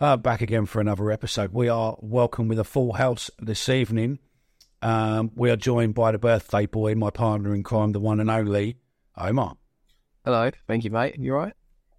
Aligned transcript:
Uh, 0.00 0.16
back 0.16 0.40
again 0.40 0.64
for 0.64 0.80
another 0.80 1.10
episode. 1.10 1.52
We 1.52 1.68
are 1.68 1.94
welcome 2.00 2.48
with 2.48 2.58
a 2.58 2.64
full 2.64 2.94
house 2.94 3.30
this 3.38 3.68
evening. 3.68 4.18
Um, 4.80 5.30
we 5.34 5.50
are 5.50 5.56
joined 5.56 5.94
by 5.94 6.10
the 6.10 6.18
birthday 6.18 6.64
boy, 6.64 6.94
my 6.94 7.10
partner 7.10 7.54
in 7.54 7.62
crime, 7.62 7.92
the 7.92 8.00
one 8.00 8.18
and 8.18 8.30
only 8.30 8.78
Omar. 9.18 9.58
Hello, 10.24 10.50
thank 10.66 10.84
you, 10.84 10.90
mate. 10.90 11.16
You 11.18 11.34
right? 11.34 11.52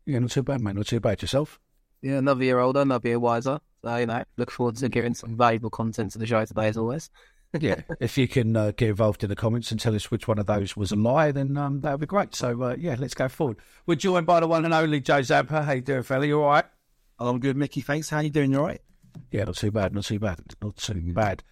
Yeah, 0.07 0.17
not 0.17 0.31
too 0.31 0.41
bad, 0.41 0.61
mate. 0.61 0.75
Not 0.75 0.87
too 0.87 0.99
bad. 0.99 1.21
Yourself? 1.21 1.59
Yeah, 2.01 2.13
another 2.13 2.43
year 2.43 2.57
older, 2.57 2.81
another 2.81 3.07
year 3.07 3.19
wiser. 3.19 3.59
So, 3.83 3.95
you 3.95 4.07
know, 4.07 4.23
look 4.35 4.49
forward 4.49 4.77
to 4.77 4.89
getting 4.89 5.13
some 5.13 5.37
valuable 5.37 5.69
content 5.69 6.13
to 6.13 6.17
the 6.17 6.25
show 6.25 6.43
today, 6.43 6.69
as 6.69 6.77
always. 6.77 7.11
yeah, 7.59 7.81
if 7.99 8.17
you 8.17 8.27
can 8.27 8.55
uh, 8.55 8.71
get 8.75 8.89
involved 8.89 9.23
in 9.23 9.29
the 9.29 9.35
comments 9.35 9.69
and 9.69 9.79
tell 9.79 9.93
us 9.93 10.09
which 10.09 10.27
one 10.27 10.39
of 10.39 10.47
those 10.47 10.75
was 10.75 10.91
a 10.91 10.95
lie, 10.95 11.31
then 11.31 11.55
um, 11.55 11.81
that 11.81 11.91
would 11.91 11.99
be 11.99 12.07
great. 12.07 12.33
So, 12.33 12.63
uh, 12.63 12.75
yeah, 12.79 12.95
let's 12.97 13.13
go 13.13 13.27
forward. 13.27 13.57
We're 13.85 13.93
joined 13.93 14.25
by 14.25 14.39
the 14.39 14.47
one 14.47 14.65
and 14.65 14.73
only 14.73 15.01
Joe 15.01 15.21
Zampa. 15.21 15.63
Hey, 15.63 15.81
doing, 15.81 16.01
fella? 16.01 16.25
You 16.25 16.41
all 16.41 16.49
right? 16.49 16.65
I'm 17.27 17.39
good, 17.39 17.55
Mickey. 17.57 17.81
Thanks. 17.81 18.09
How 18.09 18.19
you 18.19 18.29
doing? 18.29 18.51
You 18.51 18.59
all 18.59 18.67
right? 18.67 18.81
Yeah, 19.31 19.43
not 19.43 19.55
too 19.55 19.71
bad. 19.71 19.93
Not 19.93 20.05
too 20.05 20.19
bad. 20.19 20.39
Not 20.61 20.77
too 20.77 21.13
bad. 21.13 21.43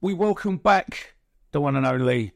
We 0.00 0.14
welcome 0.14 0.58
back 0.58 1.14
the 1.52 1.60
one 1.60 1.76
and 1.76 1.86
only 1.86 2.32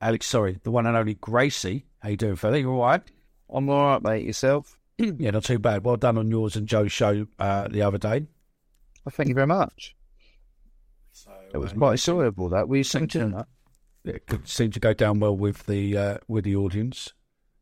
Alex. 0.00 0.26
Sorry, 0.26 0.58
the 0.62 0.70
one 0.70 0.86
and 0.86 0.96
only 0.96 1.14
Gracie. 1.14 1.86
How 2.00 2.08
you 2.10 2.16
doing, 2.16 2.36
fella? 2.36 2.58
You 2.58 2.70
all 2.70 2.82
right? 2.82 3.02
I'm 3.52 3.68
all 3.68 3.84
right, 3.84 4.02
mate. 4.02 4.24
Yourself? 4.24 4.78
yeah, 4.98 5.30
not 5.30 5.44
too 5.44 5.58
bad. 5.58 5.84
Well 5.84 5.96
done 5.96 6.18
on 6.18 6.30
yours 6.30 6.56
and 6.56 6.66
Joe's 6.66 6.92
show 6.92 7.26
uh, 7.38 7.68
the 7.68 7.82
other 7.82 7.98
day. 7.98 8.26
Well, 9.04 9.12
thank 9.12 9.28
you 9.28 9.34
very 9.34 9.46
much. 9.46 9.94
So, 11.12 11.30
It 11.52 11.58
was 11.58 11.72
uh, 11.72 11.76
quite 11.76 11.92
enjoyable. 11.92 12.48
That 12.48 12.68
we 12.68 12.82
Seemed 12.82 13.12
seemed 13.12 13.32
to, 13.32 13.46
it 14.04 14.26
could 14.26 14.48
seem 14.48 14.70
to 14.72 14.80
go 14.80 14.92
down 14.92 15.20
well 15.20 15.36
with 15.36 15.66
the 15.66 15.96
uh, 15.96 16.18
with 16.28 16.44
the 16.44 16.56
audience, 16.56 17.12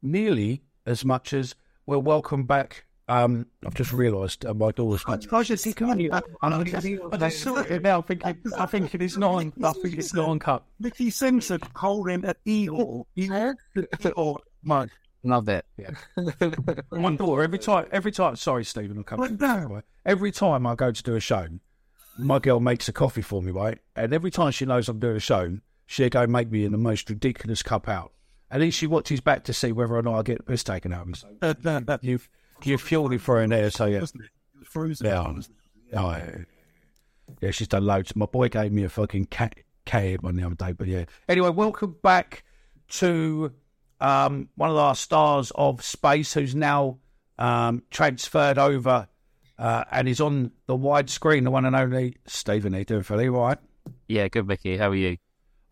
nearly 0.03 0.63
as 0.87 1.05
much 1.05 1.33
as 1.33 1.55
well. 1.87 2.03
Welcome 2.03 2.45
back. 2.45 2.85
Um, 3.07 3.47
I've 3.67 3.75
just 3.75 3.93
realised 3.93 4.47
uh, 4.47 4.55
my 4.55 4.71
door's. 4.71 5.05
I 5.07 5.17
just 5.43 5.63
see 5.63 5.75
coming. 5.75 6.13
I 6.13 6.23
I 6.41 6.63
just 6.65 7.43
saw 7.43 7.59
it 7.59 7.83
now. 7.83 7.99
I 7.99 8.03
think 8.03 8.25
it, 8.25 8.37
I 8.57 8.67
think 8.67 8.95
it 8.95 9.03
is 9.03 9.19
not. 9.19 9.45
I 9.63 9.73
think 9.73 9.99
it's 9.99 10.15
not 10.15 10.29
on 10.29 10.39
cut. 10.39 10.65
Mickey 10.81 11.11
Simpson 11.11 11.61
holding 11.77 12.25
an 12.25 12.35
eagle. 12.47 13.07
Yeah. 13.15 13.53
Oh 14.17 14.39
my! 14.63 14.89
Love 15.23 15.49
it. 15.51 15.67
Yeah. 15.77 15.91
my 16.93 17.17
door 17.17 17.43
every 17.43 17.59
time. 17.59 17.87
Every 17.93 18.13
time. 18.13 18.37
Sorry, 18.37 18.65
Stephen. 18.65 18.97
I'll 18.99 19.05
come. 19.05 19.19
What 19.19 19.39
now? 19.39 19.83
Every 20.07 20.33
time 20.33 20.67
I 20.67 20.75
go 20.75 20.91
to 20.91 21.03
do 21.03 21.15
a 21.15 21.21
show, 21.21 21.49
my 22.19 22.39
girl 22.39 22.61
makes 22.61 22.89
a 22.89 22.93
coffee 22.93 23.23
for 23.23 23.43
me, 23.43 23.51
right? 23.51 23.79
And 23.97 24.15
every 24.15 24.31
time 24.31 24.51
she 24.53 24.65
knows 24.65 24.89
I'm 24.89 24.99
doing 24.99 25.17
a 25.17 25.21
show, 25.21 25.59
she'll 25.87 26.09
go 26.09 26.27
make 26.27 26.51
me 26.51 26.65
in 26.65 26.73
the 26.73 26.79
most 26.79 27.09
ridiculous 27.11 27.63
cup 27.63 27.89
out. 27.89 28.13
And 28.51 28.63
then 28.63 28.71
she 28.71 28.87
watches 28.87 29.21
back 29.21 29.45
to 29.45 29.53
see 29.53 29.73
whether 29.73 29.97
or 29.97 30.03
not 30.03 30.19
I 30.19 30.23
get 30.23 30.39
the 30.39 30.45
piss 30.45 30.63
taken 30.63 30.93
out 30.93 31.03
of 31.03 31.09
me. 31.09 31.15
So 31.15 31.29
Uh, 31.43 31.55
that, 31.63 31.87
that, 31.87 32.05
you've 32.05 32.29
you've 32.63 32.83
fueled 32.83 33.13
it 33.13 33.21
for 33.21 33.37
her 33.37 33.43
in 33.43 33.51
there, 33.51 33.71
so 33.71 33.87
yeah. 33.87 34.01
wasn't 34.01 34.25
it? 34.25 34.31
It 34.55 34.59
was 34.61 34.69
frozen. 34.69 35.07
Yeah. 35.07 35.29
wasn't 35.31 35.57
it? 35.91 35.97
Oh, 35.97 36.11
yeah. 36.11 36.39
yeah, 37.41 37.51
she's 37.51 37.69
done 37.69 37.85
loads. 37.85 38.15
My 38.17 38.27
boy 38.27 38.49
gave 38.49 38.73
me 38.73 38.85
a 38.85 38.89
fucking 38.89 39.27
cat 39.27 39.55
cat 39.85 40.23
one 40.23 40.37
the 40.37 40.45
other 40.45 40.55
day, 40.55 40.73
but 40.73 40.87
yeah. 40.87 41.05
Anyway, 41.29 41.51
welcome 41.51 41.97
back 42.03 42.45
to 42.89 43.53
um, 44.01 44.49
one 44.57 44.71
of 44.71 44.77
our 44.77 44.95
stars 44.95 45.53
of 45.55 45.83
space, 45.83 46.33
who's 46.35 46.55
now 46.55 46.99
um, 47.39 47.83
transferred 47.91 48.59
over 48.59 49.09
uh, 49.59 49.85
and 49.91 50.09
is 50.09 50.21
on 50.21 50.53
the 50.67 50.77
widescreen. 50.77 51.45
The 51.45 51.51
one 51.51 51.65
and 51.65 51.77
only 51.77 52.17
Stephen. 52.27 52.73
How 52.73 52.81
you 52.81 52.85
doing, 52.85 53.03
fella? 53.03 53.23
You 53.23 53.37
all 53.37 53.49
right? 53.49 53.59
Yeah, 54.09 54.29
good, 54.29 54.47
Mickey. 54.47 54.77
How 54.77 54.91
are 54.91 54.95
you? 54.95 55.19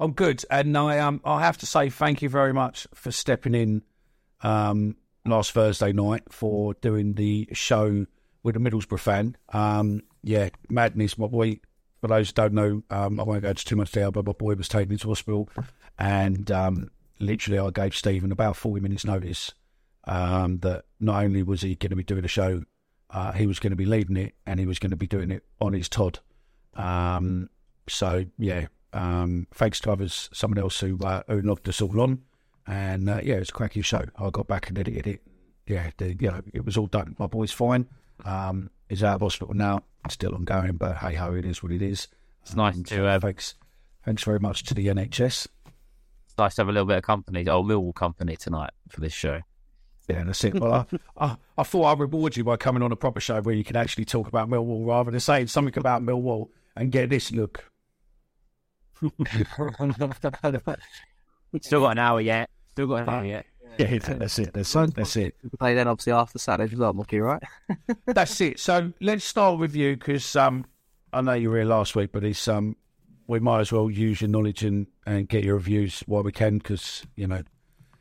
I'm 0.01 0.13
good, 0.13 0.45
and 0.51 0.77
I 0.77 0.99
um 0.99 1.21
I 1.25 1.43
have 1.43 1.59
to 1.59 1.67
say 1.67 1.89
thank 1.89 2.23
you 2.23 2.29
very 2.29 2.53
much 2.53 2.87
for 2.95 3.13
stepping 3.13 3.55
in 3.55 3.83
um 4.43 4.97
last 5.25 5.53
Thursday 5.53 5.93
night 5.93 6.23
for 6.31 6.75
doing 6.75 7.15
the 7.15 7.49
show 7.53 8.07
with 8.43 8.55
the 8.55 8.61
Middlesbrough 8.61 8.99
fan. 8.99 9.37
Um 9.53 10.03
yeah, 10.23 10.51
madness. 10.69 11.19
My 11.19 11.27
boy, 11.27 11.61
for 12.01 12.09
those 12.09 12.29
who 12.29 12.35
don't 12.35 12.55
know, 12.55 12.83
um 12.91 13.21
I 13.21 13.23
won't 13.23 13.43
go 13.43 13.51
into 13.51 13.65
too 13.65 13.77
much 13.77 13.93
detail, 13.93 14.13
but 14.13 14.27
my 14.27 14.33
boy 14.33 14.55
was 14.55 14.69
taken 14.69 14.93
into 14.93 15.09
hospital, 15.09 15.49
and 15.99 16.51
um 16.51 16.91
literally 17.19 17.59
I 17.59 17.71
gave 17.71 17.95
Stephen 17.95 18.33
about 18.33 18.57
forty 18.57 18.81
minutes 18.81 19.05
notice 19.05 19.53
um 20.05 20.59
that 20.59 20.85
not 20.99 21.23
only 21.25 21.43
was 21.43 21.63
he 21.63 21.77
going 21.77 21.91
to 21.91 21.97
be 21.97 22.05
doing 22.05 22.25
a 22.25 22.29
show, 22.29 22.65
uh, 23.11 23.33
he 23.33 23.47
was 23.47 23.59
going 23.59 23.71
to 23.71 23.77
be 23.77 23.85
leading 23.85 24.17
it, 24.17 24.35
and 24.47 24.59
he 24.59 24.67
was 24.67 24.79
going 24.79 24.91
to 24.91 24.97
be 24.97 25.07
doing 25.07 25.31
it 25.31 25.45
on 25.61 25.73
his 25.73 25.89
Todd. 25.89 26.19
Um, 26.75 27.51
so 27.89 28.25
yeah, 28.39 28.67
um, 28.93 29.47
thanks 29.55 29.81
to 29.81 29.93
others, 29.93 30.31
someone 30.33 30.59
else 30.59 30.81
who 30.81 30.99
uh, 30.99 31.23
who 31.29 31.43
knocked 31.43 31.69
us 31.69 31.81
all 31.81 32.01
on, 32.01 32.23
and 32.67 33.09
uh, 33.09 33.21
yeah, 33.23 33.37
it's 33.37 33.51
a 33.51 33.53
cracking 33.53 33.83
show. 33.83 34.05
I 34.17 34.31
got 34.31 34.47
back 34.47 34.69
and 34.69 34.79
edited 34.79 35.07
it. 35.07 35.21
Yeah, 35.67 35.91
the, 35.97 36.15
you 36.15 36.31
know, 36.31 36.41
it 36.53 36.65
was 36.65 36.77
all 36.77 36.87
done. 36.87 37.17
My 37.19 37.27
boy's 37.27 37.53
fine. 37.53 37.87
Um, 38.25 38.71
he's 38.89 39.03
out 39.03 39.17
of 39.17 39.21
hospital 39.23 39.55
now, 39.55 39.83
still 40.09 40.35
ongoing, 40.35 40.77
but 40.77 40.97
hey 40.99 41.15
ho, 41.15 41.35
it 41.35 41.45
is 41.45 41.63
what 41.63 41.73
it 41.73 41.83
is. 41.83 42.09
It's 42.43 42.55
nice 42.57 42.81
to 42.83 43.07
uh, 43.07 43.21
thanks, 43.21 43.55
thanks 44.05 44.25
very 44.25 44.41
much 44.41 44.65
to 44.65 44.75
the 44.75 44.89
NHS. 44.89 45.47
it's 46.27 46.39
nice 46.39 46.57
to 46.57 46.63
have 46.63 46.69
a 46.69 46.73
little 46.73 46.87
bit 46.87 46.99
of 46.99 47.03
company, 47.05 47.49
oh 47.49 47.63
Millwall 47.63 47.95
company 47.95 48.37
tonight 48.37 48.71
for 48.89 49.01
this 49.01 49.13
show. 49.13 49.41
Yeah, 50.09 50.25
that's 50.25 50.43
it. 50.45 50.59
Well, 50.59 50.87
I, 51.17 51.25
I, 51.25 51.37
I 51.57 51.63
thought 51.63 51.85
I'd 51.85 52.01
reward 52.01 52.37
you 52.37 52.45
by 52.45 52.57
coming 52.57 52.83
on 52.83 52.91
a 52.91 52.97
proper 52.97 53.21
show 53.21 53.41
where 53.41 53.55
you 53.55 53.65
can 53.65 53.77
actually 53.77 54.05
talk 54.05 54.27
about 54.29 54.49
Millwall 54.49 54.87
rather 54.87 55.11
than 55.11 55.21
saying 55.21 55.47
something 55.47 55.79
about 55.79 56.03
Millwall 56.03 56.49
and 56.77 56.91
get 56.91 57.09
this 57.09 57.31
look. 57.31 57.71
Still 61.61 61.81
got 61.81 61.91
an 61.93 61.99
hour 61.99 62.21
yet. 62.21 62.51
Still 62.73 62.87
got 62.87 63.03
an 63.03 63.09
hour 63.09 63.25
yet. 63.25 63.47
Yeah, 63.79 63.99
that's 63.99 64.39
it. 64.39 64.53
That's 64.53 64.77
it. 64.77 64.95
That's 64.95 65.17
it. 65.17 65.35
We 65.43 65.51
play 65.59 65.75
then 65.75 65.89
obviously 65.89 66.13
after 66.13 66.39
Saturday's 66.39 66.73
result, 66.73 66.97
Mickey, 66.97 67.21
right? 67.21 67.43
That's 68.07 68.39
it. 68.41 68.61
So 68.61 68.93
let's 69.01 69.25
start 69.25 69.59
with 69.59 69.75
you 69.75 69.97
because 69.97 70.37
um, 70.37 70.67
I 71.13 71.23
know 71.23 71.33
you 71.33 71.51
were 71.51 71.57
here 71.57 71.65
last 71.65 71.97
week, 71.97 72.13
but 72.13 72.23
it's 72.23 72.47
um, 72.49 72.77
we 73.27 73.41
might 73.41 73.61
as 73.61 73.73
well 73.73 73.91
use 73.91 74.21
your 74.21 74.29
knowledge 74.29 74.63
and, 74.63 74.87
and 75.07 75.29
get 75.29 75.45
your 75.45 75.55
reviews 75.55 76.01
while 76.01 76.23
we 76.23 76.33
can 76.33 76.59
because 76.59 77.05
you 77.17 77.27
know 77.27 77.43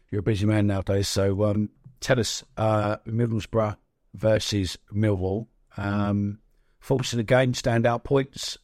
you're 0.09 0.19
a 0.19 0.23
busy 0.23 0.45
man 0.45 0.67
nowadays. 0.67 1.07
So 1.07 1.43
um, 1.45 1.69
tell 2.01 2.19
us 2.19 2.43
uh, 2.57 2.97
Middlesbrough 3.07 3.77
versus 4.13 4.77
Millwall. 4.93 5.47
Um, 5.77 6.39
thoughts 6.81 7.13
of 7.13 7.17
the 7.17 7.23
game, 7.23 7.53
standout 7.53 8.03
points, 8.03 8.57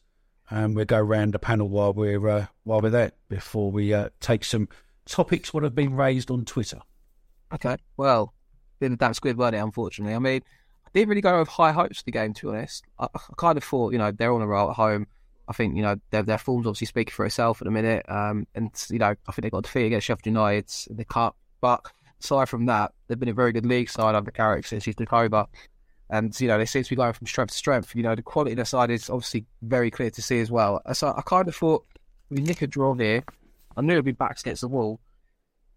and 0.50 0.76
we'll 0.76 0.84
go 0.84 1.00
round 1.00 1.32
the 1.32 1.38
panel 1.38 1.68
while 1.68 1.92
we're 1.92 2.28
uh, 2.28 2.46
while 2.64 2.82
we're 2.82 2.90
there 2.90 3.12
before 3.28 3.70
we 3.70 3.94
uh, 3.94 4.10
take 4.20 4.44
some 4.44 4.68
topics 5.08 5.52
would 5.52 5.62
have 5.62 5.74
been 5.74 5.94
raised 5.94 6.30
on 6.30 6.44
Twitter. 6.44 6.80
Okay. 7.52 7.76
Well, 7.96 8.34
been 8.78 8.92
a 8.92 8.96
damn 8.96 9.14
squid, 9.14 9.36
weren't 9.36 9.54
it, 9.54 9.58
unfortunately? 9.58 10.14
I 10.14 10.18
mean, 10.18 10.42
I 10.86 10.90
didn't 10.94 11.08
really 11.08 11.20
go 11.20 11.38
with 11.38 11.48
high 11.48 11.72
hopes 11.72 11.98
for 11.98 12.04
the 12.04 12.12
game, 12.12 12.34
to 12.34 12.46
be 12.46 12.56
honest. 12.56 12.84
I, 12.98 13.06
I 13.14 13.18
kind 13.36 13.58
of 13.58 13.64
thought, 13.64 13.92
you 13.92 13.98
know, 13.98 14.12
they're 14.12 14.32
on 14.32 14.42
a 14.42 14.46
roll 14.46 14.70
at 14.70 14.76
home. 14.76 15.06
I 15.48 15.52
think, 15.54 15.76
you 15.76 15.82
know, 15.82 15.96
their, 16.10 16.22
their 16.22 16.38
form's 16.38 16.66
obviously 16.66 16.86
speaking 16.86 17.12
for 17.12 17.24
itself 17.24 17.60
at 17.60 17.64
the 17.64 17.70
minute. 17.70 18.04
Um, 18.08 18.46
and, 18.54 18.70
you 18.90 18.98
know, 18.98 19.14
I 19.26 19.32
think 19.32 19.42
they 19.42 19.50
got 19.50 19.58
a 19.58 19.62
defeat 19.62 19.86
against 19.86 20.06
Sheffield 20.06 20.26
United 20.26 20.70
in 20.90 20.96
the 20.96 21.04
Cup. 21.04 21.36
But 21.60 21.80
aside 22.20 22.48
from 22.48 22.66
that, 22.66 22.92
they've 23.06 23.18
been 23.18 23.30
a 23.30 23.34
very 23.34 23.52
good 23.52 23.66
league 23.66 23.88
side 23.88 24.14
under 24.14 24.30
Carrick 24.30 24.66
since 24.66 24.84
he 24.84 24.92
took 24.92 25.12
over. 25.12 25.46
And, 26.10 26.38
you 26.40 26.48
know, 26.48 26.58
they 26.58 26.66
seem 26.66 26.84
to 26.84 26.90
be 26.90 26.96
going 26.96 27.14
from 27.14 27.26
strength 27.26 27.52
to 27.52 27.56
strength. 27.56 27.94
You 27.94 28.02
know, 28.02 28.14
the 28.14 28.22
quality 28.22 28.52
of 28.52 28.58
the 28.58 28.64
side 28.64 28.90
is 28.90 29.10
obviously 29.10 29.46
very 29.62 29.90
clear 29.90 30.10
to 30.10 30.22
see 30.22 30.40
as 30.40 30.50
well. 30.50 30.82
So 30.92 31.14
I 31.16 31.22
kind 31.22 31.48
of 31.48 31.56
thought, 31.56 31.84
we 32.30 32.42
nick 32.42 32.60
a 32.60 32.66
draw 32.66 32.94
here. 32.94 33.24
I 33.78 33.82
knew 33.82 33.92
it'd 33.92 34.04
be 34.04 34.12
backs 34.12 34.42
against 34.42 34.62
the 34.62 34.68
wall. 34.68 35.00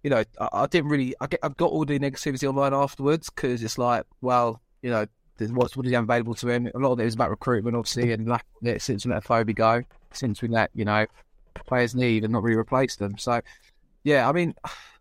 You 0.03 0.09
know, 0.09 0.23
I, 0.39 0.49
I 0.51 0.67
didn't 0.67 0.89
really, 0.89 1.13
I, 1.21 1.27
get, 1.27 1.39
I 1.43 1.49
got 1.49 1.71
all 1.71 1.85
the 1.85 1.99
negativity 1.99 2.47
online 2.49 2.73
afterwards 2.73 3.29
because 3.29 3.61
it's 3.63 3.77
like, 3.77 4.05
well, 4.21 4.59
you 4.81 4.89
know, 4.89 5.05
what's 5.49 5.77
what 5.77 5.85
is 5.85 5.93
available 5.93 6.33
to 6.35 6.49
him. 6.49 6.69
A 6.73 6.79
lot 6.79 6.93
of 6.93 6.99
it 6.99 7.05
was 7.05 7.13
about 7.13 7.29
recruitment, 7.29 7.75
obviously, 7.75 8.11
and 8.11 8.27
lack 8.27 8.45
of 8.61 8.67
it 8.67 8.81
since 8.81 9.05
we 9.05 9.11
let 9.11 9.23
Phoebe 9.23 9.53
go, 9.53 9.83
since 10.13 10.41
we 10.41 10.47
let, 10.47 10.71
you 10.73 10.85
know, 10.85 11.05
players 11.67 11.95
leave 11.95 12.23
and 12.23 12.33
not 12.33 12.43
really 12.43 12.57
replace 12.57 12.95
them. 12.95 13.17
So, 13.17 13.41
yeah, 14.03 14.27
I 14.27 14.31
mean, 14.31 14.55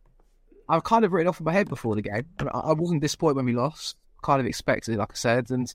I've 0.69 0.85
kind 0.85 1.05
of 1.05 1.13
written 1.13 1.29
off 1.29 1.41
in 1.41 1.45
my 1.45 1.53
head 1.53 1.69
before 1.69 1.97
the 1.97 2.03
game. 2.03 2.27
I, 2.39 2.73
wasn't 2.75 3.01
disappointed 3.01 3.37
when 3.37 3.47
we 3.47 3.55
lost. 3.55 3.97
Kind 4.23 4.41
of 4.41 4.47
expected, 4.47 4.95
it, 4.95 4.99
like 4.99 5.13
I 5.13 5.17
said, 5.17 5.51
and 5.51 5.75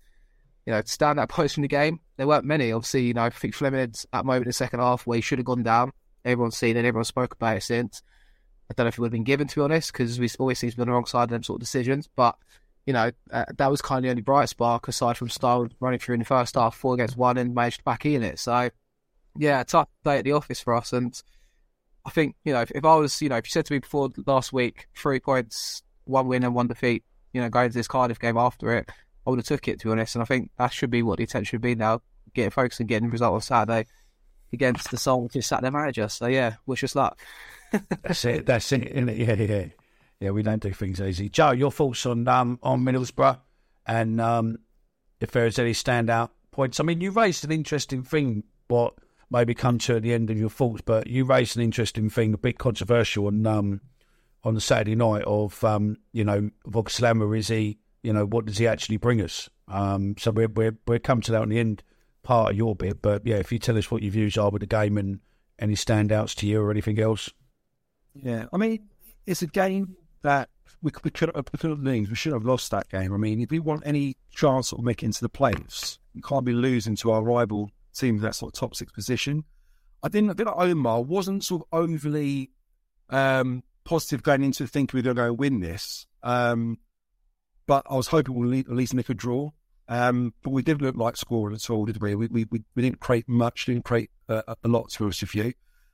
you 0.66 0.72
know, 0.74 0.82
standout 0.84 1.30
points 1.30 1.54
from 1.54 1.64
the 1.64 1.68
game. 1.68 2.00
There 2.18 2.28
weren't 2.28 2.46
many. 2.46 2.72
Obviously, 2.72 3.04
you 3.04 3.14
know, 3.14 3.24
I 3.24 3.30
think 3.30 3.54
Flemming 3.56 3.82
had 3.82 3.98
at 4.14 4.26
moment 4.26 4.46
in 4.46 4.50
the 4.50 4.54
second 4.54 4.80
half 4.80 5.06
where 5.06 5.18
he 5.18 5.22
should 5.22 5.40
have 5.40 5.46
gone 5.46 5.64
down. 5.64 5.92
Everyone's 6.26 6.58
seen 6.58 6.76
it. 6.76 6.86
Everyone 6.86 7.06
spoke 7.06 7.34
about 7.34 7.58
it 7.58 7.64
since. 7.64 8.02
I 8.70 8.74
don't 8.74 8.86
know 8.86 8.88
if 8.90 8.98
it 8.98 9.02
would 9.02 9.08
have 9.08 9.12
been 9.12 9.24
given, 9.24 9.48
to 9.48 9.56
be 9.56 9.62
honest, 9.62 9.94
because 9.94 10.20
we 10.20 10.28
always 10.40 10.60
seem 10.60 10.72
to 10.72 10.76
be 10.76 10.82
on 10.82 10.88
the 10.88 10.94
wrong 10.94 11.06
side 11.06 11.26
of 11.26 11.30
them 11.30 11.44
sort 11.44 11.58
of 11.58 11.62
decisions. 11.62 12.10
But 12.16 12.36
you 12.86 12.94
know, 12.94 13.12
uh, 13.32 13.46
that 13.58 13.72
was 13.72 13.82
kind 13.82 14.00
of 14.00 14.04
the 14.04 14.10
only 14.10 14.22
bright 14.22 14.50
spark 14.50 14.88
aside 14.88 15.18
from 15.18 15.30
Style 15.30 15.68
running 15.80 16.00
through 16.00 16.14
in 16.14 16.20
the 16.20 16.26
first 16.26 16.56
half, 16.56 16.76
four 16.76 16.94
against 16.94 17.18
one, 17.18 17.38
and 17.38 17.56
managed 17.56 17.80
to 17.80 17.84
back 17.84 18.06
in 18.06 18.24
it. 18.24 18.40
So, 18.40 18.70
yeah, 19.38 19.64
tough 19.64 19.90
day 20.04 20.20
at 20.20 20.24
the 20.24 20.34
office 20.34 20.62
for 20.62 20.76
us. 20.76 20.94
And 20.94 21.20
I 22.06 22.12
think, 22.12 22.36
you 22.44 22.54
know, 22.54 22.62
if, 22.62 22.72
if 22.72 22.86
I 22.86 22.96
was, 22.96 23.20
you 23.22 23.30
know, 23.30 23.38
if 23.38 23.48
you 23.48 23.52
said 23.52 23.66
to 23.66 23.74
me 23.74 23.80
before 23.80 24.10
last 24.28 24.54
week, 24.54 24.88
three 24.96 25.20
points, 25.20 25.82
one 26.04 26.28
win 26.28 26.44
and 26.44 26.54
one 26.54 26.68
defeat, 26.68 27.04
you 27.34 27.42
know, 27.42 27.50
going 27.50 27.70
to 27.70 27.74
this 27.74 27.88
Cardiff 27.88 28.20
game 28.20 28.38
after 28.38 28.72
it, 28.78 28.90
I 29.26 29.32
would 29.32 29.40
have 29.40 29.48
took 29.48 29.68
it, 29.68 29.80
to 29.80 29.88
be 29.88 29.92
honest. 29.92 30.16
And 30.16 30.22
I 30.22 30.26
think 30.26 30.52
that 30.60 30.72
should 30.72 30.92
be 30.92 31.02
what 31.02 31.18
the 31.18 31.24
attention 31.24 31.46
should 31.46 31.62
be 31.62 31.74
now, 31.74 32.02
getting 32.36 32.52
focused 32.52 32.80
and 32.80 32.90
getting 32.90 33.08
the 33.08 33.12
result 33.12 33.34
on 33.34 33.42
Saturday 33.42 33.88
against 34.54 34.92
the 34.92 34.98
Sol, 34.98 35.24
which 35.24 35.36
is 35.36 35.46
Saturday 35.46 35.72
manager. 35.72 36.08
So, 36.10 36.28
yeah, 36.28 36.56
wish 36.66 36.84
us 36.84 36.96
luck. 36.96 37.20
that's 38.02 38.26
it. 38.26 38.46
That's 38.46 38.72
it. 38.72 38.84
it? 38.84 39.18
Yeah, 39.18 39.34
yeah. 39.34 39.66
Yeah, 40.20 40.30
we 40.30 40.44
don't 40.44 40.62
do 40.62 40.72
things 40.72 41.02
easy. 41.02 41.30
Joe, 41.30 41.52
your 41.52 41.72
thoughts 41.72 42.06
on 42.06 42.28
um, 42.28 42.58
on 42.64 42.84
Middlesbrough 42.84 43.38
and 43.86 44.22
um, 44.22 44.58
if 45.20 45.32
there's 45.32 45.60
any 45.60 45.74
standout 45.74 46.30
points? 46.52 46.80
I 46.80 46.84
mean, 46.84 47.02
you 47.02 47.12
raised 47.12 47.44
an 47.44 47.52
interesting 47.52 48.04
thing, 48.04 48.44
what 48.68 48.94
maybe 49.30 49.54
come 49.54 49.78
to 49.80 49.98
at 49.98 50.04
the 50.04 50.14
end 50.14 50.30
of 50.30 50.38
your 50.38 50.50
thoughts, 50.50 50.82
but 50.82 51.08
you 51.08 51.26
raised 51.26 51.58
an 51.58 51.64
interesting 51.64 52.10
thing, 52.10 52.34
a 52.34 52.38
bit 52.38 52.58
controversial 52.58 53.28
on 53.28 53.46
um, 53.46 53.82
on 54.44 54.54
the 54.54 54.62
Saturday 54.62 54.96
night 54.96 55.24
of 55.24 55.64
um, 55.64 55.98
you 56.14 56.24
know, 56.24 56.50
Voglsammer 56.68 57.38
is 57.38 57.50
he, 57.50 57.78
you 58.04 58.14
know, 58.14 58.26
what 58.26 58.46
does 58.46 58.58
he 58.58 58.68
actually 58.68 58.98
bring 58.98 59.22
us? 59.22 59.50
Um, 59.68 60.16
so 60.18 60.32
we're 60.32 60.48
we're 60.48 60.78
we'll 60.88 61.00
come 61.00 61.22
to 61.22 61.32
that 61.34 61.42
on 61.42 61.50
the 61.50 61.60
end 61.60 61.84
part 62.26 62.52
of 62.52 62.58
your 62.58 62.76
bit, 62.76 63.02
but 63.02 63.26
yeah, 63.26 63.38
if 63.38 63.52
you 63.52 63.60
tell 63.60 63.78
us 63.78 63.90
what 63.90 64.02
your 64.02 64.12
views 64.12 64.38
are 64.38 64.50
with 64.50 64.60
the 64.60 64.68
game 64.68 64.98
and 64.98 65.20
any 65.60 65.76
standouts 65.76 66.36
to 66.36 66.48
you 66.48 66.62
or 66.62 66.72
anything 66.72 67.00
else. 67.00 67.30
Yeah, 68.14 68.48
I 68.52 68.58
mean, 68.58 68.90
it's 69.26 69.42
a 69.42 69.48
game 69.48 69.96
that 70.24 70.50
we, 70.82 70.92
we 71.04 71.12
could 71.12 71.32
have, 71.34 71.46
we 71.54 71.58
could 71.58 71.70
have 71.70 71.80
We 71.80 72.16
shouldn't 72.16 72.42
have 72.42 72.48
lost 72.48 72.72
that 72.72 72.90
game. 72.90 73.14
I 73.14 73.18
mean, 73.18 73.40
if 73.40 73.52
we 73.52 73.60
want 73.60 73.84
any 73.86 74.18
chance 74.34 74.72
of 74.74 74.84
making 74.84 75.08
into 75.08 75.22
the 75.22 75.30
playoffs, 75.30 76.00
we 76.14 76.22
can't 76.22 76.46
be 76.46 76.54
losing 76.54 76.96
to 76.98 77.12
our 77.12 77.24
rival 77.24 77.72
team 77.94 78.20
that 78.20 78.36
sort 78.36 78.54
of 78.54 78.60
top 78.60 78.76
six 78.76 78.92
position. 78.92 79.46
I 80.04 80.10
didn't. 80.10 80.40
I 80.40 80.44
like 80.44 80.56
Omar 80.58 81.02
wasn't 81.02 81.44
sort 81.44 81.64
of 81.64 81.80
overly 81.80 82.52
um, 83.10 83.64
positive 83.84 84.24
going 84.24 84.44
into 84.44 84.68
thinking 84.68 85.02
we 85.02 85.10
are 85.10 85.14
going 85.14 85.30
to 85.30 85.34
win 85.34 85.62
this. 85.62 86.06
Um, 86.22 86.80
but 87.68 87.86
I 87.90 87.96
was 87.96 88.08
hoping 88.08 88.36
we'll 88.36 88.60
at 88.60 88.70
least 88.70 88.94
make 88.94 89.10
a 89.10 89.14
draw. 89.14 89.52
Um, 89.88 90.34
but 90.42 90.50
we 90.50 90.64
didn't 90.64 90.82
look 90.82 90.96
like 90.96 91.16
scoring 91.16 91.56
at 91.56 91.70
all, 91.70 91.86
did 91.86 92.02
we? 92.02 92.16
We 92.16 92.28
we, 92.28 92.46
we 92.52 92.82
didn't 92.82 93.00
create 93.00 93.30
much, 93.30 93.66
didn't 93.66 93.86
create 93.86 94.10
uh, 94.28 94.42
a 94.64 94.68
lot 94.68 94.90
to 94.92 95.08
us, 95.08 95.22
a 95.22 95.28
few. 95.28 95.54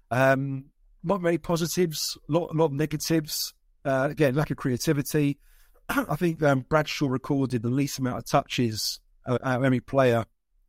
Um, 0.10 0.66
not 1.04 1.22
many 1.22 1.38
positives, 1.38 2.18
a 2.30 2.32
lot, 2.32 2.56
lot 2.56 2.66
of 2.66 2.74
negatives. 2.74 3.54
Uh, 3.84 4.10
again, 4.12 4.36
lack 4.36 4.52
of 4.52 4.58
creativity. 4.58 5.40
I 5.90 6.16
think 6.16 6.42
um, 6.44 6.66
Bradshaw 6.70 7.08
recorded 7.08 7.64
the 7.64 7.70
least 7.70 8.00
amount 8.00 8.20
of 8.20 8.26
touches 8.26 9.00
uh, 9.26 9.38
out 9.44 9.58
of 9.58 9.64
any 9.64 9.80
player 9.80 10.26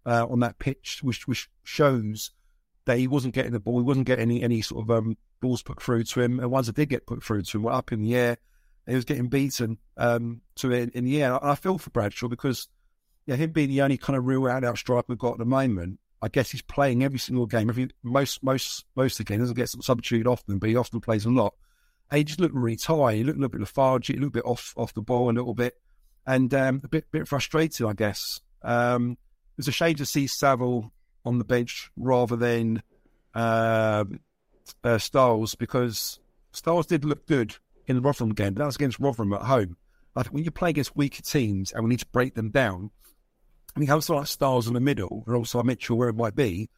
uh, 0.06 0.26
on 0.28 0.40
that 0.40 0.58
pitch, 0.58 1.00
which 1.02 1.28
which 1.28 1.48
shows 1.62 2.30
that 2.84 2.98
he 2.98 3.06
wasn't 3.06 3.34
getting 3.34 3.52
the 3.52 3.60
ball. 3.60 3.78
He 3.78 3.84
wasn't 3.84 4.06
getting 4.06 4.22
any, 4.22 4.42
any 4.42 4.62
sort 4.62 4.82
of 4.82 4.90
um, 4.90 5.16
balls 5.40 5.62
put 5.62 5.80
through 5.80 6.04
to 6.04 6.20
him. 6.20 6.40
And 6.40 6.50
ones 6.50 6.66
that 6.66 6.76
did 6.76 6.88
get 6.88 7.06
put 7.06 7.22
through 7.22 7.42
to 7.42 7.58
him 7.58 7.62
were 7.62 7.72
up 7.72 7.92
in 7.92 8.02
the 8.02 8.16
air. 8.16 8.38
He 8.86 8.96
was 8.96 9.04
getting 9.04 9.28
beaten 9.28 9.78
um, 9.96 10.40
to 10.56 10.72
in, 10.72 10.90
in 10.90 11.04
the 11.04 11.22
air. 11.22 11.44
I 11.44 11.54
feel 11.54 11.78
for 11.78 11.90
Bradshaw 11.90 12.28
because 12.28 12.68
yeah, 13.26 13.36
him 13.36 13.50
being 13.50 13.68
the 13.68 13.82
only 13.82 13.96
kind 13.96 14.16
of 14.16 14.26
real 14.26 14.46
out 14.46 14.64
out 14.64 14.78
striker 14.78 15.06
we've 15.08 15.18
got 15.18 15.32
at 15.32 15.38
the 15.38 15.44
moment. 15.44 15.98
I 16.20 16.28
guess 16.28 16.50
he's 16.50 16.62
playing 16.62 17.02
every 17.02 17.18
single 17.18 17.46
game. 17.46 17.68
Every 17.68 17.90
most 18.02 18.42
most 18.42 18.84
most 18.94 19.18
of 19.18 19.26
the 19.26 19.32
game 19.32 19.40
doesn't 19.40 19.56
get 19.56 19.68
substituted 19.68 20.28
often, 20.28 20.58
but 20.58 20.68
he 20.68 20.76
often 20.76 21.00
plays 21.00 21.24
a 21.24 21.30
lot 21.30 21.54
he 22.14 22.24
just 22.24 22.40
looked 22.40 22.54
really 22.54 22.76
tired. 22.76 23.14
He 23.14 23.24
looked 23.24 23.38
a 23.38 23.40
little 23.40 23.52
bit 23.52 23.60
lethargic, 23.60 24.16
a 24.16 24.18
little 24.18 24.30
bit 24.30 24.44
off 24.44 24.74
off 24.76 24.94
the 24.94 25.02
ball 25.02 25.30
a 25.30 25.32
little 25.32 25.54
bit, 25.54 25.74
and 26.26 26.52
um, 26.54 26.80
a 26.84 26.88
bit 26.88 27.10
bit 27.10 27.28
frustrated, 27.28 27.86
I 27.86 27.92
guess. 27.92 28.40
Um, 28.62 29.12
it 29.12 29.58
was 29.58 29.68
a 29.68 29.72
shame 29.72 29.96
to 29.96 30.06
see 30.06 30.26
Saville 30.26 30.92
on 31.24 31.38
the 31.38 31.44
bench 31.44 31.90
rather 31.96 32.36
than 32.36 32.82
uh, 33.34 34.04
uh, 34.84 34.98
Styles 34.98 35.54
because 35.54 36.20
Styles 36.52 36.86
did 36.86 37.04
look 37.04 37.26
good 37.26 37.56
in 37.86 37.96
the 37.96 38.02
Rotherham 38.02 38.34
game, 38.34 38.54
but 38.54 38.60
that 38.60 38.66
was 38.66 38.76
against 38.76 38.98
Rotherham 38.98 39.32
at 39.32 39.42
home. 39.42 39.76
I 40.14 40.22
think 40.22 40.34
when 40.34 40.44
you 40.44 40.50
play 40.50 40.70
against 40.70 40.96
weaker 40.96 41.22
teams 41.22 41.72
and 41.72 41.84
we 41.84 41.90
need 41.90 42.00
to 42.00 42.06
break 42.06 42.34
them 42.34 42.50
down, 42.50 42.90
I 43.74 43.80
think 43.80 43.88
have 43.88 44.08
like 44.08 44.26
Styles 44.26 44.68
in 44.68 44.74
the 44.74 44.80
middle, 44.80 45.24
and 45.26 45.36
also 45.36 45.62
Mitchell 45.62 45.96
where 45.96 46.08
it 46.08 46.16
might 46.16 46.34
be, 46.34 46.68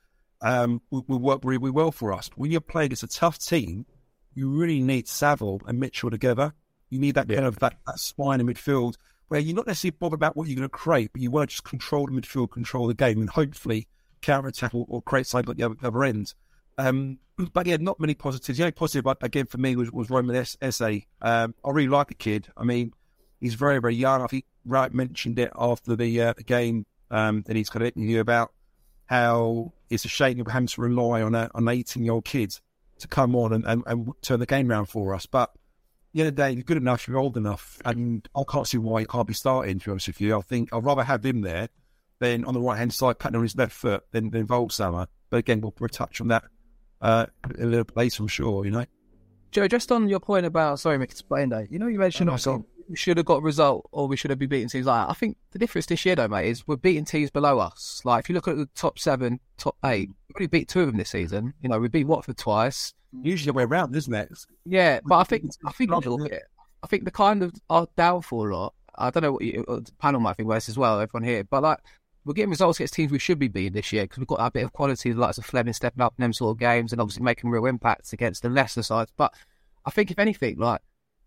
um, 0.40 0.80
will, 0.90 1.04
will 1.08 1.18
work 1.18 1.40
really, 1.42 1.70
well 1.70 1.90
for 1.90 2.12
us. 2.12 2.30
When 2.36 2.50
you're 2.50 2.60
playing 2.60 2.86
against 2.86 3.02
a 3.02 3.08
tough 3.08 3.38
team 3.38 3.86
you 4.34 4.50
really 4.50 4.80
need 4.80 5.08
Saville 5.08 5.60
and 5.66 5.78
Mitchell 5.78 6.10
together. 6.10 6.52
You 6.90 6.98
need 6.98 7.14
that 7.14 7.28
yeah. 7.28 7.36
kind 7.36 7.46
of 7.46 7.58
that, 7.60 7.76
that 7.86 7.98
spine 7.98 8.40
in 8.40 8.46
midfield 8.46 8.96
where 9.28 9.40
you're 9.40 9.56
not 9.56 9.66
necessarily 9.66 9.96
bothered 9.98 10.18
about 10.18 10.36
what 10.36 10.48
you're 10.48 10.56
going 10.56 10.68
to 10.68 10.72
create, 10.72 11.12
but 11.12 11.22
you 11.22 11.30
want 11.30 11.48
to 11.48 11.54
just 11.54 11.64
control 11.64 12.06
the 12.06 12.12
midfield, 12.12 12.50
control 12.50 12.86
the 12.86 12.94
game, 12.94 13.20
and 13.20 13.30
hopefully 13.30 13.88
counter 14.20 14.48
attack 14.48 14.74
or, 14.74 14.84
or, 14.88 15.00
create 15.02 15.26
something 15.26 15.50
at 15.50 15.56
the 15.56 15.62
other, 15.62 15.76
other 15.82 16.04
end. 16.04 16.34
Um, 16.76 17.18
but 17.52 17.66
yeah, 17.66 17.78
not 17.80 17.98
many 17.98 18.14
positives. 18.14 18.58
The 18.58 18.64
only 18.64 18.72
positive 18.72 19.06
again 19.22 19.46
for 19.46 19.58
me 19.58 19.76
was, 19.76 19.90
was 19.90 20.10
Romain 20.10 20.44
Esse. 20.60 21.06
Um, 21.22 21.54
I 21.64 21.70
really 21.70 21.88
like 21.88 22.08
the 22.08 22.14
kid. 22.14 22.48
I 22.56 22.64
mean, 22.64 22.92
he's 23.40 23.54
very 23.54 23.78
very 23.80 23.94
young. 23.94 24.22
I 24.22 24.26
think 24.26 24.44
Wright 24.64 24.92
mentioned 24.92 25.38
it 25.38 25.50
after 25.56 25.96
the, 25.96 26.20
uh, 26.20 26.34
the 26.36 26.44
game 26.44 26.86
um, 27.10 27.42
that 27.46 27.56
he's 27.56 27.70
kind 27.70 27.84
of 27.84 27.92
interviewed 27.96 28.20
about 28.20 28.52
how 29.06 29.72
it's 29.90 30.04
a 30.04 30.08
shame 30.08 30.38
we're 30.38 30.50
having 30.50 30.66
to 30.66 30.80
rely 30.80 31.22
on 31.22 31.34
a, 31.34 31.50
an 31.54 31.68
18 31.68 32.02
year 32.02 32.12
old 32.12 32.24
kid 32.24 32.58
to 32.98 33.08
come 33.08 33.36
on 33.36 33.52
and, 33.52 33.64
and, 33.66 33.82
and 33.86 34.12
turn 34.22 34.40
the 34.40 34.46
game 34.46 34.70
around 34.70 34.86
for 34.86 35.14
us. 35.14 35.26
But 35.26 35.52
the 36.12 36.20
end 36.20 36.28
of 36.28 36.36
the 36.36 36.42
day, 36.42 36.50
you're 36.52 36.62
good 36.62 36.76
enough, 36.76 37.08
you're 37.08 37.18
old 37.18 37.36
enough, 37.36 37.80
and 37.84 38.26
I 38.36 38.42
can't 38.48 38.66
see 38.66 38.78
why 38.78 39.00
he 39.00 39.06
can't 39.06 39.26
be 39.26 39.34
starting, 39.34 39.78
to 39.78 39.84
be 39.84 39.90
honest 39.90 40.06
with 40.06 40.20
you. 40.20 40.38
I 40.38 40.40
think 40.42 40.72
I'd 40.72 40.84
rather 40.84 41.02
have 41.02 41.24
him 41.24 41.40
there 41.40 41.68
than 42.20 42.44
on 42.44 42.54
the 42.54 42.60
right 42.60 42.78
hand 42.78 42.94
side, 42.94 43.18
patting 43.18 43.36
on 43.36 43.42
his 43.42 43.56
left 43.56 43.72
foot, 43.72 44.04
than, 44.12 44.30
than 44.30 44.46
Voglsammer. 44.46 45.08
But 45.28 45.38
again, 45.38 45.60
we'll, 45.60 45.74
we'll 45.80 45.88
touch 45.88 46.20
on 46.20 46.28
that 46.28 46.44
uh, 47.00 47.26
a 47.58 47.66
little 47.66 47.86
later, 47.96 48.22
I'm 48.22 48.28
sure, 48.28 48.64
you 48.64 48.70
know. 48.70 48.86
Joe, 49.50 49.68
just 49.68 49.92
on 49.92 50.08
your 50.08 50.20
point 50.20 50.46
about, 50.46 50.80
sorry, 50.80 50.98
Mick, 50.98 51.04
explain 51.04 51.50
that. 51.50 51.70
You 51.70 51.78
know, 51.78 51.86
you 51.86 51.98
mentioned 51.98 52.30
oh, 52.30 52.64
we 52.88 52.96
should 52.96 53.16
have 53.16 53.26
got 53.26 53.38
a 53.38 53.42
result 53.42 53.88
or 53.92 54.06
we 54.06 54.16
should 54.16 54.30
have 54.30 54.38
been 54.38 54.48
beating 54.48 54.68
teams 54.68 54.86
like 54.86 55.06
that. 55.06 55.10
I 55.10 55.14
think 55.14 55.36
the 55.52 55.58
difference 55.58 55.86
this 55.86 56.04
year, 56.04 56.16
though, 56.16 56.28
mate, 56.28 56.48
is 56.48 56.66
we're 56.66 56.76
beating 56.76 57.04
teams 57.04 57.30
below 57.30 57.58
us. 57.58 58.00
Like, 58.04 58.24
if 58.24 58.28
you 58.28 58.34
look 58.34 58.48
at 58.48 58.56
the 58.56 58.68
top 58.74 58.98
seven, 58.98 59.40
top 59.56 59.76
eight, 59.84 60.08
we've 60.28 60.36
already 60.36 60.46
beat 60.46 60.68
two 60.68 60.80
of 60.80 60.86
them 60.88 60.96
this 60.96 61.10
season. 61.10 61.54
You 61.60 61.68
know, 61.68 61.78
we 61.78 61.88
beat 61.88 62.06
Watford 62.06 62.36
twice. 62.36 62.94
Usually 63.22 63.46
the 63.46 63.52
way 63.52 63.64
around, 63.64 63.94
isn't 63.94 64.12
it? 64.12 64.32
Yeah, 64.64 65.00
but 65.04 65.18
I 65.18 65.24
think 65.24 65.44
I 65.64 65.72
think 65.72 65.92
I 65.92 66.86
think 66.86 67.04
the 67.04 67.10
kind 67.10 67.42
of 67.42 67.52
our 67.70 67.86
downfall 67.96 68.48
a 68.48 68.52
lot. 68.52 68.74
I 68.96 69.10
don't 69.10 69.22
know 69.22 69.32
what 69.32 69.42
you, 69.42 69.64
the 69.66 69.92
panel 69.98 70.20
might 70.20 70.36
think 70.36 70.48
worse 70.48 70.68
as 70.68 70.76
well. 70.76 71.00
Everyone 71.00 71.26
here, 71.26 71.44
but 71.44 71.62
like 71.62 71.78
we're 72.24 72.34
getting 72.34 72.50
results 72.50 72.78
against 72.78 72.94
teams 72.94 73.12
we 73.12 73.18
should 73.18 73.38
be 73.38 73.48
beating 73.48 73.72
this 73.72 73.92
year 73.92 74.04
because 74.04 74.18
we've 74.18 74.26
got 74.26 74.38
that 74.38 74.52
bit 74.52 74.64
of 74.64 74.72
quality, 74.72 75.12
the 75.12 75.20
likes 75.20 75.38
of 75.38 75.44
Flemming 75.44 75.74
stepping 75.74 76.02
up 76.02 76.14
in 76.18 76.22
them 76.22 76.32
sort 76.32 76.52
of 76.52 76.58
games 76.58 76.92
and 76.92 77.00
obviously 77.00 77.22
making 77.22 77.50
real 77.50 77.66
impacts 77.66 78.12
against 78.12 78.42
the 78.42 78.48
lesser 78.48 78.82
sides. 78.82 79.12
But 79.16 79.32
I 79.84 79.90
think 79.90 80.10
if 80.10 80.18
anything, 80.18 80.58
like 80.58 80.80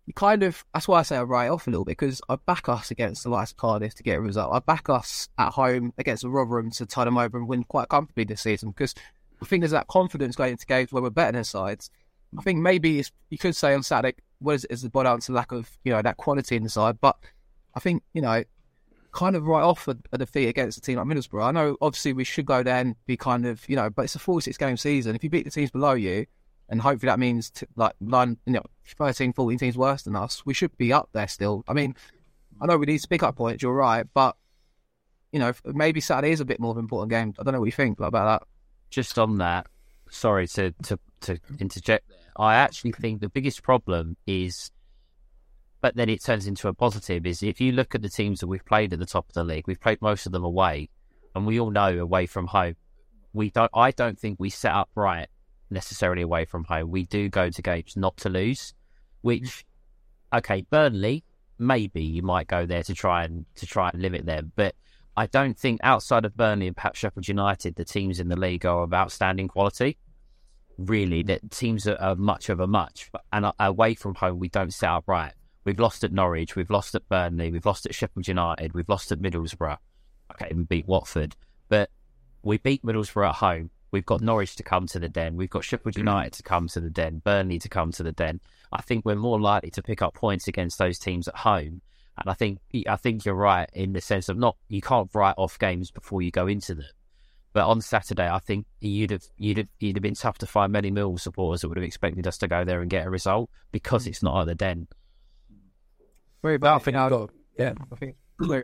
you 0.08 0.14
kind 0.14 0.42
of 0.42 0.64
that's 0.72 0.88
why 0.88 1.00
I 1.00 1.02
say 1.02 1.18
I 1.18 1.22
write 1.22 1.50
off 1.50 1.66
a 1.66 1.70
little 1.70 1.84
bit 1.84 1.98
because 1.98 2.22
I 2.30 2.36
back 2.36 2.66
us 2.66 2.90
against 2.90 3.24
the 3.24 3.28
likes 3.28 3.50
of 3.50 3.58
Cardiff 3.58 3.94
to 3.96 4.02
get 4.02 4.16
a 4.16 4.20
result. 4.22 4.54
I 4.54 4.58
back 4.60 4.88
us 4.88 5.28
at 5.36 5.52
home 5.52 5.92
against 5.98 6.22
the 6.22 6.30
Rotherham 6.30 6.70
to 6.72 6.86
tie 6.86 7.04
them 7.04 7.18
over 7.18 7.36
and 7.36 7.46
win 7.46 7.64
quite 7.64 7.90
comfortably 7.90 8.24
this 8.24 8.40
season 8.40 8.70
because 8.70 8.94
I 9.42 9.44
think 9.44 9.60
there's 9.60 9.72
that 9.72 9.86
confidence 9.86 10.34
going 10.34 10.52
into 10.52 10.64
games 10.64 10.92
where 10.92 11.02
we're 11.02 11.10
better 11.10 11.32
than 11.32 11.44
sides. 11.44 11.90
I 12.38 12.40
think 12.40 12.58
maybe 12.58 13.04
you 13.28 13.36
could 13.38 13.54
say 13.54 13.74
on 13.74 13.82
Saturday, 13.82 14.16
what 14.38 14.54
is 14.54 14.64
it, 14.64 14.70
is 14.70 14.80
the 14.80 14.88
bottom 14.88 15.12
answer 15.12 15.34
lack 15.34 15.52
of 15.52 15.68
you 15.84 15.92
know 15.92 16.00
that 16.00 16.16
quality 16.16 16.56
in 16.56 16.62
the 16.62 16.70
side, 16.70 16.96
but 17.02 17.18
I 17.74 17.80
think 17.80 18.02
you 18.14 18.22
know 18.22 18.44
kind 19.12 19.36
of 19.36 19.46
right 19.46 19.62
off 19.62 19.88
a, 19.88 19.96
a, 20.12 20.16
defeat 20.16 20.48
against 20.48 20.78
a 20.78 20.80
team 20.80 20.96
like 20.96 21.06
Middlesbrough. 21.06 21.44
I 21.44 21.50
know 21.50 21.76
obviously 21.82 22.14
we 22.14 22.24
should 22.24 22.46
go 22.46 22.62
there 22.62 22.76
and 22.78 22.96
be 23.06 23.18
kind 23.18 23.44
of 23.44 23.68
you 23.68 23.76
know, 23.76 23.90
but 23.90 24.06
it's 24.06 24.14
a 24.14 24.18
46 24.18 24.56
game 24.56 24.78
season. 24.78 25.14
If 25.14 25.22
you 25.22 25.28
beat 25.28 25.44
the 25.44 25.50
teams 25.50 25.70
below 25.70 25.92
you, 25.92 26.24
and 26.68 26.80
hopefully 26.80 27.08
that 27.08 27.18
means 27.18 27.50
t- 27.50 27.66
like 27.76 27.94
nine, 28.00 28.36
you 28.46 28.52
know, 28.52 28.62
13, 28.96 29.32
14 29.32 29.58
teams 29.58 29.76
worse 29.76 30.02
than 30.02 30.16
us, 30.16 30.44
we 30.44 30.54
should 30.54 30.76
be 30.76 30.92
up 30.92 31.08
there 31.12 31.28
still. 31.28 31.64
I 31.68 31.72
mean, 31.72 31.94
I 32.60 32.66
know 32.66 32.76
we 32.76 32.86
need 32.86 32.98
to 32.98 33.08
pick 33.08 33.22
up 33.22 33.36
points. 33.36 33.62
You're 33.62 33.74
right, 33.74 34.06
but 34.14 34.36
you 35.32 35.38
know, 35.38 35.52
maybe 35.64 36.00
Saturday 36.00 36.32
is 36.32 36.40
a 36.40 36.44
bit 36.44 36.60
more 36.60 36.70
of 36.70 36.76
an 36.76 36.84
important 36.84 37.10
game. 37.10 37.34
I 37.38 37.42
don't 37.42 37.52
know 37.52 37.60
what 37.60 37.66
you 37.66 37.72
think 37.72 38.00
about 38.00 38.40
that. 38.40 38.46
Just 38.90 39.18
on 39.18 39.38
that, 39.38 39.66
sorry 40.10 40.46
to 40.48 40.72
to 40.84 40.98
to 41.22 41.38
interject. 41.58 42.10
I 42.36 42.54
actually 42.54 42.92
think 42.92 43.20
the 43.20 43.28
biggest 43.28 43.62
problem 43.62 44.16
is, 44.26 44.70
but 45.80 45.96
then 45.96 46.08
it 46.08 46.22
turns 46.22 46.46
into 46.46 46.68
a 46.68 46.74
positive. 46.74 47.26
Is 47.26 47.42
if 47.42 47.60
you 47.60 47.72
look 47.72 47.94
at 47.94 48.02
the 48.02 48.08
teams 48.08 48.40
that 48.40 48.46
we've 48.46 48.64
played 48.64 48.92
at 48.92 48.98
the 48.98 49.06
top 49.06 49.28
of 49.28 49.34
the 49.34 49.44
league, 49.44 49.66
we've 49.66 49.80
played 49.80 50.00
most 50.00 50.26
of 50.26 50.32
them 50.32 50.44
away, 50.44 50.90
and 51.34 51.46
we 51.46 51.60
all 51.60 51.70
know 51.70 51.98
away 51.98 52.26
from 52.26 52.46
home, 52.46 52.76
we 53.32 53.50
don't. 53.50 53.70
I 53.74 53.90
don't 53.90 54.18
think 54.18 54.38
we 54.38 54.50
set 54.50 54.72
up 54.72 54.90
right 54.94 55.28
necessarily 55.70 56.22
away 56.22 56.44
from 56.44 56.64
home. 56.64 56.90
We 56.90 57.04
do 57.04 57.28
go 57.28 57.50
to 57.50 57.62
games 57.62 57.96
not 57.96 58.16
to 58.18 58.28
lose, 58.28 58.74
which 59.22 59.64
mm. 60.32 60.38
okay, 60.38 60.64
Burnley 60.70 61.24
maybe 61.58 62.02
you 62.02 62.22
might 62.22 62.46
go 62.46 62.66
there 62.66 62.82
to 62.84 62.94
try 62.94 63.24
and 63.24 63.44
to 63.56 63.66
try 63.66 63.90
and 63.90 64.00
limit 64.00 64.26
them, 64.26 64.52
but 64.56 64.74
I 65.16 65.26
don't 65.26 65.58
think 65.58 65.80
outside 65.82 66.24
of 66.24 66.36
Burnley 66.36 66.68
and 66.68 66.76
perhaps 66.76 67.00
Sheffield 67.00 67.26
United, 67.26 67.74
the 67.74 67.84
teams 67.84 68.20
in 68.20 68.28
the 68.28 68.36
league 68.36 68.64
are 68.64 68.84
of 68.84 68.94
outstanding 68.94 69.48
quality. 69.48 69.98
Really, 70.78 71.24
that 71.24 71.50
teams 71.50 71.88
are, 71.88 72.00
are 72.00 72.14
much 72.14 72.48
of 72.50 72.60
a 72.60 72.68
much, 72.68 73.10
and 73.32 73.50
away 73.58 73.94
from 73.94 74.14
home 74.14 74.38
we 74.38 74.48
don't 74.48 74.72
set 74.72 74.90
up 74.90 75.04
right. 75.08 75.32
We've 75.64 75.80
lost 75.80 76.04
at 76.04 76.12
Norwich, 76.12 76.54
we've 76.54 76.70
lost 76.70 76.94
at 76.94 77.08
Burnley, 77.08 77.50
we've 77.50 77.66
lost 77.66 77.84
at 77.84 77.94
Sheffield 77.94 78.28
United, 78.28 78.74
we've 78.74 78.88
lost 78.88 79.10
at 79.10 79.18
Middlesbrough. 79.18 79.78
Okay, 80.32 80.52
we 80.54 80.62
beat 80.62 80.86
Watford, 80.86 81.34
but 81.68 81.90
we 82.42 82.58
beat 82.58 82.84
Middlesbrough 82.84 83.30
at 83.30 83.34
home. 83.34 83.70
We've 83.90 84.06
got 84.06 84.20
Norwich 84.20 84.56
to 84.56 84.62
come 84.62 84.86
to 84.88 84.98
the 84.98 85.08
den. 85.08 85.36
We've 85.36 85.50
got 85.50 85.64
Sheffield 85.64 85.94
mm. 85.94 85.98
United 85.98 86.34
to 86.34 86.42
come 86.42 86.68
to 86.68 86.80
the 86.80 86.90
den. 86.90 87.22
Burnley 87.24 87.58
to 87.58 87.68
come 87.68 87.92
to 87.92 88.02
the 88.02 88.12
den. 88.12 88.40
I 88.72 88.82
think 88.82 89.04
we're 89.04 89.16
more 89.16 89.40
likely 89.40 89.70
to 89.70 89.82
pick 89.82 90.02
up 90.02 90.14
points 90.14 90.48
against 90.48 90.78
those 90.78 90.98
teams 90.98 91.28
at 91.28 91.36
home. 91.36 91.80
And 92.18 92.28
I 92.28 92.34
think 92.34 92.58
I 92.88 92.96
think 92.96 93.24
you're 93.24 93.34
right 93.34 93.70
in 93.72 93.92
the 93.92 94.00
sense 94.00 94.28
of 94.28 94.36
not 94.36 94.56
you 94.68 94.80
can't 94.80 95.08
write 95.14 95.36
off 95.38 95.58
games 95.58 95.90
before 95.90 96.20
you 96.20 96.30
go 96.30 96.46
into 96.46 96.74
them. 96.74 96.86
But 97.52 97.66
on 97.66 97.80
Saturday, 97.80 98.28
I 98.28 98.40
think 98.40 98.66
you'd 98.80 99.12
have 99.12 99.22
you'd 99.36 99.58
have 99.58 99.68
you'd 99.78 99.96
have 99.96 100.02
been 100.02 100.14
tough 100.14 100.38
to 100.38 100.46
find 100.46 100.72
many 100.72 100.90
Mill 100.90 101.16
supporters 101.16 101.60
that 101.60 101.68
would 101.68 101.78
have 101.78 101.84
expected 101.84 102.26
us 102.26 102.38
to 102.38 102.48
go 102.48 102.64
there 102.64 102.80
and 102.80 102.90
get 102.90 103.06
a 103.06 103.10
result 103.10 103.50
because 103.72 104.06
it's 104.06 104.22
not 104.22 104.40
at 104.40 104.46
the 104.46 104.54
den. 104.54 104.88
Very 106.42 106.58
bad. 106.58 106.74
I 106.74 106.78
think 106.78 106.96
I 106.96 107.08
got 107.08 107.30
yeah. 107.58 107.74
I 107.90 107.96
think 107.96 108.16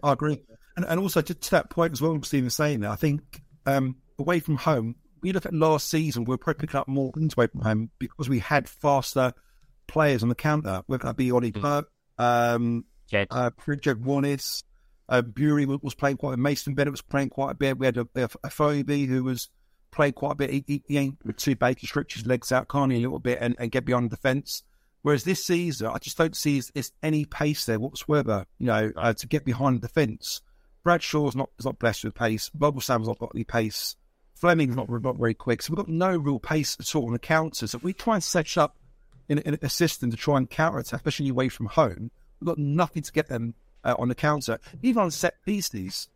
I 0.03 0.13
agree, 0.13 0.41
and 0.77 0.85
and 0.85 1.01
also 1.01 1.21
to, 1.23 1.35
to 1.35 1.51
that 1.53 1.71
point 1.71 1.93
as 1.93 2.03
well, 2.03 2.21
Stephen 2.23 2.51
saying 2.51 2.81
that 2.81 2.91
I 2.91 2.97
think 2.97 3.43
um, 3.67 3.97
away 4.19 4.41
from 4.41 4.57
home 4.57 4.97
we 5.25 5.33
look 5.33 5.47
at 5.47 5.55
last 5.55 5.89
season, 5.89 6.25
we 6.25 6.35
are 6.35 6.39
probably 6.39 6.61
picking 6.61 6.79
up 6.79 6.87
more 6.87 7.11
wins 7.15 7.35
away 7.37 7.47
from 7.47 7.63
home 7.63 7.91
because 7.99 8.29
we 8.29 8.39
had 8.39 8.69
faster 8.69 9.33
players 9.87 10.23
on 10.23 10.29
the 10.29 10.35
counter, 10.35 10.83
whether 10.87 11.05
that 11.05 11.17
be 11.17 11.33
Ollie 11.33 11.51
Burke, 11.51 11.91
mm. 12.19 12.55
um, 12.55 12.85
Jed, 13.09 13.29
uh, 13.31 13.51
Jed 13.81 14.05
Wallace, 14.05 14.65
uh, 15.09 15.23
Burey 15.23 15.67
was 15.83 15.95
playing 15.95 16.19
quite 16.19 16.35
a 16.35 16.37
bit. 16.37 16.43
Mason 16.43 16.75
Bennett 16.75 16.93
was 16.93 17.01
playing 17.01 17.31
quite 17.31 17.53
a 17.53 17.55
bit. 17.55 17.79
We 17.79 17.87
had 17.87 17.97
a, 17.97 18.07
a, 18.15 18.25
a 18.25 18.49
Afobe 18.49 19.07
who 19.07 19.25
was 19.25 19.49
playing 19.91 20.13
quite 20.13 20.33
a 20.33 20.37
bit. 20.37 20.51
He, 20.51 20.65
he, 20.67 20.83
he 20.87 20.99
ain't 20.99 21.17
with 21.25 21.39
two 21.39 21.57
Baker 21.57 21.87
stretch 21.87 22.15
his 22.15 22.27
legs 22.27 22.53
out, 22.53 22.69
can't 22.69 22.93
he, 22.93 22.99
a 22.99 23.01
little 23.01 23.19
bit 23.19 23.39
and, 23.41 23.57
and 23.59 23.71
get 23.71 23.87
beyond 23.87 24.11
the 24.11 24.19
fence. 24.19 24.63
Whereas 25.01 25.25
this 25.25 25.45
season, 25.45 25.87
I 25.87 25.99
just 25.99 26.19
don't 26.19 26.37
see 26.37 26.61
is 26.75 26.93
any 27.03 27.25
pace 27.25 27.65
there 27.65 27.81
whatsoever, 27.81 28.45
you 28.59 28.67
know, 28.67 28.93
uh, 28.97 29.15
to 29.15 29.27
get 29.27 29.45
behind 29.47 29.81
the 29.81 29.89
fence. 29.89 30.43
Bradshaw's 30.83 31.35
not 31.35 31.51
is 31.59 31.65
not 31.65 31.79
blessed 31.79 32.05
with 32.05 32.15
pace. 32.15 32.51
Voglsammer's 32.57 33.09
not 33.09 33.19
got 33.19 33.33
any 33.35 33.45
pace. 33.45 33.97
Flemming's 34.35 34.77
not, 34.77 34.91
not 34.91 35.17
very 35.17 35.35
quick. 35.35 35.63
So 35.63 35.73
we've 35.73 35.85
got 35.85 35.89
no 35.89 36.17
real 36.17 36.39
pace 36.39 36.77
at 36.79 36.95
all 36.95 37.07
on 37.07 37.13
the 37.13 37.19
counters. 37.19 37.71
So 37.71 37.77
if 37.77 37.85
we 37.85 37.93
try 37.93 38.15
and 38.15 38.23
set 38.23 38.57
up 38.59 38.77
in, 39.29 39.39
in 39.39 39.59
a 39.63 39.69
system 39.69 40.11
to 40.11 40.17
try 40.17 40.37
and 40.37 40.51
counter 40.51 40.79
attack, 40.79 41.01
especially 41.01 41.29
away 41.29 41.49
from 41.49 41.67
home, 41.67 42.11
we've 42.41 42.49
got 42.49 42.59
nothing 42.59 43.03
to 43.03 43.13
get 43.13 43.29
them 43.29 43.55
uh, 43.85 43.95
on 43.99 44.09
the 44.09 44.15
counter. 44.15 44.59
Even 44.83 45.05
on 45.05 45.11
set 45.11 45.43
pieces, 45.45 46.09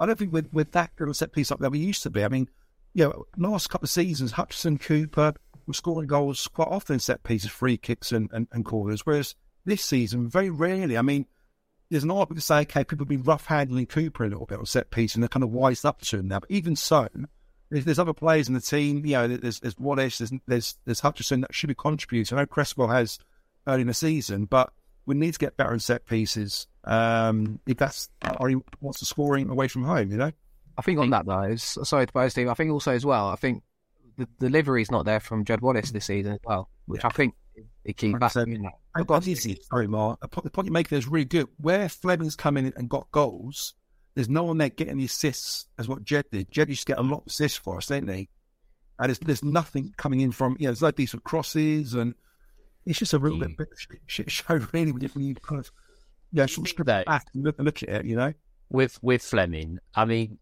I 0.00 0.06
don't 0.06 0.18
think 0.18 0.32
we're, 0.32 0.46
we're 0.52 0.64
that 0.64 0.96
good 0.96 1.08
on 1.08 1.14
set 1.14 1.32
piece 1.32 1.52
up 1.52 1.60
there 1.60 1.70
we 1.70 1.78
used 1.78 2.02
to 2.04 2.10
be. 2.10 2.24
I 2.24 2.28
mean, 2.28 2.48
you 2.94 3.04
know, 3.04 3.26
last 3.36 3.68
couple 3.68 3.86
of 3.86 3.90
seasons, 3.90 4.32
Hutchinson, 4.32 4.78
Cooper 4.78 5.34
were 5.66 5.74
scoring 5.74 6.06
goals 6.06 6.48
quite 6.48 6.68
often 6.68 6.98
set 6.98 7.24
pieces, 7.24 7.50
free 7.50 7.76
kicks 7.76 8.10
and, 8.10 8.30
and, 8.32 8.48
and 8.52 8.64
corners, 8.64 9.04
whereas 9.04 9.34
this 9.64 9.84
season, 9.84 10.28
very 10.28 10.48
rarely. 10.48 10.96
I 10.96 11.02
mean, 11.02 11.26
there's 11.90 12.04
an 12.04 12.10
argument 12.10 12.40
to 12.40 12.46
say, 12.46 12.60
okay, 12.60 12.84
people 12.84 13.04
have 13.04 13.08
been 13.08 13.22
rough 13.22 13.46
handling 13.46 13.86
Cooper 13.86 14.24
a 14.24 14.28
little 14.28 14.46
bit 14.46 14.58
on 14.58 14.66
set 14.66 14.90
piece 14.90 15.14
and 15.14 15.22
they're 15.22 15.28
kind 15.28 15.44
of 15.44 15.50
wised 15.50 15.84
up 15.84 16.00
to 16.02 16.18
him 16.18 16.28
now. 16.28 16.40
But 16.40 16.50
even 16.50 16.74
so, 16.74 17.08
there's, 17.70 17.84
there's, 17.84 17.98
other 17.98 18.12
players 18.12 18.48
in 18.48 18.54
the 18.54 18.60
team. 18.60 19.04
You 19.04 19.12
know, 19.14 19.28
there's 19.28 19.60
there's 19.60 19.78
Wallace, 19.78 20.18
there's 20.18 20.32
there's, 20.46 20.76
there's 20.84 21.00
Hutchinson 21.00 21.40
that 21.42 21.54
should 21.54 21.68
be 21.68 21.74
contributing. 21.74 22.36
I 22.36 22.42
know 22.42 22.46
Cresswell 22.46 22.88
has 22.88 23.18
early 23.66 23.82
in 23.82 23.86
the 23.86 23.94
season, 23.94 24.44
but 24.44 24.72
we 25.06 25.14
need 25.14 25.32
to 25.32 25.38
get 25.38 25.56
better 25.56 25.72
in 25.72 25.80
set 25.80 26.06
pieces. 26.06 26.66
Um, 26.84 27.60
if 27.66 27.78
that's 27.78 28.08
or 28.38 28.48
he 28.48 28.56
wants 28.80 29.00
the 29.00 29.06
scoring 29.06 29.48
away 29.50 29.68
from 29.68 29.84
home, 29.84 30.10
you 30.10 30.16
know. 30.16 30.32
I 30.78 30.82
think 30.82 30.98
on 30.98 31.10
that 31.10 31.26
though, 31.26 31.56
sorry 31.56 32.06
to 32.06 32.12
both 32.12 32.32
Steve. 32.32 32.48
I 32.48 32.54
think 32.54 32.70
also 32.70 32.92
as 32.92 33.06
well. 33.06 33.28
I 33.28 33.36
think 33.36 33.62
the 34.16 34.28
delivery 34.38 34.82
is 34.82 34.90
not 34.90 35.04
there 35.04 35.20
from 35.20 35.44
Jed 35.44 35.60
Wallace 35.60 35.90
this 35.90 36.06
season 36.06 36.32
as 36.32 36.40
well, 36.44 36.68
which 36.86 37.02
yeah. 37.02 37.08
I 37.08 37.10
think 37.10 37.34
it 37.84 37.96
keeps 37.96 38.18
back. 38.18 38.34
You 38.34 38.58
know, 38.58 38.70
I've 38.94 39.06
got 39.06 39.24
sorry, 39.24 39.86
Mark. 39.86 40.20
The 40.20 40.50
point 40.50 40.66
you 40.66 40.72
make 40.72 40.88
there 40.88 40.98
is 40.98 41.08
really 41.08 41.24
good. 41.24 41.48
Where 41.58 41.88
Flemming's 41.88 42.36
come 42.36 42.56
in 42.56 42.72
and 42.76 42.88
got 42.88 43.10
goals, 43.10 43.74
there's 44.16 44.30
no 44.30 44.44
one 44.44 44.56
there 44.56 44.70
getting 44.70 44.96
the 44.96 45.04
assists 45.04 45.66
as 45.78 45.86
what 45.86 46.02
Jed 46.02 46.24
did. 46.32 46.50
Jed 46.50 46.70
used 46.70 46.86
to 46.86 46.92
get 46.92 46.98
a 46.98 47.02
lot 47.02 47.20
of 47.20 47.26
assists 47.26 47.58
for 47.58 47.76
us, 47.76 47.86
didn't 47.86 48.08
he? 48.08 48.30
And 48.98 49.10
there's, 49.10 49.18
there's 49.18 49.44
nothing 49.44 49.92
coming 49.98 50.20
in 50.20 50.32
from, 50.32 50.56
you 50.58 50.64
know, 50.64 50.70
there's 50.70 50.80
no 50.80 50.90
decent 50.90 51.22
crosses 51.22 51.92
and 51.92 52.14
it's 52.86 52.98
just 52.98 53.12
a 53.12 53.18
real 53.18 53.36
mm. 53.36 53.54
bit, 53.58 53.68
shit 54.06 54.30
show, 54.30 54.54
really, 54.72 54.92
when 54.92 55.22
you 55.22 55.34
kind 55.34 55.60
of, 55.60 55.70
yeah, 56.32 56.46
strip 56.46 56.86
back 56.86 57.26
and 57.34 57.44
look, 57.44 57.56
look 57.58 57.82
at 57.82 57.88
it, 57.90 58.06
you 58.06 58.16
know? 58.16 58.32
With, 58.70 58.98
with 59.02 59.22
Flemming, 59.22 59.80
I 59.94 60.06
mean, 60.06 60.38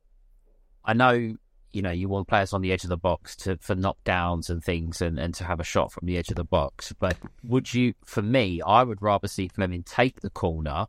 I 0.84 0.92
know, 0.92 1.34
you 1.72 1.82
know, 1.82 1.90
you 1.90 2.08
want 2.08 2.28
players 2.28 2.52
on 2.52 2.62
the 2.62 2.70
edge 2.70 2.84
of 2.84 2.90
the 2.90 2.96
box 2.96 3.34
to 3.38 3.58
for 3.60 3.74
knockdowns 3.74 4.50
and 4.50 4.62
things 4.62 5.02
and, 5.02 5.18
and 5.18 5.34
to 5.34 5.44
have 5.44 5.58
a 5.58 5.64
shot 5.64 5.90
from 5.90 6.06
the 6.06 6.16
edge 6.16 6.28
of 6.28 6.36
the 6.36 6.44
box. 6.44 6.94
But 6.96 7.16
would 7.42 7.74
you, 7.74 7.94
for 8.04 8.22
me, 8.22 8.62
I 8.64 8.84
would 8.84 9.02
rather 9.02 9.26
see 9.26 9.48
Flemming 9.48 9.82
take 9.82 10.20
the 10.20 10.30
corner 10.30 10.86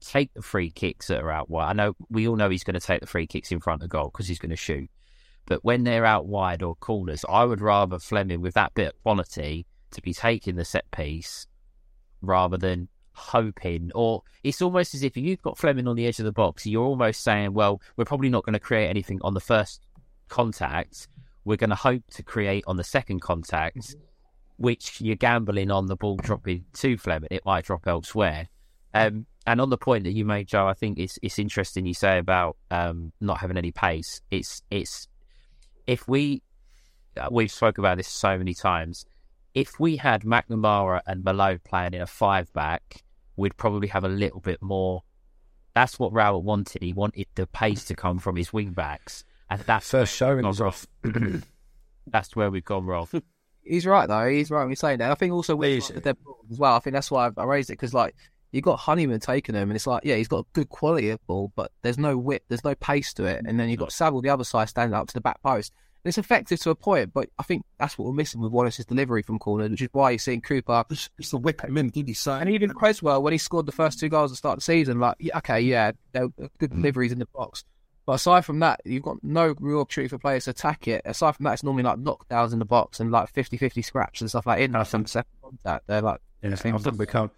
take 0.00 0.32
the 0.34 0.42
free 0.42 0.70
kicks 0.70 1.08
that 1.08 1.20
are 1.20 1.30
out 1.30 1.50
wide. 1.50 1.70
I 1.70 1.72
know 1.72 1.94
we 2.08 2.28
all 2.28 2.36
know 2.36 2.50
he's 2.50 2.64
going 2.64 2.78
to 2.78 2.86
take 2.86 3.00
the 3.00 3.06
free 3.06 3.26
kicks 3.26 3.52
in 3.52 3.60
front 3.60 3.82
of 3.82 3.88
goal 3.88 4.10
because 4.12 4.28
he's 4.28 4.38
going 4.38 4.50
to 4.50 4.56
shoot. 4.56 4.90
But 5.46 5.64
when 5.64 5.84
they're 5.84 6.04
out 6.04 6.26
wide 6.26 6.62
or 6.62 6.74
corners, 6.76 7.24
I 7.28 7.44
would 7.44 7.60
rather 7.60 7.98
Flemming 7.98 8.40
with 8.40 8.54
that 8.54 8.74
bit 8.74 8.88
of 8.88 9.02
quality 9.02 9.66
to 9.92 10.02
be 10.02 10.12
taking 10.12 10.56
the 10.56 10.64
set 10.64 10.90
piece 10.90 11.46
rather 12.20 12.58
than 12.58 12.88
hoping. 13.14 13.90
Or 13.94 14.22
it's 14.44 14.60
almost 14.60 14.94
as 14.94 15.02
if 15.02 15.16
you've 15.16 15.42
got 15.42 15.56
Flemming 15.56 15.88
on 15.88 15.96
the 15.96 16.06
edge 16.06 16.18
of 16.18 16.26
the 16.26 16.32
box, 16.32 16.66
you're 16.66 16.84
almost 16.84 17.22
saying, 17.22 17.54
well, 17.54 17.80
we're 17.96 18.04
probably 18.04 18.28
not 18.28 18.44
going 18.44 18.52
to 18.54 18.60
create 18.60 18.88
anything 18.88 19.20
on 19.22 19.34
the 19.34 19.40
first 19.40 19.86
contact. 20.28 21.08
We're 21.44 21.56
going 21.56 21.70
to 21.70 21.76
hope 21.76 22.02
to 22.12 22.22
create 22.22 22.64
on 22.66 22.76
the 22.76 22.84
second 22.84 23.20
contact, 23.20 23.96
which 24.58 25.00
you're 25.00 25.16
gambling 25.16 25.70
on 25.70 25.86
the 25.86 25.96
ball 25.96 26.16
dropping 26.16 26.66
to 26.74 26.98
Flemming. 26.98 27.28
It 27.30 27.46
might 27.46 27.64
drop 27.64 27.86
elsewhere. 27.86 28.48
Um, 28.94 29.26
and 29.46 29.60
on 29.60 29.70
the 29.70 29.78
point 29.78 30.04
that 30.04 30.12
you 30.12 30.24
made, 30.24 30.48
Joe, 30.48 30.66
I 30.66 30.74
think 30.74 30.98
it's 30.98 31.18
it's 31.22 31.38
interesting 31.38 31.86
you 31.86 31.94
say 31.94 32.18
about 32.18 32.56
um, 32.70 33.12
not 33.20 33.38
having 33.38 33.56
any 33.56 33.72
pace. 33.72 34.20
It's 34.30 34.62
it's 34.70 35.08
if 35.86 36.06
we 36.06 36.42
uh, 37.16 37.28
we've 37.30 37.50
spoke 37.50 37.78
about 37.78 37.96
this 37.96 38.08
so 38.08 38.36
many 38.38 38.54
times. 38.54 39.04
If 39.54 39.80
we 39.80 39.96
had 39.96 40.22
McNamara 40.22 41.00
and 41.06 41.24
Malone 41.24 41.60
playing 41.64 41.94
in 41.94 42.02
a 42.02 42.06
five 42.06 42.52
back, 42.52 43.02
we'd 43.36 43.56
probably 43.56 43.88
have 43.88 44.04
a 44.04 44.08
little 44.08 44.40
bit 44.40 44.60
more. 44.62 45.02
That's 45.74 45.98
what 45.98 46.12
Rowett 46.12 46.44
wanted. 46.44 46.82
He 46.82 46.92
wanted 46.92 47.26
the 47.34 47.46
pace 47.46 47.84
to 47.86 47.94
come 47.94 48.18
from 48.18 48.36
his 48.36 48.52
wing 48.52 48.72
backs, 48.72 49.24
and 49.48 49.60
that's 49.62 49.90
first 49.90 50.14
showing 50.14 50.46
was 50.46 50.60
off. 50.60 50.86
that's 52.06 52.36
where 52.36 52.50
we've 52.50 52.64
gone 52.64 52.84
wrong. 52.84 53.08
He's 53.64 53.86
right 53.86 54.06
though. 54.06 54.28
He's 54.28 54.50
right 54.50 54.62
when 54.62 54.70
he's 54.70 54.80
saying 54.80 54.98
that. 54.98 55.10
I 55.10 55.14
think 55.14 55.32
also 55.32 55.54
with 55.54 55.90
like, 55.90 56.16
as 56.50 56.58
well. 56.58 56.74
I 56.74 56.78
think 56.78 56.94
that's 56.94 57.10
why 57.10 57.30
I 57.36 57.44
raised 57.44 57.68
it 57.68 57.74
because 57.74 57.92
like 57.92 58.14
you 58.52 58.60
got 58.62 58.78
Honeyman 58.78 59.20
taking 59.20 59.54
him, 59.54 59.70
and 59.70 59.76
it's 59.76 59.86
like, 59.86 60.04
yeah, 60.04 60.16
he's 60.16 60.28
got 60.28 60.40
a 60.40 60.46
good 60.52 60.68
quality 60.68 61.10
of 61.10 61.24
ball, 61.26 61.52
but 61.54 61.70
there's 61.82 61.98
no 61.98 62.16
whip, 62.16 62.44
there's 62.48 62.64
no 62.64 62.74
pace 62.74 63.12
to 63.14 63.24
it. 63.24 63.44
And 63.46 63.58
then 63.58 63.68
you've 63.68 63.78
got 63.78 63.92
Saville 63.92 64.22
the 64.22 64.30
other 64.30 64.44
side 64.44 64.68
standing 64.68 64.94
up 64.94 65.06
to 65.08 65.14
the 65.14 65.20
back 65.20 65.42
post. 65.42 65.72
And 66.04 66.10
it's 66.10 66.18
effective 66.18 66.60
to 66.60 66.70
a 66.70 66.74
point, 66.74 67.12
but 67.12 67.28
I 67.38 67.42
think 67.42 67.64
that's 67.78 67.98
what 67.98 68.06
we're 68.06 68.14
missing 68.14 68.40
with 68.40 68.52
Wallace's 68.52 68.86
delivery 68.86 69.22
from 69.22 69.38
corner, 69.38 69.68
which 69.68 69.82
is 69.82 69.88
why 69.92 70.10
you're 70.10 70.18
seeing 70.18 70.40
Cooper. 70.40 70.84
It's 70.90 71.30
the 71.30 71.38
whip 71.38 71.62
him 71.62 71.76
in, 71.76 71.90
did 71.90 72.06
he? 72.06 72.14
So, 72.14 72.32
and 72.32 72.48
even 72.48 72.70
Cresswell, 72.70 73.22
when 73.22 73.32
he 73.32 73.38
scored 73.38 73.66
the 73.66 73.72
first 73.72 73.98
two 73.98 74.08
goals 74.08 74.30
at 74.30 74.34
the 74.34 74.36
start 74.36 74.52
of 74.54 74.58
the 74.58 74.64
season, 74.64 75.00
like, 75.00 75.16
okay, 75.36 75.60
yeah, 75.60 75.92
good 76.12 76.32
mm. 76.36 76.76
deliveries 76.76 77.12
in 77.12 77.18
the 77.18 77.26
box. 77.26 77.64
But 78.06 78.14
aside 78.14 78.46
from 78.46 78.60
that, 78.60 78.80
you've 78.86 79.02
got 79.02 79.22
no 79.22 79.54
real 79.60 79.80
opportunity 79.80 80.08
for 80.08 80.18
players 80.18 80.44
to 80.44 80.52
attack 80.52 80.88
it. 80.88 81.02
Aside 81.04 81.32
from 81.32 81.44
that, 81.44 81.52
it's 81.52 81.62
normally 81.62 81.82
like 81.82 81.98
knockdowns 81.98 82.54
in 82.54 82.58
the 82.58 82.64
box 82.64 83.00
and 83.00 83.10
like 83.10 83.28
50 83.28 83.58
50 83.58 83.82
scraps 83.82 84.22
and 84.22 84.30
stuff 84.30 84.46
like 84.46 84.60
that. 84.60 84.78
in 84.78 84.84
some 84.86 85.04
second 85.04 85.30
contact. 85.42 85.86
They're 85.88 86.00
like, 86.00 86.20
yeah, 86.42 86.52
I 86.52 86.54
think 86.54 86.98
we 86.98 87.04
can't. 87.04 87.30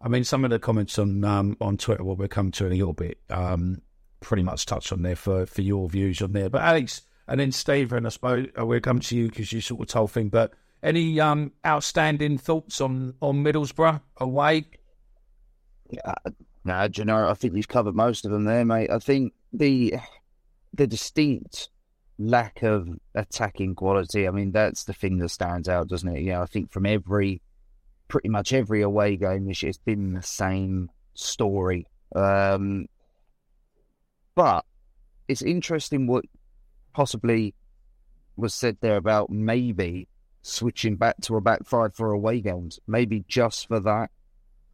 I 0.00 0.08
mean, 0.08 0.24
some 0.24 0.44
of 0.44 0.50
the 0.50 0.58
comments 0.58 0.98
on 0.98 1.24
um, 1.24 1.56
on 1.60 1.76
Twitter, 1.76 2.04
what 2.04 2.18
we'll 2.18 2.28
come 2.28 2.50
to 2.52 2.66
in 2.66 2.72
a 2.72 2.76
little 2.76 2.92
bit, 2.92 3.18
um, 3.30 3.82
pretty 4.20 4.42
much 4.42 4.66
touch 4.66 4.92
on 4.92 5.02
there 5.02 5.16
for, 5.16 5.46
for 5.46 5.62
your 5.62 5.88
views 5.88 6.22
on 6.22 6.32
there. 6.32 6.48
But 6.48 6.62
Alex, 6.62 7.02
and 7.26 7.40
then 7.40 7.52
Stephen, 7.52 8.06
I 8.06 8.08
suppose 8.10 8.46
uh, 8.58 8.64
we'll 8.64 8.80
come 8.80 9.00
to 9.00 9.16
you 9.16 9.28
because 9.28 9.52
you 9.52 9.60
sort 9.60 9.80
of 9.80 9.88
told 9.88 10.12
thing. 10.12 10.28
But 10.28 10.52
any 10.82 11.18
um, 11.20 11.52
outstanding 11.66 12.38
thoughts 12.38 12.80
on, 12.80 13.14
on 13.20 13.42
Middlesbrough 13.42 14.00
away? 14.18 14.66
Yeah, 15.90 16.14
no, 16.64 16.88
you 16.94 17.04
know, 17.04 17.28
I 17.28 17.34
think 17.34 17.54
we've 17.54 17.68
covered 17.68 17.94
most 17.94 18.24
of 18.24 18.30
them 18.30 18.44
there, 18.44 18.64
mate. 18.64 18.90
I 18.90 18.98
think 18.98 19.32
the 19.52 19.94
the 20.74 20.86
distinct 20.86 21.70
lack 22.18 22.62
of 22.62 22.88
attacking 23.14 23.74
quality. 23.74 24.28
I 24.28 24.30
mean, 24.30 24.52
that's 24.52 24.84
the 24.84 24.92
thing 24.92 25.18
that 25.18 25.30
stands 25.30 25.68
out, 25.68 25.88
doesn't 25.88 26.08
it? 26.08 26.22
Yeah, 26.22 26.42
I 26.42 26.46
think 26.46 26.70
from 26.70 26.84
every, 26.84 27.40
pretty 28.08 28.28
much 28.28 28.52
every 28.52 28.82
away 28.82 29.16
game 29.16 29.46
this 29.46 29.62
year, 29.62 29.70
it's 29.70 29.78
been 29.78 30.14
the 30.14 30.22
same 30.22 30.90
story. 31.14 31.86
Um, 32.14 32.86
but 34.34 34.64
it's 35.28 35.42
interesting 35.42 36.06
what 36.06 36.24
possibly 36.92 37.54
was 38.36 38.54
said 38.54 38.78
there 38.80 38.96
about 38.96 39.30
maybe 39.30 40.08
switching 40.42 40.96
back 40.96 41.16
to 41.22 41.36
a 41.36 41.40
back 41.40 41.66
five 41.66 41.94
for 41.94 42.12
away 42.12 42.40
games, 42.40 42.80
maybe 42.86 43.24
just 43.28 43.68
for 43.68 43.80
that 43.80 44.10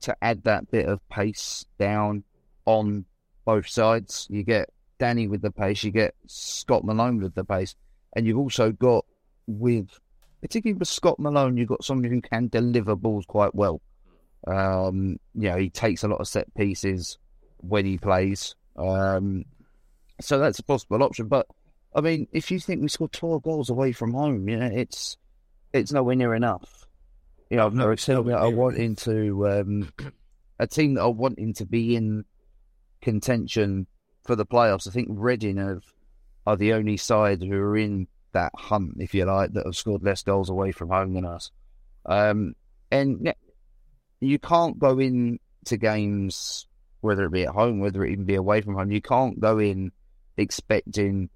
to 0.01 0.17
add 0.23 0.45
that 0.45 0.71
bit 0.71 0.87
of 0.87 1.07
pace 1.09 1.65
down 1.79 2.23
on 2.67 3.05
both 3.45 3.67
sides. 3.67 4.27
You 4.31 4.43
get 4.43 4.71
Danny 4.99 5.27
with 5.27 5.43
the 5.43 5.51
pace, 5.51 5.83
you 5.83 5.91
get 5.91 6.15
Scott 6.27 6.85
Malone 6.85 7.21
with 7.21 7.35
the 7.35 7.45
pace, 7.45 7.75
and 8.15 8.27
you've 8.27 8.39
also 8.39 8.71
got 8.71 9.05
with 9.47 9.89
particularly 10.45 10.79
with 10.79 10.89
Scott 10.89 11.19
Malone, 11.19 11.57
you've 11.57 11.71
got 11.71 11.83
somebody 11.83 12.15
who 12.15 12.21
can 12.21 12.49
deliver 12.49 12.95
balls 12.95 13.25
quite 13.25 13.55
well. 13.55 13.81
Um, 14.47 15.17
you 15.35 15.49
know, 15.49 15.57
he 15.57 15.71
takes 15.71 16.05
a 16.05 16.09
lot 16.09 16.21
of 16.21 16.29
set 16.29 16.53
pieces 16.55 17.17
when 17.57 17.87
he 17.87 17.97
plays. 17.97 18.55
Um, 18.77 19.47
so 20.21 20.39
that's 20.39 20.59
a 20.59 20.63
possible 20.63 21.03
option. 21.03 21.29
But 21.29 21.47
I 21.95 22.03
mean, 22.03 22.29
if 22.31 22.51
you 22.51 22.61
think 22.61 22.83
we 22.83 22.89
scored 22.89 23.13
twelve 23.13 23.43
goals 23.43 23.71
away 23.71 23.93
from 23.93 24.13
home, 24.13 24.47
you 24.47 24.59
know, 24.59 24.67
it's 24.67 25.17
it's 25.73 25.93
nowhere 25.93 26.15
near 26.15 26.35
enough. 26.35 26.85
You 27.49 27.57
know, 27.57 27.65
I've 27.65 27.73
never 27.73 27.97
seen 27.97 28.27
that 28.27 28.53
wanting 28.53 28.97
to 28.97 29.49
um, 29.49 29.93
a 30.59 30.67
team 30.67 30.93
that 30.95 31.05
are 31.05 31.11
wanting 31.11 31.55
to 31.55 31.65
be 31.65 31.97
in 31.97 32.27
contention 33.01 33.87
for 34.25 34.37
the 34.37 34.45
playoffs. 34.45 34.87
I 34.87 34.91
think 34.91 35.09
Reading 35.11 35.57
have, 35.57 35.85
are 36.47 36.59
the 36.59 36.75
only 36.75 36.99
side 36.99 37.43
who 37.43 37.57
are 37.57 37.79
in 37.79 38.09
that 38.35 38.53
hunt, 38.55 38.97
if 38.99 39.15
you 39.15 39.25
like, 39.25 39.53
that 39.55 39.65
have 39.65 39.77
scored 39.77 40.03
less 40.03 40.23
goals 40.23 40.51
away 40.51 40.71
from 40.71 40.91
home 40.91 41.15
than 41.15 41.25
us. 41.25 41.51
Um, 42.07 42.55
and 42.91 43.33
you 44.21 44.39
can't 44.39 44.79
go 44.79 44.99
into 44.99 45.77
games, 45.79 46.67
whether 47.01 47.25
it 47.25 47.33
be 47.33 47.45
at 47.45 47.55
home, 47.55 47.81
whether 47.81 48.05
it 48.05 48.13
even 48.13 48.25
be 48.25 48.35
away 48.35 48.61
from 48.61 48.75
home, 48.75 48.93
you 48.93 49.01
can't 49.01 49.41
go 49.41 49.59
in 49.59 49.91
expecting 50.37 51.31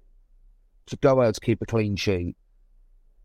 to 0.85 0.97
go 0.97 1.21
out 1.21 1.35
to 1.35 1.41
keep 1.41 1.61
a 1.61 1.65
clean 1.65 1.95
sheet 1.95 2.35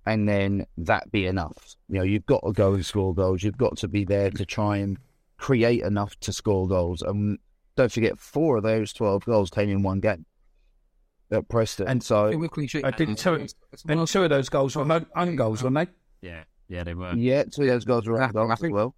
and 0.07 0.29
then 0.29 0.67
that 0.79 1.11
be 1.11 1.27
enough. 1.27 1.77
You 1.89 1.99
know, 1.99 2.05
you've 2.05 2.27
got 2.27 2.43
to 2.45 2.53
go 2.53 2.75
and 2.75 2.85
score 2.85 3.15
goals. 3.15 3.43
You've 3.43 3.57
got 3.59 3.79
to 3.79 3.89
be 3.89 4.05
there 4.05 4.31
to 4.31 4.45
try 4.45 4.79
and 4.79 4.99
create 5.39 5.83
enough 5.83 6.19
to 6.21 6.33
score 6.33 6.69
goals. 6.69 7.03
And 7.03 7.39
don't 7.77 7.93
forget, 7.93 8.19
four 8.19 8.59
of 8.59 8.63
those 8.63 8.93
12 8.93 9.25
goals 9.25 9.51
came 9.51 9.71
in 9.71 9.83
one 9.83 10.01
game 10.01 10.27
at 11.31 11.49
Preston. 11.49 11.89
And 11.89 12.03
so 12.03 12.27
I 12.29 12.91
did 12.91 13.17
two, 13.19 13.47
and 13.89 14.09
two 14.09 14.23
of 14.23 14.31
those 14.31 14.49
goals 14.49 14.77
were 14.77 15.07
own 15.17 15.37
goals, 15.37 15.63
weren't 15.63 15.77
they? 15.77 15.87
Yeah, 16.29 16.45
yeah, 16.69 16.85
they 16.85 16.95
were. 16.95 17.15
Yeah, 17.15 17.45
two 17.45 17.63
of 17.63 17.69
those 17.69 17.85
goals 17.85 18.07
were 18.07 18.23
own 18.23 18.33
goals 18.33 18.51
as 18.53 18.71
well. 18.71 18.95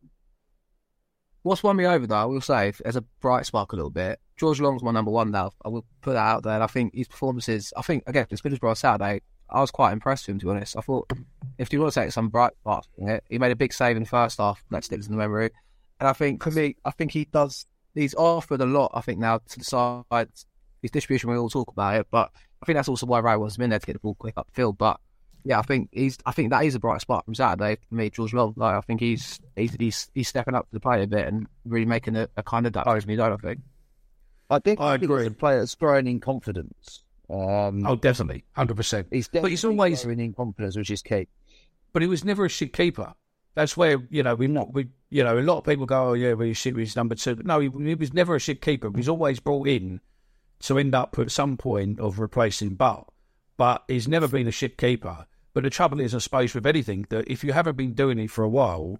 What's 1.43 1.63
won 1.63 1.77
me 1.77 1.87
over, 1.87 2.09
though, 2.09 2.17
I 2.17 2.25
will 2.25 2.41
say, 2.41 2.73
as 2.85 2.97
a 2.97 3.03
bright 3.21 3.47
spark 3.47 3.73
a 3.73 3.77
little 3.77 3.91
bit, 3.91 4.19
George 4.37 4.61
Long's 4.61 4.83
my 4.83 4.91
number 4.91 5.13
one 5.13 5.31
now. 5.31 5.53
I 5.65 5.69
will 5.69 5.85
put 6.01 6.15
that 6.15 6.19
out 6.19 6.43
there. 6.43 6.55
And 6.55 6.65
I 6.65 6.67
think 6.67 6.93
his 6.93 7.07
performances, 7.07 7.73
I 7.77 7.83
think, 7.83 8.03
again, 8.09 8.27
this 8.29 8.41
Middlesbrough 8.41 8.77
Saturday, 8.77 9.23
I 9.49 9.61
was 9.61 9.71
quite 9.71 9.93
impressed 9.93 10.27
with 10.27 10.35
him, 10.35 10.41
to 10.41 10.47
be 10.47 10.51
honest. 10.51 10.77
I 10.77 10.81
thought, 10.81 11.09
if 11.57 11.73
you 11.73 11.81
want 11.81 11.93
to 11.95 12.01
take 12.01 12.11
some 12.11 12.31
bright 12.31 12.53
parts 12.65 12.89
from 12.97 13.11
it, 13.11 13.23
he 13.31 13.39
made 13.39 13.53
a 13.53 13.57
big 13.57 13.73
save 13.73 13.97
in 13.97 14.03
the 14.03 14.09
first 14.09 14.39
half 14.39 14.65
that 14.71 14.83
sticks 14.83 15.07
in 15.07 15.13
the 15.13 15.19
memory. 15.19 15.51
And 16.01 16.09
I 16.09 16.15
think, 16.15 16.43
for 16.43 16.51
me, 16.51 16.75
I 16.85 16.91
think 16.91 17.13
he 17.13 17.27
does, 17.27 17.65
he's 17.95 18.15
offered 18.17 18.61
a 18.61 18.67
lot, 18.67 18.91
I 18.93 19.01
think, 19.01 19.21
now 19.21 19.39
to 19.39 19.59
the 19.59 19.65
side. 19.65 20.29
His 20.87 20.93
distribution, 20.93 21.31
we 21.31 21.37
all 21.37 21.51
talk 21.51 21.69
about 21.69 21.97
it, 21.97 22.07
but 22.13 22.31
I 22.63 22.67
think 22.67 22.77
that's 22.77 22.89
also 22.89 23.07
why 23.07 23.19
Ray 23.19 23.37
was 23.37 23.59
in 23.59 23.71
there 23.71 23.81
to 23.81 23.87
get 23.87 23.95
the 23.95 23.99
ball 23.99 24.15
quick 24.15 24.37
upfield. 24.37 24.79
But 24.79 25.01
yeah, 25.45 25.59
I 25.59 25.63
think 25.63 25.89
he's. 25.91 26.17
I 26.25 26.31
think 26.31 26.51
that 26.51 26.65
is 26.65 26.77
a 26.77 26.79
bright 26.79 27.01
spot 27.01 27.25
from 27.25 27.35
Saturday 27.35 27.77
for 27.89 27.95
me, 27.97 28.09
George 28.09 28.33
Long. 28.33 28.55
Like 28.57 28.77
I 28.77 28.81
think 28.83 29.01
he's 29.01 29.41
he's 29.57 29.75
he's, 29.79 30.11
he's 30.15 30.29
stepping 30.29 30.55
up 30.55 30.69
to 30.69 30.73
the 30.73 30.79
plate 30.79 31.03
a 31.03 31.09
bit 31.09 31.27
and 31.27 31.49
really 31.65 31.87
making 31.87 32.15
a, 32.15 32.29
a 32.37 32.45
kind 32.45 32.69
of 32.69 32.73
that 32.75 33.07
me, 33.07 33.17
don't 33.17 33.33
I 33.33 33.37
think? 33.37 33.61
I 34.49 34.59
think 34.61 34.81
I 34.81 34.95
agree. 34.95 35.25
He's 35.25 35.33
a 35.33 35.35
player 35.35 35.59
that's 35.59 35.75
growing 35.75 36.07
in 36.07 36.21
confidence. 36.21 37.03
Um, 37.29 37.85
oh, 37.85 37.97
definitely, 37.97 38.45
hundred 38.53 38.77
percent. 38.77 39.09
He's 39.11 39.27
but 39.27 39.51
he's 39.51 39.65
always 39.65 40.05
growing 40.05 40.21
in 40.21 40.35
confidence, 40.35 40.77
which 40.77 40.91
is 40.93 41.03
key. 41.03 41.27
But 41.93 42.03
he 42.03 42.09
was 42.09 42.25
never 42.25 42.45
a 42.45 42.49
shit 42.49 42.73
keeper. 42.73 43.13
That's 43.57 43.77
where 43.77 44.03
you 44.09 44.23
know 44.23 44.37
we 44.37 44.47
not 44.47 44.73
we 44.73 44.87
you 45.11 45.25
know 45.25 45.37
a 45.37 45.41
lot 45.41 45.59
of 45.59 45.65
people 45.65 45.87
go, 45.87 46.11
oh 46.11 46.13
yeah, 46.13 46.35
well 46.35 46.47
he's 46.47 46.63
he's 46.63 46.95
number 46.95 47.17
two. 47.17 47.35
But 47.35 47.47
no, 47.47 47.59
he, 47.59 47.71
he 47.71 47.95
was 47.97 48.15
never 48.15 48.37
a 48.37 48.41
shit 48.41 48.63
keeper. 48.63 48.89
He 48.91 48.97
was 48.97 49.09
always 49.09 49.41
brought 49.41 49.67
in 49.67 50.01
to 50.61 50.79
end 50.79 50.95
up 50.95 51.19
at 51.19 51.31
some 51.31 51.57
point 51.57 52.01
of 52.01 52.19
replacing 52.19 52.75
Butt. 52.75 53.07
But 53.57 53.85
he's 53.89 54.09
never 54.09 54.29
been 54.29 54.49
a 54.49 54.53
ship 54.53 54.77
keeper. 54.77 55.27
But 55.55 55.63
the 55.65 55.71
trouble 55.71 56.01
is, 56.01 56.15
I 56.15 56.19
suppose, 56.19 56.55
with 56.55 56.67
anything, 56.67 57.07
that 57.09 57.31
if 57.31 57.43
you 57.43 57.53
haven't 57.53 57.77
been 57.77 57.95
doing 57.95 58.19
it 58.19 58.31
for 58.31 58.45
a 58.45 58.49
while, 58.49 58.99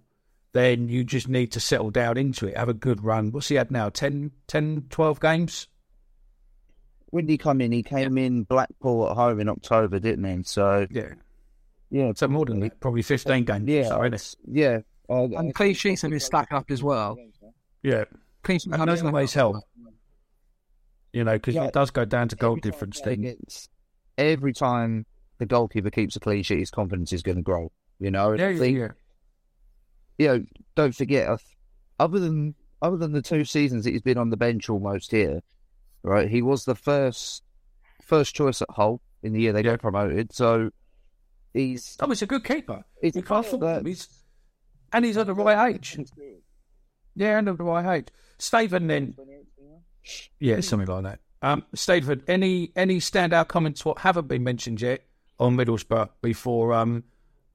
then 0.53 0.89
you 0.89 1.03
just 1.03 1.27
need 1.27 1.51
to 1.51 1.59
settle 1.59 1.91
down 1.91 2.17
into 2.17 2.47
it, 2.47 2.57
have 2.57 2.69
a 2.69 2.73
good 2.73 3.03
run. 3.03 3.31
What's 3.31 3.49
he 3.49 3.55
had 3.55 3.69
now? 3.69 3.89
10, 3.89 4.31
10 4.47 4.87
12 4.89 5.19
games? 5.19 5.67
When 7.11 7.25
did 7.25 7.33
he 7.33 7.37
come 7.37 7.61
in? 7.61 7.71
He 7.71 7.83
came 7.83 8.17
in 8.17 8.43
Blackpool 8.43 9.09
at 9.09 9.15
home 9.15 9.39
in 9.39 9.49
October, 9.49 9.99
didn't 9.99 10.23
he? 10.25 10.43
So, 10.43 10.87
yeah. 10.89 11.13
Yeah. 11.89 12.11
So 12.15 12.27
more 12.27 12.45
than 12.45 12.59
that, 12.61 12.79
probably 12.79 13.01
15 13.01 13.45
games. 13.45 13.69
Yeah. 13.69 14.17
So, 14.17 14.37
yeah. 14.47 14.79
Uh, 15.09 15.27
and 15.37 15.53
clean 15.53 15.73
sheets 15.73 16.01
have 16.01 16.11
been 16.11 16.19
stacked 16.19 16.51
up 16.51 16.69
as 16.69 16.83
well. 16.83 17.17
Yeah. 17.83 18.05
Clean 18.43 18.59
sheets 18.59 18.73
and 18.73 18.85
doesn't 18.85 19.07
always 19.07 19.33
help. 19.33 19.57
You 21.13 21.23
know, 21.23 21.33
because 21.33 21.55
yeah, 21.55 21.65
it 21.65 21.73
does 21.73 21.91
go 21.91 22.05
down 22.05 22.27
to 22.29 22.35
goal 22.35 22.57
difference 22.57 22.99
thing. 22.99 23.35
Every 24.17 24.53
time 24.53 25.05
the 25.37 25.45
goalkeeper 25.45 25.89
keeps 25.89 26.15
a 26.15 26.19
clean 26.19 26.43
sheet, 26.43 26.59
his 26.59 26.71
confidence 26.71 27.13
is 27.13 27.21
going 27.21 27.37
to 27.37 27.43
grow. 27.43 27.71
You 27.99 28.11
know, 28.11 28.33
yeah, 28.33 28.55
think, 28.57 28.77
yeah. 28.77 28.91
you 30.17 30.27
know, 30.27 30.45
don't 30.75 30.95
forget, 30.95 31.39
other 31.99 32.19
than 32.19 32.55
other 32.81 32.97
than 32.97 33.11
the 33.11 33.21
two 33.21 33.43
seasons 33.43 33.83
that 33.83 33.91
he's 33.91 34.01
been 34.01 34.17
on 34.17 34.29
the 34.29 34.37
bench 34.37 34.69
almost 34.69 35.11
here, 35.11 35.41
right? 36.03 36.29
He 36.29 36.41
was 36.41 36.65
the 36.65 36.75
first 36.75 37.43
first 38.03 38.35
choice 38.35 38.61
at 38.61 38.69
Hull 38.69 39.01
in 39.23 39.33
the 39.33 39.41
year 39.41 39.53
they 39.53 39.63
yeah. 39.63 39.71
got 39.71 39.81
promoted. 39.81 40.33
So 40.33 40.69
he's 41.53 41.97
oh, 41.99 42.07
he's 42.07 42.21
a 42.21 42.27
good 42.27 42.43
keeper. 42.43 42.83
He's 43.01 43.15
you 43.15 43.23
can't 43.23 43.45
fault 43.45 43.85
He's 43.85 44.07
and 44.93 45.05
he's 45.05 45.17
at 45.17 45.27
the 45.27 45.33
right 45.33 45.73
age. 45.73 45.97
Yeah, 47.15 47.39
and 47.39 47.49
at 47.49 47.57
the 47.57 47.63
right 47.63 47.97
age. 47.97 48.07
Staven 48.37 48.87
then. 48.87 49.15
Yeah, 50.39 50.59
something 50.61 50.87
like 50.87 51.03
that. 51.03 51.19
Um, 51.41 51.65
any 52.27 52.71
any 52.75 52.97
standout 52.97 53.47
comments 53.47 53.85
what 53.85 53.99
haven't 53.99 54.27
been 54.27 54.43
mentioned 54.43 54.81
yet 54.81 55.03
on 55.39 55.55
Middlesbrough 55.55 56.09
before 56.21 56.73
um, 56.73 57.03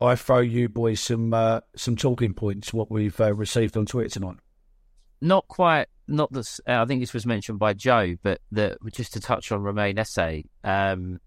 I 0.00 0.16
throw 0.16 0.40
you 0.40 0.68
boys 0.68 1.00
some 1.00 1.32
uh, 1.32 1.60
some 1.76 1.96
talking 1.96 2.34
points 2.34 2.72
what 2.72 2.90
we've 2.90 3.18
uh, 3.20 3.34
received 3.34 3.76
on 3.76 3.86
Twitter 3.86 4.08
tonight. 4.08 4.36
Not 5.20 5.46
quite. 5.46 5.86
Not 6.08 6.32
this. 6.32 6.60
Uh, 6.66 6.82
I 6.82 6.84
think 6.84 7.00
this 7.00 7.14
was 7.14 7.24
mentioned 7.24 7.58
by 7.60 7.74
Joe, 7.74 8.16
but 8.22 8.40
the, 8.50 8.76
just 8.92 9.12
to 9.12 9.20
touch 9.20 9.52
on 9.52 9.62
Romain 9.62 9.98
Esse, 9.98 10.42
um, 10.64 11.20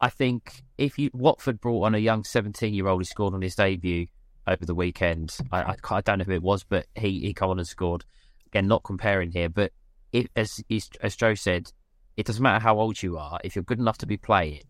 I 0.00 0.08
think 0.08 0.62
if 0.78 0.98
you 0.98 1.10
Watford 1.12 1.60
brought 1.60 1.84
on 1.84 1.94
a 1.94 1.98
young 1.98 2.24
seventeen-year-old 2.24 3.00
who 3.00 3.04
scored 3.04 3.34
on 3.34 3.42
his 3.42 3.54
debut 3.54 4.06
over 4.46 4.64
the 4.64 4.74
weekend, 4.74 5.36
I, 5.52 5.62
I, 5.62 5.76
I, 5.90 6.00
don't 6.00 6.18
know 6.18 6.24
who 6.24 6.32
it 6.32 6.42
was, 6.42 6.64
but 6.64 6.86
he 6.96 7.20
he 7.20 7.34
come 7.34 7.50
on 7.50 7.58
and 7.58 7.68
scored. 7.68 8.04
Again, 8.46 8.66
not 8.66 8.82
comparing 8.82 9.30
here, 9.30 9.50
but 9.50 9.72
as 10.36 10.62
as 11.02 11.16
Joe 11.16 11.34
said, 11.34 11.72
it 12.16 12.26
doesn't 12.26 12.42
matter 12.42 12.62
how 12.62 12.78
old 12.78 13.02
you 13.02 13.16
are. 13.16 13.40
If 13.44 13.56
you're 13.56 13.64
good 13.64 13.78
enough 13.78 13.98
to 13.98 14.06
be 14.06 14.16
playing, 14.16 14.62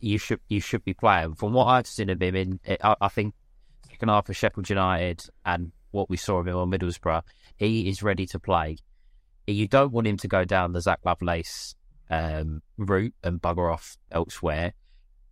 you 0.00 0.18
should 0.18 0.40
you 0.48 0.60
should 0.60 0.84
be 0.84 0.94
playing. 0.94 1.34
From 1.34 1.52
what 1.52 1.66
I've 1.66 1.86
seen 1.86 2.10
of 2.10 2.20
him 2.20 2.34
in, 2.34 2.60
I, 2.82 2.96
I 3.00 3.08
think 3.08 3.34
second 3.90 4.08
half 4.08 4.28
of 4.28 4.36
Sheffield 4.36 4.68
United 4.68 5.24
and 5.44 5.72
what 5.92 6.10
we 6.10 6.16
saw 6.16 6.38
of 6.38 6.48
him 6.48 6.56
on 6.56 6.70
Middlesbrough, 6.70 7.22
he 7.56 7.88
is 7.88 8.02
ready 8.02 8.26
to 8.26 8.40
play. 8.40 8.78
You 9.46 9.68
don't 9.68 9.92
want 9.92 10.06
him 10.06 10.16
to 10.18 10.28
go 10.28 10.44
down 10.44 10.72
the 10.72 10.80
Zak 10.80 11.00
Lovelace 11.04 11.74
um, 12.10 12.62
route 12.76 13.14
and 13.22 13.40
bugger 13.40 13.72
off 13.72 13.96
elsewhere. 14.10 14.72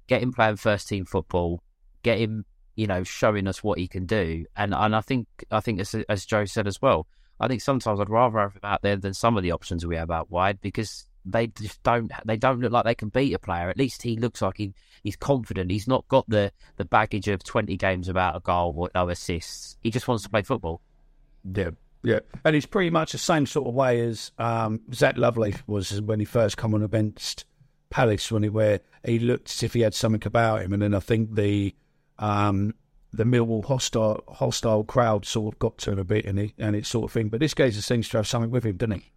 Get 0.07 0.23
him 0.23 0.33
playing 0.33 0.57
first 0.57 0.89
team 0.89 1.05
football. 1.05 1.63
Get 2.03 2.19
him, 2.19 2.45
you 2.77 2.87
know, 2.87 3.03
showing 3.05 3.47
us 3.47 3.63
what 3.63 3.79
he 3.79 3.89
can 3.89 4.07
do. 4.07 4.45
And 4.57 4.75
and 4.75 4.95
I 4.95 5.01
think 5.01 5.27
I 5.51 5.61
think 5.61 5.81
as, 5.81 5.95
as 6.09 6.25
Joe 6.25 6.45
said 6.45 6.67
as 6.67 6.81
well, 6.81 7.07
I 7.41 7.49
think 7.49 7.63
sometimes 7.63 7.99
I'd 7.99 8.11
rather 8.11 8.39
have 8.39 8.53
him 8.53 8.61
out 8.63 8.83
there 8.83 8.97
than 8.97 9.15
some 9.15 9.37
of 9.37 9.43
the 9.43 9.53
options 9.53 9.87
we 9.87 9.97
have 9.97 10.11
out 10.11 10.31
wide 10.31 10.61
because 10.61 11.07
they 11.25 11.49
just 11.49 11.83
don't 11.83 12.11
they 12.25 12.37
don't 12.37 12.61
look 12.61 12.73
like 12.73 12.85
they 12.85 12.95
can 12.95 13.09
beat 13.09 13.33
a 13.33 13.39
player. 13.39 13.69
At 13.69 13.79
least 13.79 14.03
he 14.03 14.17
looks 14.17 14.43
like 14.43 14.59
he, 14.59 14.75
he's 15.03 15.17
confident. 15.17 15.71
He's 15.71 15.89
not 15.89 16.07
got 16.09 16.29
the, 16.29 16.53
the 16.77 16.85
baggage 16.85 17.29
of 17.29 17.43
twenty 17.43 17.77
games 17.77 18.09
without 18.09 18.37
a 18.37 18.41
goal 18.41 18.75
or 18.77 18.91
no 18.95 19.09
assists. 19.09 19.77
He 19.83 19.91
just 19.91 20.07
wants 20.07 20.25
to 20.25 20.31
play 20.31 20.43
football. 20.43 20.81
Yeah, 21.55 21.71
yeah, 22.03 22.21
and 22.45 22.55
it's 22.55 22.67
pretty 22.67 22.91
much 22.91 23.13
the 23.13 23.19
same 23.19 23.47
sort 23.47 23.69
of 23.69 23.75
way 23.75 24.01
as 24.01 24.33
um, 24.39 24.81
Zak 24.93 25.17
Lovelace 25.17 25.63
was 25.67 26.01
when 26.03 26.21
he 26.21 26.27
first 26.27 26.57
come 26.57 26.75
on 26.75 26.83
against 26.83 27.45
Palace, 27.91 28.31
when 28.31 28.43
he 28.43 28.49
where 28.49 28.81
he 29.05 29.19
looked 29.19 29.51
as 29.51 29.63
if 29.63 29.73
he 29.75 29.81
had 29.81 29.95
something 29.95 30.23
about 30.27 30.63
him, 30.63 30.73
and 30.73 30.83
then 30.83 30.95
I 30.95 31.01
think 31.01 31.35
the 31.35 31.75
um, 32.19 32.75
the 33.13 33.25
Millwall 33.25 33.65
hostile 33.65 34.23
hostile 34.29 34.85
crowd 34.85 35.25
sort 35.25 35.55
of 35.55 35.59
got 35.59 35.79
to 35.79 35.93
him 35.93 35.99
a 35.99 36.05
bit, 36.05 36.25
and 36.27 36.39
he, 36.39 36.55
and 36.59 36.77
it 36.77 36.87
sort 36.87 37.05
of 37.11 37.13
thing. 37.13 37.29
But 37.29 37.41
this 37.41 37.55
guy 37.55 37.71
seems 37.71 38.09
to 38.11 38.19
have 38.19 38.27
something 38.27 38.51
with 38.51 38.65
him, 38.65 38.77
doesn't 38.77 39.01
he? 39.01 39.13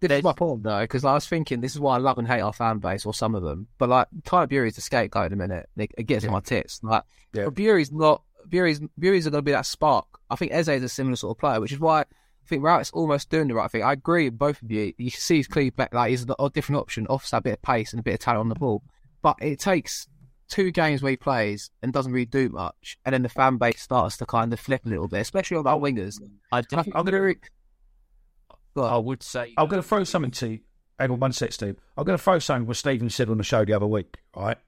This 0.00 0.10
is 0.18 0.22
my 0.24 0.32
point 0.32 0.62
though, 0.62 0.80
because 0.82 1.04
I 1.04 1.14
was 1.14 1.26
thinking 1.26 1.60
this 1.60 1.72
is 1.74 1.80
why 1.80 1.94
I 1.94 1.98
love 1.98 2.18
and 2.18 2.28
hate 2.28 2.40
our 2.40 2.52
fan 2.52 2.78
base, 2.78 3.06
or 3.06 3.14
some 3.14 3.34
of 3.34 3.42
them. 3.42 3.68
But 3.78 3.88
like 3.88 4.08
Tyler 4.24 4.46
Burey's 4.46 4.74
the 4.74 4.80
scapegoat 4.82 5.26
in 5.26 5.32
a 5.32 5.36
minute. 5.36 5.68
It, 5.76 5.92
it 5.96 6.02
gets 6.04 6.24
in 6.24 6.30
my 6.32 6.40
tits. 6.40 6.80
Like, 6.82 7.04
Yeah. 7.32 7.44
but 7.46 7.54
Burey's 7.54 7.92
not. 7.92 8.22
Burey's 8.48 8.80
Burey's 9.00 9.26
are 9.26 9.30
going 9.30 9.38
to 9.42 9.46
be 9.46 9.52
that 9.52 9.66
spark. 9.66 10.06
I 10.28 10.36
think 10.36 10.52
Esse 10.52 10.68
is 10.68 10.82
a 10.82 10.88
similar 10.88 11.16
sort 11.16 11.36
of 11.36 11.40
player, 11.40 11.60
which 11.60 11.72
is 11.72 11.80
why 11.80 12.00
I 12.02 12.04
think 12.46 12.62
Rowett's 12.62 12.90
almost 12.90 13.30
doing 13.30 13.48
the 13.48 13.54
right 13.54 13.70
thing. 13.70 13.82
I 13.82 13.92
agree 13.92 14.24
with 14.28 14.38
both 14.38 14.60
of 14.62 14.70
you. 14.70 14.92
You 14.98 15.08
see 15.10 15.36
he's 15.36 15.48
clearly 15.48 15.70
back, 15.70 15.94
like 15.94 16.10
he's 16.10 16.26
a, 16.28 16.34
a 16.42 16.50
different 16.50 16.80
option, 16.80 17.06
offers 17.08 17.30
that 17.30 17.42
bit 17.42 17.54
of 17.54 17.62
pace 17.62 17.92
and 17.94 18.00
a 18.00 18.02
bit 18.02 18.14
of 18.14 18.20
talent 18.20 18.40
on 18.40 18.48
the 18.50 18.54
ball. 18.56 18.82
But 19.22 19.36
it 19.40 19.58
takes 19.58 20.06
two 20.48 20.70
games 20.70 21.02
where 21.02 21.10
he 21.10 21.16
plays 21.16 21.70
and 21.82 21.92
doesn't 21.92 22.12
really 22.12 22.24
do 22.26 22.48
much, 22.48 22.98
and 23.04 23.12
then 23.12 23.22
the 23.22 23.28
fan 23.28 23.56
base 23.56 23.80
starts 23.82 24.16
to 24.18 24.26
kind 24.26 24.52
of 24.52 24.60
flip 24.60 24.84
a 24.84 24.88
little 24.88 25.08
bit, 25.08 25.20
especially 25.20 25.56
on 25.56 25.66
our 25.66 25.78
wingers. 25.78 26.20
I, 26.52 26.58
And 26.58 26.66
I 26.72 26.82
think 26.82 26.96
I'm 26.96 27.04
gonna- 27.04 27.16
Burey- 27.18 27.38
Go. 28.76 28.82
I 28.84 28.98
would 28.98 29.22
say 29.22 29.54
I'm 29.56 29.68
going 29.68 29.80
to 29.80 29.86
throw 29.88 30.02
something 30.02 30.32
to 30.32 30.48
you. 30.48 30.60
Hang 30.98 31.10
on 31.12 31.20
one 31.20 31.32
sec, 31.32 31.52
Steve. 31.52 31.76
I'm 31.96 32.04
going 32.04 32.18
to 32.18 32.22
throw 32.22 32.38
something 32.40 32.66
what 32.66 32.76
Stephen 32.76 33.08
said 33.08 33.28
on 33.30 33.38
the 33.38 33.44
show 33.44 33.64
the 33.64 33.72
other 33.72 33.86
week, 33.86 34.16
right? 34.36 34.58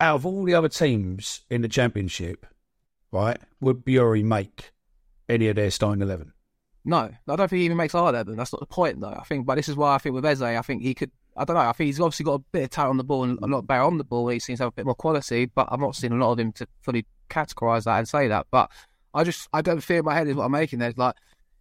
Out 0.00 0.16
of 0.16 0.26
all 0.26 0.44
the 0.44 0.54
other 0.54 0.68
teams 0.68 1.42
in 1.48 1.62
the 1.62 1.68
championship, 1.68 2.44
right, 3.10 3.38
would 3.60 3.84
Burey 3.84 4.22
make 4.24 4.72
any 5.28 5.48
of 5.48 5.56
their 5.56 5.70
starting 5.70 6.02
11? 6.02 6.32
No, 6.84 6.96
I 6.98 7.10
don't 7.26 7.48
think 7.48 7.60
he 7.60 7.64
even 7.64 7.76
makes 7.76 7.94
our 7.94 8.08
eleven. 8.10 8.36
That's 8.36 8.52
not 8.52 8.60
the 8.60 8.66
point, 8.66 9.00
though. 9.00 9.16
I 9.18 9.22
think, 9.24 9.46
but 9.46 9.54
this 9.54 9.68
is 9.68 9.76
why 9.76 9.94
I 9.94 9.98
think 9.98 10.14
with 10.14 10.26
Esse, 10.26 10.42
I 10.42 10.60
think 10.62 10.82
he 10.82 10.94
could. 10.94 11.12
I 11.36 11.44
don't 11.44 11.54
know. 11.56 11.62
I 11.62 11.72
think 11.72 11.86
he's 11.86 12.00
obviously 12.00 12.24
got 12.24 12.34
a 12.34 12.44
bit 12.52 12.64
of 12.64 12.70
talent 12.70 12.90
on 12.90 12.96
the 12.98 13.04
ball 13.04 13.24
and 13.24 13.38
a 13.42 13.46
lot 13.46 13.66
better 13.66 13.82
on 13.84 13.98
the 13.98 14.04
ball. 14.04 14.28
He 14.28 14.38
seems 14.38 14.58
to 14.58 14.64
have 14.64 14.72
a 14.72 14.76
bit 14.76 14.84
more 14.84 14.94
quality, 14.94 15.46
but 15.46 15.68
I've 15.70 15.80
not 15.80 15.96
seen 15.96 16.12
a 16.12 16.16
lot 16.16 16.32
of 16.32 16.38
him 16.38 16.52
to 16.52 16.66
fully 16.82 17.06
categorise 17.30 17.84
that 17.84 17.98
and 17.98 18.08
say 18.08 18.28
that. 18.28 18.46
But 18.50 18.70
I 19.14 19.24
just, 19.24 19.48
I 19.52 19.62
don't 19.62 19.80
feel 19.80 20.02
my 20.02 20.14
head 20.14 20.28
is 20.28 20.34
what 20.36 20.44
I'm 20.44 20.52
making. 20.52 20.78
There's 20.78 20.98
like 20.98 21.14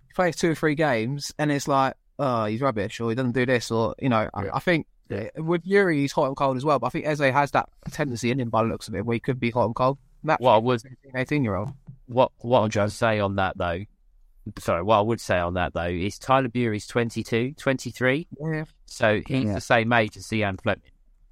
he 0.08 0.14
plays 0.14 0.36
two 0.36 0.52
or 0.52 0.56
three 0.56 0.76
games 0.76 1.32
and 1.40 1.52
it's 1.52 1.68
like, 1.68 1.94
oh, 2.20 2.46
he's 2.46 2.62
rubbish 2.62 3.00
or 3.00 3.10
he 3.10 3.16
doesn't 3.16 3.32
do 3.32 3.46
this 3.46 3.72
or 3.72 3.96
you 4.00 4.10
know. 4.10 4.30
I, 4.34 4.50
I 4.54 4.60
think 4.60 4.88
Yeah. 5.10 5.30
with 5.38 5.62
Yuri 5.66 6.00
he's 6.00 6.12
hot 6.12 6.28
and 6.28 6.36
cold 6.36 6.58
as 6.58 6.66
well. 6.66 6.80
But 6.80 6.88
I 6.88 6.90
think 6.90 7.06
Esse 7.08 7.20
has 7.20 7.52
that 7.52 7.70
tendency 7.92 8.30
in 8.32 8.40
him 8.40 8.50
by 8.50 8.64
the 8.64 8.70
looks 8.70 8.88
of 8.90 8.96
it 8.96 9.06
where 9.06 9.14
he 9.16 9.20
could 9.20 9.40
be 9.40 9.52
hot 9.52 9.66
and 9.66 9.76
cold. 9.76 9.98
That's 10.24 10.42
Well, 10.42 10.54
I 10.54 10.58
would 10.58 10.82
18 11.16 11.44
year 11.44 11.56
old. 11.56 11.70
what 12.08 12.32
what 12.40 12.62
I'm 12.62 12.70
trying 12.70 12.90
to 12.90 12.94
say 12.96 13.20
on 13.20 13.38
that 13.38 13.58
though. 13.58 13.80
Sorry, 14.60 14.82
what 14.84 14.98
I 14.98 15.02
would 15.02 15.22
say 15.22 15.38
on 15.38 15.54
that 15.54 15.74
though 15.74 15.86
is 15.86 16.18
Tyler 16.18 16.50
Burey's 16.50 16.88
22, 16.88 17.54
23. 17.54 18.28
Yeah. 18.40 18.64
So 18.86 19.22
he's 19.28 19.44
Yeah. 19.46 19.54
the 19.56 19.62
same 19.62 19.94
age 19.94 20.18
as 20.18 20.26
Zian 20.28 20.60
Flemming. 20.62 20.82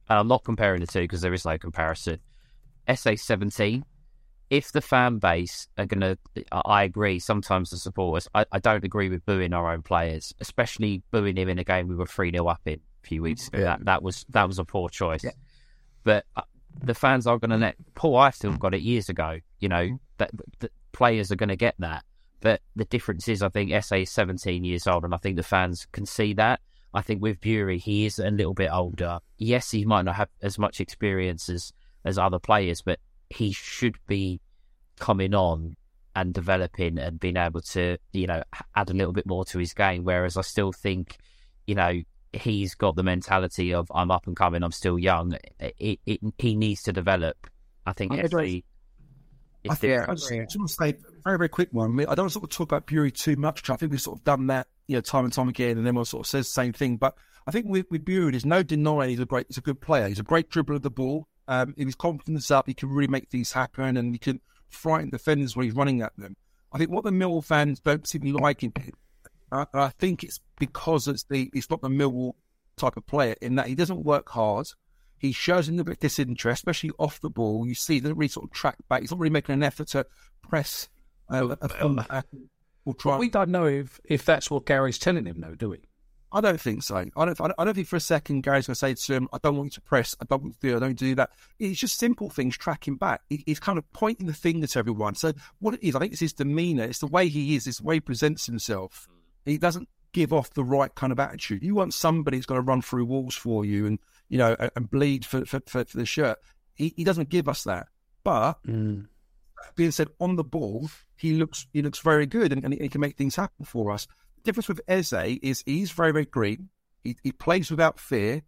And 0.09 0.19
I'm 0.19 0.27
not 0.27 0.43
comparing 0.43 0.81
the 0.81 0.87
two 0.87 1.01
because 1.01 1.21
there 1.21 1.33
is 1.33 1.45
no 1.45 1.57
comparison. 1.57 2.19
Esse 2.87 3.21
17. 3.21 3.83
If 4.49 4.71
the 4.71 4.81
fan 4.81 5.19
base 5.19 5.67
are 5.77 5.85
going 5.85 6.01
to, 6.01 6.17
I 6.51 6.83
agree, 6.83 7.19
sometimes 7.19 7.69
the 7.69 7.77
supporters, 7.77 8.27
I, 8.33 8.45
I 8.51 8.57
don't 8.57 8.83
agree 8.83 9.09
with 9.09 9.23
booing 9.25 9.53
our 9.53 9.71
own 9.71 9.83
players, 9.83 10.33
especially 10.39 11.03
booing 11.11 11.37
him 11.37 11.49
in 11.49 11.59
a 11.59 11.63
game 11.63 11.87
we 11.87 11.95
were 11.95 12.07
3 12.07 12.31
0 12.31 12.47
up 12.47 12.61
in 12.65 12.79
a 13.03 13.07
few 13.07 13.21
weeks 13.21 13.47
ago. 13.49 13.59
That, 13.61 13.85
that, 13.85 14.01
was, 14.01 14.25
that 14.29 14.47
was 14.47 14.57
a 14.57 14.65
poor 14.65 14.89
choice. 14.89 15.23
Yeah. 15.23 15.31
But 16.03 16.25
uh, 16.35 16.41
the 16.83 16.95
fans 16.95 17.27
are 17.27 17.37
going 17.37 17.51
to 17.51 17.57
let, 17.57 17.75
Paul 17.93 18.15
Ifill 18.15 18.57
got 18.57 18.73
it 18.73 18.81
years 18.81 19.09
ago, 19.09 19.37
you 19.59 19.69
know, 19.69 19.99
that, 20.17 20.31
that 20.59 20.71
players 20.93 21.31
are 21.31 21.35
going 21.35 21.49
to 21.49 21.55
get 21.55 21.75
that. 21.77 22.03
But 22.41 22.61
the 22.75 22.85
difference 22.85 23.27
is, 23.27 23.41
I 23.41 23.49
think 23.49 23.71
Esse 23.71 23.91
is 23.93 24.11
17 24.11 24.63
years 24.63 24.87
old, 24.87 25.03
and 25.03 25.13
I 25.13 25.17
think 25.17 25.35
the 25.35 25.43
fans 25.43 25.87
can 25.91 26.05
see 26.05 26.33
that. 26.33 26.61
I 26.93 27.01
think 27.01 27.21
with 27.21 27.39
Burey, 27.39 27.79
he 27.79 28.05
is 28.05 28.17
a 28.19 28.31
little 28.31 28.53
bit 28.53 28.71
older. 28.71 29.19
Yes, 29.37 29.71
he 29.71 29.85
might 29.85 30.05
not 30.05 30.15
have 30.15 30.29
as 30.41 30.57
much 30.57 30.79
experience 30.79 31.49
as, 31.49 31.71
as 32.03 32.17
other 32.17 32.39
players, 32.39 32.81
but 32.81 32.99
he 33.29 33.51
should 33.51 33.95
be 34.07 34.41
coming 34.99 35.35
on 35.35 35.75
and 36.15 36.33
developing 36.33 36.97
and 36.97 37.19
being 37.19 37.37
able 37.37 37.61
to, 37.61 37.97
you 38.13 38.27
know, 38.27 38.41
add 38.75 38.89
a 38.89 38.93
little 38.93 39.13
bit 39.13 39.27
more 39.27 39.45
to 39.45 39.59
his 39.59 39.73
game. 39.73 40.03
Whereas 40.03 40.35
I 40.35 40.41
still 40.41 40.71
think, 40.71 41.17
you 41.67 41.75
know, 41.75 42.01
he's 42.33 42.75
got 42.75 42.95
the 42.95 43.03
mentality 43.03 43.73
of 43.73 43.91
I'm 43.93 44.11
up 44.11 44.27
and 44.27 44.35
coming, 44.35 44.63
I'm 44.63 44.71
still 44.71 44.97
young. 44.97 45.37
It, 45.59 45.99
it, 46.05 46.19
he 46.37 46.55
needs 46.55 46.83
to 46.83 46.93
develop. 46.93 47.37
I 47.85 47.93
think 47.93 48.13
I 48.13 48.17
agree. 48.17 48.63
I 49.67 49.75
think. 49.75 50.07
I 50.07 50.13
just, 50.13 50.29
just 50.29 50.57
want 50.57 50.69
to 50.69 50.75
say 50.75 50.89
a 50.89 51.21
very, 51.23 51.37
very 51.37 51.49
quick 51.49 51.69
one. 51.71 51.91
I, 51.91 51.93
mean, 51.93 52.07
I 52.07 52.15
don't 52.15 52.29
sort 52.29 52.43
of 52.43 52.49
talk 52.49 52.71
about 52.71 52.87
Burey 52.87 53.13
too 53.13 53.35
much. 53.35 53.69
I 53.69 53.75
think 53.75 53.91
we've 53.91 54.01
sort 54.01 54.19
of 54.19 54.23
done 54.23 54.47
that, 54.47 54.67
you 54.87 54.95
know, 54.95 55.01
time 55.01 55.25
and 55.25 55.33
time 55.33 55.49
again, 55.49 55.77
and 55.77 55.87
everyone 55.87 56.05
sort 56.05 56.25
of 56.25 56.29
says 56.29 56.47
the 56.47 56.53
same 56.53 56.73
thing. 56.73 56.97
But 56.97 57.15
I 57.47 57.51
think 57.51 57.65
with, 57.67 57.85
with 57.89 58.05
Burey, 58.05 58.31
there's 58.31 58.45
no 58.45 58.63
denying 58.63 59.09
he's 59.09 59.19
a 59.19 59.25
great, 59.25 59.47
he's 59.47 59.57
a 59.57 59.61
good 59.61 59.81
player. 59.81 60.07
He's 60.07 60.19
a 60.19 60.23
great 60.23 60.49
dribbler 60.49 60.75
of 60.75 60.83
the 60.83 60.89
ball. 60.89 61.27
Um, 61.47 61.73
if 61.77 61.85
his 61.85 61.95
confidence 61.95 62.51
up, 62.51 62.67
he 62.67 62.73
can 62.73 62.89
really 62.89 63.07
make 63.07 63.29
things 63.29 63.51
happen, 63.51 63.97
and 63.97 64.13
he 64.13 64.19
can 64.19 64.39
frighten 64.69 65.09
defenders 65.09 65.55
when 65.55 65.65
he's 65.65 65.75
running 65.75 66.01
at 66.01 66.13
them. 66.17 66.35
I 66.71 66.77
think 66.77 66.91
what 66.91 67.03
the 67.03 67.11
Millwall 67.11 67.43
fans 67.43 67.79
don't 67.79 68.07
seem 68.07 68.21
to 68.21 68.37
like 68.37 68.61
him, 68.61 68.73
uh, 69.51 69.65
I 69.73 69.89
think 69.89 70.23
it's 70.23 70.39
because 70.59 71.07
it's 71.07 71.23
the 71.23 71.49
it's 71.53 71.69
not 71.69 71.81
the 71.81 71.89
Millwall 71.89 72.33
type 72.77 72.97
of 72.97 73.05
player 73.05 73.35
in 73.41 73.55
that 73.55 73.67
he 73.67 73.75
doesn't 73.75 74.03
work 74.03 74.29
hard. 74.29 74.67
He 75.19 75.31
shows 75.31 75.67
him 75.67 75.75
a 75.75 75.77
little 75.77 75.85
bit 75.91 75.97
of 75.97 75.99
disinterest, 75.99 76.59
especially 76.61 76.91
off 76.97 77.19
the 77.21 77.29
ball. 77.29 77.67
You 77.67 77.75
see, 77.75 77.95
he 77.95 77.99
doesn't 77.99 78.17
really 78.17 78.29
sort 78.29 78.45
of 78.45 78.51
track 78.51 78.77
back. 78.89 79.01
He's 79.01 79.11
not 79.11 79.19
really 79.19 79.29
making 79.31 79.53
an 79.53 79.63
effort 79.63 79.89
to 79.89 80.05
press 80.41 80.89
uh, 81.29 81.55
a 81.61 81.69
full 81.69 81.95
back 81.95 82.25
or 82.85 82.93
try. 82.95 83.17
We 83.17 83.29
don't 83.29 83.49
know 83.49 83.65
if, 83.65 83.99
if 84.05 84.25
that's 84.25 84.49
what 84.49 84.65
Gary's 84.65 84.97
telling 84.97 85.25
him, 85.25 85.41
though, 85.41 85.55
do 85.55 85.69
we? 85.69 85.79
I 86.31 86.41
don't 86.41 86.61
think 86.61 86.83
so. 86.83 86.95
I 86.95 87.05
don't. 87.25 87.41
I 87.41 87.65
don't- 87.65 87.73
think 87.73 87.87
for 87.87 87.95
a 87.95 87.99
second 87.99 88.41
Gary's 88.41 88.67
going 88.67 88.75
to 88.75 88.79
say 88.79 88.93
to 88.93 89.13
him, 89.15 89.27
"I 89.33 89.39
don't 89.41 89.57
want 89.57 89.67
you 89.67 89.71
to 89.71 89.81
press. 89.81 90.15
I 90.21 90.25
don't 90.29 90.43
want 90.43 90.55
you 90.61 90.69
to 90.69 90.73
do. 90.73 90.77
I 90.77 90.87
don't 90.87 90.97
do 90.99 91.15
that." 91.15 91.31
It's 91.57 91.79
just 91.79 91.97
simple 91.97 92.29
things 92.29 92.55
tracking 92.55 92.97
back. 92.97 93.21
He's 93.29 93.59
kind 93.59 93.79
of 93.79 93.91
pointing 93.93 94.27
the 94.27 94.33
finger 94.33 94.67
to 94.67 94.77
everyone. 94.79 95.15
So 95.15 95.33
what 95.57 95.73
it 95.73 95.83
is, 95.83 95.95
I 95.95 95.99
think 95.99 96.11
it's 96.11 96.21
his 96.21 96.33
demeanour. 96.33 96.83
It's 96.83 96.99
the 96.99 97.07
way 97.07 97.29
he 97.29 97.55
is. 97.55 97.65
It's 97.65 97.79
the 97.79 97.83
way 97.83 97.95
he 97.95 97.99
presents 97.99 98.45
himself. 98.45 99.07
He 99.43 99.57
doesn't 99.57 99.89
give 100.11 100.33
off 100.33 100.53
the 100.53 100.63
right 100.63 100.93
kind 100.95 101.11
of 101.11 101.19
attitude. 101.19 101.63
You 101.63 101.75
want 101.75 101.93
somebody 101.93 102.37
who's 102.37 102.45
going 102.45 102.61
to 102.61 102.65
run 102.65 102.81
through 102.81 103.05
walls 103.05 103.35
for 103.35 103.65
you 103.65 103.85
and 103.85 103.99
you 104.27 104.37
know 104.37 104.55
and, 104.75 104.89
bleed 104.89 105.25
for, 105.25 105.45
for 105.45 105.61
for 105.65 105.85
for 105.85 105.97
the 105.97 106.05
shirt. 106.05 106.37
He 106.75 106.93
he 106.95 107.03
doesn't 107.03 107.29
give 107.29 107.47
us 107.47 107.63
that. 107.63 107.87
But 108.23 108.63
mm. 108.65 109.07
being 109.75 109.91
said, 109.91 110.09
on 110.19 110.35
the 110.35 110.43
ball, 110.43 110.89
he 111.15 111.33
looks 111.33 111.67
he 111.73 111.81
looks 111.81 111.99
very 111.99 112.25
good 112.25 112.51
and, 112.51 112.63
and 112.63 112.73
he 112.73 112.89
can 112.89 113.01
make 113.01 113.17
things 113.17 113.35
happen 113.35 113.65
for 113.65 113.91
us. 113.91 114.07
The 114.37 114.41
difference 114.43 114.67
with 114.67 114.81
Esse 114.87 115.37
is 115.41 115.63
he's 115.65 115.91
very 115.91 116.11
very 116.11 116.25
green. 116.25 116.69
He, 117.03 117.17
he 117.23 117.31
plays 117.31 117.71
without 117.71 117.99
fear. 117.99 118.41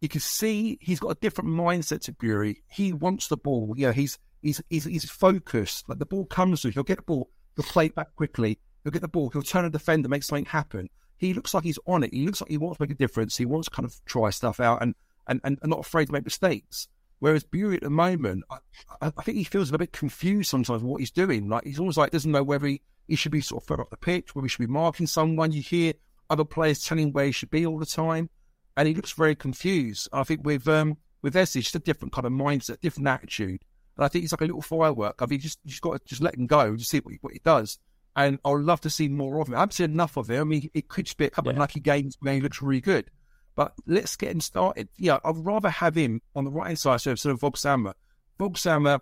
You 0.00 0.08
can 0.08 0.20
see 0.20 0.78
he's 0.80 1.00
got 1.00 1.10
a 1.10 1.20
different 1.20 1.50
mindset 1.50 2.02
to 2.02 2.12
Burey. 2.12 2.56
He 2.68 2.92
wants 2.92 3.28
the 3.28 3.36
ball. 3.36 3.74
You 3.76 3.86
know, 3.86 3.92
he's 3.92 4.18
he's 4.42 4.62
he's, 4.70 4.84
he's 4.84 5.10
focused. 5.10 5.88
Like 5.88 5.98
the 5.98 6.06
ball 6.06 6.24
comes 6.26 6.62
to 6.62 6.68
him, 6.68 6.74
he'll 6.74 6.82
get 6.84 6.98
the 6.98 7.02
ball, 7.02 7.30
he'll 7.56 7.64
play 7.64 7.86
it 7.86 7.94
back 7.94 8.14
quickly. 8.16 8.58
He'll 8.84 8.92
get 8.92 9.02
the 9.02 9.08
ball, 9.08 9.30
he'll 9.30 9.42
turn 9.42 9.64
a 9.64 9.70
defender, 9.70 10.08
make 10.08 10.22
something 10.22 10.46
happen. 10.46 10.88
He 11.18 11.34
looks 11.34 11.52
like 11.52 11.64
he's 11.64 11.78
on 11.86 12.04
it. 12.04 12.14
He 12.14 12.24
looks 12.24 12.40
like 12.40 12.50
he 12.50 12.58
wants 12.58 12.78
to 12.78 12.84
make 12.84 12.90
a 12.90 12.94
difference. 12.94 13.36
He 13.36 13.44
wants 13.44 13.68
to 13.68 13.74
kind 13.74 13.84
of 13.86 13.94
try 14.06 14.30
stuff 14.30 14.60
out 14.60 14.82
and 14.82 14.94
and, 15.26 15.40
and, 15.44 15.58
and 15.60 15.70
not 15.70 15.80
afraid 15.80 16.06
to 16.06 16.12
make 16.12 16.24
mistakes. 16.24 16.88
Whereas 17.18 17.44
Burey 17.44 17.74
at 17.74 17.82
the 17.82 17.90
moment, 17.90 18.44
I, 18.50 18.58
I 19.02 19.22
think 19.22 19.36
he 19.36 19.44
feels 19.44 19.70
a 19.72 19.78
bit 19.78 19.92
confused 19.92 20.48
sometimes 20.48 20.82
what 20.82 21.00
he's 21.00 21.10
doing. 21.10 21.48
Like 21.48 21.64
he's 21.64 21.78
almost 21.78 21.98
like 21.98 22.12
doesn't 22.12 22.30
know 22.30 22.44
whether 22.44 22.66
he, 22.66 22.80
he 23.08 23.16
should 23.16 23.32
be 23.32 23.40
sort 23.40 23.62
of 23.62 23.66
further 23.66 23.82
up 23.82 23.90
the 23.90 23.96
pitch, 23.96 24.34
whether 24.34 24.46
he 24.46 24.48
should 24.48 24.66
be 24.66 24.72
marking 24.72 25.06
someone. 25.06 25.52
You 25.52 25.60
hear 25.60 25.92
other 26.30 26.44
players 26.44 26.82
telling 26.82 27.12
where 27.12 27.26
he 27.26 27.32
should 27.32 27.50
be 27.50 27.66
all 27.66 27.78
the 27.78 27.86
time, 27.86 28.30
and 28.76 28.86
he 28.86 28.94
looks 28.94 29.12
very 29.12 29.34
confused. 29.34 30.08
I 30.12 30.22
think 30.22 30.46
with 30.46 30.66
um 30.68 30.96
with 31.22 31.34
it's 31.34 31.52
just 31.52 31.74
a 31.74 31.80
different 31.80 32.12
kind 32.12 32.26
of 32.26 32.32
mindset, 32.32 32.80
different 32.80 33.08
attitude. 33.08 33.62
And 33.96 34.04
I 34.04 34.08
think 34.08 34.22
he's 34.22 34.32
like 34.32 34.42
a 34.42 34.46
little 34.46 34.62
firework. 34.62 35.20
I 35.20 35.26
you 35.28 35.38
just 35.38 35.58
just 35.66 35.82
got 35.82 35.94
to 35.94 36.00
just 36.06 36.22
let 36.22 36.36
him 36.36 36.46
go, 36.46 36.76
just 36.76 36.90
see 36.90 37.00
what 37.00 37.12
he, 37.12 37.18
what 37.20 37.32
he 37.32 37.40
does. 37.44 37.78
And 38.18 38.40
I'd 38.44 38.50
love 38.50 38.80
to 38.80 38.90
see 38.90 39.06
more 39.06 39.40
of 39.40 39.46
him. 39.46 39.54
I 39.54 39.60
haven't 39.60 39.74
seen 39.74 39.92
enough 39.92 40.16
of 40.16 40.28
him. 40.28 40.40
I 40.40 40.44
mean, 40.44 40.70
it 40.74 40.88
could 40.88 41.06
just 41.06 41.18
be 41.18 41.26
a 41.26 41.30
couple 41.30 41.52
of 41.52 41.56
lucky 41.56 41.78
games 41.78 42.16
where 42.18 42.34
he 42.34 42.40
looks 42.40 42.60
really 42.60 42.80
good. 42.80 43.12
But 43.54 43.74
let's 43.86 44.16
get 44.16 44.32
him 44.32 44.40
started. 44.40 44.88
Yeah, 44.96 45.18
I'd 45.24 45.36
rather 45.36 45.70
have 45.70 45.94
him 45.94 46.20
on 46.34 46.44
the 46.44 46.50
right 46.50 46.66
hand 46.66 46.80
side 46.80 47.00
so 47.00 47.12
instead 47.12 47.30
of 47.30 47.38
Voglsammer. 47.38 47.94
Vog 48.40 48.58
Sammer, 48.58 48.98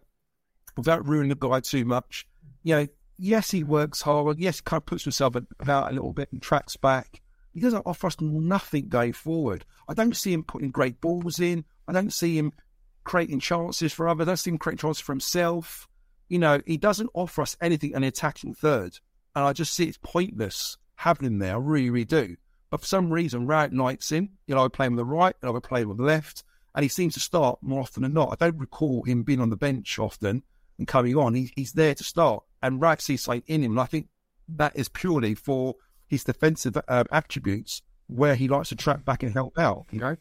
without 0.76 1.08
ruining 1.08 1.30
the 1.30 1.34
guy 1.34 1.60
too 1.60 1.86
much, 1.86 2.26
you 2.62 2.74
know, 2.74 2.86
yes, 3.16 3.50
he 3.50 3.64
works 3.64 4.02
hard. 4.02 4.38
Yes, 4.38 4.58
he 4.58 4.62
kind 4.64 4.82
of 4.82 4.86
puts 4.86 5.04
himself 5.04 5.34
about 5.60 5.90
a 5.90 5.94
little 5.94 6.12
bit 6.12 6.30
and 6.30 6.42
tracks 6.42 6.76
back. 6.76 7.22
He 7.54 7.60
doesn't 7.60 7.86
offer 7.86 8.08
us 8.08 8.20
nothing 8.20 8.88
going 8.88 9.14
forward. 9.14 9.64
I 9.88 9.94
don't 9.94 10.14
see 10.14 10.34
him 10.34 10.42
putting 10.42 10.72
great 10.72 11.00
balls 11.00 11.40
in. 11.40 11.64
I 11.88 11.92
don't 11.94 12.12
see 12.12 12.36
him 12.36 12.52
creating 13.04 13.40
chances 13.40 13.94
for 13.94 14.08
others. 14.08 14.26
I 14.26 14.30
don't 14.32 14.36
see 14.36 14.50
him 14.50 14.58
creating 14.58 14.78
chances 14.78 15.02
for 15.02 15.12
himself. 15.12 15.88
You 16.28 16.38
know, 16.38 16.60
he 16.66 16.76
doesn't 16.76 17.10
offer 17.14 17.42
us 17.42 17.56
anything 17.60 17.92
in 17.92 18.02
the 18.02 18.08
attacking 18.08 18.54
third. 18.54 18.98
And 19.34 19.44
I 19.44 19.52
just 19.52 19.74
see 19.74 19.84
it's 19.84 19.98
pointless 20.02 20.76
having 20.96 21.26
him 21.26 21.38
there. 21.38 21.54
I 21.54 21.58
really, 21.58 21.90
really 21.90 22.04
do. 22.04 22.36
But 22.70 22.80
for 22.80 22.86
some 22.86 23.12
reason, 23.12 23.46
Rowett 23.46 23.72
Knight's 23.72 24.10
in. 24.10 24.30
You 24.46 24.54
know, 24.54 24.64
I 24.64 24.68
play 24.68 24.86
him 24.86 24.94
on 24.94 24.96
the 24.96 25.04
right, 25.04 25.34
and 25.40 25.48
I 25.48 25.52
would 25.52 25.62
play 25.62 25.82
him 25.82 25.90
on 25.90 25.98
the 25.98 26.02
left. 26.02 26.42
And 26.74 26.82
he 26.82 26.88
seems 26.88 27.14
to 27.14 27.20
start 27.20 27.58
more 27.62 27.80
often 27.80 28.02
than 28.02 28.12
not. 28.12 28.30
I 28.32 28.44
don't 28.44 28.58
recall 28.58 29.02
him 29.04 29.22
being 29.22 29.40
on 29.40 29.50
the 29.50 29.56
bench 29.56 29.98
often 29.98 30.42
and 30.78 30.86
coming 30.86 31.16
on. 31.16 31.34
He, 31.34 31.52
he's 31.54 31.72
there 31.72 31.94
to 31.94 32.04
start. 32.04 32.44
And 32.62 32.80
Rowett 32.80 33.00
sees 33.00 33.22
something 33.22 33.44
in 33.46 33.62
him. 33.62 33.72
And 33.72 33.80
I 33.80 33.86
think 33.86 34.08
that 34.48 34.76
is 34.76 34.88
purely 34.88 35.34
for 35.34 35.76
his 36.06 36.24
defensive 36.24 36.76
uh, 36.88 37.04
attributes 37.10 37.82
where 38.08 38.34
he 38.34 38.48
likes 38.48 38.68
to 38.70 38.76
track 38.76 39.04
back 39.04 39.22
and 39.22 39.32
help 39.32 39.58
out, 39.58 39.86
you 39.90 39.98
know? 39.98 40.16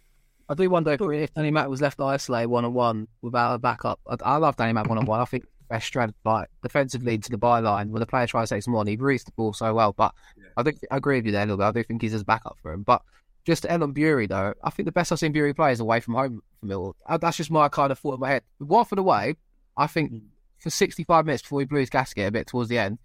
I 0.48 0.54
do 0.54 0.70
wonder 0.70 0.92
if, 0.92 1.02
if 1.02 1.34
Danny 1.34 1.52
Mack 1.52 1.68
was 1.68 1.82
left 1.82 2.00
isolated 2.00 2.48
one 2.48 2.66
on 2.66 2.74
one 2.74 3.08
without 3.22 3.56
a 3.56 3.58
backup. 3.58 4.00
I, 4.08 4.16
I 4.24 4.38
love 4.38 4.56
Danny 4.56 4.74
Mack 4.74 4.88
one 4.88 4.98
on 4.98 5.06
one. 5.06 5.20
I 5.20 5.26
think 5.26 5.46
best 5.68 5.88
strength, 5.88 6.16
like 6.24 6.50
defensively 6.64 7.18
to 7.18 7.30
the 7.30 7.38
byline. 7.38 7.90
When 7.90 8.00
the 8.00 8.06
player 8.06 8.28
tries 8.28 8.50
to 8.50 8.56
take 8.56 8.64
some 8.64 8.76
on, 8.76 8.88
he 8.88 8.96
reads 8.96 9.24
the 9.24 9.32
ball 9.32 9.54
so 9.54 9.74
well. 9.74 9.94
But 9.94 10.14
I 10.58 10.64
think 10.64 10.80
I 10.92 10.98
agree 10.98 11.18
with 11.18 11.26
you 11.26 11.32
there 11.32 11.44
a 11.44 11.46
little 11.46 11.58
bit. 11.58 11.66
I 11.66 11.72
do 11.72 11.84
think 11.84 12.02
he's 12.02 12.12
his 12.12 12.24
backup 12.24 12.58
for 12.62 12.72
him. 12.72 12.84
But 12.84 13.02
just 13.46 13.64
to 13.64 13.72
end 13.72 13.84
on 13.84 13.94
Burey 13.94 14.28
though, 14.28 14.54
I 14.64 14.70
think 14.70 14.86
the 14.86 14.92
best 14.92 15.12
I've 15.12 15.20
seen 15.20 15.34
Burey 15.34 15.56
play 15.56 15.72
is 15.72 15.80
away 15.80 16.00
from 16.00 16.16
home 16.16 16.42
for 16.60 16.66
Millwall. 16.68 16.94
Uh, 17.06 17.18
That's 17.18 17.38
just 17.38 17.52
my 17.52 17.70
kind 17.70 17.92
of 17.92 18.00
thought 18.00 18.16
in 18.16 18.20
my 18.20 18.30
head. 18.30 18.44
Watford 18.60 19.00
away, 19.00 19.36
I 19.78 19.88
think 19.88 20.24
for 20.60 20.70
65 20.70 21.26
minutes 21.26 21.44
before 21.44 21.60
he 21.60 21.66
blew 21.66 21.80
his 21.80 21.90
gasket 21.90 22.28
a 22.28 22.32
bit 22.32 22.48
towards 22.48 22.70
the 22.70 22.80
end, 22.80 22.98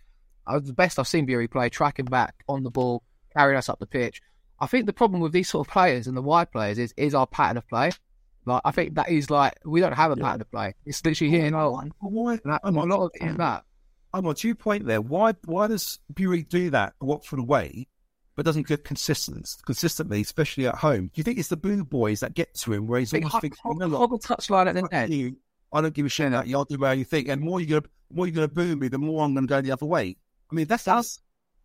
I 0.46 0.54
was 0.54 0.64
the 0.64 0.72
best 0.72 0.98
I've 0.98 1.08
seen 1.08 1.26
Burey 1.26 1.50
play, 1.50 1.68
tracking 1.68 2.06
back 2.06 2.34
on 2.48 2.62
the 2.62 2.70
ball, 2.70 3.02
carrying 3.36 3.58
us 3.58 3.68
up 3.68 3.78
the 3.78 3.86
pitch. 3.86 4.20
I 4.58 4.66
think 4.66 4.86
the 4.86 4.92
problem 4.92 5.20
with 5.20 5.32
these 5.32 5.48
sort 5.48 5.66
of 5.66 5.72
players 5.72 6.06
and 6.06 6.16
the 6.16 6.22
wide 6.22 6.50
players 6.50 6.78
is 6.78 6.92
is 6.96 7.14
our 7.14 7.26
pattern 7.26 7.56
of 7.56 7.68
play. 7.68 7.90
Like 8.46 8.62
I 8.64 8.70
think 8.70 8.94
that 8.94 9.10
is 9.10 9.30
like 9.30 9.54
we 9.64 9.80
don't 9.80 9.92
have 9.92 10.10
a 10.12 10.16
pattern 10.16 10.40
of 10.40 10.50
play. 10.50 10.74
It's 10.86 11.04
literally 11.04 11.30
here 11.30 11.46
and 11.46 11.54
on. 11.54 11.92
Why? 12.00 12.38
That, 12.44 12.60
a 12.62 12.68
I'm 12.68 12.74
lot 12.74 12.90
of 13.02 13.10
it 13.14 13.24
is 13.24 13.30
um, 13.32 13.36
that. 13.38 13.64
I'm 14.12 14.26
on 14.26 14.34
two 14.34 14.54
point 14.54 14.86
there. 14.86 15.00
Why? 15.00 15.34
Why 15.44 15.66
does 15.66 15.98
Burey 16.12 16.48
do 16.48 16.70
that? 16.70 16.94
Watford 17.00 17.38
away, 17.38 17.86
but 18.34 18.44
doesn't 18.44 18.66
get 18.66 18.84
consistent 18.84 19.48
consistently, 19.66 20.20
especially 20.20 20.66
at 20.66 20.76
home? 20.76 21.06
Do 21.06 21.12
you 21.16 21.22
think 21.22 21.38
it's 21.38 21.48
the 21.48 21.56
boo 21.56 21.84
boys 21.84 22.20
that 22.20 22.34
get 22.34 22.54
to 22.54 22.72
him, 22.72 22.86
where 22.86 22.98
he's 22.98 23.12
almost 23.14 23.40
thinking, 23.40 23.58
hog, 23.62 23.74
"You 23.74 23.88
know 23.88 23.96
hog 23.96 24.12
what? 24.12 24.24
a 24.24 24.28
touchline 24.28 24.66
at 24.66 24.74
the 24.74 24.88
net. 24.90 25.10
you. 25.10 25.36
I 25.72 25.80
don't 25.80 25.94
give 25.94 26.06
a 26.06 26.08
shit 26.08 26.28
about 26.28 26.48
you. 26.48 26.56
I'll 26.56 26.64
do 26.64 26.76
whatever 26.78 26.98
you 26.98 27.04
think. 27.04 27.28
And 27.28 27.40
more 27.40 27.60
you're 27.60 27.82
more 28.12 28.26
you're 28.26 28.34
gonna 28.34 28.48
boo 28.48 28.74
me, 28.76 28.88
the 28.88 28.98
more 28.98 29.24
I'm 29.24 29.34
gonna 29.34 29.46
go 29.46 29.60
the 29.60 29.72
other 29.72 29.86
way. 29.86 30.16
I 30.50 30.54
mean, 30.54 30.66
that's 30.66 30.84
Sounds- 30.84 31.20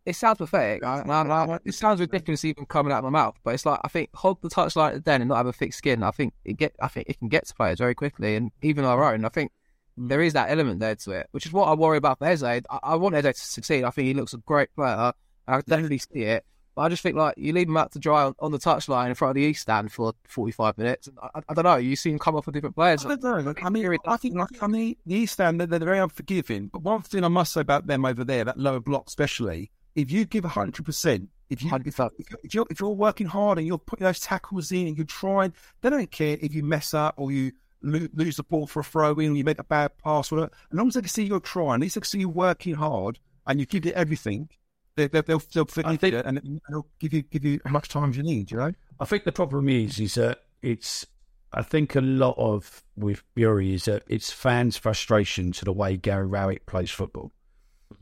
It 0.06 0.14
sounds 0.14 0.38
pathetic. 0.38 0.84
I, 0.84 1.00
I, 1.00 1.22
I, 1.22 1.58
it 1.64 1.74
sounds 1.74 1.98
ridiculous 1.98 2.44
even 2.44 2.64
coming 2.64 2.92
out 2.92 2.98
of 2.98 3.04
my 3.04 3.10
mouth, 3.10 3.36
but 3.42 3.54
it's 3.54 3.66
like 3.66 3.80
I 3.82 3.88
think 3.88 4.10
hold 4.14 4.40
the 4.40 4.48
touchline 4.48 4.88
at 4.88 4.94
the 4.94 5.00
den 5.00 5.20
and 5.20 5.28
not 5.28 5.38
have 5.38 5.46
a 5.46 5.52
thick 5.52 5.74
skin. 5.74 6.04
I 6.04 6.12
think 6.12 6.32
it 6.44 6.56
get. 6.56 6.76
I 6.80 6.86
think 6.86 7.08
it 7.08 7.18
can 7.18 7.28
get 7.28 7.46
to 7.46 7.54
players 7.54 7.78
very 7.78 7.96
quickly, 7.96 8.36
and 8.36 8.52
even 8.62 8.84
our 8.84 9.12
own. 9.12 9.24
I 9.24 9.30
think 9.30 9.50
mm. 9.98 10.08
there 10.08 10.22
is 10.22 10.32
that 10.34 10.50
element 10.50 10.78
there 10.78 10.94
to 10.94 11.10
it, 11.10 11.26
which 11.32 11.44
is 11.44 11.52
what 11.52 11.66
I 11.66 11.74
worry 11.74 11.98
about 11.98 12.20
for 12.20 12.26
Esse. 12.26 12.44
I, 12.44 12.62
I 12.70 12.94
want 12.94 13.16
Esse 13.16 13.24
to 13.24 13.34
succeed. 13.34 13.82
I 13.82 13.90
think 13.90 14.06
he 14.06 14.14
looks 14.14 14.32
a 14.32 14.38
great 14.38 14.72
player. 14.76 15.12
I 15.48 15.60
definitely 15.62 15.98
see 15.98 16.22
it. 16.22 16.44
But 16.76 16.82
I 16.82 16.88
just 16.90 17.02
think 17.02 17.16
like 17.16 17.34
you 17.38 17.52
leave 17.54 17.68
him 17.68 17.76
out 17.78 17.90
to 17.92 17.98
dry 17.98 18.24
on, 18.24 18.34
on 18.38 18.52
the 18.52 18.58
touchline 18.58 19.08
in 19.08 19.14
front 19.14 19.30
of 19.30 19.34
the 19.36 19.40
East 19.40 19.62
stand 19.62 19.90
for 19.90 20.12
45 20.28 20.76
minutes. 20.76 21.08
I, 21.20 21.40
I 21.48 21.54
don't 21.54 21.64
know. 21.64 21.76
You 21.76 21.96
see 21.96 22.10
him 22.10 22.18
come 22.18 22.36
off 22.36 22.44
with 22.46 22.52
different 22.52 22.76
players. 22.76 23.04
I 23.04 23.16
don't 23.16 23.24
know. 23.24 23.38
Like, 23.38 23.64
I 23.64 23.70
mean, 23.70 23.96
I 24.06 24.16
think 24.18 24.36
like 24.36 24.62
I 24.62 24.66
mean, 24.66 24.94
the 25.06 25.16
East 25.16 25.32
Stand 25.32 25.58
they're, 25.58 25.66
they're 25.66 25.78
very 25.80 25.98
unforgiving. 25.98 26.68
But 26.68 26.82
one 26.82 27.00
thing 27.02 27.24
I 27.24 27.28
must 27.28 27.54
say 27.54 27.62
about 27.62 27.86
them 27.86 28.04
over 28.04 28.22
there, 28.22 28.44
that 28.44 28.58
lower 28.58 28.78
block 28.78 29.04
especially, 29.08 29.72
if 29.96 30.12
you 30.12 30.24
give 30.24 30.44
hundred 30.44 30.84
percent, 30.84 31.28
if 31.50 31.62
you 31.62 31.70
if, 31.74 31.98
if 32.44 32.54
you're 32.54 32.66
if 32.70 32.78
you're 32.78 32.90
working 32.90 33.26
hard 33.26 33.58
and 33.58 33.66
you're 33.66 33.78
putting 33.78 34.04
those 34.04 34.20
tackles 34.20 34.70
in 34.70 34.86
and 34.86 34.96
you're 34.96 35.06
trying, 35.06 35.52
they 35.80 35.90
don't 35.90 36.10
care 36.10 36.36
if 36.40 36.54
you 36.54 36.62
mess 36.62 36.94
up 36.94 37.14
or 37.16 37.32
you 37.32 37.50
lose 37.82 38.36
the 38.36 38.42
ball 38.42 38.66
for 38.66 38.80
a 38.80 38.84
throw 38.84 39.14
in, 39.18 39.32
or 39.32 39.36
you 39.36 39.44
make 39.44 39.58
a 39.58 39.64
bad 39.64 39.96
pass, 39.98 40.30
whatever. 40.30 40.50
As 40.70 40.76
long 40.76 40.88
as 40.88 40.94
they 40.94 41.00
can 41.00 41.08
see 41.08 41.24
you're 41.24 41.40
trying, 41.40 41.74
at 41.74 41.80
least 41.80 41.94
they 41.94 42.00
can 42.00 42.06
see 42.06 42.20
you 42.20 42.28
working 42.28 42.74
hard 42.74 43.18
and 43.46 43.58
you 43.58 43.66
give 43.66 43.86
it 43.86 43.94
everything. 43.94 44.48
They, 44.96 45.08
they, 45.08 45.20
they'll 45.22 45.42
they'll 45.52 45.66
forgive 45.66 46.00
think- 46.00 46.14
you 46.14 46.20
and 46.20 46.60
they'll 46.68 46.86
give 46.98 47.12
you 47.12 47.22
give 47.22 47.44
you 47.44 47.60
as 47.64 47.72
much 47.72 47.88
time 47.88 48.10
as 48.10 48.16
you 48.16 48.22
need. 48.22 48.50
You 48.50 48.58
know. 48.58 48.72
I 49.00 49.04
think 49.04 49.24
the 49.24 49.32
problem 49.32 49.68
is, 49.68 49.98
is 49.98 50.14
that 50.14 50.42
it's. 50.62 51.06
I 51.52 51.62
think 51.62 51.94
a 51.94 52.00
lot 52.00 52.34
of 52.36 52.82
with 52.96 53.22
Burey 53.34 53.72
is 53.72 53.84
that 53.86 54.02
it's 54.08 54.30
fans' 54.32 54.76
frustration 54.76 55.52
to 55.52 55.64
the 55.64 55.72
way 55.72 55.96
Gary 55.96 56.26
Rowett 56.26 56.66
plays 56.66 56.90
football. 56.90 57.32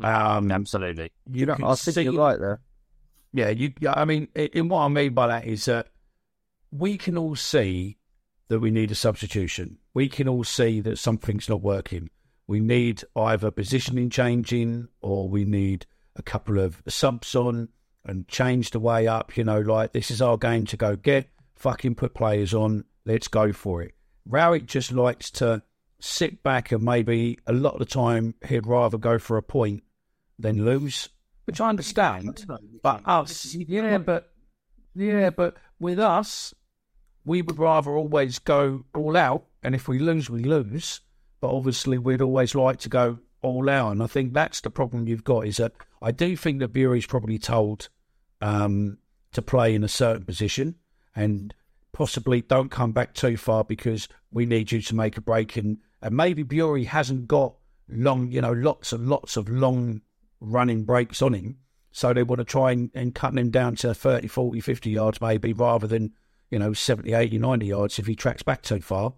Um, 0.01 0.51
Absolutely. 0.51 1.13
you 1.31 1.47
Yeah, 1.47 1.55
can 1.57 1.65
I 1.65 1.75
think 1.75 1.95
see- 1.95 2.03
you're 2.03 2.13
right 2.15 2.39
there. 2.39 2.61
Yeah, 3.33 3.51
you. 3.51 3.73
I 3.89 4.05
mean, 4.05 4.29
i- 4.37 4.51
in 4.53 4.69
what 4.69 4.81
I 4.81 4.89
mean 4.89 5.13
by 5.15 5.27
that 5.29 5.47
is 5.47 5.65
that 5.67 5.89
we 6.71 6.97
can 6.99 7.17
all 7.19 7.37
see 7.37 7.99
that 8.49 8.61
we 8.61 8.71
need 8.71 8.91
a 8.91 8.95
substitution. 8.95 9.79
We 9.93 10.09
can 10.09 10.29
all 10.29 10.45
see 10.45 10.81
that 10.81 10.99
something's 10.99 11.49
not 11.49 11.61
working. 11.63 12.11
We 12.47 12.61
need 12.61 13.03
either 13.17 13.51
positioning 13.51 14.11
changing, 14.11 14.89
or 15.01 15.29
we 15.29 15.45
need 15.45 15.87
a 16.17 16.23
couple 16.23 16.59
of 16.59 16.83
subs 16.89 17.35
on 17.35 17.69
and 18.05 18.29
change 18.29 18.71
the 18.71 18.81
way 18.81 19.07
up. 19.09 19.37
You 19.37 19.45
know, 19.45 19.61
like 19.61 19.93
this 19.93 20.11
is 20.11 20.21
our 20.21 20.37
game 20.37 20.65
to 20.67 20.77
go 20.77 20.95
get 20.97 21.29
fucking 21.55 21.95
put 21.95 22.15
players 22.15 22.53
on. 22.53 22.85
Let's 23.07 23.29
go 23.29 23.53
for 23.53 23.83
it. 23.83 23.95
Rowett 24.29 24.67
just 24.67 24.93
likes 24.93 25.31
to 25.33 25.63
sit 26.05 26.43
back 26.43 26.71
and 26.71 26.83
maybe 26.83 27.39
a 27.47 27.53
lot 27.53 27.73
of 27.73 27.79
the 27.79 27.87
time 27.87 28.35
he'd 28.47 28.67
rather 28.67 28.99
go 28.99 29.19
for 29.19 29.39
a 29.39 29.43
point 29.43 29.83
than 30.39 30.65
lose, 30.65 31.09
which 31.47 31.61
I 31.61 31.71
understand. 31.71 32.45
But 32.83 33.03
us, 33.07 33.55
yeah, 33.55 33.99
but 33.99 34.31
yeah, 34.95 35.31
but 35.31 35.57
with 35.81 35.99
us, 35.99 36.55
we 37.25 37.41
would 37.41 37.59
rather 37.59 37.93
always 37.93 38.39
go 38.39 38.85
all 38.95 39.17
out, 39.17 39.47
and 39.63 39.75
if 39.75 39.89
we 39.89 39.99
lose, 39.99 40.29
we 40.29 40.45
lose. 40.45 41.01
But 41.41 41.55
obviously, 41.55 41.99
we'd 41.99 42.23
always 42.23 42.55
like 42.55 42.81
to 42.81 42.89
go 42.89 43.19
all 43.41 43.71
out, 43.71 43.93
and 43.93 44.03
I 44.03 44.07
think 44.07 44.35
that's 44.35 44.61
the 44.61 44.71
problem 44.71 45.09
you've 45.09 45.25
got. 45.25 45.47
Is 45.47 45.57
that 45.57 45.73
I 46.03 46.11
do 46.11 46.37
think 46.37 46.61
that 46.61 46.73
Burey's 46.73 47.07
probably 47.07 47.39
told 47.39 47.89
um, 48.43 48.99
to 49.33 49.41
play 49.41 49.75
in 49.75 49.83
a 49.83 49.89
certain 49.89 50.25
position, 50.25 50.77
and 51.17 51.55
possibly 51.95 52.43
don't 52.43 52.71
come 52.71 52.93
back 52.93 53.15
too 53.15 53.39
far 53.39 53.65
because 53.65 54.09
we 54.31 54.45
need 54.45 54.71
you 54.71 54.83
to 54.83 54.95
make 54.95 55.17
a 55.17 55.23
break, 55.23 55.57
and 55.57 55.79
and 56.03 56.15
maybe 56.15 56.45
Burey 56.45 56.85
hasn't 56.85 57.27
got 57.27 57.55
long, 57.89 58.31
you 58.31 58.43
know, 58.43 58.53
lots 58.53 58.93
and 58.93 59.09
lots 59.09 59.39
of 59.39 59.49
long 59.49 60.03
running 60.41 60.85
breaks 60.85 61.23
on 61.23 61.33
him. 61.33 61.57
So 61.93 62.13
they 62.13 62.23
want 62.23 62.41
to 62.41 62.45
try 62.45 62.73
and, 62.73 62.91
and 62.95 63.15
cut 63.15 63.39
him 63.39 63.51
down 63.51 63.77
to 63.77 63.95
30, 63.95 64.29
40, 64.29 64.61
50 64.61 64.91
yards 64.91 65.21
maybe 65.21 65.53
rather 65.53 65.87
than, 65.87 66.13
you 66.51 66.59
know, 66.59 66.73
70, 66.73 67.13
80, 67.13 67.39
90 67.39 67.67
yards 67.67 67.99
if 67.99 68.07
he 68.07 68.15
tracks 68.15 68.43
back 68.43 68.63
too 68.63 68.81
far. 68.81 69.15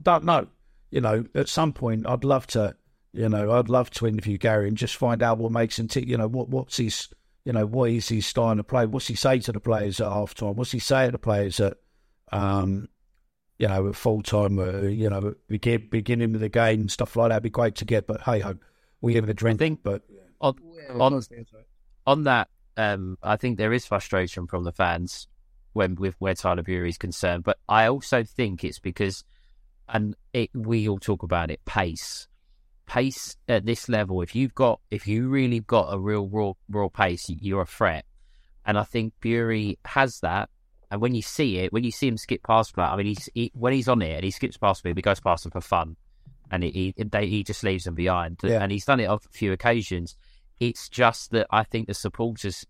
Don't 0.00 0.24
know. 0.24 0.48
You 0.90 1.00
know, 1.00 1.24
at 1.34 1.48
some 1.48 1.72
point 1.72 2.06
I'd 2.08 2.24
love 2.24 2.46
to, 2.48 2.74
you 3.12 3.28
know, 3.28 3.52
I'd 3.52 3.68
love 3.68 3.90
to 3.90 4.06
interview 4.06 4.38
Gary 4.38 4.68
and 4.68 4.76
just 4.76 4.96
find 4.96 5.22
out 5.22 5.38
what 5.38 5.52
makes 5.52 5.78
him 5.78 5.88
tick, 5.88 6.06
you 6.06 6.16
know, 6.16 6.28
what 6.28 6.48
what's 6.48 6.78
his, 6.78 7.08
you 7.44 7.52
know, 7.52 7.66
what 7.66 7.90
is 7.90 8.08
his 8.08 8.26
style 8.26 8.58
of 8.58 8.66
play? 8.66 8.86
What's 8.86 9.06
he 9.06 9.14
say 9.14 9.38
to 9.40 9.52
the 9.52 9.60
players 9.60 10.00
at 10.00 10.10
half 10.10 10.34
time? 10.34 10.54
What's 10.56 10.72
he 10.72 10.78
say 10.78 11.06
to 11.06 11.12
the 11.12 11.18
players 11.18 11.60
at, 11.60 11.76
um, 12.32 12.88
you 13.58 13.68
know, 13.68 13.88
at 13.88 13.96
full 13.96 14.22
time, 14.22 14.58
uh, 14.58 14.82
you 14.82 15.10
know, 15.10 15.34
begin, 15.48 15.88
beginning 15.90 16.34
of 16.34 16.40
the 16.40 16.48
game 16.48 16.80
and 16.80 16.90
stuff 16.90 17.16
like 17.16 17.28
that? 17.28 17.34
It'd 17.36 17.42
be 17.44 17.50
great 17.50 17.74
to 17.76 17.84
get, 17.84 18.06
but 18.06 18.22
hey 18.22 18.40
ho, 18.40 18.56
we 19.00 19.14
have 19.14 19.28
a 19.28 19.34
drink. 19.34 19.58
think- 19.58 19.82
but 19.82 20.02
On, 20.40 20.54
on, 21.00 21.12
on 22.06 22.24
that, 22.24 22.48
um, 22.76 23.18
I 23.22 23.36
think 23.36 23.56
there 23.58 23.72
is 23.72 23.86
frustration 23.86 24.46
from 24.46 24.64
the 24.64 24.72
fans 24.72 25.28
when 25.74 25.94
with 25.96 26.14
where 26.18 26.34
Tyler 26.34 26.62
Burey 26.62 26.88
is 26.88 26.98
concerned. 26.98 27.44
But 27.44 27.58
I 27.68 27.86
also 27.86 28.24
think 28.24 28.64
it's 28.64 28.78
because, 28.78 29.24
and 29.88 30.14
it, 30.32 30.50
we 30.54 30.88
all 30.88 30.98
talk 30.98 31.22
about 31.22 31.50
it, 31.50 31.64
pace. 31.64 32.26
Pace 32.86 33.36
at 33.48 33.64
this 33.64 33.88
level, 33.88 34.20
if 34.20 34.34
you've 34.34 34.54
got, 34.54 34.80
if 34.90 35.06
you 35.06 35.28
really 35.28 35.60
got 35.60 35.92
a 35.92 35.98
real 35.98 36.28
raw, 36.28 36.52
raw 36.68 36.88
pace, 36.88 37.26
you're 37.28 37.62
a 37.62 37.66
threat. 37.66 38.04
And 38.66 38.78
I 38.78 38.84
think 38.84 39.14
Burey 39.20 39.78
has 39.84 40.20
that. 40.20 40.50
And 40.90 41.00
when 41.00 41.14
you 41.14 41.22
see 41.22 41.58
it, 41.58 41.72
when 41.72 41.82
you 41.82 41.90
see 41.90 42.08
him 42.08 42.16
skip 42.16 42.42
past 42.44 42.76
that, 42.76 42.92
I 42.92 42.96
mean, 42.96 43.06
he's 43.06 43.28
he, 43.34 43.50
when 43.54 43.72
he's 43.72 43.88
on 43.88 44.00
it 44.02 44.14
and 44.14 44.24
he 44.24 44.30
skips 44.30 44.56
past 44.56 44.84
me, 44.84 44.92
he 44.94 45.02
goes 45.02 45.18
past 45.18 45.42
them 45.42 45.50
for 45.50 45.60
fun, 45.60 45.96
and 46.50 46.62
he 46.62 46.94
he, 46.96 47.04
they, 47.04 47.26
he 47.26 47.42
just 47.42 47.64
leaves 47.64 47.84
them 47.84 47.94
behind. 47.94 48.38
Yeah. 48.42 48.62
And 48.62 48.70
he's 48.70 48.84
done 48.84 49.00
it 49.00 49.06
on 49.06 49.18
a 49.24 49.28
few 49.32 49.52
occasions. 49.52 50.16
It's 50.60 50.88
just 50.88 51.32
that 51.32 51.48
I 51.50 51.64
think 51.64 51.88
the 51.88 51.94
supporters, 51.94 52.64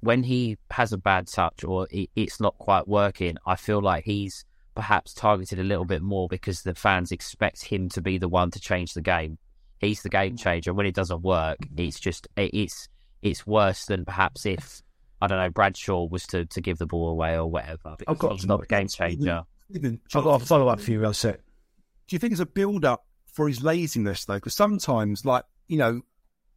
when 0.00 0.24
he 0.24 0.56
has 0.70 0.92
a 0.92 0.98
bad 0.98 1.28
touch 1.28 1.62
or 1.62 1.86
it, 1.90 2.10
it's 2.16 2.40
not 2.40 2.58
quite 2.58 2.88
working, 2.88 3.36
I 3.46 3.54
feel 3.56 3.80
like 3.80 4.04
he's 4.04 4.44
perhaps 4.76 5.12
targeted 5.14 5.58
a 5.58 5.64
little 5.64 5.84
bit 5.84 6.02
more 6.02 6.28
because 6.28 6.62
the 6.62 6.74
fans 6.74 7.10
expect 7.10 7.64
him 7.64 7.88
to 7.88 8.00
be 8.00 8.18
the 8.18 8.28
one 8.28 8.50
to 8.52 8.60
change 8.60 8.94
the 8.94 9.02
game. 9.02 9.38
He's 9.78 10.02
the 10.02 10.08
game 10.08 10.36
changer. 10.36 10.72
When 10.72 10.86
it 10.86 10.94
doesn't 10.94 11.22
work, 11.22 11.58
it's 11.76 11.98
just 11.98 12.28
it, 12.36 12.52
it's 12.54 12.88
it's 13.22 13.46
worse 13.46 13.86
than 13.86 14.04
perhaps 14.04 14.46
if 14.46 14.82
I 15.20 15.26
don't 15.26 15.38
know 15.38 15.50
Bradshaw 15.50 16.06
was 16.06 16.26
to, 16.28 16.44
to 16.46 16.60
give 16.60 16.78
the 16.78 16.86
ball 16.86 17.08
away 17.08 17.36
or 17.36 17.46
whatever. 17.50 17.96
Because 17.98 18.18
got- 18.18 18.32
he's 18.32 18.46
not 18.46 18.60
the 18.60 18.66
game 18.66 18.88
changer. 18.88 19.42
Even 19.74 20.00
I've 20.14 20.22
got 20.22 20.40
a 20.40 20.44
follow 20.44 20.68
up 20.68 20.80
for 20.80 20.92
you, 20.92 21.00
Elset. 21.00 21.38
do 22.06 22.14
you 22.14 22.20
think 22.20 22.30
it's 22.30 22.40
a 22.40 22.46
build 22.46 22.84
up 22.84 23.04
for 23.32 23.48
his 23.48 23.64
laziness 23.64 24.24
though? 24.24 24.34
Because 24.34 24.54
sometimes, 24.54 25.24
like 25.24 25.42
you 25.66 25.78
know, 25.78 26.02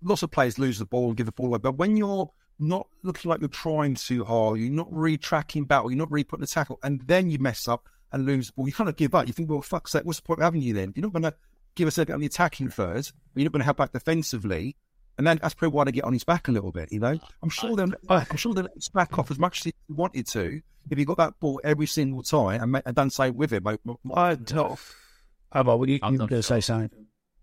lots 0.03 0.21
of 0.21 0.29
players 0.29 0.60
lose 0.60 0.77
the 0.77 0.86
ball 0.86 1.08
and 1.08 1.17
give 1.17 1.25
the 1.25 1.32
ball 1.32 1.47
away, 1.47 1.58
but 1.58 1.77
when 1.77 1.97
you're 1.97 2.29
not 2.60 2.88
looking 3.03 3.29
like 3.29 3.39
you're 3.39 3.47
trying 3.49 3.95
too 3.95 4.23
hard, 4.23 4.60
you're 4.60 4.69
not 4.69 4.91
really 4.91 5.17
tracking 5.17 5.63
battle, 5.63 5.89
you're 5.89 5.97
not 5.97 6.12
really 6.12 6.23
putting 6.23 6.41
the 6.41 6.47
tackle, 6.47 6.77
and 6.84 7.01
then 7.08 7.29
you 7.29 7.39
mess 7.39 7.67
up 7.67 7.88
and 8.12 8.26
lose 8.26 8.48
the 8.48 8.54
ball, 8.54 8.67
you 8.67 8.74
kind 8.74 8.89
of 8.89 8.95
give 8.95 9.13
up. 9.15 9.28
You 9.28 9.34
think, 9.34 9.50
well, 9.50 9.62
fuck's 9.62 9.91
sake, 9.91 10.06
what's 10.06 10.19
the 10.19 10.24
point 10.24 10.39
of 10.39 10.43
having 10.45 10.62
you 10.62 10.74
then? 10.74 10.93
You're 10.95 11.04
not 11.04 11.13
going 11.13 11.24
to 11.24 11.34
give 11.76 11.88
us 11.88 11.98
a 11.98 12.06
bit 12.06 12.13
on 12.13 12.19
the 12.19 12.26
attacking 12.26 12.69
third, 12.69 13.06
but 13.34 13.41
you're 13.41 13.45
not 13.45 13.54
going 13.54 13.62
to 13.62 13.65
help 13.65 13.78
back 13.78 13.91
defensively. 13.91 14.76
And 15.17 15.28
then 15.28 15.38
that's 15.41 15.54
probably 15.54 15.76
why 15.76 15.84
they 15.84 15.91
get 15.91 16.06
on 16.06 16.13
his 16.13 16.24
back 16.24 16.48
a 16.48 16.52
little 16.52 16.72
bit, 16.72 16.93
you 16.93 17.00
know. 17.00 17.19
I'm 17.43 17.50
sure 17.50 17.76
they'll, 17.76 17.91
I'm 18.10 18.38
sure 18.38 18.54
they'll 18.54 18.63
let 18.63 18.74
his 18.76 18.88
back 18.89 19.19
off 19.19 19.30
as 19.30 19.38
much 19.38 19.60
as 19.60 19.63
he 19.65 19.74
wanted 19.89 20.28
to 20.28 20.62
if 20.89 20.98
he 20.98 21.06
got 21.06 21.17
that 21.17 21.39
ball 21.39 21.60
every 21.63 21.88
single 21.88 22.24
time 22.24 22.62
and, 22.62 22.72
ma- 22.72 22.82
and 22.86 22.95
done 22.95 23.10
so 23.10 23.30
with 23.32 23.52
it. 23.54 23.63
Mate. 23.63 23.80
I 24.13 24.36
don't. 24.36 24.80
How 25.52 25.62
about 25.62 25.88
you, 25.89 26.00
I'm 26.02 26.13
you 26.13 26.19
not 26.19 26.30
going 26.30 26.41
to 26.41 26.48
say 26.48 26.62
something? 26.62 26.89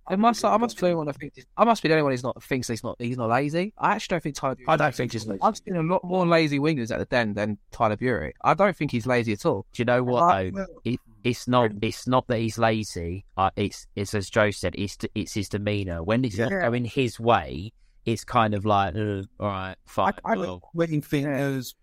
I 0.09 0.17
must. 0.17 0.45
I 0.45 0.57
must 0.57 0.77
be 0.77 0.81
the 0.81 0.87
only 0.87 0.97
one 0.97 1.07
that 1.07 1.17
thinks. 1.17 1.39
I 1.57 1.65
must 1.65 1.83
be 1.83 1.89
the 1.89 1.95
only 1.95 2.03
one 2.05 2.13
who's 2.13 2.23
not 2.23 2.43
thinks 2.43 2.69
he's 2.69 2.85
not. 2.85 2.97
He's 2.99 3.17
not 3.17 3.29
lazy. 3.29 3.73
I 3.79 3.93
actually 3.95 4.15
don't 4.15 4.23
think 4.23 4.37
Tyler. 4.37 4.57
I 4.69 4.77
don't 4.77 4.95
think 4.95 5.13
he's 5.13 5.27
lazy. 5.27 5.41
I've 5.43 5.57
seen 5.57 5.77
a 5.77 5.83
lot 5.83 6.05
more 6.05 6.27
lazy 6.27 6.59
wingers 6.59 6.91
at 6.91 6.99
the 6.99 7.05
den 7.07 7.35
than 7.35 7.59
Tyler 7.73 7.97
Burey. 7.97 8.33
I 8.45 8.55
don't 8.55 8.77
think 8.77 8.91
he's 8.93 9.07
lazy 9.07 9.33
at 9.33 9.45
all. 9.45 9.67
Do 9.73 9.81
you 9.81 9.85
know 9.85 10.03
what 10.03 10.23
I- 10.23 10.51
though? 10.51 10.67
It, 10.85 11.01
it's 11.25 11.49
not. 11.49 11.73
It's 11.83 12.07
not 12.07 12.27
that 12.29 12.39
he's 12.39 12.57
lazy. 12.59 13.25
Uh, 13.37 13.51
it's 13.57 13.87
it's 13.97 14.15
as 14.15 14.31
Joe 14.31 14.51
said. 14.53 14.75
It's 14.79 14.97
it's 15.15 15.35
his 15.35 15.49
demeanour. 15.49 16.03
When 16.05 16.25
it's 16.25 16.39
not 16.39 16.51
going 16.51 16.85
his 16.85 17.19
way, 17.19 17.73
it's 18.05 18.25
kind 18.25 18.55
of 18.55 18.65
like, 18.65 18.95
uh, 18.95 19.23
all 19.41 19.49
right, 19.49 19.75
fine. 19.87 20.13
I- 20.25 20.33
I- 20.33 20.37
well, 20.37 20.71
Wedding 20.73 21.03
fingers. 21.03 21.75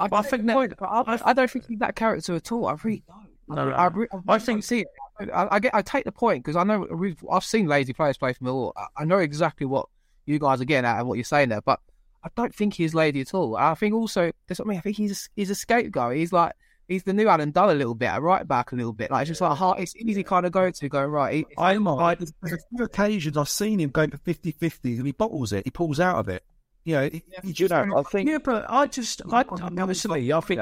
I, 0.00 0.08
I 0.10 0.22
think 0.22 0.46
that. 0.46 0.74
I, 0.80 1.18
I 1.24 1.32
don't 1.34 1.50
think 1.50 1.66
he's 1.68 1.78
that 1.80 1.94
character 1.94 2.34
at 2.34 2.50
all. 2.50 2.66
I 2.66 2.76
really 2.82 3.02
don't. 3.06 3.27
No, 3.48 3.68
no, 3.68 3.70
I, 3.72 3.84
I, 3.84 3.86
re- 3.88 4.08
I 4.12 4.34
I 4.34 4.38
think- 4.38 4.64
think 4.64 4.64
see. 4.64 4.86
I, 5.32 5.48
I 5.52 5.58
get. 5.58 5.74
I 5.74 5.82
take 5.82 6.04
the 6.04 6.12
point 6.12 6.44
because 6.44 6.56
I 6.56 6.62
know 6.64 6.86
we've, 6.90 7.22
I've 7.30 7.44
seen 7.44 7.66
lazy 7.66 7.92
players 7.92 8.16
play 8.16 8.32
for 8.32 8.44
Millwall. 8.44 8.72
I, 8.76 9.02
I 9.02 9.04
know 9.04 9.18
exactly 9.18 9.66
what 9.66 9.88
you 10.26 10.38
guys 10.38 10.60
are 10.60 10.64
getting 10.64 10.88
at 10.88 10.98
and 10.98 11.08
what 11.08 11.14
you're 11.14 11.24
saying 11.24 11.48
there, 11.48 11.60
but 11.60 11.80
I 12.22 12.28
don't 12.36 12.54
think 12.54 12.74
he's 12.74 12.94
lazy 12.94 13.22
at 13.22 13.34
all. 13.34 13.56
I 13.56 13.74
think 13.74 13.94
also 13.94 14.30
that's 14.46 14.60
what 14.60 14.66
I 14.66 14.70
mean. 14.70 14.78
I 14.78 14.82
think 14.82 14.96
he's 14.96 15.28
he's 15.34 15.50
a 15.50 15.54
scapegoat. 15.54 16.16
He's 16.16 16.32
like 16.32 16.52
he's 16.88 17.02
the 17.04 17.12
new 17.12 17.28
Alan 17.28 17.50
Dunne 17.50 17.70
a 17.70 17.74
little 17.74 17.94
bit, 17.94 18.10
a 18.12 18.20
right 18.20 18.46
back 18.46 18.72
a 18.72 18.76
little 18.76 18.92
bit. 18.92 19.10
Like 19.10 19.22
it's 19.22 19.30
just 19.30 19.40
like 19.40 19.56
hard. 19.56 19.80
It's 19.80 19.96
easy 19.96 20.22
kind 20.22 20.46
of 20.46 20.52
go 20.52 20.70
to 20.70 20.88
go 20.88 21.04
right. 21.04 21.34
He, 21.34 21.46
I, 21.56 21.74
am 21.74 21.86
on 21.88 22.00
I, 22.00 22.14
there's 22.14 22.32
a 22.52 22.58
few 22.76 22.84
occasions 22.84 23.36
I've 23.36 23.48
seen 23.48 23.80
him 23.80 23.90
going 23.90 24.10
for 24.10 24.18
50 24.18 24.52
50 24.52 24.96
and 24.96 25.06
he 25.06 25.12
bottles 25.12 25.52
it. 25.52 25.64
He 25.64 25.70
pulls 25.70 26.00
out 26.00 26.16
of 26.16 26.28
it. 26.28 26.44
You 26.84 26.94
know, 26.94 27.08
he, 27.10 27.22
he 27.42 27.52
Do 27.52 27.64
you 27.64 27.68
know, 27.68 27.98
I 27.98 28.02
think 28.02 28.28
Yeah, 28.30 28.38
but 28.38 28.64
I 28.68 28.86
just, 28.86 29.20
I, 29.30 29.44
honestly, 29.50 30.32
I 30.32 30.40
think, 30.40 30.60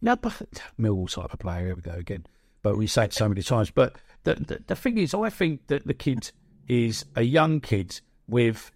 no, 0.00 0.16
but 0.16 0.32
Millwall 0.80 1.12
type 1.12 1.32
of 1.32 1.38
player. 1.38 1.66
Here 1.66 1.74
we 1.74 1.82
go 1.82 1.92
again. 1.92 2.26
But 2.62 2.76
we 2.76 2.86
say 2.86 3.04
it 3.04 3.12
so 3.12 3.28
many 3.28 3.42
times. 3.42 3.70
But 3.70 3.96
the, 4.24 4.34
the 4.34 4.62
the 4.66 4.76
thing 4.76 4.98
is, 4.98 5.14
I 5.14 5.30
think 5.30 5.66
that 5.68 5.86
the 5.86 5.94
kid 5.94 6.30
is 6.68 7.04
a 7.14 7.22
young 7.22 7.60
kid 7.60 8.00
with, 8.26 8.70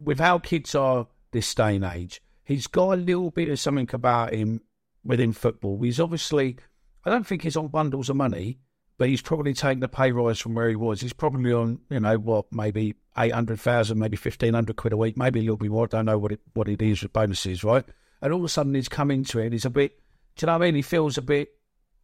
with 0.00 0.18
how 0.20 0.38
kids 0.38 0.74
are 0.74 1.06
this 1.32 1.54
day 1.54 1.76
and 1.76 1.84
age. 1.84 2.22
He's 2.44 2.66
got 2.66 2.92
a 2.92 2.96
little 2.96 3.30
bit 3.30 3.48
of 3.48 3.58
something 3.58 3.88
about 3.92 4.34
him 4.34 4.60
within 5.04 5.32
football. 5.32 5.80
He's 5.82 6.00
obviously, 6.00 6.56
I 7.04 7.10
don't 7.10 7.26
think 7.26 7.42
he's 7.42 7.56
on 7.56 7.68
bundles 7.68 8.10
of 8.10 8.16
money, 8.16 8.58
but 8.98 9.08
he's 9.08 9.22
probably 9.22 9.54
taken 9.54 9.80
the 9.80 9.88
pay 9.88 10.12
rise 10.12 10.38
from 10.38 10.54
where 10.54 10.68
he 10.68 10.76
was. 10.76 11.00
He's 11.00 11.12
probably 11.12 11.52
on, 11.52 11.80
you 11.88 12.00
know, 12.00 12.18
what, 12.18 12.46
maybe 12.52 12.94
800,000, 13.16 13.98
maybe 13.98 14.16
1,500 14.16 14.76
quid 14.76 14.92
a 14.92 14.96
week, 14.96 15.16
maybe 15.16 15.40
a 15.40 15.42
little 15.42 15.56
bit 15.56 15.70
more. 15.70 15.84
I 15.84 15.88
don't 15.88 16.06
know 16.06 16.18
what 16.18 16.32
it, 16.32 16.40
what 16.54 16.68
it 16.68 16.82
is 16.82 17.02
with 17.02 17.12
bonuses, 17.12 17.64
right? 17.64 17.84
And 18.20 18.32
all 18.32 18.40
of 18.40 18.44
a 18.44 18.48
sudden 18.48 18.74
he's 18.74 18.88
come 18.88 19.10
into 19.10 19.38
it 19.38 19.52
he's 19.52 19.64
a 19.64 19.70
bit, 19.70 19.98
do 20.36 20.44
you 20.44 20.46
know 20.46 20.58
what 20.58 20.62
I 20.62 20.66
mean? 20.66 20.74
He 20.74 20.82
feels 20.82 21.18
a 21.18 21.22
bit, 21.22 21.50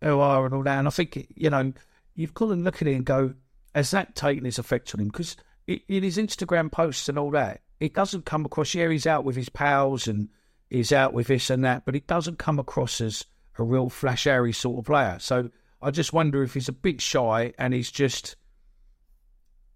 ah, 0.02 0.44
and 0.44 0.54
all 0.54 0.62
that. 0.62 0.78
And 0.78 0.86
I 0.86 0.90
think, 0.90 1.26
you 1.34 1.50
know, 1.50 1.72
you've 2.14 2.34
got 2.34 2.46
to 2.46 2.54
look 2.54 2.82
at 2.82 2.88
it 2.88 2.94
and 2.94 3.04
go, 3.04 3.34
has 3.74 3.90
that 3.92 4.14
taken 4.14 4.46
its 4.46 4.58
effect 4.58 4.94
on 4.94 5.00
him? 5.00 5.08
Because 5.08 5.36
in 5.66 6.02
his 6.02 6.16
Instagram 6.16 6.70
posts 6.70 7.08
and 7.08 7.18
all 7.18 7.30
that, 7.32 7.62
it 7.80 7.94
doesn't 7.94 8.24
come 8.24 8.44
across, 8.44 8.74
yeah, 8.74 8.88
he's 8.88 9.06
out 9.06 9.24
with 9.24 9.36
his 9.36 9.48
pals 9.48 10.08
and 10.08 10.28
he's 10.68 10.92
out 10.92 11.12
with 11.12 11.28
this 11.28 11.50
and 11.50 11.64
that, 11.64 11.84
but 11.84 11.94
it 11.94 12.06
doesn't 12.06 12.38
come 12.38 12.58
across 12.58 13.00
as 13.00 13.24
a 13.58 13.62
real 13.62 13.88
flash 13.88 14.26
airy 14.26 14.52
sort 14.52 14.78
of 14.78 14.84
player. 14.84 15.16
So 15.20 15.50
I 15.80 15.90
just 15.90 16.12
wonder 16.12 16.42
if 16.42 16.54
he's 16.54 16.68
a 16.68 16.72
bit 16.72 17.00
shy 17.00 17.52
and 17.58 17.72
he's 17.72 17.90
just, 17.90 18.36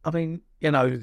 I 0.04 0.10
mean, 0.10 0.42
you 0.60 0.70
know, 0.70 1.00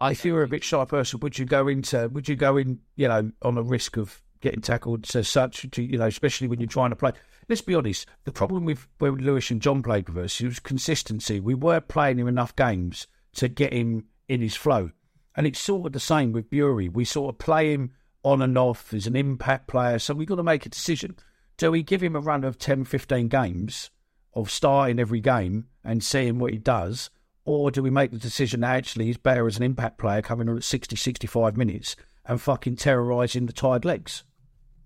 if 0.00 0.24
you 0.24 0.34
were 0.34 0.42
a 0.42 0.48
bit 0.48 0.64
shy 0.64 0.84
person, 0.86 1.20
would 1.20 1.38
you 1.38 1.44
go 1.44 1.68
into, 1.68 2.08
would 2.08 2.28
you 2.28 2.36
go 2.36 2.56
in, 2.56 2.80
you 2.96 3.08
know, 3.08 3.30
on 3.42 3.58
a 3.58 3.62
risk 3.62 3.96
of 3.96 4.22
getting 4.44 4.60
tackled 4.60 5.06
as 5.16 5.26
such, 5.28 5.68
to, 5.70 5.82
you 5.82 5.98
know, 5.98 6.06
especially 6.06 6.46
when 6.46 6.60
you're 6.60 6.68
trying 6.68 6.90
to 6.90 6.96
play? 6.96 7.12
Let's 7.48 7.62
be 7.62 7.74
honest, 7.74 8.06
the 8.24 8.32
problem 8.32 8.64
with 8.64 8.86
when 8.98 9.16
Lewis 9.16 9.50
and 9.50 9.60
John 9.60 9.82
played 9.82 10.08
with 10.08 10.24
us, 10.24 10.40
was 10.40 10.60
consistency. 10.60 11.40
We 11.40 11.54
were 11.54 11.80
playing 11.80 12.18
him 12.18 12.28
enough 12.28 12.54
games 12.54 13.06
to 13.34 13.48
get 13.48 13.72
him 13.72 14.04
in 14.28 14.40
his 14.40 14.54
flow. 14.54 14.90
And 15.34 15.46
it's 15.46 15.58
sort 15.58 15.86
of 15.86 15.92
the 15.92 16.00
same 16.00 16.30
with 16.30 16.50
Burey. 16.50 16.92
We 16.92 17.04
sort 17.04 17.34
of 17.34 17.38
play 17.38 17.72
him 17.72 17.92
on 18.22 18.40
and 18.40 18.56
off 18.56 18.94
as 18.94 19.06
an 19.06 19.16
impact 19.16 19.66
player. 19.66 19.98
So 19.98 20.14
we've 20.14 20.28
got 20.28 20.36
to 20.36 20.42
make 20.42 20.64
a 20.64 20.70
decision. 20.70 21.16
Do 21.56 21.70
we 21.70 21.82
give 21.82 22.02
him 22.02 22.14
a 22.14 22.20
run 22.20 22.44
of 22.44 22.58
10, 22.58 22.84
15 22.84 23.28
games 23.28 23.90
of 24.34 24.50
starting 24.50 25.00
every 25.00 25.20
game 25.20 25.66
and 25.82 26.04
seeing 26.04 26.38
what 26.38 26.52
he 26.52 26.58
does? 26.58 27.10
Or 27.44 27.70
do 27.70 27.82
we 27.82 27.90
make 27.90 28.10
the 28.10 28.18
decision 28.18 28.60
that 28.60 28.76
actually 28.76 29.06
he's 29.06 29.18
better 29.18 29.46
as 29.46 29.56
an 29.56 29.62
impact 29.62 29.98
player 29.98 30.22
coming 30.22 30.48
on 30.48 30.56
at 30.56 30.64
60, 30.64 30.96
65 30.96 31.56
minutes 31.56 31.96
and 32.24 32.40
fucking 32.40 32.76
terrorising 32.76 33.46
the 33.46 33.52
tired 33.52 33.84
legs? 33.84 34.24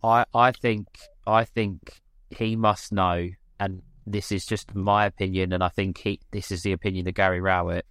I 0.02 0.24
I 0.34 0.52
think 0.52 0.86
I 1.26 1.44
think 1.44 2.00
he 2.30 2.56
must 2.56 2.92
know, 2.92 3.28
and 3.58 3.82
this 4.06 4.32
is 4.32 4.46
just 4.46 4.74
my 4.74 5.06
opinion, 5.06 5.52
and 5.52 5.62
I 5.62 5.68
think 5.68 5.98
he 5.98 6.20
this 6.30 6.50
is 6.50 6.62
the 6.62 6.72
opinion 6.72 7.08
of 7.08 7.14
Gary 7.14 7.40
Rowett. 7.40 7.86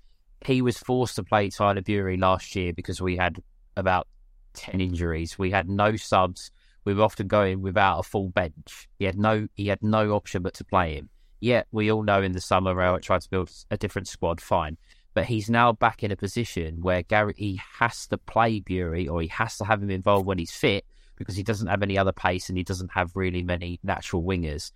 He 0.45 0.61
was 0.61 0.77
forced 0.77 1.15
to 1.15 1.23
play 1.23 1.49
Tyler 1.49 1.81
Burey 1.81 2.19
last 2.19 2.55
year 2.55 2.73
because 2.73 3.01
we 3.01 3.17
had 3.17 3.41
about 3.75 4.07
ten 4.53 4.81
injuries. 4.81 5.37
We 5.37 5.51
had 5.51 5.69
no 5.69 5.95
subs. 5.95 6.51
We 6.85 6.93
were 6.93 7.03
often 7.03 7.27
going 7.27 7.61
without 7.61 7.99
a 7.99 8.03
full 8.03 8.29
bench. 8.29 8.87
He 8.97 9.05
had 9.05 9.17
no 9.17 9.47
he 9.55 9.67
had 9.67 9.83
no 9.83 10.11
option 10.11 10.43
but 10.43 10.53
to 10.55 10.63
play 10.63 10.95
him. 10.95 11.09
Yet 11.39 11.67
we 11.71 11.91
all 11.91 12.03
know 12.03 12.21
in 12.21 12.31
the 12.31 12.41
summer 12.41 12.73
Rowett 12.73 13.03
tried 13.03 13.21
to 13.21 13.29
build 13.29 13.51
a 13.69 13.77
different 13.77 14.07
squad. 14.07 14.39
Fine. 14.41 14.77
But 15.13 15.25
he's 15.25 15.49
now 15.49 15.73
back 15.73 16.03
in 16.03 16.11
a 16.11 16.15
position 16.15 16.81
where 16.81 17.01
Gary 17.01 17.33
he 17.35 17.59
has 17.79 18.07
to 18.07 18.17
play 18.17 18.61
Burey 18.61 19.09
or 19.09 19.21
he 19.21 19.27
has 19.27 19.57
to 19.57 19.65
have 19.65 19.81
him 19.81 19.89
involved 19.89 20.27
when 20.27 20.37
he's 20.37 20.51
fit 20.51 20.85
because 21.17 21.35
he 21.35 21.43
doesn't 21.43 21.67
have 21.67 21.83
any 21.83 21.97
other 21.97 22.11
pace 22.11 22.49
and 22.49 22.57
he 22.57 22.63
doesn't 22.63 22.91
have 22.91 23.11
really 23.15 23.43
many 23.43 23.79
natural 23.83 24.23
wingers. 24.23 24.71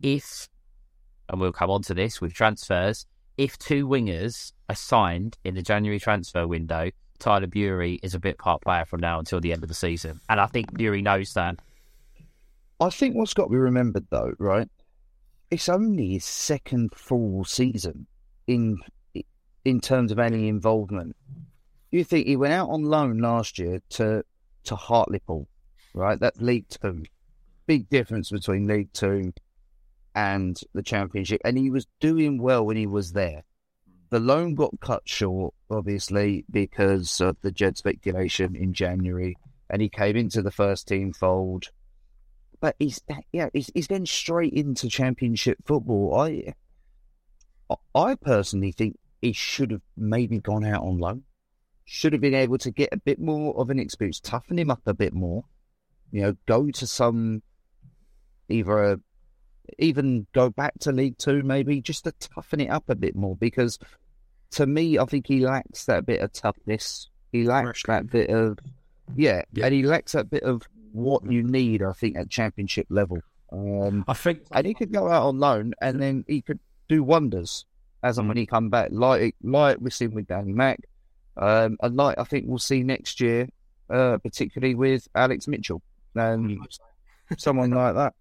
If, 0.00 0.48
and 1.28 1.40
we'll 1.40 1.52
come 1.52 1.70
on 1.70 1.82
to 1.82 1.94
this 1.94 2.20
with 2.20 2.32
transfers, 2.32 3.06
if 3.36 3.58
two 3.58 3.86
wingers 3.86 4.52
are 4.68 4.74
signed 4.74 5.36
in 5.44 5.54
the 5.54 5.62
January 5.62 5.98
transfer 5.98 6.46
window, 6.46 6.90
Tyler 7.18 7.46
Burey 7.46 7.98
is 8.02 8.14
a 8.14 8.20
bit 8.20 8.38
part 8.38 8.62
player 8.62 8.84
from 8.84 9.00
now 9.00 9.18
until 9.18 9.40
the 9.40 9.52
end 9.52 9.62
of 9.62 9.68
the 9.68 9.74
season. 9.74 10.20
And 10.28 10.40
I 10.40 10.46
think 10.46 10.72
Burey 10.72 11.02
knows 11.02 11.32
that. 11.34 11.56
I 12.80 12.90
think 12.90 13.16
what's 13.16 13.34
got 13.34 13.44
to 13.44 13.50
be 13.50 13.56
remembered 13.56 14.06
though, 14.10 14.32
right? 14.38 14.68
It's 15.50 15.68
only 15.68 16.14
his 16.14 16.24
second 16.24 16.94
full 16.94 17.44
season 17.44 18.06
in 18.46 18.78
in 19.64 19.80
terms 19.80 20.12
of 20.12 20.18
any 20.18 20.48
involvement. 20.48 21.16
You 21.90 22.04
think 22.04 22.26
he 22.26 22.36
went 22.36 22.52
out 22.52 22.68
on 22.68 22.84
loan 22.84 23.18
last 23.18 23.58
year 23.58 23.80
to 23.90 24.24
to 24.64 24.76
Hartlepool, 24.76 25.48
right? 25.96 26.20
That's 26.20 26.40
League 26.40 26.68
Two. 26.68 27.04
Big 27.66 27.88
difference 27.88 28.30
between 28.30 28.66
League 28.66 28.92
Two 28.92 29.32
and 30.14 30.56
the 30.72 30.82
Championship, 30.82 31.40
and 31.44 31.58
he 31.58 31.70
was 31.70 31.86
doing 32.00 32.40
well 32.40 32.64
when 32.64 32.76
he 32.76 32.86
was 32.86 33.12
there. 33.12 33.42
The 34.10 34.20
loan 34.20 34.54
got 34.54 34.78
cut 34.80 35.02
short, 35.04 35.52
obviously, 35.68 36.44
because 36.48 37.20
of 37.20 37.36
the 37.42 37.50
Jed 37.50 37.76
speculation 37.76 38.54
in 38.54 38.72
January, 38.72 39.36
and 39.68 39.82
he 39.82 39.88
came 39.88 40.16
into 40.16 40.42
the 40.42 40.52
first 40.52 40.86
team 40.86 41.12
fold 41.12 41.70
but 42.60 42.76
he's 42.78 43.00
yeah 43.32 43.48
he's, 43.52 43.70
he's 43.74 43.88
then 43.88 44.06
straight 44.06 44.52
into 44.52 44.88
championship 44.88 45.58
football. 45.64 46.18
I 46.18 46.54
I 47.94 48.14
personally 48.14 48.72
think 48.72 48.98
he 49.20 49.32
should 49.32 49.70
have 49.70 49.82
maybe 49.96 50.38
gone 50.40 50.64
out 50.64 50.82
on 50.82 50.98
loan. 50.98 51.24
Should 51.84 52.12
have 52.12 52.22
been 52.22 52.34
able 52.34 52.58
to 52.58 52.70
get 52.70 52.88
a 52.92 52.96
bit 52.96 53.20
more 53.20 53.56
of 53.56 53.70
an 53.70 53.78
experience, 53.78 54.20
toughen 54.20 54.58
him 54.58 54.70
up 54.70 54.82
a 54.86 54.94
bit 54.94 55.14
more. 55.14 55.44
You 56.12 56.22
know, 56.22 56.36
go 56.46 56.70
to 56.70 56.86
some 56.86 57.42
either 58.48 58.82
a, 58.92 59.00
even 59.78 60.26
go 60.32 60.50
back 60.50 60.74
to 60.80 60.92
League 60.92 61.18
Two, 61.18 61.42
maybe 61.42 61.80
just 61.80 62.04
to 62.04 62.12
toughen 62.12 62.60
it 62.60 62.68
up 62.68 62.84
a 62.88 62.94
bit 62.94 63.16
more. 63.16 63.36
Because 63.36 63.78
to 64.52 64.66
me, 64.66 64.98
I 64.98 65.04
think 65.04 65.26
he 65.26 65.40
lacks 65.40 65.84
that 65.86 66.06
bit 66.06 66.20
of 66.20 66.32
toughness. 66.32 67.08
He 67.32 67.44
lacks 67.44 67.82
that 67.86 68.08
bit 68.08 68.30
of 68.30 68.58
yeah, 69.14 69.42
and 69.62 69.74
he 69.74 69.82
lacks 69.82 70.12
that 70.12 70.30
bit 70.30 70.42
of 70.42 70.62
what 70.92 71.30
you 71.30 71.42
need. 71.42 71.82
I 71.82 71.92
think 71.92 72.16
at 72.16 72.30
championship 72.30 72.86
level. 72.90 73.18
Um, 73.52 74.04
I 74.08 74.14
think 74.14 74.42
and 74.52 74.66
he 74.66 74.74
could 74.74 74.92
go 74.92 75.08
out 75.08 75.26
on 75.26 75.38
loan, 75.38 75.74
and 75.80 76.00
then 76.00 76.24
he 76.26 76.42
could 76.42 76.60
do 76.88 77.02
wonders 77.02 77.64
as 78.02 78.18
and 78.18 78.28
when 78.28 78.36
he 78.36 78.46
come 78.46 78.70
back, 78.70 78.90
like 78.92 79.34
like 79.42 79.78
we've 79.80 79.92
seen 79.92 80.14
with 80.14 80.28
Danny 80.28 80.52
Mack, 80.52 80.80
um, 81.36 81.76
and 81.80 81.96
like 81.96 82.18
I 82.18 82.24
think 82.24 82.46
we'll 82.46 82.58
see 82.58 82.82
next 82.82 83.20
year, 83.20 83.48
uh, 83.90 84.18
particularly 84.18 84.74
with 84.74 85.08
Alex 85.14 85.48
Mitchell 85.48 85.82
and 86.18 86.58
someone 87.38 87.70
like 87.70 87.94
that. 87.94 88.14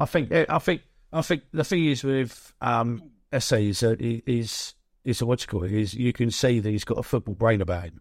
I 0.00 0.04
think 0.06 0.32
I 0.32 0.58
think 0.58 0.82
I 1.12 1.22
think 1.22 1.42
the 1.52 1.64
thing 1.64 1.84
is 1.86 2.04
with 2.04 2.52
um, 2.60 3.02
Esse 3.32 3.52
is 3.52 3.80
that 3.80 4.00
he- 4.00 4.22
he's 4.26 4.74
is 5.04 5.22
what 5.22 5.40
you 5.40 5.46
call 5.46 5.64
it 5.64 5.72
is 5.72 5.94
you 5.94 6.12
can 6.12 6.30
see 6.30 6.60
that 6.60 6.68
he's 6.68 6.84
got 6.84 6.98
a 6.98 7.02
football 7.02 7.34
brain 7.34 7.60
about 7.60 7.84
him. 7.84 8.00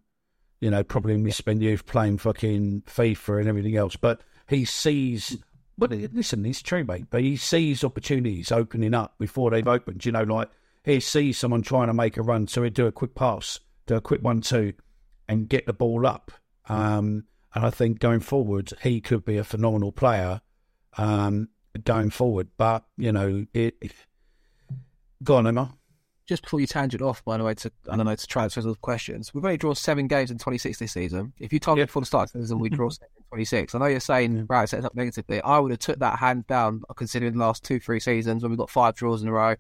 You 0.60 0.72
know, 0.72 0.84
probably 0.84 1.16
misspent 1.18 1.62
youth 1.62 1.86
playing 1.86 2.18
fucking 2.18 2.84
FIFA 2.88 3.40
and 3.42 3.48
everything 3.48 3.78
else, 3.78 3.96
but 3.96 4.22
he 4.48 4.66
sees. 4.66 5.38
But 5.78 5.92
listen, 5.92 6.44
it's 6.46 6.64
true, 6.64 6.84
mate. 6.84 7.06
But 7.12 7.22
he 7.22 7.38
sees 7.38 7.84
opportunities 7.84 8.52
opening 8.52 8.96
up 8.96 9.14
before 9.20 9.52
they've 9.52 9.68
opened. 9.68 10.06
You 10.06 10.14
know, 10.14 10.24
like 10.24 10.50
he 10.84 11.00
sees 11.00 11.38
someone 11.38 11.62
trying 11.62 11.88
to 11.88 11.94
make 11.94 12.18
a 12.18 12.24
run, 12.24 12.48
so 12.48 12.64
he'd 12.64 12.74
do 12.74 12.88
a 12.88 12.92
quick 12.92 13.14
pass, 13.14 13.60
do 13.86 13.96
a 13.96 14.02
quick 14.02 14.24
one-two, 14.24 14.74
and 15.30 15.48
get 15.48 15.68
the 15.68 15.74
ball 15.74 16.08
up. 16.08 16.32
Um, 16.68 17.26
and 17.58 17.66
I 17.66 17.72
think 17.72 17.98
going 17.98 18.20
forward, 18.20 18.72
he 18.84 19.02
could 19.02 19.26
be 19.26 19.38
a 19.38 19.44
phenomenal 19.44 19.92
player 19.92 20.42
um, 20.96 21.50
going 21.84 22.12
forward. 22.12 22.50
But 22.56 22.84
you 22.98 23.12
know, 23.12 23.48
it. 23.52 23.74
Go 25.24 25.38
on, 25.38 25.48
Emma. 25.48 25.74
just 26.28 26.44
before 26.44 26.60
you 26.60 26.68
tangent 26.68 27.02
off, 27.02 27.26
by 27.26 27.36
the 27.36 27.44
way, 27.44 27.56
to 27.56 27.72
I 27.90 27.96
don't 27.96 28.06
know 28.06 28.14
to 28.14 28.28
transfers 28.28 28.68
of 28.68 28.80
questions, 28.82 29.34
we've 29.34 29.44
only 29.44 29.58
drawn 29.58 29.74
seven 29.74 30.06
games 30.08 30.30
in 30.30 30.38
26 30.38 30.78
this 30.78 30.92
season. 30.92 31.34
If 31.40 31.52
you 31.52 31.58
told 31.58 31.80
me 31.80 31.86
before 31.86 32.04
the 32.04 32.06
start 32.06 32.30
of 32.30 32.34
the 32.34 32.42
season 32.42 32.60
we 32.60 32.70
draw 32.70 32.90
seven 32.90 33.10
in 33.18 33.24
26, 33.30 33.74
I 33.74 33.80
know 33.80 33.86
you're 33.88 34.02
saying 34.02 34.46
right 34.48 34.70
sets 34.70 34.86
up 34.86 34.94
negatively. 34.94 35.42
I 35.42 35.58
would 35.58 35.72
have 35.72 35.80
took 35.80 35.98
that 35.98 36.20
hand 36.20 36.46
down, 36.46 36.84
considering 36.96 37.34
the 37.34 37.40
last 37.40 37.64
two 37.64 37.80
three 37.80 38.00
seasons 38.00 38.44
when 38.44 38.52
we 38.52 38.58
got 38.58 38.70
five 38.70 38.94
draws 38.94 39.24
in 39.24 39.30
a 39.30 39.32
row 39.32 39.56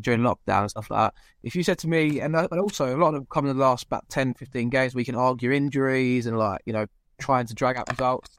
during 0.00 0.20
lockdown 0.22 0.62
and 0.62 0.70
stuff 0.70 0.90
like 0.90 1.12
that. 1.12 1.14
If 1.42 1.54
you 1.54 1.62
said 1.62 1.76
to 1.80 1.88
me, 1.88 2.20
and, 2.20 2.34
and 2.34 2.58
also 2.58 2.96
a 2.96 2.96
lot 2.96 3.08
of 3.08 3.14
them 3.14 3.26
come 3.30 3.44
in 3.46 3.54
the 3.54 3.62
last 3.62 3.84
about 3.84 4.08
10, 4.08 4.32
15 4.32 4.70
games, 4.70 4.94
we 4.94 5.04
can 5.04 5.14
argue 5.14 5.52
injuries 5.52 6.24
and 6.24 6.38
like 6.38 6.62
you 6.64 6.72
know 6.72 6.86
trying 7.18 7.46
to 7.46 7.54
drag 7.54 7.76
out 7.76 7.90
results. 7.90 8.38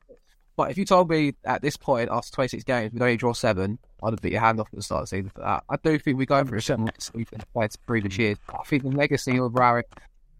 But 0.55 0.71
if 0.71 0.77
you 0.77 0.85
told 0.85 1.09
me 1.09 1.33
at 1.43 1.61
this 1.61 1.75
point, 1.75 2.09
after 2.11 2.31
26 2.31 2.63
games, 2.63 2.93
we'd 2.93 3.01
only 3.01 3.17
draw 3.17 3.33
seven, 3.33 3.77
I'd 4.01 4.11
have 4.13 4.21
beat 4.21 4.31
your 4.31 4.41
hand 4.41 4.59
off 4.59 4.69
at 4.71 4.75
the 4.75 4.83
start 4.83 5.03
of 5.03 5.09
the 5.09 5.17
season 5.17 5.29
for 5.29 5.41
that. 5.41 5.63
I 5.69 5.75
do 5.83 5.99
think 5.99 6.17
we're 6.17 6.25
going 6.25 6.45
for 6.45 6.55
a 6.55 6.61
certain 6.61 6.89
we've 7.13 7.29
been 7.29 7.41
played 7.53 7.71
previous 7.85 8.17
years. 8.17 8.37
I 8.49 8.63
think 8.63 8.83
the 8.83 8.89
legacy 8.89 9.37
of 9.37 9.53
Rowett 9.53 9.91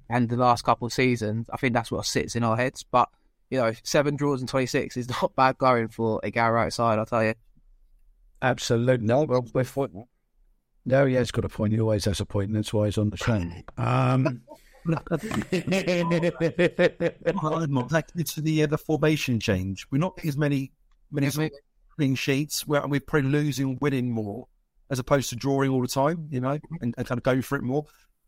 and 0.09 0.29
the 0.29 0.37
last 0.37 0.63
couple 0.63 0.85
of 0.85 0.93
seasons, 0.93 1.49
I 1.51 1.57
think 1.57 1.73
that's 1.73 1.91
what 1.91 2.05
sits 2.05 2.35
in 2.35 2.43
our 2.43 2.55
heads. 2.55 2.85
But, 2.89 3.09
you 3.49 3.59
know, 3.59 3.73
seven 3.83 4.15
draws 4.15 4.39
in 4.39 4.47
26 4.47 4.95
is 4.95 5.09
not 5.21 5.35
bad 5.35 5.57
going 5.57 5.89
for 5.89 6.21
a 6.23 6.31
guy 6.31 6.47
Rowett 6.49 6.73
side, 6.73 6.97
I'll 6.97 7.05
tell 7.05 7.23
you. 7.23 7.33
Absolutely. 8.41 9.05
No, 9.05 9.23
well, 9.23 9.45
we're 9.53 9.63
fine. 9.65 10.05
No, 10.85 11.05
yeah, 11.05 11.19
he's 11.19 11.31
got 11.31 11.45
a 11.45 11.49
point. 11.49 11.73
He 11.73 11.79
always 11.79 12.05
has 12.05 12.19
a 12.19 12.25
point, 12.25 12.49
and 12.49 12.57
that's 12.57 12.71
why 12.71 12.85
he's 12.85 12.97
on 12.97 13.09
the 13.09 13.17
show. 13.17 13.43
Um, 13.77 14.43
like 17.91 18.09
it's 18.15 18.35
the 18.35 18.63
uh, 18.63 18.67
the 18.67 18.77
formation 18.77 19.39
change. 19.39 19.87
We're 19.91 19.97
not 19.99 20.19
as 20.25 20.37
many 20.37 20.71
many 21.11 21.27
clean 21.95 22.15
sheets. 22.15 22.67
Where 22.67 22.85
we're 22.87 22.99
probably 22.99 23.29
losing, 23.29 23.77
winning 23.81 24.11
more, 24.11 24.47
as 24.89 24.99
opposed 24.99 25.29
to 25.29 25.35
drawing 25.35 25.71
all 25.71 25.81
the 25.81 25.87
time. 25.87 26.27
You 26.29 26.41
know, 26.41 26.59
and, 26.81 26.93
and 26.97 27.07
kind 27.07 27.17
of 27.17 27.23
going 27.23 27.41
for 27.41 27.57
it 27.57 27.63
more. 27.63 27.85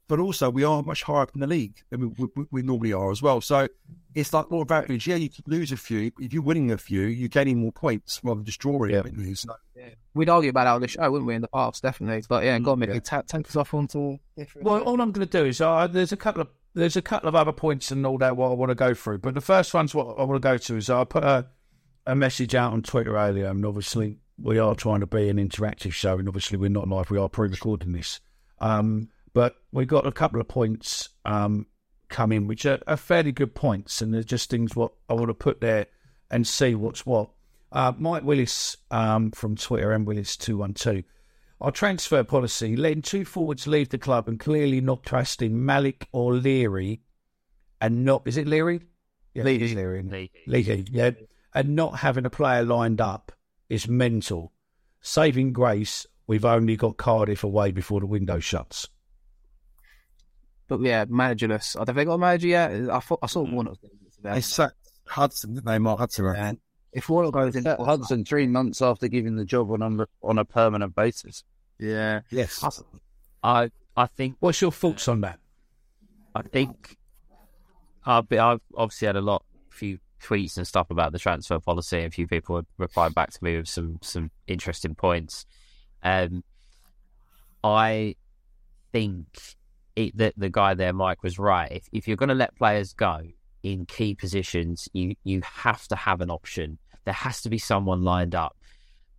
But 0.07 0.19
also, 0.19 0.49
we 0.49 0.63
are 0.63 0.81
much 0.83 1.03
higher 1.03 1.21
up 1.21 1.31
in 1.33 1.41
the 1.41 1.47
league 1.47 1.83
than 1.89 2.15
we, 2.17 2.27
we, 2.35 2.45
we 2.51 2.61
normally 2.61 2.93
are 2.93 3.11
as 3.11 3.21
well. 3.21 3.41
So 3.41 3.67
it's 4.15 4.31
like 4.31 4.49
more 4.49 4.65
average. 4.69 5.05
Yeah, 5.05 5.15
you 5.17 5.29
could 5.29 5.47
lose 5.47 5.71
a 5.71 5.77
few. 5.77 6.11
If 6.19 6.31
you're 6.33 6.41
winning 6.43 6.71
a 6.71 6.77
few, 6.77 7.01
you're 7.01 7.27
gaining 7.27 7.59
more 7.59 7.73
points 7.73 8.21
rather 8.23 8.37
than 8.37 8.45
just 8.45 8.59
drawing. 8.59 8.91
Yeah. 8.91 9.01
So, 9.33 9.53
Yeah. 9.75 9.89
We'd 10.13 10.29
argue 10.29 10.49
about 10.49 10.63
that 10.63 10.75
on 10.75 10.81
the 10.81 10.87
show, 10.87 11.11
wouldn't 11.11 11.27
we, 11.27 11.35
in 11.35 11.41
the 11.41 11.49
past, 11.49 11.83
definitely. 11.83 12.23
But 12.27 12.45
yeah, 12.45 12.57
go 12.59 12.71
on, 12.71 12.79
Mickey. 12.79 12.99
Ta- 13.01 13.23
take 13.23 13.47
us 13.49 13.55
off 13.57 13.73
onto. 13.73 14.17
Well, 14.55 14.81
all 14.83 14.99
I'm 15.01 15.11
going 15.11 15.27
to 15.27 15.39
do 15.39 15.45
is 15.45 15.59
uh, 15.61 15.87
there's 15.87 16.11
a 16.13 16.17
couple 16.17 16.41
of 16.41 16.47
there's 16.73 16.95
a 16.95 17.01
couple 17.01 17.27
of 17.27 17.35
other 17.35 17.51
points 17.51 17.91
and 17.91 18.05
all 18.05 18.17
that 18.19 18.37
what 18.37 18.51
I 18.51 18.53
want 18.53 18.69
to 18.69 18.75
go 18.75 18.93
through. 18.93 19.17
But 19.17 19.33
the 19.33 19.41
first 19.41 19.73
one's 19.73 19.93
what 19.93 20.17
I 20.17 20.23
want 20.23 20.41
to 20.41 20.47
go 20.47 20.57
to 20.57 20.77
is 20.77 20.89
I 20.89 21.03
put 21.03 21.23
a, 21.23 21.47
a 22.05 22.15
message 22.15 22.55
out 22.55 22.71
on 22.71 22.81
Twitter 22.83 23.17
earlier, 23.17 23.47
and 23.47 23.65
obviously 23.65 24.19
we 24.41 24.57
are 24.59 24.75
trying 24.75 24.99
to 25.01 25.07
be 25.07 25.27
an 25.29 25.37
interactive 25.37 25.91
show, 25.91 26.17
and 26.17 26.27
obviously 26.27 26.57
we're 26.57 26.69
not 26.69 26.87
live. 26.87 27.09
We 27.09 27.17
are 27.17 27.27
pre-recording 27.29 27.91
this, 27.93 28.19
um, 28.59 29.09
but 29.37 29.55
we've 29.71 29.87
got 29.87 30.07
a 30.07 30.11
couple 30.11 30.41
of 30.41 30.47
points 30.47 31.09
um, 31.23 31.67
come 32.09 32.31
in, 32.31 32.47
which 32.47 32.65
are, 32.65 32.79
are 32.87 32.97
fairly 32.97 33.31
good 33.31 33.53
points, 33.53 34.01
and 34.01 34.11
they're 34.11 34.23
just 34.23 34.49
things 34.49 34.75
what 34.75 34.93
I 35.07 35.13
want 35.13 35.27
to 35.27 35.35
put 35.35 35.61
there 35.61 35.85
and 36.31 36.47
see 36.47 36.73
what's 36.73 37.05
what. 37.05 37.29
Uh, 37.71 37.93
Mike 37.99 38.23
Willis 38.23 38.77
um, 38.89 39.29
from 39.29 39.55
Twitter, 39.55 39.91
M 39.93 40.05
Willis 40.05 40.37
two 40.37 40.57
one 40.57 40.73
two. 40.73 41.03
Our 41.61 41.69
transfer 41.69 42.23
policy, 42.23 42.75
letting 42.75 43.03
two 43.03 43.25
forwards 43.25 43.67
leave 43.67 43.89
the 43.89 43.99
club 43.99 44.27
and 44.27 44.39
clearly 44.39 44.81
not 44.81 45.03
trusting 45.03 45.63
Malik 45.63 46.07
or 46.11 46.33
Leary, 46.33 47.03
and 47.79 48.03
not 48.03 48.23
is 48.25 48.37
it 48.37 48.47
Leary? 48.47 48.81
Yeah, 49.35 49.43
Leary. 49.43 49.65
isn't 49.65 49.77
it? 49.77 50.11
Leahy. 50.11 50.31
Leahy, 50.47 50.87
yeah, 50.89 51.11
and 51.53 51.75
not 51.75 51.99
having 51.99 52.25
a 52.25 52.31
player 52.31 52.63
lined 52.63 53.01
up 53.01 53.31
is 53.69 53.87
mental. 53.87 54.51
Saving 54.99 55.53
grace, 55.53 56.07
we've 56.25 56.43
only 56.43 56.75
got 56.75 56.97
Cardiff 56.97 57.43
away 57.43 57.69
before 57.69 57.99
the 57.99 58.07
window 58.07 58.39
shuts. 58.39 58.87
But 60.67 60.81
yeah, 60.81 61.05
managerless. 61.05 61.77
Have 61.85 61.95
they 61.95 62.05
got 62.05 62.13
a 62.13 62.17
manager 62.17 62.47
yet? 62.47 62.71
I 62.89 62.99
thought 62.99 63.19
I 63.21 63.27
saw 63.27 63.41
Warnock. 63.41 63.71
was 63.73 63.79
getting 63.79 63.97
it 64.05 64.13
they 64.23 64.29
today. 64.29 64.41
sacked 64.41 64.75
Hudson, 65.07 65.53
didn't 65.53 65.65
they? 65.65 65.79
Mark 65.79 65.99
Hudson. 65.99 66.25
right? 66.25 66.37
And 66.37 66.57
if 66.91 67.07
Warnock 67.09 67.33
goes 67.33 67.55
in, 67.55 67.63
That 67.63 67.79
Hudson 67.79 68.25
three 68.25 68.47
months 68.47 68.81
after 68.81 69.07
giving 69.07 69.35
the 69.35 69.45
job 69.45 69.71
on 69.71 69.81
a, 70.01 70.07
on 70.23 70.37
a 70.37 70.45
permanent 70.45 70.95
basis. 70.95 71.43
yeah, 71.79 72.21
Yes. 72.31 72.63
I 73.43 73.69
I 73.95 74.05
think 74.07 74.35
What's 74.39 74.61
your 74.61 74.71
thoughts 74.71 75.07
on 75.07 75.21
that? 75.21 75.39
I 76.35 76.41
think 76.41 76.97
I've, 78.05 78.27
been, 78.29 78.39
I've 78.39 78.61
obviously 78.75 79.07
had 79.07 79.15
a 79.15 79.21
lot, 79.21 79.43
few 79.69 79.99
tweets 80.21 80.57
and 80.57 80.67
stuff 80.67 80.89
about 80.89 81.11
the 81.13 81.19
transfer 81.19 81.59
policy. 81.59 82.03
A 82.03 82.09
few 82.11 82.27
people 82.27 82.55
have 82.57 82.65
replied 82.77 83.13
back 83.15 83.31
to 83.31 83.43
me 83.43 83.57
with 83.57 83.67
some 83.69 83.99
some 84.01 84.31
interesting 84.47 84.95
points. 84.95 85.45
Um, 86.03 86.43
I 87.63 88.15
think 88.91 89.27
it, 89.97 90.17
that 90.17 90.33
the 90.37 90.49
guy 90.49 90.73
there, 90.75 90.93
Mike, 90.93 91.23
was 91.23 91.39
right. 91.39 91.71
If, 91.71 91.89
if 91.91 92.07
you're 92.07 92.17
going 92.17 92.29
to 92.29 92.35
let 92.35 92.55
players 92.55 92.93
go 92.93 93.21
in 93.63 93.85
key 93.85 94.15
positions, 94.15 94.87
you 94.93 95.15
you 95.23 95.41
have 95.43 95.87
to 95.87 95.95
have 95.95 96.21
an 96.21 96.29
option. 96.29 96.77
There 97.05 97.13
has 97.13 97.41
to 97.41 97.49
be 97.49 97.57
someone 97.57 98.03
lined 98.03 98.35
up. 98.35 98.55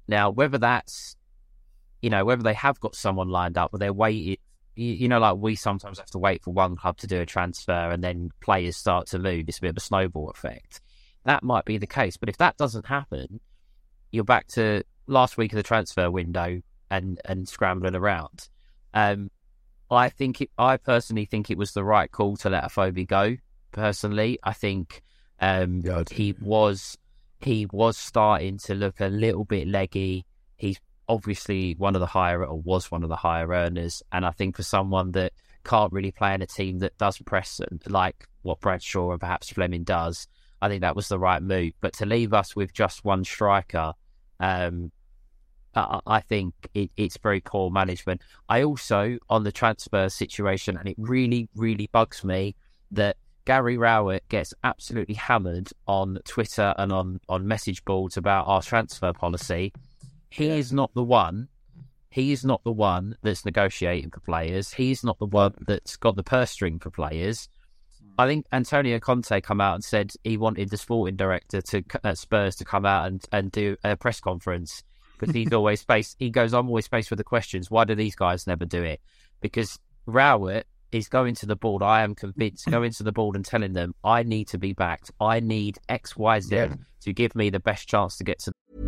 Now, 0.06 0.30
whether 0.30 0.58
that's 0.58 1.16
you 2.00 2.10
know 2.10 2.24
whether 2.24 2.42
they 2.42 2.54
have 2.54 2.78
got 2.80 2.94
someone 2.94 3.28
lined 3.28 3.58
up, 3.58 3.74
or 3.74 3.78
they're 3.78 3.92
waiting 3.92 4.36
you, 4.78 4.92
you 4.94 5.08
know, 5.08 5.18
like 5.18 5.36
we 5.36 5.56
sometimes 5.56 5.98
have 5.98 6.10
to 6.10 6.18
wait 6.18 6.44
for 6.44 6.52
one 6.52 6.76
club 6.76 6.96
to 6.98 7.08
do 7.08 7.20
a 7.20 7.26
transfer 7.26 7.90
and 7.90 8.02
then 8.02 8.30
players 8.40 8.76
start 8.76 9.08
to 9.08 9.18
move. 9.18 9.46
It's 9.48 9.58
a 9.58 9.62
bit 9.62 9.70
of 9.70 9.76
a 9.76 9.80
snowball 9.80 10.30
effect. 10.30 10.80
That 11.24 11.42
might 11.42 11.64
be 11.64 11.78
the 11.78 11.86
case. 11.86 12.16
But 12.16 12.28
if 12.28 12.36
that 12.36 12.56
doesn't 12.56 12.86
happen, 12.86 13.40
you're 14.12 14.22
back 14.22 14.46
to 14.48 14.84
last 15.08 15.36
week 15.36 15.52
of 15.52 15.56
the 15.56 15.64
transfer 15.64 16.08
window 16.12 16.62
and, 16.92 17.20
and 17.24 17.48
scrambling 17.48 17.96
around. 17.96 18.48
Um, 18.94 19.30
I 19.90 20.08
think 20.08 20.42
it, 20.42 20.50
I 20.58 20.76
personally 20.76 21.24
think 21.24 21.50
it 21.50 21.58
was 21.58 21.72
the 21.72 21.84
right 21.84 22.10
call 22.10 22.36
to 22.38 22.50
let 22.50 22.64
Afobe 22.64 23.06
go. 23.06 23.36
Personally, 23.72 24.38
I 24.42 24.52
think 24.52 25.02
um, 25.40 25.80
Yeah, 25.84 25.98
I 25.98 26.04
he 26.10 26.34
was 26.40 26.98
he 27.40 27.66
was 27.72 27.96
starting 27.96 28.58
to 28.58 28.74
look 28.74 29.00
a 29.00 29.06
little 29.06 29.44
bit 29.44 29.68
leggy. 29.68 30.26
He's 30.56 30.80
obviously 31.08 31.74
one 31.78 31.94
of 31.94 32.00
the 32.00 32.06
higher 32.06 32.44
or 32.44 32.60
was 32.60 32.90
one 32.90 33.02
of 33.02 33.08
the 33.08 33.16
higher 33.16 33.48
earners, 33.48 34.02
and 34.12 34.26
I 34.26 34.30
think 34.30 34.56
for 34.56 34.62
someone 34.62 35.12
that 35.12 35.32
can't 35.64 35.92
really 35.92 36.12
play 36.12 36.34
in 36.34 36.42
a 36.42 36.46
team 36.46 36.78
that 36.78 36.96
does 36.98 37.18
press 37.18 37.60
like 37.86 38.26
what 38.42 38.60
Bradshaw 38.60 39.10
and 39.12 39.20
perhaps 39.20 39.50
Flemming 39.50 39.84
does, 39.84 40.26
I 40.60 40.68
think 40.68 40.80
that 40.80 40.96
was 40.96 41.08
the 41.08 41.18
right 41.18 41.42
move. 41.42 41.72
But 41.80 41.92
to 41.94 42.06
leave 42.06 42.32
us 42.32 42.56
with 42.56 42.72
just 42.72 43.04
one 43.04 43.24
striker, 43.24 43.92
um, 44.40 44.90
I, 45.74 46.00
I 46.06 46.20
think 46.20 46.54
it, 46.74 46.90
it's 46.96 47.18
very 47.18 47.40
poor 47.40 47.70
management. 47.70 48.22
I 48.48 48.62
also 48.62 49.18
on 49.28 49.44
the 49.44 49.52
transfer 49.52 50.08
situation, 50.08 50.76
and 50.76 50.88
it 50.88 50.96
really, 50.98 51.48
really 51.54 51.88
bugs 51.92 52.24
me 52.24 52.54
that 52.90 53.16
Gary 53.44 53.78
Rowett 53.78 54.28
gets 54.28 54.52
absolutely 54.62 55.14
hammered 55.14 55.70
on 55.86 56.18
Twitter 56.24 56.74
and 56.76 56.92
on, 56.92 57.20
on 57.28 57.48
message 57.48 57.84
boards 57.84 58.16
about 58.16 58.46
our 58.46 58.60
transfer 58.60 59.12
policy. 59.12 59.72
He 60.30 60.48
is 60.48 60.72
not 60.72 60.92
the 60.94 61.02
one. 61.02 61.48
He 62.10 62.32
is 62.32 62.44
not 62.44 62.62
the 62.64 62.72
one 62.72 63.16
that's 63.22 63.44
negotiating 63.44 64.10
for 64.10 64.20
players. 64.20 64.74
He's 64.74 65.02
not 65.02 65.18
the 65.18 65.26
one 65.26 65.54
that's 65.66 65.96
got 65.96 66.16
the 66.16 66.22
purse 66.22 66.50
string 66.50 66.78
for 66.78 66.90
players. 66.90 67.48
I 68.18 68.26
think 68.26 68.46
Antonio 68.52 68.98
Conte 68.98 69.40
come 69.40 69.60
out 69.60 69.76
and 69.76 69.84
said 69.84 70.12
he 70.24 70.36
wanted 70.36 70.70
the 70.70 70.76
sporting 70.76 71.16
director 71.16 71.62
to 71.62 71.84
uh, 72.02 72.14
Spurs 72.14 72.56
to 72.56 72.64
come 72.64 72.84
out 72.84 73.06
and, 73.06 73.24
and 73.30 73.52
do 73.52 73.76
a 73.84 73.96
press 73.96 74.20
conference 74.20 74.82
because 75.18 75.34
he's 75.34 75.52
always 75.52 75.82
faced. 75.82 76.16
He 76.18 76.30
goes, 76.30 76.54
"I'm 76.54 76.68
always 76.68 76.86
faced 76.86 77.10
with 77.10 77.18
the 77.18 77.24
questions. 77.24 77.70
Why 77.70 77.84
do 77.84 77.94
these 77.94 78.14
guys 78.14 78.46
never 78.46 78.64
do 78.64 78.82
it?" 78.82 79.00
Because 79.40 79.78
Rowett 80.06 80.66
is 80.92 81.08
going 81.08 81.34
to 81.36 81.46
the 81.46 81.56
board. 81.56 81.82
I 81.82 82.02
am 82.02 82.14
convinced 82.14 82.66
mm. 82.66 82.72
going 82.72 82.92
to 82.92 83.02
the 83.02 83.12
board 83.12 83.36
and 83.36 83.44
telling 83.44 83.72
them, 83.72 83.94
"I 84.04 84.22
need 84.22 84.48
to 84.48 84.58
be 84.58 84.72
backed. 84.72 85.10
I 85.20 85.40
need 85.40 85.78
X, 85.88 86.16
Y, 86.16 86.40
Z 86.40 86.54
Yeah. 86.54 86.74
to 87.02 87.12
give 87.12 87.34
me 87.34 87.50
the 87.50 87.60
best 87.60 87.88
chance 87.88 88.16
to 88.16 88.24
get 88.24 88.38
to." 88.40 88.87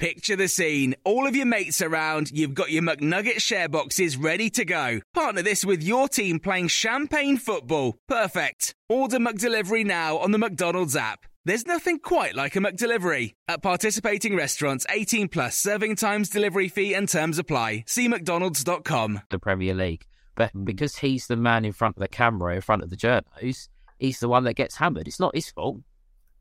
Picture 0.00 0.34
the 0.34 0.48
scene. 0.48 0.94
All 1.04 1.26
of 1.26 1.36
your 1.36 1.44
mates 1.44 1.82
around, 1.82 2.30
you've 2.30 2.54
got 2.54 2.70
your 2.70 2.82
McNugget 2.82 3.38
share 3.42 3.68
boxes 3.68 4.16
ready 4.16 4.48
to 4.48 4.64
go. 4.64 5.00
Partner 5.12 5.42
this 5.42 5.62
with 5.62 5.82
your 5.82 6.08
team 6.08 6.40
playing 6.40 6.68
champagne 6.68 7.36
football. 7.36 7.98
Perfect. 8.08 8.74
Order 8.88 9.18
McDelivery 9.18 9.84
now 9.84 10.16
on 10.16 10.30
the 10.30 10.38
McDonald's 10.38 10.96
app. 10.96 11.26
There's 11.44 11.66
nothing 11.66 11.98
quite 11.98 12.34
like 12.34 12.56
a 12.56 12.60
McDelivery. 12.60 13.34
At 13.46 13.62
participating 13.62 14.34
restaurants, 14.34 14.86
18 14.88 15.28
plus 15.28 15.58
serving 15.58 15.96
times, 15.96 16.30
delivery 16.30 16.68
fee, 16.68 16.94
and 16.94 17.06
terms 17.06 17.38
apply. 17.38 17.84
See 17.86 18.08
McDonald's.com. 18.08 19.20
the 19.28 19.38
Premier 19.38 19.74
League. 19.74 20.06
But 20.34 20.52
because 20.64 20.96
he's 20.96 21.26
the 21.26 21.36
man 21.36 21.66
in 21.66 21.72
front 21.72 21.98
of 21.98 22.00
the 22.00 22.08
camera, 22.08 22.54
in 22.54 22.62
front 22.62 22.82
of 22.82 22.88
the 22.88 22.96
journos, 22.96 23.68
he's 23.98 24.18
the 24.20 24.30
one 24.30 24.44
that 24.44 24.54
gets 24.54 24.76
hammered. 24.76 25.06
It's 25.08 25.20
not 25.20 25.34
his 25.34 25.50
fault. 25.50 25.80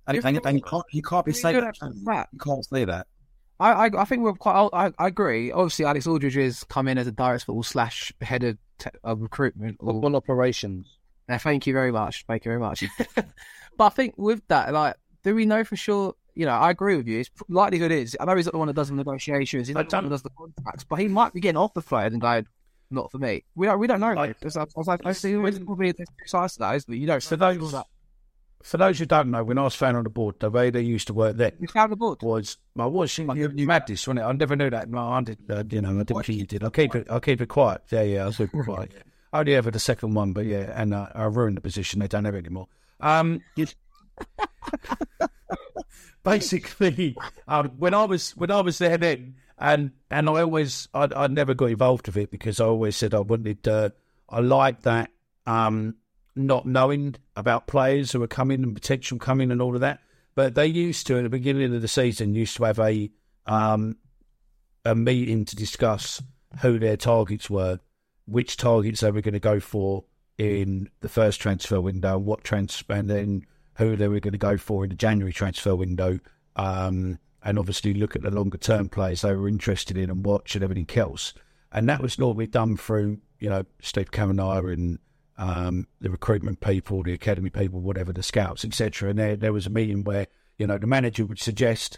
And, 0.08 0.24
and, 0.24 0.40
and 0.46 0.58
you 0.58 0.64
can't, 0.64 0.86
you 0.94 1.02
can't 1.02 1.26
be 1.26 1.32
You 1.32 1.36
saying 1.36 1.56
don't 1.56 1.66
that. 1.66 1.78
have 1.82 1.92
to 1.92 2.00
do 2.00 2.06
that. 2.06 2.30
You 2.32 2.40
can't 2.40 2.66
say 2.66 2.86
that. 2.86 3.06
I, 3.60 3.72
I, 3.88 3.90
I 4.02 4.06
think 4.06 4.24
we're 4.24 4.34
quite. 4.34 4.70
I, 4.74 4.92
I 4.98 5.08
agree. 5.08 5.52
Obviously, 5.52 5.86
Alex 5.86 6.08
Aldridge 6.08 6.36
has 6.36 6.64
come 6.64 6.88
in 6.88 6.98
as 6.98 7.08
a 7.08 7.12
direct 7.12 7.46
football 7.46 7.64
slash 7.64 8.12
head 8.22 8.44
of, 8.44 8.58
te- 8.78 8.90
of 9.04 9.22
recruitment. 9.22 9.78
Or, 9.80 9.94
Football 9.94 10.16
operations. 10.16 10.98
Uh, 11.28 11.38
thank 11.38 11.68
you 11.68 11.74
very 11.74 11.92
much. 11.92 12.26
Thank 12.28 12.46
you 12.46 12.50
very 12.50 12.60
much. 12.60 12.84
but 13.16 13.86
I 13.86 13.90
think 13.90 14.16
with 14.18 14.42
that, 14.48 14.74
like, 14.74 14.96
do 15.24 15.36
we 15.36 15.46
know 15.46 15.64
for 15.64 15.76
sure? 15.76 16.16
You 16.36 16.46
know, 16.46 16.54
I 16.54 16.70
agree 16.72 16.96
with 16.96 17.08
you. 17.08 17.20
It's 17.20 17.30
likelihood 17.50 17.92
is 17.92 18.16
I 18.20 18.26
know 18.26 18.36
he's 18.36 18.46
not 18.46 18.54
the 18.54 18.60
one 18.60 18.68
that 18.68 18.76
does 18.76 18.88
the 18.90 18.96
negotiations. 18.96 19.68
He's 19.68 19.76
not 19.76 19.90
the 19.90 19.96
one 19.98 20.04
that 20.06 20.10
does 20.12 20.24
the 20.24 20.30
contracts, 20.30 20.86
but 20.86 20.96
he 21.00 21.08
might 21.10 21.34
be 21.34 21.42
getting 21.42 21.58
off 21.58 21.74
the 21.74 21.82
players 21.82 22.14
and 22.14 22.22
going, 22.22 22.48
"Not 22.90 23.12
for 23.12 23.18
me." 23.18 23.44
We 23.56 23.68
don't. 23.68 23.78
We 23.78 23.88
don't 23.88 24.00
know. 24.00 24.14
Like- 24.14 24.38
I 24.42 24.66
was 24.76 24.88
like, 24.88 25.02
I 25.06 25.12
see. 25.12 25.34
It's 25.34 25.60
probably 25.60 25.92
there's 25.92 26.08
two 26.08 26.28
sides 26.28 26.54
to 26.54 26.60
that, 26.60 26.76
isn't 26.76 26.94
it? 26.94 26.98
You 26.98 27.08
know, 27.08 27.20
For 27.20 27.36
those, 27.36 27.76
for 28.62 28.78
those 28.78 29.00
who 29.00 29.06
don't 29.06 29.32
know, 29.32 29.44
when 29.44 29.58
I 29.58 29.64
was 29.64 29.76
found 29.76 29.98
on 29.98 30.04
the 30.04 30.10
board, 30.10 30.36
the 30.40 30.50
way 30.50 30.70
they 30.70 30.82
used 30.82 31.08
to 31.08 31.14
work 31.14 31.38
then 31.38 31.54
you 31.60 31.68
found 31.68 31.92
the 31.92 31.96
board. 31.96 32.22
was 32.22 32.58
I 32.78 32.86
was 32.86 33.18
you, 33.18 33.52
you 33.56 33.68
madness, 33.68 34.06
wasn't 34.06 34.20
it? 34.20 34.24
I 34.24 34.32
never 34.34 34.56
knew 34.56 34.70
that. 34.70 34.90
No, 34.90 35.00
I 35.00 35.22
did. 35.22 35.40
Uh, 35.50 35.64
you 35.70 35.82
know, 35.82 36.00
I 36.00 36.04
didn't 36.04 36.26
think 36.26 36.40
you 36.40 36.46
did. 36.46 36.64
I'll 36.64 36.70
keep 36.70 36.94
it. 36.96 37.08
I'll 37.10 37.22
keep 37.22 37.42
it 37.42 37.48
quiet. 37.48 37.82
Yeah, 37.90 38.04
yeah, 38.04 38.26
I'll 38.26 38.34
keep 38.34 38.54
it 38.54 38.64
quiet. 38.64 38.92
Only 39.34 39.56
ever 39.56 39.72
the 39.72 39.80
second 39.80 40.16
one, 40.16 40.34
but 40.34 40.46
yeah, 40.46 40.74
and 40.76 40.94
uh, 40.94 41.08
I 41.14 41.26
ruined 41.26 41.58
the 41.58 41.62
position. 41.62 42.00
They 42.00 42.08
don't 42.08 42.26
have 42.26 42.36
it 42.36 42.40
anymore. 42.40 42.68
Um, 43.00 43.42
basically, 46.24 47.16
um, 47.48 47.70
when 47.78 47.94
I 47.94 48.06
was 48.06 48.36
when 48.36 48.52
I 48.52 48.62
was 48.62 48.80
there 48.80 48.98
then, 48.98 49.36
and 49.58 49.92
and 50.10 50.30
I 50.30 50.42
always 50.42 50.88
I 50.94 51.08
I 51.16 51.28
never 51.28 51.54
got 51.54 51.68
involved 51.68 52.08
with 52.08 52.18
it 52.18 52.32
because 52.32 52.60
I 52.60 52.66
always 52.66 52.98
said 52.98 53.14
I 53.14 53.20
wanted. 53.20 53.68
Uh, 53.68 53.90
I 54.30 54.42
liked 54.42 54.84
that 54.84 55.12
um, 55.46 55.96
not 56.36 56.66
knowing 56.66 57.16
about 57.36 57.68
players 57.68 58.12
who 58.12 58.22
are 58.24 58.28
coming 58.28 58.64
and 58.64 58.74
potential 58.74 59.18
coming 59.18 59.52
and 59.52 59.62
all 59.62 59.76
of 59.76 59.82
that. 59.82 60.00
But 60.36 60.56
they 60.56 60.68
used 60.68 61.08
to 61.08 61.18
at 61.18 61.24
the 61.24 61.30
beginning 61.30 61.76
of 61.76 61.82
the 61.82 61.88
season 61.88 62.36
used 62.36 62.56
to 62.58 62.64
have 62.64 62.80
a 62.80 63.10
um, 63.46 63.98
a 64.86 64.96
meeting 64.96 65.46
to 65.46 65.56
discuss 65.56 66.22
who 66.62 66.80
their 66.80 66.98
targets 66.98 67.50
were, 67.50 67.80
which 68.26 68.58
targets 68.58 69.02
they 69.02 69.12
were 69.12 69.22
going 69.22 69.34
to 69.34 69.40
go 69.40 69.60
for 69.60 70.06
in 70.38 70.90
the 71.02 71.10
first 71.10 71.42
transfer 71.42 71.82
window, 71.82 72.18
what 72.18 72.44
trans, 72.44 72.84
and 72.90 73.10
then 73.10 73.46
who 73.76 73.96
they 73.96 74.08
were 74.08 74.20
going 74.20 74.32
to 74.32 74.38
go 74.38 74.58
for 74.58 74.84
in 74.84 74.90
the 74.90 74.96
January 74.96 75.34
transfer 75.34 75.76
window, 75.76 76.20
um, 76.56 77.20
and 77.44 77.60
obviously 77.60 77.94
look 77.94 78.16
at 78.16 78.22
the 78.22 78.32
longer 78.32 78.58
term 78.58 78.90
players 78.90 79.22
they 79.22 79.34
were 79.34 79.48
interested 79.48 79.98
in 79.98 80.10
and 80.10 80.26
watch 80.26 80.56
and 80.56 80.64
everything 80.64 80.88
else. 80.98 81.34
And 81.72 81.88
that 81.90 82.02
was 82.02 82.18
normally 82.18 82.48
done 82.48 82.78
through, 82.78 83.20
you 83.40 83.50
know, 83.50 83.66
Steve 83.82 84.12
Kavanagh 84.12 84.66
and 84.72 85.00
um, 85.40 85.88
the 86.02 86.12
recruitment 86.12 86.60
people, 86.60 87.02
the 87.02 87.14
academy 87.14 87.50
people, 87.50 87.80
whatever, 87.80 88.12
the 88.12 88.22
scouts, 88.22 88.66
etc. 88.66 89.10
And 89.10 89.18
there, 89.18 89.36
there 89.36 89.54
was 89.54 89.66
a 89.66 89.70
meeting 89.70 90.04
where, 90.04 90.28
you 90.58 90.68
know, 90.68 90.78
the 90.78 90.86
manager 90.86 91.26
would 91.26 91.40
suggest 91.40 91.98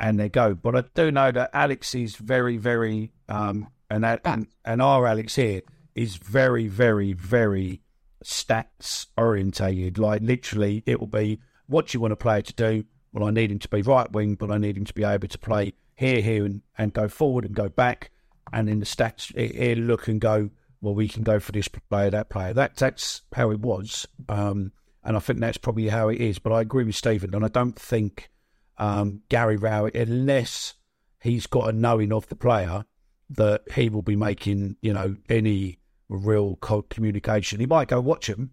and 0.00 0.18
they 0.18 0.30
go. 0.30 0.54
But 0.54 0.74
I 0.76 0.84
do 0.94 1.12
know 1.12 1.30
that 1.30 1.50
Alex 1.52 1.94
is 1.94 2.16
very, 2.16 2.56
very, 2.56 3.12
um, 3.28 3.68
and 3.90 4.02
that, 4.02 4.22
and, 4.24 4.46
and 4.64 4.80
our 4.80 5.06
Alex 5.06 5.36
here 5.36 5.60
is 5.94 6.16
very, 6.16 6.66
very, 6.66 7.12
very 7.12 7.82
stats 8.24 9.06
orientated. 9.18 9.98
Like 9.98 10.22
literally, 10.22 10.82
it 10.86 10.98
will 10.98 11.06
be 11.06 11.40
what 11.66 11.92
you 11.92 12.00
want 12.00 12.14
a 12.14 12.16
player 12.16 12.42
to 12.42 12.54
do? 12.54 12.84
Well, 13.12 13.28
I 13.28 13.30
need 13.30 13.52
him 13.52 13.58
to 13.58 13.68
be 13.68 13.82
right 13.82 14.10
wing, 14.10 14.34
but 14.36 14.50
I 14.50 14.56
need 14.56 14.78
him 14.78 14.86
to 14.86 14.94
be 14.94 15.04
able 15.04 15.28
to 15.28 15.38
play 15.38 15.74
here, 15.94 16.22
here, 16.22 16.46
and, 16.46 16.62
and 16.78 16.94
go 16.94 17.06
forward 17.06 17.44
and 17.44 17.54
go 17.54 17.68
back. 17.68 18.10
And 18.50 18.68
in 18.68 18.80
the 18.80 18.86
stats, 18.86 19.36
here 19.36 19.76
look 19.76 20.08
and 20.08 20.20
go. 20.20 20.50
Well, 20.82 20.94
we 20.94 21.08
can 21.08 21.22
go 21.22 21.40
for 21.40 21.52
this 21.52 21.68
player, 21.68 22.10
that 22.10 22.28
player. 22.28 22.52
That 22.52 22.76
that's 22.76 23.22
how 23.32 23.50
it 23.50 23.60
was, 23.60 24.06
um, 24.28 24.72
and 25.02 25.16
I 25.16 25.20
think 25.20 25.38
that's 25.38 25.56
probably 25.56 25.88
how 25.88 26.08
it 26.08 26.20
is. 26.20 26.38
But 26.38 26.52
I 26.52 26.60
agree 26.60 26.84
with 26.84 26.96
Stephen, 26.96 27.34
and 27.34 27.44
I 27.44 27.48
don't 27.48 27.78
think 27.78 28.30
um, 28.78 29.22
Gary 29.28 29.56
Rowett, 29.56 29.94
unless 29.94 30.74
he's 31.22 31.46
got 31.46 31.68
a 31.68 31.72
knowing 31.72 32.12
of 32.12 32.28
the 32.28 32.34
player, 32.34 32.84
that 33.30 33.62
he 33.74 33.88
will 33.88 34.02
be 34.02 34.16
making, 34.16 34.76
you 34.82 34.92
know, 34.92 35.16
any 35.28 35.78
real 36.08 36.56
communication. 36.56 37.60
He 37.60 37.66
might 37.66 37.88
go 37.88 38.00
watch 38.00 38.28
him, 38.28 38.50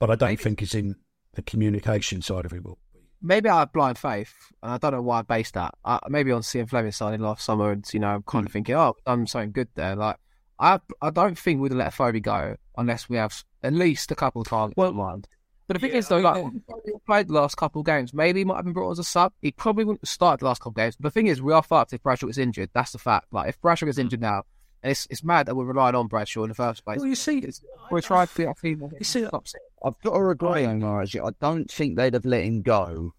but 0.00 0.10
I 0.10 0.16
don't 0.16 0.40
think 0.40 0.60
it's 0.60 0.74
in 0.74 0.96
the 1.34 1.42
communication 1.42 2.22
side 2.22 2.44
of 2.44 2.52
it. 2.52 2.64
Will. 2.64 2.78
maybe 3.22 3.48
I 3.48 3.60
have 3.60 3.72
blind 3.72 3.98
faith, 3.98 4.34
and 4.64 4.72
I 4.72 4.78
don't 4.78 4.92
know 4.92 5.02
why 5.02 5.20
I 5.20 5.22
based 5.22 5.54
that. 5.54 5.74
Uh, 5.84 6.00
maybe 6.08 6.32
on 6.32 6.42
seeing 6.42 6.66
Flemming 6.66 6.90
signing 6.90 7.20
last 7.20 7.44
summer, 7.44 7.70
and 7.70 7.88
you 7.94 8.00
know, 8.00 8.08
I'm 8.08 8.22
kind 8.24 8.46
of 8.46 8.52
thinking, 8.52 8.74
oh, 8.74 8.96
I'm 9.06 9.28
something 9.28 9.52
good 9.52 9.68
there. 9.76 9.94
Like, 9.94 10.16
I, 10.60 10.78
I 11.00 11.10
don't 11.10 11.38
think 11.38 11.60
we'd 11.60 11.72
have 11.72 11.78
let 11.78 11.94
Foby 11.94 12.22
go 12.22 12.56
unless 12.76 13.08
we 13.08 13.16
have 13.16 13.42
at 13.62 13.72
least 13.72 14.10
a 14.12 14.14
couple 14.14 14.42
of 14.42 14.48
targets 14.48 14.78
in 14.78 14.94
mind. 14.94 15.26
But 15.66 15.74
the 15.80 15.86
thing 15.86 15.96
is, 15.96 16.08
though, 16.08 16.18
like, 16.18 16.44
he 16.84 16.92
played 17.06 17.28
the 17.28 17.32
last 17.32 17.56
couple 17.56 17.80
of 17.80 17.86
games. 17.86 18.12
Maybe 18.12 18.40
he 18.40 18.44
might 18.44 18.56
have 18.56 18.64
been 18.64 18.74
brought 18.74 18.90
as 18.90 18.98
a 18.98 19.04
sub. 19.04 19.32
He 19.40 19.52
probably 19.52 19.84
wouldn't 19.84 20.02
have 20.02 20.08
started 20.08 20.40
the 20.40 20.46
last 20.46 20.58
couple 20.58 20.70
of 20.70 20.76
games. 20.76 20.96
But 20.96 21.04
the 21.04 21.10
thing 21.12 21.28
is, 21.28 21.40
we 21.40 21.52
are 21.52 21.62
fucked 21.62 21.92
if 21.92 22.02
Bradshaw 22.02 22.26
gets 22.26 22.38
injured. 22.38 22.70
That's 22.74 22.90
the 22.90 22.98
fact. 22.98 23.26
Like, 23.30 23.50
if 23.50 23.60
Bradshaw 23.60 23.86
gets 23.86 23.96
hmm. 23.96 24.02
injured 24.02 24.20
now, 24.20 24.42
and 24.82 24.90
it's 24.90 25.06
it's 25.10 25.22
mad 25.22 25.46
that 25.46 25.54
we're 25.54 25.64
relying 25.64 25.94
on 25.94 26.08
Bradshaw 26.08 26.42
in 26.42 26.48
the 26.48 26.54
first 26.54 26.84
place. 26.84 26.98
Well, 26.98 27.06
you 27.06 27.14
see, 27.14 27.46
we're 27.90 28.00
trying 28.00 28.26
to 28.26 28.34
get 28.34 28.48
a 28.48 28.68
You 28.68 28.88
see, 29.02 29.24
I've 29.24 30.00
got 30.02 30.14
to 30.14 30.28
agree, 30.28 30.66
Omar. 30.66 31.02
I 31.02 31.30
don't 31.40 31.70
think 31.70 31.96
they'd 31.96 32.14
have 32.14 32.24
let 32.24 32.44
him 32.44 32.62
go 32.62 33.12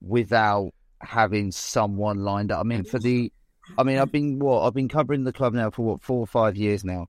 without 0.00 0.72
having 1.00 1.52
someone 1.52 2.18
lined 2.18 2.52
up. 2.52 2.60
I 2.60 2.64
mean, 2.64 2.84
for 2.84 2.98
the, 2.98 3.32
I 3.76 3.82
mean, 3.82 3.98
I've 3.98 4.12
been 4.12 4.38
what 4.38 4.66
I've 4.66 4.74
been 4.74 4.88
covering 4.88 5.24
the 5.24 5.32
club 5.32 5.54
now 5.54 5.70
for 5.70 5.82
what 5.82 6.02
four 6.02 6.20
or 6.20 6.26
five 6.26 6.56
years 6.56 6.84
now. 6.84 7.08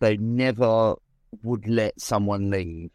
They 0.00 0.16
never 0.16 0.94
would 1.42 1.68
let 1.68 2.00
someone 2.00 2.50
leave 2.50 2.90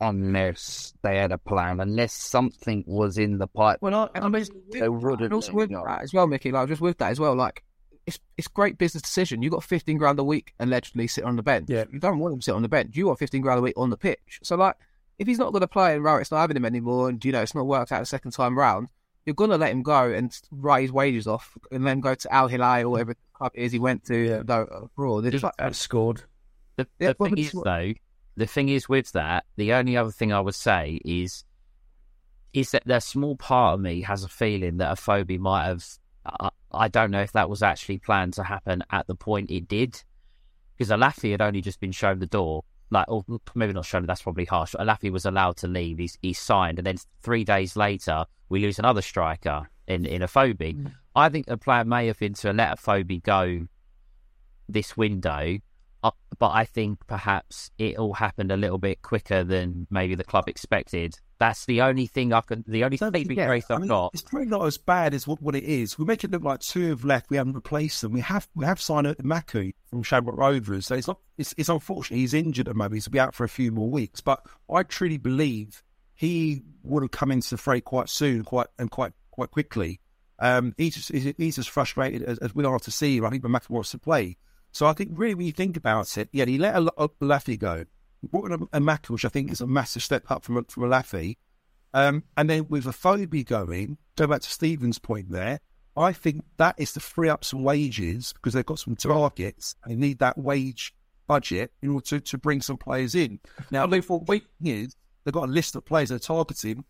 unless 0.00 0.94
they 1.02 1.16
had 1.16 1.32
a 1.32 1.38
plan, 1.38 1.80
unless 1.80 2.12
something 2.12 2.84
was 2.86 3.18
in 3.18 3.38
the 3.38 3.46
pipe. 3.48 3.78
Well, 3.80 4.10
I, 4.14 4.20
I 4.20 4.28
mean, 4.28 4.44
they 4.70 4.88
wouldn't. 4.88 5.22
and 5.22 5.32
also 5.32 5.52
let 5.52 5.56
with 5.56 5.70
him 5.70 5.76
go. 5.78 5.84
that 5.86 6.02
as 6.02 6.12
well, 6.12 6.26
Mickey. 6.26 6.52
Like 6.52 6.68
just 6.68 6.80
with 6.80 6.98
that 6.98 7.10
as 7.10 7.20
well, 7.20 7.34
like 7.34 7.64
it's 8.06 8.18
it's 8.36 8.48
great 8.48 8.78
business 8.78 9.02
decision. 9.02 9.42
You 9.42 9.50
got 9.50 9.64
fifteen 9.64 9.98
grand 9.98 10.18
a 10.18 10.24
week 10.24 10.54
and 10.58 10.70
allegedly 10.70 11.06
sitting 11.06 11.28
on 11.28 11.36
the 11.36 11.42
bench. 11.42 11.68
Yeah. 11.68 11.84
you 11.92 11.98
don't 11.98 12.18
want 12.18 12.34
him 12.34 12.40
to 12.40 12.44
sit 12.44 12.54
on 12.54 12.62
the 12.62 12.68
bench. 12.68 12.96
You 12.96 13.06
want 13.06 13.18
fifteen 13.18 13.42
grand 13.42 13.58
a 13.58 13.62
week 13.62 13.74
on 13.76 13.90
the 13.90 13.96
pitch. 13.96 14.40
So 14.42 14.56
like, 14.56 14.76
if 15.18 15.26
he's 15.26 15.38
not 15.38 15.52
going 15.52 15.60
to 15.60 15.68
play 15.68 15.94
and 15.94 16.04
Rowett's 16.04 16.30
not 16.30 16.40
having 16.40 16.56
him 16.56 16.64
anymore, 16.64 17.08
and 17.08 17.22
you 17.24 17.32
know 17.32 17.42
it's 17.42 17.54
not 17.54 17.66
worked 17.66 17.92
out 17.92 18.00
the 18.00 18.06
second 18.06 18.30
time 18.30 18.56
round, 18.56 18.88
you're 19.28 19.34
going 19.34 19.50
to 19.50 19.58
let 19.58 19.70
him 19.70 19.82
go 19.82 20.10
and 20.10 20.34
write 20.50 20.80
his 20.80 20.90
wages 20.90 21.26
off, 21.26 21.54
and 21.70 21.86
then 21.86 22.00
go 22.00 22.14
to 22.14 22.34
Al 22.34 22.48
Hilal 22.48 22.86
or 22.86 22.88
whatever 22.88 23.14
club 23.34 23.52
it 23.54 23.62
is 23.62 23.72
he 23.72 23.78
went 23.78 24.02
to 24.06 24.42
though, 24.42 24.62
abroad. 24.62 25.26
It's 25.26 25.42
like, 25.42 25.54
that 25.58 25.76
scored. 25.76 26.22
The, 26.76 26.86
the 26.96 27.14
well, 27.18 27.28
thing 27.28 27.38
is, 27.38 27.52
though, 27.52 27.92
the 28.36 28.46
thing 28.46 28.70
is 28.70 28.88
with 28.88 29.12
that, 29.12 29.44
the 29.56 29.74
only 29.74 29.98
other 29.98 30.10
thing 30.10 30.32
I 30.32 30.40
would 30.40 30.54
say 30.54 30.98
is, 31.04 31.44
is 32.54 32.70
that 32.70 32.90
a 32.90 33.02
small 33.02 33.36
part 33.36 33.74
of 33.74 33.80
me 33.80 34.00
has 34.00 34.24
a 34.24 34.28
feeling 34.28 34.78
that 34.78 34.96
Afobe 34.96 35.38
might 35.38 35.66
have. 35.66 35.84
I, 36.24 36.48
I 36.72 36.88
don't 36.88 37.10
know 37.10 37.20
if 37.20 37.32
that 37.32 37.50
was 37.50 37.62
actually 37.62 37.98
planned 37.98 38.32
to 38.34 38.44
happen 38.44 38.82
at 38.90 39.06
the 39.08 39.14
point 39.14 39.50
it 39.50 39.68
did, 39.68 40.02
because 40.74 40.90
Alafi 40.90 41.32
had 41.32 41.42
only 41.42 41.60
just 41.60 41.80
been 41.80 41.92
shown 41.92 42.18
the 42.18 42.26
door. 42.26 42.64
Like, 42.90 43.04
or 43.08 43.22
maybe 43.54 43.74
not 43.74 43.84
shown. 43.84 44.06
That's 44.06 44.22
probably 44.22 44.46
harsh. 44.46 44.74
Alafi 44.74 45.12
was 45.12 45.26
allowed 45.26 45.58
to 45.58 45.68
leave. 45.68 45.98
He's 45.98 46.16
he's 46.22 46.38
signed, 46.38 46.78
and 46.78 46.86
then 46.86 46.96
three 47.22 47.44
days 47.44 47.76
later, 47.76 48.24
we 48.48 48.60
lose 48.60 48.78
another 48.78 49.02
striker 49.02 49.68
in 49.86 50.06
in 50.06 50.22
Afobe. 50.22 50.92
I 51.14 51.28
think 51.28 51.46
the 51.46 51.56
plan 51.56 51.88
may 51.88 52.06
have 52.06 52.18
been 52.18 52.34
to 52.34 52.52
let 52.52 52.78
Afobe 52.78 53.22
go 53.22 53.66
this 54.68 54.96
window, 54.96 55.58
uh, 56.02 56.10
but 56.38 56.50
I 56.50 56.64
think 56.64 57.06
perhaps 57.06 57.70
it 57.78 57.98
all 57.98 58.14
happened 58.14 58.52
a 58.52 58.56
little 58.56 58.78
bit 58.78 59.02
quicker 59.02 59.42
than 59.42 59.86
maybe 59.90 60.14
the 60.14 60.24
club 60.24 60.48
expected. 60.48 61.18
That's 61.38 61.66
the 61.66 61.82
only 61.82 62.06
thing 62.06 62.32
I 62.32 62.40
can, 62.40 62.64
the 62.66 62.84
only 62.84 62.96
saving 62.96 63.26
forget, 63.26 63.46
grace 63.46 63.66
I 63.70 63.74
I've 63.74 63.80
mean, 63.80 63.88
got. 63.88 64.10
It's 64.12 64.22
probably 64.22 64.48
not 64.48 64.66
as 64.66 64.76
bad 64.76 65.14
as 65.14 65.26
what, 65.26 65.40
what 65.40 65.54
it 65.54 65.64
is. 65.64 65.96
We 65.96 66.04
make 66.04 66.24
it 66.24 66.32
look 66.32 66.42
like 66.42 66.60
two 66.60 66.88
have 66.90 67.04
left. 67.04 67.30
We 67.30 67.36
haven't 67.36 67.54
replaced 67.54 68.02
them. 68.02 68.12
We 68.12 68.20
have 68.20 68.48
we 68.54 68.64
have 68.64 68.80
signed 68.80 69.06
Maku 69.18 69.72
from 69.88 70.02
Shamrock 70.02 70.36
Rovers. 70.36 70.86
So 70.86 70.96
it's 70.96 71.06
not. 71.06 71.18
It's, 71.36 71.54
it's 71.56 71.68
unfortunate 71.68 72.16
he's 72.16 72.34
injured 72.34 72.66
at 72.68 72.74
the 72.74 72.78
moment. 72.78 73.04
He'll 73.04 73.12
be 73.12 73.20
out 73.20 73.34
for 73.34 73.44
a 73.44 73.48
few 73.48 73.70
more 73.70 73.88
weeks. 73.88 74.20
But 74.20 74.44
I 74.72 74.82
truly 74.82 75.16
believe 75.16 75.82
he 76.18 76.62
would 76.82 77.04
have 77.04 77.12
come 77.12 77.30
into 77.30 77.50
the 77.50 77.56
fray 77.56 77.80
quite 77.80 78.08
soon, 78.08 78.42
quite 78.42 78.66
and 78.76 78.90
quite 78.90 79.12
quite 79.30 79.52
quickly. 79.52 80.00
Um, 80.40 80.74
he's 80.76 81.06
he's, 81.38 81.58
as 81.58 81.66
frustrated 81.68 82.24
as, 82.24 82.38
as 82.38 82.54
we 82.56 82.64
are 82.64 82.78
to 82.80 82.90
see. 82.90 83.22
I 83.22 83.30
think 83.30 83.44
Maku 83.44 83.70
wants 83.70 83.92
to 83.92 83.98
play. 83.98 84.36
So 84.72 84.86
I 84.86 84.94
think 84.94 85.12
really 85.12 85.36
when 85.36 85.46
you 85.46 85.52
think 85.52 85.76
about 85.76 86.18
it, 86.18 86.28
yeah, 86.32 86.44
he 86.44 86.58
let 86.58 86.74
a, 86.74 86.92
a 86.98 87.08
Laffy 87.20 87.56
go. 87.56 87.84
He 88.20 88.28
a, 88.32 88.58
a 88.72 88.98
which 89.08 89.24
I 89.24 89.28
think 89.28 89.52
is 89.52 89.60
a 89.60 89.66
massive 89.68 90.02
step 90.02 90.28
up 90.28 90.42
from 90.42 90.56
a, 90.56 90.64
from 90.64 90.82
a 90.84 90.88
Laffy. 90.88 91.36
Um, 91.94 92.24
and 92.36 92.50
then 92.50 92.66
with 92.68 92.84
Afobe 92.86 93.46
going, 93.46 93.96
go 94.16 94.26
back 94.26 94.40
to 94.40 94.50
Stephen's 94.50 94.98
point 94.98 95.30
there, 95.30 95.60
I 95.96 96.12
think 96.12 96.44
that 96.56 96.74
is 96.78 96.92
to 96.94 97.00
free 97.00 97.28
up 97.28 97.44
some 97.44 97.62
wages 97.62 98.32
because 98.32 98.54
they've 98.54 98.66
got 98.66 98.80
some 98.80 98.96
targets 98.96 99.76
and 99.84 99.92
they 99.92 99.96
need 100.08 100.18
that 100.18 100.36
wage 100.36 100.94
budget 101.28 101.70
in 101.80 101.90
order 101.90 102.06
to, 102.06 102.20
to 102.20 102.38
bring 102.38 102.60
some 102.60 102.76
players 102.76 103.14
in. 103.14 103.38
Now, 103.70 103.86
the 103.86 104.02
thing 104.02 104.42
is, 104.64 104.96
they've 105.28 105.34
got 105.34 105.48
a 105.48 105.52
list 105.52 105.76
of 105.76 105.84
players 105.84 106.08
they're 106.08 106.18
targeting. 106.18 106.84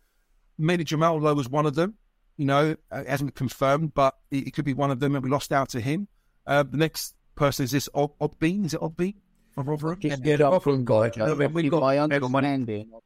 maybe 0.57 0.83
Jamal 0.85 1.19
Lowe 1.19 1.33
was 1.33 1.49
one 1.49 1.65
of 1.65 1.75
them. 1.75 1.95
You 2.37 2.45
know, 2.45 2.69
it 2.69 3.07
hasn't 3.07 3.33
been 3.33 3.37
confirmed, 3.37 3.93
but 3.93 4.15
it, 4.31 4.47
it 4.47 4.51
could 4.51 4.63
be 4.63 4.73
one 4.73 4.91
of 4.91 5.01
them, 5.01 5.13
and 5.15 5.23
we 5.23 5.29
lost 5.29 5.51
out 5.51 5.67
to 5.69 5.81
him. 5.81 6.07
Uh, 6.47 6.63
the 6.63 6.77
next 6.77 7.15
person 7.35 7.65
is 7.65 7.71
this 7.71 7.89
Ob- 7.93 8.17
Ogbene. 8.19 8.65
Is 8.65 8.73
it 8.73 8.79
Obbean 8.79 9.15
from 9.53 9.67
Rotherham? 9.67 9.99
Just 9.99 10.23
get 10.23 10.39
up 10.39 10.63
from 10.63 10.85
guy. 10.85 11.09
Joe, 11.09 11.25
I 11.25 11.33
mean, 11.35 11.51
we've 11.53 11.69
got- 11.71 11.81
my 11.81 11.97
understanding 11.97 12.91
on. 12.93 13.01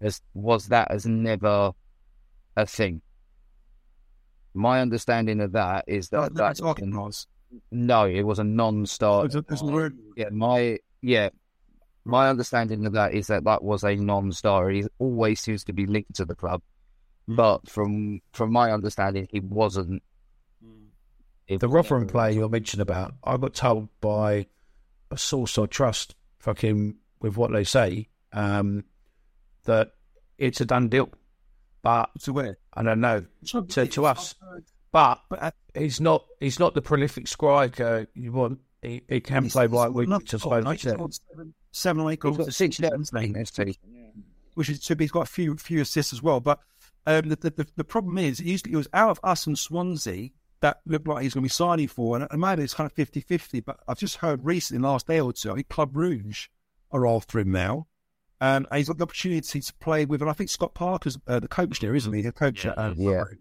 as, 0.00 0.22
was 0.32 0.68
that 0.68 0.90
as 0.90 1.04
never 1.04 1.72
a 2.56 2.64
thing. 2.66 3.02
My 4.54 4.80
understanding 4.80 5.40
of 5.42 5.52
that 5.52 5.84
is 5.86 6.08
that, 6.10 6.34
that's 6.34 6.60
that 6.60 6.66
Arkansas. 6.66 7.26
no, 7.70 8.06
it 8.06 8.22
was 8.22 8.38
a 8.38 8.44
non-starter. 8.44 9.28
There's 9.28 9.34
a- 9.36 9.42
there's 9.46 9.62
a 9.62 9.64
Yeah, 10.16 10.30
my 10.30 10.78
yeah, 11.02 11.28
my 12.06 12.28
understanding 12.28 12.86
of 12.86 12.92
that 12.94 13.14
is 13.14 13.26
that 13.26 13.44
that 13.44 13.62
was 13.62 13.82
a 13.84 13.94
non-starter. 13.96 14.70
He 14.70 14.84
always 14.98 15.40
seems 15.40 15.64
to 15.64 15.72
be 15.72 15.86
linked 15.86 16.14
to 16.16 16.24
the 16.24 16.34
club, 16.34 16.62
Hmm. 17.26 17.34
but 17.36 17.68
from 17.68 18.20
from 18.32 18.52
my 18.52 18.70
understanding, 18.72 19.28
he 19.30 19.40
wasn't. 19.40 20.02
It 21.48 21.60
The 21.60 21.68
was 21.68 21.74
Rotherham 21.74 22.08
player 22.08 22.32
you're 22.32 22.48
mentioning 22.48 22.82
about, 22.82 23.14
I 23.22 23.36
got 23.36 23.54
told 23.54 23.88
by 24.00 24.46
a 25.12 25.16
source 25.16 25.56
I 25.58 25.66
trust, 25.66 26.16
fucking 26.40 26.96
with 27.20 27.36
what 27.36 27.52
they 27.52 27.62
say, 27.62 28.08
um, 28.32 28.84
that 29.64 29.92
it's 30.38 30.60
a 30.60 30.64
done 30.64 30.88
deal. 30.88 31.08
But 31.82 32.10
To 32.22 32.32
where? 32.32 32.58
I 32.74 32.82
don't 32.82 33.00
know 33.00 33.24
So- 33.44 33.62
to, 33.62 33.86
to 33.86 34.06
us. 34.06 34.34
But 34.90 35.20
But, 35.28 35.42
uh, 35.42 35.50
he's 35.74 36.00
not 36.00 36.24
he's 36.40 36.58
not 36.58 36.74
the 36.74 36.82
prolific 36.82 37.28
striker 37.28 38.08
you 38.14 38.32
want. 38.32 38.58
He, 38.82 39.02
he 39.08 39.20
can 39.20 39.44
He's- 39.44 39.52
play 39.52 39.64
he's 39.66 39.70
right 39.72 39.86
got 39.86 39.94
wing, 39.94 40.06
enough 40.08 40.22
which 40.22 40.30
suppose 40.30 40.64
mate. 41.76 41.88
is 41.88 41.94
He's 41.94 41.98
it. 41.98 41.98
got 41.98 41.98
seven, 41.98 41.98
seven 41.98 42.00
or 42.02 42.10
eight 42.10 42.14
He's 42.14 42.18
goals. 42.22 42.36
got 42.38 42.54
six 42.54 42.76
seven, 42.76 43.00
left 43.00 43.24
in 43.24 43.32
this 43.32 43.50
team. 43.50 43.74
which 44.54 44.68
is 44.70 44.80
to 44.80 44.96
be. 44.96 45.04
He's 45.04 45.10
got 45.12 45.22
a 45.22 45.26
few 45.26 45.56
few 45.56 45.80
assists 45.82 46.12
as 46.12 46.22
well. 46.22 46.40
But 46.40 46.60
um, 47.06 47.28
the, 47.28 47.36
the 47.36 47.66
the 47.76 47.84
problem 47.84 48.18
is, 48.18 48.40
it, 48.40 48.46
used 48.46 48.64
to, 48.64 48.72
it 48.72 48.76
was 48.76 48.88
out 48.94 49.10
of 49.10 49.20
us 49.22 49.46
and 49.46 49.58
Swansea 49.58 50.30
that 50.60 50.80
looked 50.86 51.06
like 51.06 51.22
he's 51.22 51.34
going 51.34 51.42
to 51.42 51.46
be 51.46 51.50
signing 51.50 51.86
for, 51.88 52.16
and, 52.16 52.26
and 52.30 52.40
maybe 52.40 52.62
it's 52.62 52.72
kind 52.72 52.90
of 52.90 52.96
50-50, 52.96 53.62
But 53.64 53.78
I've 53.86 53.98
just 53.98 54.16
heard 54.16 54.42
recently, 54.44 54.82
last 54.82 55.06
day 55.06 55.20
or 55.20 55.30
two, 55.32 55.52
I 55.52 55.56
think 55.56 55.68
Club 55.68 55.92
Brugge 55.92 56.48
are 56.92 57.06
after 57.06 57.38
him 57.38 57.52
now. 57.52 57.86
Um, 58.40 58.66
and 58.70 58.78
he's 58.78 58.88
got 58.88 58.96
the 58.96 59.04
opportunity 59.04 59.60
to 59.60 59.74
play 59.80 60.06
with, 60.06 60.22
and 60.22 60.30
I 60.30 60.32
think 60.32 60.48
Scott 60.48 60.72
Parker's 60.74 61.18
uh, 61.28 61.40
the 61.40 61.48
coach 61.48 61.80
there, 61.80 61.94
isn't 61.94 62.12
he? 62.12 62.22
The 62.22 62.32
coach 62.32 62.64
at 62.64 62.72
uh, 62.78 62.94
Club 62.94 62.96
Yeah. 62.98 63.10
Rouge. 63.22 63.36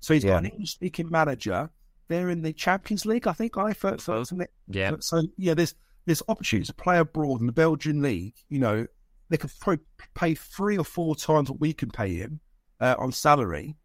So 0.00 0.14
he's 0.14 0.24
got 0.24 0.44
an 0.44 0.50
English-speaking 0.50 1.10
manager. 1.10 1.70
They're 2.08 2.28
in 2.30 2.42
the 2.42 2.52
Champions 2.52 3.06
League, 3.06 3.26
I 3.26 3.32
think. 3.32 3.56
I 3.56 3.72
first, 3.72 4.04
first 4.04 4.32
Yeah. 4.68 4.96
so 5.00 5.22
yeah, 5.38 5.54
there's 5.54 5.74
there's 6.06 6.22
opportunities 6.28 6.68
to 6.68 6.74
play 6.74 6.98
abroad 6.98 7.40
in 7.40 7.46
the 7.46 7.52
Belgian 7.52 8.02
league. 8.02 8.34
You 8.48 8.58
know, 8.58 8.86
they 9.28 9.36
could 9.36 9.50
probably 9.60 9.84
pay 10.14 10.34
three 10.34 10.76
or 10.76 10.84
four 10.84 11.14
times 11.14 11.50
what 11.50 11.60
we 11.60 11.72
can 11.72 11.90
pay 11.90 12.14
him 12.14 12.40
uh, 12.80 12.96
on 12.98 13.12
salary. 13.12 13.76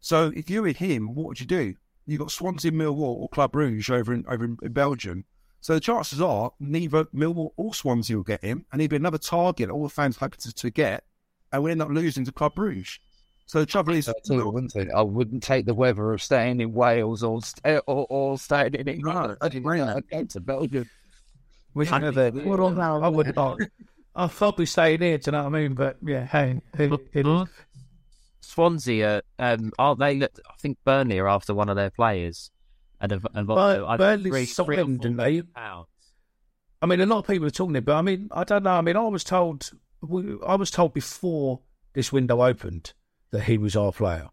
So 0.00 0.32
if 0.34 0.48
you 0.50 0.62
were 0.62 0.72
him, 0.72 1.14
what 1.14 1.26
would 1.26 1.40
you 1.40 1.46
do? 1.46 1.74
You've 2.06 2.20
got 2.20 2.30
Swansea, 2.30 2.72
Millwall, 2.72 3.16
or 3.16 3.28
Club 3.28 3.52
Brugge 3.52 3.90
over 3.90 4.12
in 4.12 4.24
over 4.28 4.44
in, 4.44 4.56
in 4.62 4.72
Belgium. 4.72 5.24
So 5.60 5.74
the 5.74 5.80
chances 5.80 6.20
are 6.20 6.52
neither 6.58 7.04
Millwall 7.06 7.50
or 7.56 7.74
Swansea 7.74 8.16
will 8.16 8.24
get 8.24 8.42
him, 8.42 8.64
and 8.72 8.80
he'd 8.80 8.90
be 8.90 8.96
another 8.96 9.18
target 9.18 9.68
all 9.68 9.82
the 9.82 9.90
fans 9.90 10.16
hope 10.16 10.36
to, 10.38 10.52
to 10.52 10.70
get, 10.70 11.04
and 11.52 11.62
we 11.62 11.70
end 11.70 11.82
up 11.82 11.90
losing 11.90 12.24
to 12.24 12.32
Club 12.32 12.54
Brugge. 12.54 12.98
So 13.46 13.60
the 13.60 13.66
trouble 13.66 13.94
is, 13.94 14.08
all, 14.08 14.52
wouldn't 14.52 14.76
it? 14.76 14.88
I 14.94 15.02
wouldn't 15.02 15.42
take 15.42 15.66
the 15.66 15.74
weather 15.74 16.12
of 16.12 16.22
staying 16.22 16.60
in 16.60 16.72
Wales 16.72 17.22
or 17.22 17.40
or, 17.64 18.06
or 18.08 18.38
staying 18.38 18.74
in 18.74 18.88
England. 18.88 19.36
I 19.40 19.48
didn't 19.48 19.64
I'd 19.68 20.08
go 20.08 20.24
to 20.24 20.40
Belgium. 20.40 20.88
Which 21.72 21.90
never, 21.90 22.30
what 22.30 22.60
on 22.60 22.78
I 22.80 23.08
would 23.08 23.34
not. 23.36 23.60
I 24.14 24.26
thought 24.26 24.58
we 24.58 24.66
stayed 24.66 25.00
here, 25.00 25.18
do 25.18 25.28
you 25.28 25.32
know 25.32 25.44
what 25.44 25.54
I 25.54 25.60
mean? 25.60 25.74
But 25.74 25.98
yeah, 26.04 26.26
hey, 26.26 26.60
it, 26.74 26.92
it, 27.12 27.48
Swansea, 28.40 29.22
uh, 29.38 29.42
um, 29.42 29.72
aren't 29.78 30.00
they? 30.00 30.22
I 30.24 30.28
think 30.58 30.78
Burnley 30.84 31.18
are 31.20 31.28
after 31.28 31.54
one 31.54 31.68
of 31.68 31.76
their 31.76 31.90
players, 31.90 32.50
and 33.00 33.12
have, 33.12 33.26
have 33.34 33.46
Bur- 33.46 33.84
I 33.86 33.96
Burnley 33.96 34.46
signed, 34.46 34.66
three 34.66 34.78
or 34.78 34.84
four 34.84 34.96
didn't 34.96 35.16
they? 35.16 35.42
pounds. 35.42 35.86
I 36.82 36.86
mean, 36.86 37.00
a 37.00 37.06
lot 37.06 37.18
of 37.18 37.26
people 37.26 37.46
are 37.46 37.50
talking 37.50 37.76
it, 37.76 37.84
but 37.84 37.94
I 37.94 38.02
mean, 38.02 38.28
I 38.32 38.42
don't 38.44 38.64
know. 38.64 38.70
I 38.70 38.80
mean, 38.80 38.96
I 38.96 39.06
was 39.06 39.22
told, 39.22 39.70
I 40.46 40.56
was 40.56 40.70
told 40.70 40.94
before 40.94 41.60
this 41.92 42.12
window 42.12 42.42
opened 42.42 42.94
that 43.30 43.42
he 43.44 43.58
was 43.58 43.76
our 43.76 43.92
player, 43.92 44.28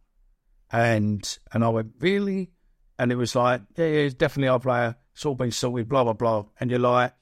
and 0.72 1.38
and 1.54 1.64
I 1.64 1.70
went 1.70 1.92
really, 2.00 2.52
and 2.98 3.12
it 3.12 3.16
was 3.16 3.36
like, 3.36 3.62
yeah, 3.76 3.86
yeah, 3.86 4.04
he's 4.04 4.16
definitely 4.16 4.50
our 4.50 4.60
player. 4.60 4.96
It's 5.14 5.26
all 5.26 5.36
been 5.36 5.52
sorted, 5.52 5.90
blah 5.90 6.04
blah 6.04 6.14
blah, 6.14 6.46
and 6.60 6.72
you're 6.72 6.80
like, 6.80 7.14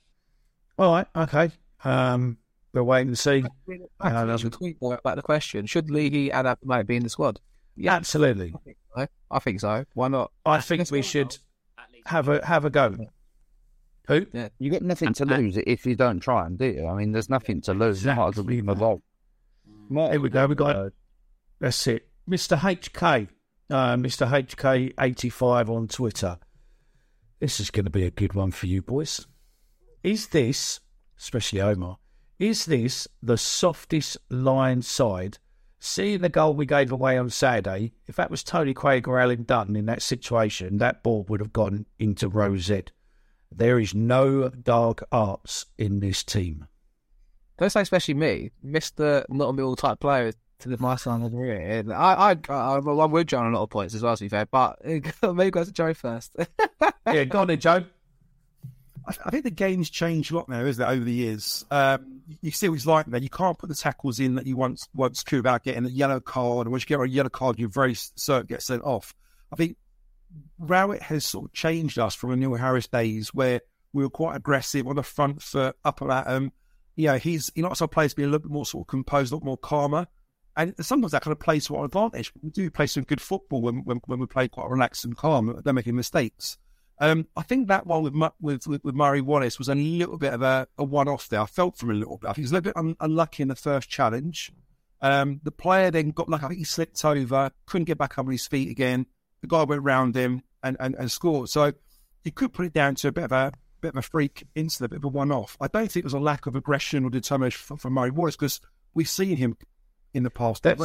all 0.77 0.93
right, 0.93 1.07
okay, 1.15 1.51
um, 1.83 2.37
we're 2.73 2.83
waiting 2.83 3.09
to 3.11 3.15
see. 3.15 3.43
I 3.99 4.07
Actually, 4.07 4.27
that's- 4.27 4.41
to 4.41 4.49
tweet 4.49 4.77
about 4.81 5.15
the 5.15 5.21
question: 5.21 5.65
Should 5.65 5.89
Leahy 5.89 6.31
and 6.31 6.47
Abdulmalik 6.47 6.87
be 6.87 6.95
in 6.97 7.03
the 7.03 7.09
squad? 7.09 7.39
Yeah, 7.75 7.95
absolutely. 7.95 8.53
I 8.55 8.59
think 8.63 8.77
so. 8.95 9.07
I 9.31 9.39
think 9.39 9.59
so. 9.59 9.85
Why 9.93 10.07
not? 10.07 10.31
I 10.45 10.61
think 10.61 10.89
we 10.91 11.01
should 11.01 11.37
have 12.05 12.29
a 12.29 12.45
have 12.45 12.65
a 12.65 12.69
go. 12.69 12.95
Who? 14.07 14.25
Yeah. 14.33 14.49
You 14.59 14.69
get 14.69 14.83
nothing 14.83 15.13
to 15.13 15.25
lose 15.25 15.57
if 15.57 15.85
you 15.85 15.95
don't 15.95 16.19
try 16.19 16.45
and 16.45 16.57
do 16.57 16.65
you? 16.65 16.87
I 16.87 16.93
mean, 16.95 17.11
there's 17.11 17.29
nothing 17.29 17.61
to 17.61 17.73
lose. 17.73 18.03
You 18.05 18.09
might 18.09 18.13
as 18.13 18.17
well 18.17 18.29
Exactly, 18.29 18.55
leave 18.55 18.65
them 18.65 18.77
Here 20.11 20.19
we 20.19 20.29
go. 20.29 20.45
We 20.47 20.55
got 20.55 20.91
that's 21.59 21.87
it, 21.87 22.07
Mr. 22.29 22.57
HK, 22.57 23.27
uh, 23.69 23.95
Mr. 23.95 24.27
HK 24.27 24.93
eighty 24.99 25.29
five 25.29 25.69
on 25.69 25.87
Twitter. 25.87 26.37
This 27.39 27.59
is 27.59 27.71
going 27.71 27.85
to 27.85 27.91
be 27.91 28.03
a 28.05 28.11
good 28.11 28.33
one 28.33 28.51
for 28.51 28.67
you 28.67 28.81
boys. 28.81 29.25
Is 30.05 30.27
this, 30.27 30.81
especially 31.17 31.61
Omar, 31.61 31.97
is 32.37 32.67
this 32.67 33.07
the 33.23 33.39
softest 33.39 34.17
line 34.29 34.83
side? 34.83 35.39
Seeing 35.79 36.21
the 36.21 36.29
goal 36.29 36.53
we 36.53 36.67
gave 36.67 36.91
away 36.91 37.17
on 37.17 37.31
Saturday, 37.31 37.91
if 38.05 38.15
that 38.15 38.29
was 38.29 38.43
Tony 38.43 38.75
Craig 38.75 39.07
or 39.07 39.19
Alan 39.19 39.45
Dutton 39.45 39.75
in 39.75 39.87
that 39.87 40.03
situation, 40.03 40.77
that 40.77 41.01
ball 41.01 41.25
would 41.27 41.39
have 41.39 41.53
gone 41.53 41.87
into 41.97 42.29
row 42.29 42.55
Z. 42.55 42.83
There 43.51 43.79
is 43.79 43.95
no 43.95 44.49
dark 44.49 45.03
arts 45.11 45.65
in 45.75 46.01
this 46.01 46.23
team. 46.23 46.67
Don't 47.57 47.71
say 47.71 47.81
especially 47.81 48.13
me, 48.13 48.51
Mister 48.61 49.25
not 49.27 49.49
a 49.49 49.53
middle 49.53 49.75
type 49.75 50.01
player 50.01 50.33
to 50.59 50.69
the 50.69 50.77
my 50.77 50.97
son 50.97 51.23
of 51.23 51.31
the. 51.31 51.91
I 51.91 52.31
I 52.31 52.37
I, 52.47 52.75
I 52.75 52.77
would 52.77 53.27
Joe 53.27 53.39
on 53.39 53.53
a 53.53 53.57
lot 53.57 53.63
of 53.63 53.71
points 53.71 53.95
as 53.95 54.03
well, 54.03 54.15
to 54.15 54.23
be 54.23 54.29
fair. 54.29 54.45
But 54.45 54.85
maybe 54.85 55.49
go 55.49 55.63
to 55.63 55.71
Joe 55.71 55.95
first. 55.95 56.35
Yeah, 57.07 57.23
go 57.25 57.41
on 57.41 57.47
then, 57.47 57.59
Joe. 57.59 57.85
I, 59.07 59.29
think 59.29 59.43
the 59.43 59.51
game's 59.51 59.89
changed 59.89 60.31
a 60.31 60.35
lot 60.35 60.49
now, 60.49 60.63
isn't 60.63 60.83
it, 60.83 60.87
over 60.87 61.03
the 61.03 61.13
years? 61.13 61.65
Um, 61.69 62.21
you 62.41 62.51
see 62.51 62.67
what 62.67 62.75
he's 62.75 62.87
like 62.87 63.07
now. 63.07 63.17
You 63.17 63.29
can't 63.29 63.57
put 63.57 63.69
the 63.69 63.75
tackles 63.75 64.19
in 64.19 64.35
that 64.35 64.47
you 64.47 64.57
once 64.57 64.87
once 64.93 65.23
could 65.23 65.37
without 65.37 65.63
getting 65.63 65.85
a 65.85 65.89
yellow 65.89 66.19
card. 66.19 66.65
And 66.65 66.71
once 66.71 66.83
you 66.83 66.87
get 66.87 66.99
a 66.99 67.07
yellow 67.07 67.29
card, 67.29 67.59
you're 67.59 67.69
very 67.69 67.93
certain 67.93 68.47
get 68.47 68.61
sent 68.61 68.83
off. 68.83 69.13
I 69.51 69.55
think 69.55 69.77
Rowett 70.59 71.01
has 71.03 71.25
sort 71.25 71.45
of 71.45 71.53
changed 71.53 71.99
us 71.99 72.15
from 72.15 72.31
the 72.31 72.37
Neil 72.37 72.55
Harris 72.55 72.87
days 72.87 73.33
where 73.33 73.61
we 73.93 74.03
were 74.03 74.09
quite 74.09 74.35
aggressive 74.35 74.87
on 74.87 74.95
the 74.95 75.03
front 75.03 75.41
foot, 75.41 75.75
up 75.85 76.01
and 76.01 76.11
at 76.11 76.27
him. 76.27 76.51
You 76.95 77.07
know, 77.07 77.17
he's 77.17 77.51
he 77.55 77.61
likes 77.61 77.81
our 77.81 77.87
players 77.87 78.13
to 78.13 78.17
be 78.17 78.23
a 78.23 78.27
little 78.27 78.39
bit 78.39 78.51
more 78.51 78.65
sort 78.65 78.83
of 78.83 78.87
composed, 78.87 79.31
a 79.31 79.35
lot 79.35 79.43
more 79.43 79.57
calmer. 79.57 80.07
And 80.57 80.73
sometimes 80.79 81.11
that 81.11 81.21
kind 81.21 81.33
of 81.33 81.39
plays 81.39 81.67
to 81.67 81.75
our 81.75 81.85
advantage. 81.85 82.31
We 82.41 82.49
do 82.49 82.71
play 82.71 82.87
some 82.87 83.03
good 83.03 83.21
football 83.21 83.61
when 83.61 83.83
when, 83.83 84.01
when 84.05 84.19
we 84.19 84.25
play 84.25 84.47
quite 84.47 84.69
relaxed 84.69 85.05
and 85.05 85.15
calm. 85.15 85.61
They're 85.63 85.73
making 85.73 85.95
mistakes. 85.95 86.57
Um, 86.99 87.27
I 87.35 87.41
think 87.41 87.67
that 87.67 87.85
one 87.85 88.03
with, 88.39 88.67
with 88.67 88.83
with 88.83 88.95
Murray 88.95 89.21
Wallace 89.21 89.59
was 89.59 89.67
a 89.67 89.75
little 89.75 90.17
bit 90.17 90.33
of 90.33 90.41
a, 90.41 90.67
a 90.77 90.83
one 90.83 91.07
off 91.07 91.27
there. 91.27 91.41
I 91.41 91.45
felt 91.45 91.77
from 91.77 91.89
a 91.89 91.93
little 91.93 92.17
bit. 92.17 92.29
I 92.29 92.33
think 92.33 92.37
he 92.37 92.41
was 92.43 92.51
a 92.51 92.55
little 92.55 92.71
bit 92.71 92.77
un- 92.77 92.95
unlucky 93.01 93.43
in 93.43 93.49
the 93.49 93.55
first 93.55 93.89
challenge. 93.89 94.51
Um, 95.01 95.41
the 95.43 95.51
player 95.51 95.91
then 95.91 96.11
got 96.11 96.29
like 96.29 96.43
I 96.43 96.47
think 96.47 96.59
he 96.59 96.63
slipped 96.63 97.03
over, 97.03 97.51
couldn't 97.65 97.85
get 97.85 97.97
back 97.97 98.17
up 98.17 98.25
on 98.25 98.31
his 98.31 98.47
feet 98.47 98.69
again. 98.69 99.07
The 99.41 99.47
guy 99.47 99.63
went 99.63 99.83
round 99.83 100.15
him 100.15 100.41
and, 100.63 100.77
and, 100.79 100.95
and 100.95 101.11
scored. 101.11 101.49
So 101.49 101.73
you 102.23 102.31
could 102.31 102.53
put 102.53 102.65
it 102.65 102.73
down 102.73 102.95
to 102.95 103.09
a 103.09 103.11
bit 103.11 103.25
of 103.25 103.31
a 103.33 103.51
bit 103.81 103.89
of 103.89 103.97
a 103.97 104.01
freak 104.01 104.45
incident, 104.55 104.91
a 104.91 104.95
bit 104.95 104.97
of 104.97 105.03
a 105.03 105.07
one 105.09 105.31
off. 105.31 105.57
I 105.59 105.67
don't 105.67 105.91
think 105.91 105.97
it 105.97 106.05
was 106.05 106.13
a 106.13 106.19
lack 106.19 106.45
of 106.45 106.55
aggression 106.55 107.03
or 107.03 107.09
determination 107.09 107.59
from, 107.61 107.77
from 107.77 107.93
Murray 107.93 108.11
Wallace 108.11 108.35
because 108.35 108.61
we've 108.93 109.09
seen 109.09 109.35
him 109.35 109.57
in 110.13 110.23
the 110.23 110.29
past. 110.31 110.63
That's-. 110.63 110.79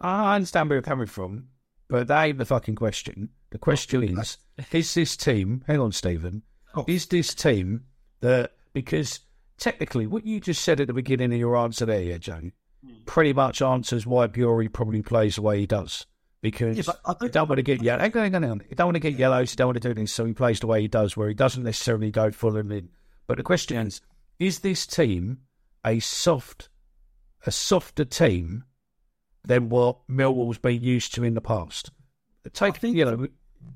I 0.00 0.36
understand 0.36 0.70
where 0.70 0.76
you're 0.76 0.82
coming 0.82 1.06
from, 1.06 1.48
but 1.88 2.06
that 2.06 2.24
ain't 2.24 2.38
the 2.38 2.46
fucking 2.46 2.76
question. 2.76 3.30
The 3.50 3.58
question 3.58 4.18
is, 4.18 4.38
is 4.72 4.94
this 4.94 5.16
team, 5.16 5.64
hang 5.66 5.80
on, 5.80 5.92
Stephen, 5.92 6.42
Oh. 6.74 6.84
is 6.86 7.06
this 7.06 7.34
team 7.34 7.84
that, 8.20 8.52
because 8.72 9.20
technically 9.58 10.06
what 10.06 10.24
you 10.24 10.38
just 10.40 10.62
said 10.62 10.80
at 10.80 10.86
the 10.86 10.92
beginning 10.92 11.32
of 11.32 11.38
your 11.38 11.56
answer 11.56 11.84
there, 11.84 12.00
yeah, 12.02 12.18
Joe, 12.18 12.40
hmm. 12.84 12.92
pretty 13.06 13.32
much 13.32 13.60
answers 13.60 14.06
why 14.06 14.28
Burey 14.28 14.72
probably 14.72 15.02
plays 15.02 15.34
the 15.36 15.42
way 15.42 15.58
he 15.60 15.66
does. 15.66 16.06
Because 16.42 16.78
Yeah, 16.86 16.94
I 17.04 17.14
don't- 17.20 17.32
don't 17.32 17.48
want 17.48 17.58
to 17.58 17.62
get 17.62 17.82
yellow. 17.82 18.00
Hang 18.00 18.16
on, 18.16 18.32
hang 18.32 18.44
on. 18.50 18.62
You 18.70 18.76
don't 18.76 18.86
want 18.86 18.94
to 18.94 19.00
get 19.00 19.18
yellows. 19.18 19.52
You 19.52 19.56
don't 19.56 19.66
want 19.68 19.82
to 19.82 19.88
do 19.88 19.94
this. 19.94 20.12
So 20.12 20.24
he 20.24 20.32
plays 20.32 20.60
the 20.60 20.66
way 20.68 20.80
he 20.80 20.88
does, 20.88 21.16
where 21.16 21.28
he 21.28 21.34
doesn't 21.34 21.64
necessarily 21.64 22.10
go 22.10 22.30
full 22.30 22.56
and 22.56 22.72
in. 22.72 22.88
But 23.26 23.36
the 23.36 23.42
question 23.42 23.86
is: 23.86 24.00
Is 24.38 24.60
this 24.60 24.86
team 24.86 25.40
a 25.84 25.98
soft, 25.98 26.70
a 27.44 27.50
softer 27.50 28.06
team 28.06 28.64
than 29.44 29.68
what 29.68 29.98
Millwall's 30.08 30.56
been 30.58 30.82
used 30.82 31.14
to 31.16 31.24
in 31.24 31.34
the 31.34 31.40
past? 31.42 31.90
Take, 32.54 32.78
think- 32.78 32.96
you 32.96 33.04
know, 33.04 33.28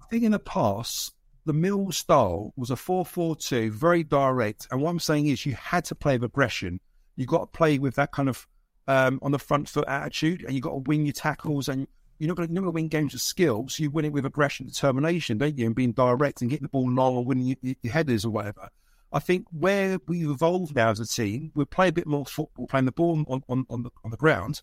I 0.02 0.06
think 0.06 0.24
in 0.24 0.32
the 0.32 0.38
past, 0.38 1.14
the 1.44 1.52
Mill 1.52 1.90
style 1.92 2.52
was 2.56 2.70
a 2.70 2.76
4 2.76 3.04
4 3.04 3.36
2, 3.36 3.70
very 3.70 4.02
direct. 4.02 4.66
And 4.70 4.80
what 4.80 4.90
I'm 4.90 5.00
saying 5.00 5.26
is, 5.26 5.44
you 5.44 5.54
had 5.54 5.84
to 5.86 5.94
play 5.94 6.14
with 6.14 6.24
aggression. 6.24 6.80
You've 7.16 7.28
got 7.28 7.40
to 7.40 7.46
play 7.58 7.78
with 7.78 7.94
that 7.96 8.12
kind 8.12 8.28
of 8.28 8.46
um, 8.88 9.18
on 9.22 9.32
the 9.32 9.38
front 9.38 9.68
foot 9.68 9.86
attitude, 9.88 10.44
and 10.44 10.54
you've 10.54 10.64
got 10.64 10.70
to 10.70 10.82
win 10.86 11.06
your 11.06 11.12
tackles, 11.12 11.68
and 11.68 11.86
you're 12.18 12.28
not 12.28 12.36
going 12.36 12.54
to 12.54 12.70
win 12.70 12.88
games 12.88 13.12
with 13.12 13.22
skill, 13.22 13.66
so 13.68 13.82
you 13.82 13.90
win 13.90 14.04
it 14.04 14.12
with 14.12 14.24
aggression, 14.24 14.66
determination, 14.66 15.38
don't 15.38 15.58
you, 15.58 15.66
and 15.66 15.74
being 15.74 15.92
direct 15.92 16.40
and 16.40 16.50
getting 16.50 16.64
the 16.64 16.68
ball 16.68 16.90
long 16.90 17.18
and 17.18 17.26
winning 17.26 17.56
your, 17.62 17.74
your 17.82 17.92
headers 17.92 18.24
or 18.24 18.30
whatever. 18.30 18.68
I 19.12 19.20
think 19.20 19.46
where 19.52 19.98
we've 20.08 20.28
evolved 20.28 20.74
now 20.74 20.90
as 20.90 21.00
a 21.00 21.06
team, 21.06 21.52
we 21.54 21.64
play 21.64 21.88
a 21.88 21.92
bit 21.92 22.06
more 22.06 22.26
football, 22.26 22.66
playing 22.66 22.86
the 22.86 22.92
ball 22.92 23.24
on, 23.28 23.42
on, 23.48 23.64
on, 23.70 23.82
the, 23.84 23.90
on 24.04 24.10
the 24.10 24.16
ground. 24.16 24.62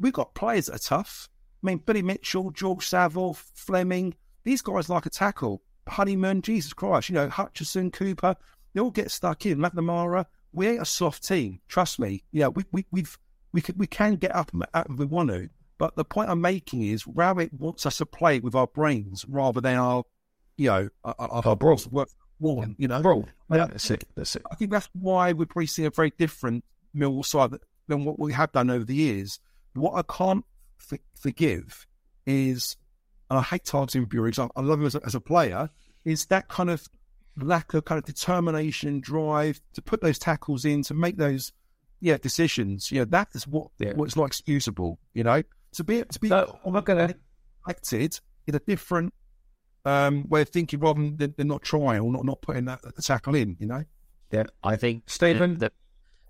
We've 0.00 0.12
got 0.12 0.34
players 0.34 0.66
that 0.66 0.76
are 0.76 0.78
tough. 0.78 1.28
I 1.62 1.66
mean, 1.68 1.78
Billy 1.78 2.02
Mitchell, 2.02 2.50
George 2.50 2.86
Saville, 2.86 3.34
Flemming, 3.34 4.14
these 4.44 4.62
guys 4.62 4.88
like 4.88 5.06
a 5.06 5.10
tackle. 5.10 5.62
Honeyman, 5.86 6.40
Jesus 6.40 6.72
Christ, 6.72 7.10
you 7.10 7.14
know, 7.14 7.28
Hutchison, 7.28 7.90
Cooper, 7.90 8.36
they 8.72 8.80
all 8.80 8.90
get 8.90 9.10
stuck 9.10 9.44
in. 9.44 9.58
McNamara, 9.58 10.24
we 10.52 10.68
ain't 10.68 10.82
a 10.82 10.86
soft 10.86 11.26
team. 11.26 11.60
Trust 11.68 11.98
me. 11.98 12.22
Yeah, 12.32 12.48
we, 12.48 12.64
we, 12.72 12.86
we've, 12.90 13.18
we 13.52 13.60
can, 13.60 13.76
we 13.76 13.86
can 13.86 14.16
get 14.16 14.34
up 14.34 14.50
if 14.74 14.98
we 14.98 15.04
want 15.04 15.30
to. 15.30 15.50
But 15.76 15.96
the 15.96 16.04
point 16.04 16.30
I'm 16.30 16.40
making 16.40 16.82
is 16.82 17.06
Rowett 17.06 17.52
wants 17.52 17.84
us 17.84 17.98
to 17.98 18.06
play 18.06 18.40
with 18.40 18.54
our 18.54 18.66
brains 18.66 19.24
rather 19.28 19.60
than 19.60 19.76
our, 19.76 20.04
you 20.56 20.68
know, 20.68 20.88
uh, 21.04 21.08
uh, 21.08 21.14
our, 21.18 21.28
our, 21.30 21.48
our 21.48 21.56
bros 21.56 21.86
work 21.88 22.08
one, 22.38 22.76
you 22.78 22.88
know. 22.88 23.02
Bro, 23.02 23.26
yeah, 23.50 23.66
that's 23.66 23.90
it. 23.90 24.04
That's 24.14 24.36
it. 24.36 24.42
I 24.50 24.54
think 24.54 24.70
that's 24.70 24.88
why 24.92 25.32
we're 25.32 25.46
probably 25.46 25.66
seeing 25.66 25.86
a 25.86 25.90
very 25.90 26.12
different 26.16 26.64
Millwall 26.96 27.24
side 27.24 27.52
than 27.88 28.04
what 28.04 28.18
we 28.18 28.32
have 28.32 28.52
done 28.52 28.70
over 28.70 28.84
the 28.84 28.94
years. 28.94 29.40
What 29.74 29.94
I 29.94 30.02
can't 30.02 30.44
f- 30.80 31.00
forgive 31.14 31.86
is, 32.26 32.76
and 33.30 33.38
I 33.38 33.42
hate 33.42 33.64
targeting 33.64 34.06
Burey, 34.06 34.50
I 34.54 34.60
love 34.60 34.80
him 34.80 34.86
as 34.86 34.94
a, 34.94 35.00
as 35.04 35.14
a 35.14 35.20
player, 35.20 35.68
is 36.04 36.26
that 36.26 36.48
kind 36.48 36.70
of 36.70 36.86
lack 37.36 37.74
of 37.74 37.84
kind 37.84 37.98
of 37.98 38.04
determination, 38.04 39.00
drive 39.00 39.60
to 39.74 39.82
put 39.82 40.00
those 40.00 40.18
tackles 40.18 40.64
in, 40.64 40.82
to 40.84 40.94
make 40.94 41.16
those 41.16 41.52
yeah 42.00 42.16
decisions. 42.18 42.90
You 42.92 43.00
know, 43.00 43.06
that 43.06 43.28
is 43.34 43.46
what 43.46 43.68
yeah. 43.78 43.92
what's 43.94 44.16
not 44.16 44.24
excusable. 44.24 44.98
You 45.14 45.24
know, 45.24 45.42
to 45.72 45.84
be 45.84 46.02
to 46.02 46.20
be 46.20 46.28
so, 46.28 46.58
I'm 46.64 46.72
not 46.72 46.84
gonna 46.84 47.14
acted 47.68 48.18
in 48.46 48.54
a 48.54 48.58
different 48.60 49.12
um, 49.84 50.28
way 50.28 50.42
of 50.42 50.48
thinking 50.48 50.80
rather 50.80 51.00
than, 51.00 51.34
than 51.36 51.48
not 51.48 51.62
trying 51.62 52.00
or 52.00 52.12
not, 52.12 52.24
not 52.24 52.40
putting 52.42 52.66
that 52.66 52.80
tackle 53.02 53.34
in, 53.34 53.56
you 53.58 53.66
know? 53.66 53.84
Yeah, 54.30 54.44
I 54.62 54.76
think 54.76 55.04
Stephen, 55.06 55.58
the, 55.58 55.70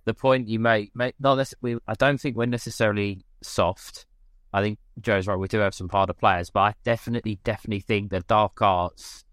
the 0.04 0.14
point 0.14 0.48
you 0.48 0.58
make, 0.58 0.94
make 0.94 1.14
not 1.18 1.52
we, 1.60 1.78
I 1.86 1.94
don't 1.94 2.20
think 2.20 2.36
we're 2.36 2.46
necessarily 2.46 3.24
soft. 3.42 4.06
I 4.54 4.62
think 4.62 4.78
Joe's 5.00 5.26
right. 5.26 5.36
We 5.36 5.48
do 5.48 5.58
have 5.58 5.74
some 5.74 5.88
harder 5.88 6.12
players, 6.12 6.48
but 6.48 6.60
I 6.60 6.74
definitely, 6.84 7.40
definitely 7.42 7.80
think 7.80 8.10
the 8.10 8.20
dark 8.20 8.62
arts, 8.62 9.24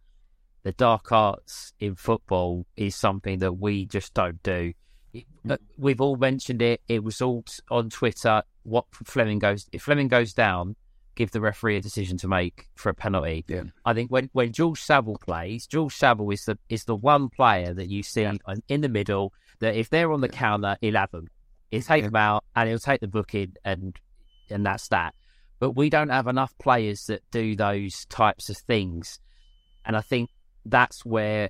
the 0.64 0.72
dark 0.72 1.12
arts 1.12 1.74
in 1.80 1.94
football 1.94 2.66
is 2.76 2.96
something 2.96 3.38
that 3.40 3.54
we 3.54 3.86
just 3.86 4.16
don't 4.16 4.42
do. 4.42 4.74
Uh, 5.48 5.58
we've 5.78 6.02
all 6.02 6.16
mentioned 6.16 6.64
it. 6.64 6.82
It 6.88 7.04
was 7.04 7.22
all 7.22 7.46
on 7.70 7.92
Twitter. 7.92 8.42
What 8.64 8.86
Flemming 8.92 9.38
goes 9.38 9.70
if 9.72 9.84
Flemming 9.84 10.08
goes 10.08 10.34
down, 10.34 10.76
give 11.14 11.30
the 11.30 11.42
referee 11.42 11.78
a 11.78 11.82
decision 11.82 12.18
to 12.18 12.28
make 12.28 12.70
for 12.74 12.90
a 12.90 12.96
penalty. 12.96 13.46
Yeah. 13.48 13.64
I 13.86 13.94
think 13.94 14.10
when, 14.10 14.32
when 14.34 14.54
George 14.54 14.82
Saville 14.82 15.18
plays, 15.22 15.68
George 15.68 15.96
Saville 15.96 16.32
is 16.32 16.46
the 16.46 16.58
is 16.68 16.86
the 16.86 16.96
one 16.96 17.30
player 17.30 17.76
that 17.76 17.90
you 17.90 18.02
see 18.02 18.24
yeah. 18.24 18.38
in 18.70 18.82
the 18.82 18.90
middle 18.90 19.34
that 19.60 19.76
if 19.76 19.90
they're 19.92 20.12
on 20.12 20.22
the 20.22 20.30
counter, 20.30 20.78
he'll 20.82 20.96
have 20.96 21.12
them. 21.12 21.28
He'll 21.70 21.82
take 21.82 22.02
yeah. 22.02 22.08
them 22.08 22.16
out 22.16 22.44
and 22.56 22.70
he'll 22.70 22.80
take 22.80 23.02
the 23.02 23.08
booking 23.08 23.54
and 23.64 23.96
and 24.52 24.66
that's 24.66 24.88
that. 24.90 25.14
But 25.60 25.72
we 25.72 25.90
don't 25.90 26.10
have 26.10 26.28
enough 26.28 26.54
players 26.58 27.06
that 27.06 27.22
do 27.32 27.56
those 27.56 28.06
types 28.06 28.50
of 28.50 28.58
things. 28.58 29.20
And 29.86 29.96
I 29.96 30.02
think 30.02 30.30
that's 30.66 31.06
where 31.06 31.50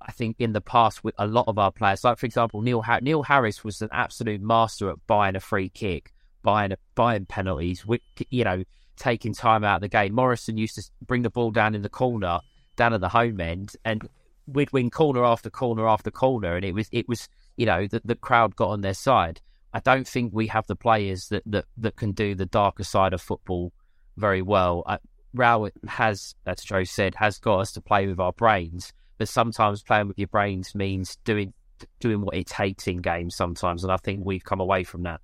I 0.00 0.12
think 0.12 0.36
in 0.38 0.52
the 0.52 0.60
past 0.60 1.02
with 1.02 1.14
a 1.18 1.26
lot 1.26 1.48
of 1.48 1.58
our 1.58 1.72
players, 1.72 2.04
like 2.04 2.18
for 2.18 2.26
example, 2.26 2.62
Neil 2.62 2.84
Neil 3.02 3.22
Harris 3.22 3.64
was 3.64 3.82
an 3.82 3.88
absolute 3.92 4.40
master 4.40 4.90
at 4.90 5.06
buying 5.06 5.36
a 5.36 5.40
free 5.40 5.68
kick, 5.68 6.12
buying 6.42 6.72
a, 6.72 6.76
buying 6.94 7.26
penalties. 7.26 7.84
you 8.30 8.44
know, 8.44 8.62
taking 8.96 9.32
time 9.32 9.64
out 9.64 9.76
of 9.76 9.80
the 9.80 9.88
game. 9.88 10.14
Morrison 10.14 10.58
used 10.58 10.74
to 10.76 10.82
bring 11.06 11.22
the 11.22 11.30
ball 11.30 11.50
down 11.50 11.74
in 11.74 11.82
the 11.82 11.88
corner, 11.88 12.40
down 12.76 12.92
at 12.92 13.00
the 13.00 13.08
home 13.08 13.40
end, 13.40 13.74
and 13.84 14.08
we'd 14.46 14.72
win 14.72 14.90
corner 14.90 15.24
after 15.24 15.50
corner 15.50 15.86
after 15.86 16.10
corner, 16.10 16.56
and 16.56 16.64
it 16.64 16.74
was 16.74 16.88
it 16.92 17.08
was 17.08 17.28
you 17.56 17.66
know 17.66 17.86
the, 17.86 18.00
the 18.04 18.14
crowd 18.14 18.56
got 18.56 18.70
on 18.70 18.80
their 18.82 18.94
side. 18.94 19.40
I 19.72 19.80
don't 19.80 20.08
think 20.08 20.32
we 20.32 20.46
have 20.48 20.66
the 20.66 20.76
players 20.76 21.28
that 21.28 21.42
that, 21.46 21.66
that 21.76 21.96
can 21.96 22.12
do 22.12 22.34
the 22.34 22.46
darker 22.46 22.84
side 22.84 23.12
of 23.12 23.20
football 23.20 23.72
very 24.16 24.42
well. 24.42 24.82
I, 24.86 24.98
Rowett 25.34 25.74
has, 25.86 26.34
as 26.46 26.62
Joe 26.62 26.84
said, 26.84 27.14
has 27.16 27.38
got 27.38 27.60
us 27.60 27.72
to 27.72 27.80
play 27.80 28.06
with 28.06 28.18
our 28.18 28.32
brains, 28.32 28.92
but 29.18 29.28
sometimes 29.28 29.82
playing 29.82 30.08
with 30.08 30.18
your 30.18 30.28
brains 30.28 30.74
means 30.74 31.16
doing 31.24 31.52
doing 32.00 32.22
what 32.22 32.34
it 32.34 32.46
takes 32.46 32.86
in 32.86 32.98
games 32.98 33.36
sometimes, 33.36 33.84
and 33.84 33.92
I 33.92 33.98
think 33.98 34.24
we've 34.24 34.44
come 34.44 34.60
away 34.60 34.84
from 34.84 35.02
that. 35.02 35.20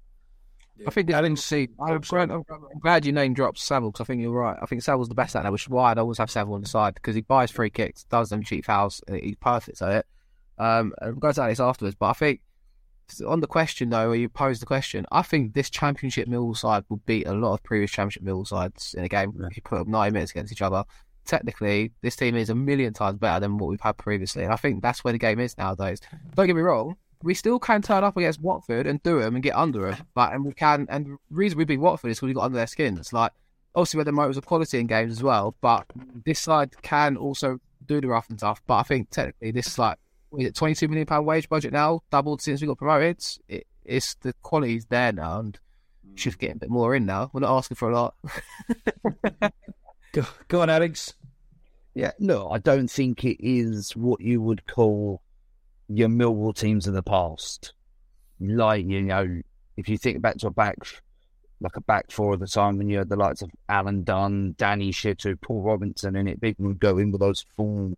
I 0.86 0.90
think 0.90 1.12
I 1.12 1.22
didn't 1.22 1.38
see. 1.38 1.68
I'm 1.80 2.01
glad, 2.01 2.30
I'm 2.32 2.42
glad 2.80 3.07
you 3.07 3.12
name 3.12 3.32
dropped 3.32 3.59
Saville 3.59 3.92
because 3.92 4.05
I 4.05 4.07
think 4.07 4.22
you're 4.22 4.32
right. 4.32 4.57
I 4.61 4.66
think 4.66 4.82
Saville's 4.82 5.09
the 5.09 5.14
best 5.14 5.36
at 5.36 5.45
that, 5.45 5.53
which 5.53 5.62
is 5.62 5.68
why 5.68 5.90
I'd 5.90 5.99
always 5.99 6.18
have 6.18 6.30
Saville 6.30 6.55
on 6.55 6.62
the 6.62 6.68
side 6.68 6.95
because 6.95 7.14
he 7.14 7.20
buys 7.20 7.51
free 7.51 7.70
kicks, 7.70 8.05
does 8.05 8.28
them 8.28 8.42
cheap 8.42 8.64
fouls, 8.64 9.01
he's 9.09 9.36
perfect 9.36 9.80
at 9.82 9.92
it. 9.92 10.07
Um, 10.59 10.92
and 11.01 11.12
we'll 11.12 11.20
go 11.20 11.32
to 11.32 11.49
this 11.49 11.61
afterwards, 11.61 11.97
but 11.99 12.07
I 12.07 12.12
think 12.12 12.40
on 13.26 13.40
the 13.40 13.46
question 13.46 13.90
though, 13.90 14.09
where 14.09 14.18
you 14.18 14.28
posed 14.28 14.62
the 14.62 14.66
question, 14.66 15.07
I 15.12 15.22
think 15.22 15.55
this 15.55 15.70
Championship 15.70 16.28
Mill 16.28 16.55
side 16.55 16.84
will 16.88 17.00
beat 17.07 17.26
a 17.26 17.32
lot 17.32 17.55
of 17.55 17.62
previous 17.62 17.90
Championship 17.90 18.22
Mill 18.22 18.44
sides 18.44 18.94
in 18.96 19.05
a 19.05 19.09
game 19.09 19.32
if 19.50 19.57
you 19.57 19.62
put 19.62 19.80
up 19.80 19.86
90 19.86 20.12
minutes 20.12 20.32
against 20.32 20.52
each 20.52 20.62
other. 20.62 20.84
Technically, 21.24 21.92
this 22.02 22.16
team 22.16 22.36
is 22.36 22.50
a 22.50 22.55
million 22.55 22.92
times 22.92 23.18
better 23.18 23.40
than 23.40 23.57
what 23.57 23.70
we've 23.70 23.80
had 23.80 23.96
previously, 23.96 24.44
and 24.44 24.52
I 24.52 24.57
think 24.57 24.82
that's 24.82 25.02
where 25.05 25.12
the 25.12 25.18
game 25.18 25.40
is 25.40 25.57
nowadays. 25.57 26.00
Don't 26.34 26.46
get 26.46 26.57
me 26.57 26.62
wrong, 26.62 26.96
we 27.24 27.34
still 27.34 27.59
can 27.59 27.80
turn 27.80 28.05
up 28.05 28.16
against 28.16 28.40
Watford 28.42 28.86
and 28.86 29.02
do 29.02 29.20
them 29.20 29.34
and 29.34 29.42
get 29.42 29.57
under 29.57 29.90
them. 29.90 30.07
But 30.14 30.34
and 30.34 30.44
we 30.44 30.52
can, 30.52 30.86
and 30.90 31.07
the 31.07 31.16
reason 31.30 31.59
we 31.59 31.64
beat 31.64 31.78
Watford 31.78 32.11
is 32.11 32.18
because 32.18 32.26
we 32.26 32.34
got 32.34 32.44
under 32.44 32.59
their 32.59 32.66
skin. 32.66 32.98
It's 32.98 33.12
like 33.12 33.32
obviously 33.74 33.98
we 33.98 34.00
had 34.02 34.09
the 34.09 34.12
motors 34.12 34.36
of 34.36 34.46
quality 34.46 34.78
in 34.78 34.86
games 34.86 35.12
as 35.12 35.22
well, 35.22 35.57
but 35.61 35.86
this 36.24 36.38
side 36.38 36.70
can 36.82 37.16
also 37.16 37.59
do 37.86 38.00
the 38.00 38.09
rough 38.09 38.28
and 38.28 38.38
tough. 38.38 38.62
But 38.66 38.76
I 38.76 38.82
think 38.82 39.11
technically 39.11 39.50
this 39.52 39.66
is 39.66 39.78
like 39.78 39.98
is 40.39 40.47
it 40.47 40.55
twenty 40.55 40.74
two 40.74 40.89
million 40.89 41.07
pound 41.07 41.26
wage 41.26 41.49
budget 41.49 41.72
now, 41.72 42.01
doubled 42.11 42.43
since 42.43 42.61
we 42.61 42.66
got 42.66 42.78
promoted. 42.78 43.24
It, 43.49 43.66
it's 43.85 44.14
the 44.16 44.32
quality's 44.43 44.87
there 44.87 45.12
now, 45.12 45.41
and 45.41 45.59
hmm. 46.07 46.16
should 46.16 46.39
get 46.39 46.57
a 46.57 46.59
bit 46.59 46.70
more 46.70 46.95
in 46.95 47.07
now. 47.07 47.30
We're 47.32 47.41
not 47.41 47.57
asking 47.57 47.76
for 47.76 47.91
a 47.91 47.95
lot. 47.95 48.14
go, 50.12 50.24
go 50.49 50.62
on, 50.62 50.70
Alex. 50.70 51.14
Yeah, 51.95 52.11
no, 52.18 52.51
I 52.51 52.59
don't 52.59 52.91
think 52.91 53.24
it 53.24 53.39
is 53.41 53.93
what 53.93 54.20
you 54.20 54.43
would 54.43 54.66
call 54.66 55.22
your 55.89 56.09
Millwall 56.09 56.57
teams 56.57 56.87
of 56.87 56.95
the 56.95 57.03
past. 57.03 57.72
Like, 58.41 58.85
you 58.87 59.03
know, 59.03 59.41
if 59.76 59.89
you 59.89 59.97
think 59.97 60.20
back 60.20 60.39
to 60.39 60.49
a 60.49 60.51
back, 60.51 60.76
like 61.61 61.76
a 61.76 61.80
back 61.80 62.11
four 62.11 62.35
of 62.35 62.41
the 62.41 62.49
time 62.49 62.78
when 62.78 62.89
you 62.89 62.99
had 62.99 63.09
the 63.09 63.16
likes 63.16 63.43
of 63.43 63.51
Alan 63.68 64.03
Dunne, 64.03 64.55
Danny 64.59 64.91
Shittu, 64.91 65.41
Paul 65.41 65.62
Robinson 65.62 66.16
and 66.16 66.28
it, 66.28 66.41
people 66.41 66.66
would 66.66 66.80
go 66.80 66.99
in 66.99 67.12
with 67.12 67.20
those 67.20 67.45
full 67.57 67.97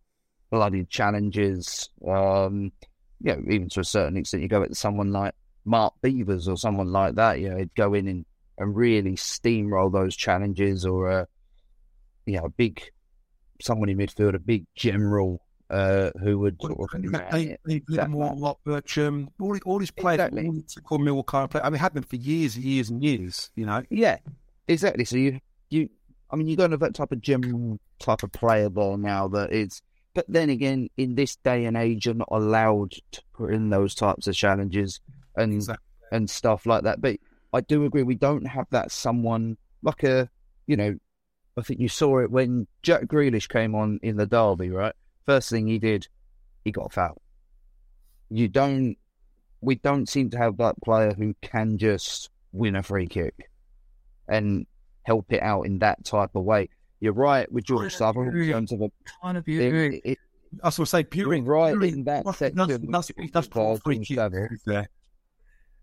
blooded 0.51 0.89
challenges. 0.91 1.91
Um, 2.07 2.73
you 3.21 3.35
know, 3.35 3.43
even 3.49 3.69
to 3.71 3.81
a 3.81 3.85
certain 3.85 4.17
extent, 4.17 4.43
you 4.43 4.49
go 4.49 4.63
at 4.63 4.77
someone 4.77 5.13
like 5.13 5.35
Mark 5.65 5.95
Beavers 6.03 6.49
or 6.49 6.57
someone 6.57 6.93
like 6.93 7.17
that, 7.17 7.41
you 7.41 7.49
know, 7.49 7.57
he'd 7.57 7.75
go 7.75 7.95
in 7.95 8.09
and, 8.09 8.25
and 8.59 8.77
really 8.77 9.17
steamroll 9.17 9.93
those 9.93 10.17
challenges 10.17 10.85
or 10.85 11.11
a, 11.11 11.29
you 12.27 12.37
know, 12.37 12.45
a 12.45 12.49
big, 12.51 12.83
someone 13.61 13.89
in 13.89 13.99
midfield, 13.99 14.35
a 14.35 14.39
big 14.39 14.67
general 14.75 15.41
uh, 15.71 16.11
who 16.21 16.39
would 16.39 16.61
sort 16.61 16.95
of 16.95 17.33
they, 17.33 17.57
they, 17.65 17.83
they 17.89 18.07
more 18.07 18.35
like 18.37 18.57
Bircham, 18.65 19.29
all, 19.41 19.59
all 19.65 19.79
these 19.79 19.91
players 19.91 20.21
exactly. 20.21 20.65
called 20.85 21.01
Millwall 21.01 21.27
kind 21.27 21.45
of 21.45 21.51
play. 21.51 21.61
I 21.63 21.71
mean, 21.71 21.81
had 21.81 21.95
them 21.95 22.05
for 22.05 22.17
years 22.17 22.57
and 22.57 22.65
years 22.65 22.91
and 22.91 23.03
years. 23.03 23.51
You 23.57 23.67
know. 23.67 23.83
Yeah, 23.91 24.19
exactly. 24.69 25.05
So 25.05 25.17
you 25.17 25.41
you, 25.71 25.89
I 26.31 26.37
mean, 26.37 26.47
you're 26.47 26.57
going 26.57 26.71
to 26.71 26.77
that 26.77 26.95
type 26.95 27.11
of 27.11 27.21
general 27.21 27.81
type 27.99 28.23
of 28.23 28.31
player 28.33 28.71
ball 28.71 28.97
now 28.97 29.29
that 29.29 29.53
is. 29.53 29.83
But 30.17 30.25
then 30.29 30.49
again, 30.49 30.89
in 30.97 31.15
this 31.15 31.37
day 31.37 31.67
and 31.67 31.77
age, 31.77 32.07
you're 32.07 32.15
not 32.15 32.31
allowed 32.31 32.93
to 33.13 33.23
put 33.35 33.53
in 33.53 33.69
those 33.69 33.95
types 33.95 34.27
of 34.27 34.35
challenges 34.35 34.99
and 35.37 35.53
exactly. 35.53 35.85
and 36.11 36.31
stuff 36.31 36.65
like 36.65 36.85
that. 36.85 37.03
But 37.03 37.19
I 37.53 37.61
do 37.61 37.85
agree, 37.85 38.03
we 38.03 38.15
don't 38.15 38.47
have 38.47 38.67
that 38.71 38.91
someone 38.91 39.59
like 39.83 40.05
a, 40.05 40.31
you 40.67 40.75
know, 40.79 40.97
I 41.59 41.61
think 41.61 41.81
you 41.81 41.91
saw 41.91 42.21
it 42.21 42.31
when 42.31 42.67
Jack 42.83 43.03
Grealish 43.03 43.47
came 43.47 43.75
on 43.75 44.01
in 44.03 44.17
the 44.17 44.25
derby, 44.25 44.71
right? 44.71 44.95
First 45.27 45.51
thing 45.51 45.67
he 45.67 45.79
did, 45.79 46.09
he 46.65 46.73
got 46.73 46.87
a 46.87 46.89
foul. 46.89 47.21
You 48.31 48.49
don't, 48.49 48.97
we 49.61 49.75
don't 49.75 50.09
seem 50.09 50.31
to 50.31 50.39
have 50.39 50.57
that 50.57 50.81
player 50.83 51.13
who 51.13 51.35
can 51.43 51.77
just 51.77 52.31
win 52.53 52.75
a 52.75 52.83
free 52.83 53.07
kick 53.07 53.51
and 54.27 54.67
help 55.03 55.31
it 55.31 55.43
out 55.43 55.67
in 55.67 55.81
that 55.81 56.07
type 56.07 56.31
of 56.35 56.45
way. 56.45 56.71
You're 57.01 57.13
right 57.13 57.51
with 57.51 57.65
George 57.65 57.95
Southern 57.95 58.37
in 58.37 58.51
terms 58.51 58.73
of 58.73 58.83
a 58.83 58.91
kind 59.23 59.37
of. 59.37 59.45
It, 59.47 60.19
I 60.63 60.67
was 60.67 60.91
say, 60.91 61.05
Pewry, 61.05 61.47
right 61.47 61.75
in 61.83 62.05
that 62.05 62.25
that's, 62.25 62.39
section. 62.39 62.91
That's, 62.91 63.11
that's, 63.33 63.49
that's 63.49 64.63
there. 64.65 64.89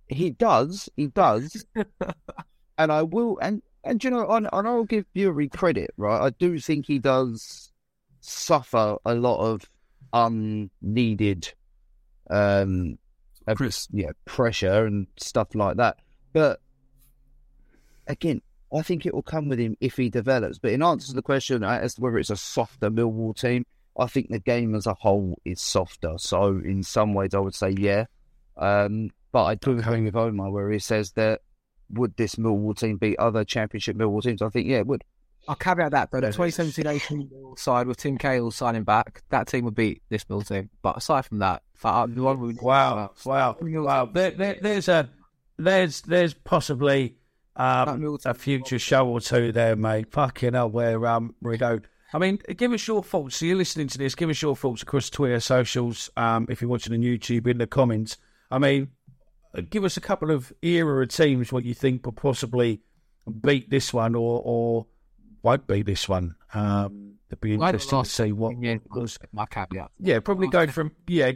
He 0.07 0.31
does, 0.31 0.89
he 0.95 1.07
does, 1.07 1.65
and 2.77 2.91
I 2.91 3.03
will, 3.03 3.37
and 3.41 3.61
and 3.83 4.03
you 4.03 4.09
know, 4.09 4.29
and, 4.29 4.49
and 4.51 4.67
I'll 4.67 4.85
give 4.85 5.05
Burey 5.15 5.51
credit, 5.51 5.93
right? 5.97 6.25
I 6.25 6.29
do 6.31 6.59
think 6.59 6.87
he 6.87 6.99
does 6.99 7.71
suffer 8.21 8.97
a 9.05 9.15
lot 9.15 9.39
of 9.39 9.69
unneeded 10.13 11.51
um 12.29 12.97
Chris. 13.55 13.87
yeah 13.91 14.11
pressure 14.25 14.85
and 14.85 15.07
stuff 15.17 15.55
like 15.55 15.75
that 15.75 15.97
but 16.33 16.61
again, 18.07 18.41
I 18.73 18.81
think 18.81 19.05
it 19.05 19.13
will 19.13 19.21
come 19.23 19.49
with 19.49 19.59
him 19.59 19.77
if 19.79 19.97
he 19.97 20.09
develops. 20.09 20.57
But 20.57 20.71
in 20.71 20.81
answer 20.81 21.07
to 21.07 21.13
the 21.13 21.21
question 21.21 21.63
as 21.63 21.95
to 21.95 22.01
whether 22.01 22.17
it's 22.17 22.29
a 22.29 22.35
softer 22.35 22.89
Millwall 22.89 23.39
team, 23.39 23.65
I 23.97 24.07
think 24.07 24.29
the 24.29 24.39
game 24.39 24.73
as 24.73 24.87
a 24.87 24.95
whole 24.95 25.37
is 25.45 25.61
softer. 25.61 26.15
So 26.17 26.61
in 26.63 26.81
some 26.83 27.13
ways, 27.13 27.33
I 27.33 27.39
would 27.39 27.55
say 27.55 27.75
yeah. 27.77 28.05
Um, 28.57 29.11
but 29.31 29.45
I 29.45 29.55
do 29.55 29.77
agree 29.77 30.01
with 30.01 30.15
Omar 30.15 30.51
where 30.51 30.71
he 30.71 30.79
says 30.79 31.11
that 31.13 31.41
would 31.89 32.15
this 32.17 32.35
Millwall 32.35 32.77
team 32.77 32.97
beat 32.97 33.19
other 33.19 33.43
Championship 33.43 33.95
Millwall 33.95 34.23
teams? 34.23 34.41
I 34.41 34.49
think 34.49 34.67
yeah, 34.67 34.77
it 34.77 34.87
would. 34.87 35.03
I'll 35.47 35.55
caveat 35.55 35.91
that, 35.91 36.09
though. 36.09 36.21
The 36.21 36.27
2017 36.27 36.87
18 36.87 37.57
side 37.57 37.85
with 37.85 37.97
Tim 37.97 38.17
Cahill 38.17 38.49
signing 38.51 38.83
back, 38.83 39.23
that 39.29 39.47
team 39.47 39.65
would 39.65 39.75
beat 39.75 40.01
this 40.09 40.27
Mill 40.29 40.41
team. 40.41 40.69
But 40.81 40.97
aside 40.97 41.25
from 41.25 41.39
that, 41.39 41.63
uh, 41.83 42.07
the 42.07 42.23
one 42.23 42.39
we 42.39 42.53
Wow, 42.53 43.11
wow, 43.25 43.57
wow! 43.61 44.05
There, 44.05 44.31
there, 44.31 44.57
there's 44.61 44.87
a 44.87 45.09
there's 45.57 46.01
there's 46.01 46.33
possibly 46.33 47.17
um, 47.55 48.17
a 48.25 48.33
future 48.33 48.79
show 48.79 49.07
or 49.07 49.19
two 49.21 49.51
there, 49.51 49.75
mate. 49.75 50.11
Fucking 50.11 50.53
hell, 50.53 50.69
where 50.69 51.05
um 51.05 51.35
we 51.41 51.57
go. 51.57 51.79
I 52.13 52.19
mean, 52.19 52.39
give 52.57 52.71
us 52.71 52.87
your 52.87 53.03
thoughts. 53.03 53.37
So 53.37 53.45
you're 53.45 53.57
listening 53.57 53.87
to 53.87 53.97
this. 53.97 54.13
Give 54.13 54.29
us 54.29 54.41
your 54.41 54.55
thoughts 54.55 54.83
across 54.83 55.09
Twitter, 55.09 55.39
socials. 55.39 56.11
Um, 56.15 56.45
if 56.49 56.61
you're 56.61 56.69
watching 56.69 56.93
on 56.93 57.01
YouTube, 57.01 57.47
in 57.47 57.57
the 57.57 57.65
comments. 57.65 58.17
I 58.51 58.59
mean, 58.59 58.89
give 59.69 59.83
us 59.83 59.97
a 59.97 60.01
couple 60.01 60.29
of 60.29 60.53
era 60.61 61.07
teams 61.07 61.51
what 61.51 61.65
you 61.65 61.73
think 61.73 62.05
will 62.05 62.13
possibly 62.13 62.81
beat 63.41 63.69
this 63.69 63.93
one 63.93 64.15
or 64.15 64.41
or 64.43 64.85
won't 65.41 65.65
beat 65.67 65.85
this 65.85 66.07
one. 66.07 66.35
Um, 66.53 67.15
it'd 67.29 67.41
be 67.41 67.53
interesting 67.53 68.03
to 68.03 68.09
see 68.09 68.31
what. 68.31 68.55
Yeah, 68.61 68.77
my 69.31 69.45
caveat. 69.47 69.91
Yeah, 69.99 70.19
probably 70.19 70.47
go 70.47 70.67
from 70.67 70.91
yeah, 71.07 71.31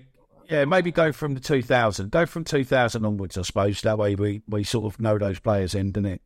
yeah, 0.50 0.66
maybe 0.66 0.92
go 0.92 1.12
from 1.12 1.34
the 1.34 1.40
two 1.40 1.62
thousand. 1.62 2.12
Go 2.12 2.26
from 2.26 2.44
two 2.44 2.64
thousand 2.64 3.06
onwards, 3.06 3.38
I 3.38 3.42
suppose. 3.42 3.82
That 3.82 3.98
way 3.98 4.16
we, 4.16 4.42
we 4.48 4.64
sort 4.64 4.86
of 4.94 5.00
know 5.00 5.18
those 5.18 5.40
players 5.40 5.76
in, 5.76 5.92
doesn't 5.92 6.06
it? 6.06 6.22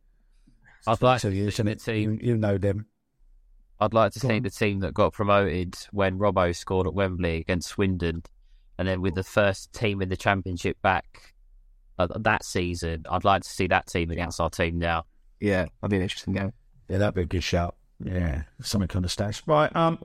I'd 0.88 1.02
like 1.02 1.22
Two 1.22 1.30
to 1.30 1.52
see 1.52 1.64
the 1.64 1.72
it? 1.72 1.88
You, 1.88 1.94
team. 1.94 2.20
you 2.22 2.38
know 2.38 2.58
them. 2.58 2.88
I'd 3.80 3.94
like 3.94 4.14
to 4.14 4.20
Go 4.20 4.28
see 4.30 4.38
on. 4.38 4.44
the 4.44 4.50
team 4.50 4.80
that 4.82 4.94
got 4.94 5.14
promoted 5.14 5.76
when 5.92 6.20
Robbo 6.20 6.56
scored 6.56 6.88
at 6.88 6.94
Wembley 6.94 7.38
against 7.38 7.70
Swindon, 7.70 8.24
and 8.78 8.88
then 8.88 9.02
with 9.02 9.16
the 9.16 9.24
first 9.24 9.74
team 9.74 10.02
in 10.02 10.10
the 10.10 10.18
Championship 10.18 10.82
back 10.82 11.34
uh, 12.00 12.08
that 12.20 12.44
season. 12.44 13.04
I'd 13.10 13.24
like 13.24 13.44
to 13.44 13.50
see 13.50 13.68
that 13.68 13.88
team 13.88 14.12
against 14.12 14.40
our 14.40 14.50
team 14.50 14.80
now. 14.80 15.06
Yeah, 15.40 15.66
that'd 15.82 15.90
be 15.92 15.98
an 15.98 16.04
interesting 16.04 16.34
game. 16.34 16.54
Yeah, 16.90 16.98
that'd 17.00 17.16
be 17.16 17.22
a 17.22 17.26
good 17.26 17.44
shout. 17.44 17.76
Yeah, 18.04 18.44
something 18.62 18.88
kind 18.88 19.06
of 19.06 19.12
stats. 19.12 19.42
Right, 19.46 19.74
um, 19.76 20.00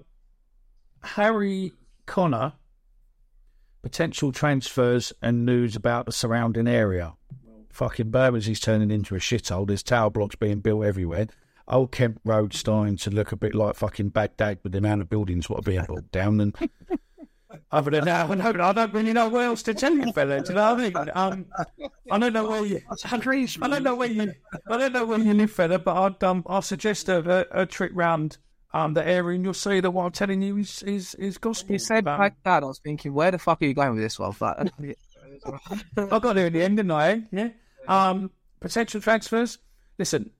Harry 1.02 1.72
Connor, 2.06 2.52
potential 3.86 4.32
transfers 4.32 5.12
and 5.22 5.46
news 5.46 5.76
about 5.76 6.06
the 6.06 6.12
surrounding 6.12 6.66
area. 6.66 7.14
Fucking 7.70 8.10
Bermondsey's 8.10 8.58
turning 8.58 8.90
into 8.90 9.14
a 9.14 9.20
shithole. 9.20 9.64
There's 9.64 9.84
tower 9.84 10.10
blocks 10.10 10.34
being 10.34 10.58
built 10.58 10.84
everywhere. 10.84 11.28
Old 11.68 11.92
Kent 11.92 12.20
Road's 12.24 12.58
starting 12.58 12.96
to 12.96 13.10
look 13.10 13.30
a 13.30 13.36
bit 13.36 13.54
like 13.54 13.76
fucking 13.76 14.08
Baghdad 14.08 14.58
with 14.64 14.72
the 14.72 14.78
amount 14.78 15.02
of 15.02 15.08
buildings 15.08 15.48
what 15.48 15.60
are 15.60 15.62
being 15.62 15.84
built 15.84 16.10
down. 16.10 16.40
And 16.40 16.56
other 17.70 17.92
than 17.92 18.06
that, 18.06 18.28
I 18.28 18.34
don't, 18.34 18.60
I 18.60 18.72
don't 18.72 18.92
really 18.92 19.12
know 19.12 19.28
what 19.28 19.44
else 19.44 19.62
to 19.62 19.74
tell 19.74 19.94
you, 19.94 20.12
fella. 20.12 20.40
Do 20.40 20.48
you 20.48 20.56
know 20.56 20.74
what 20.74 20.80
I 20.80 20.82
mean? 20.82 21.10
Um, 21.14 21.46
I 22.10 22.18
don't 22.18 22.32
know 22.32 22.48
where 22.48 22.66
you. 22.66 22.80
I 22.90 23.68
don't 23.68 23.84
know 23.84 23.94
where 23.94 24.10
you. 24.10 24.32
I 24.68 24.78
don't 24.78 24.94
know 24.94 25.06
where 25.06 25.20
you 25.20 25.32
live, 25.32 25.52
fella. 25.52 25.78
But 25.78 25.96
I'd 25.96 26.24
um, 26.24 26.42
I 26.48 26.58
suggest 26.58 27.08
a, 27.08 27.46
a, 27.54 27.62
a 27.62 27.66
trip 27.66 27.92
round 27.94 28.38
um 28.72 28.94
the 28.94 29.06
area, 29.06 29.34
and 29.36 29.44
you'll 29.44 29.54
see 29.54 29.80
that 29.80 29.90
what 29.90 30.04
I'm 30.04 30.12
telling 30.12 30.42
you 30.42 30.56
is 30.58 30.82
is 30.82 31.14
is 31.16 31.38
gospel. 31.38 31.72
You 31.72 31.78
said 31.78 32.06
Um, 32.06 32.18
like 32.18 32.34
that. 32.44 32.62
I 32.62 32.66
was 32.66 32.78
thinking, 32.78 33.14
where 33.14 33.30
the 33.30 33.38
fuck 33.38 33.62
are 33.62 33.66
you 33.66 33.74
going 33.74 33.94
with 33.94 34.02
this 34.02 34.18
one? 34.18 34.34
But 34.38 34.70
I 35.96 36.18
got 36.18 36.34
there 36.34 36.46
in 36.48 36.52
the 36.52 36.62
end, 36.62 36.76
didn't 36.78 36.90
I? 36.92 37.10
eh? 37.12 37.20
Yeah. 37.32 37.48
Um, 37.88 38.30
potential 38.60 39.00
transfers. 39.00 39.58
Listen, 39.98 40.30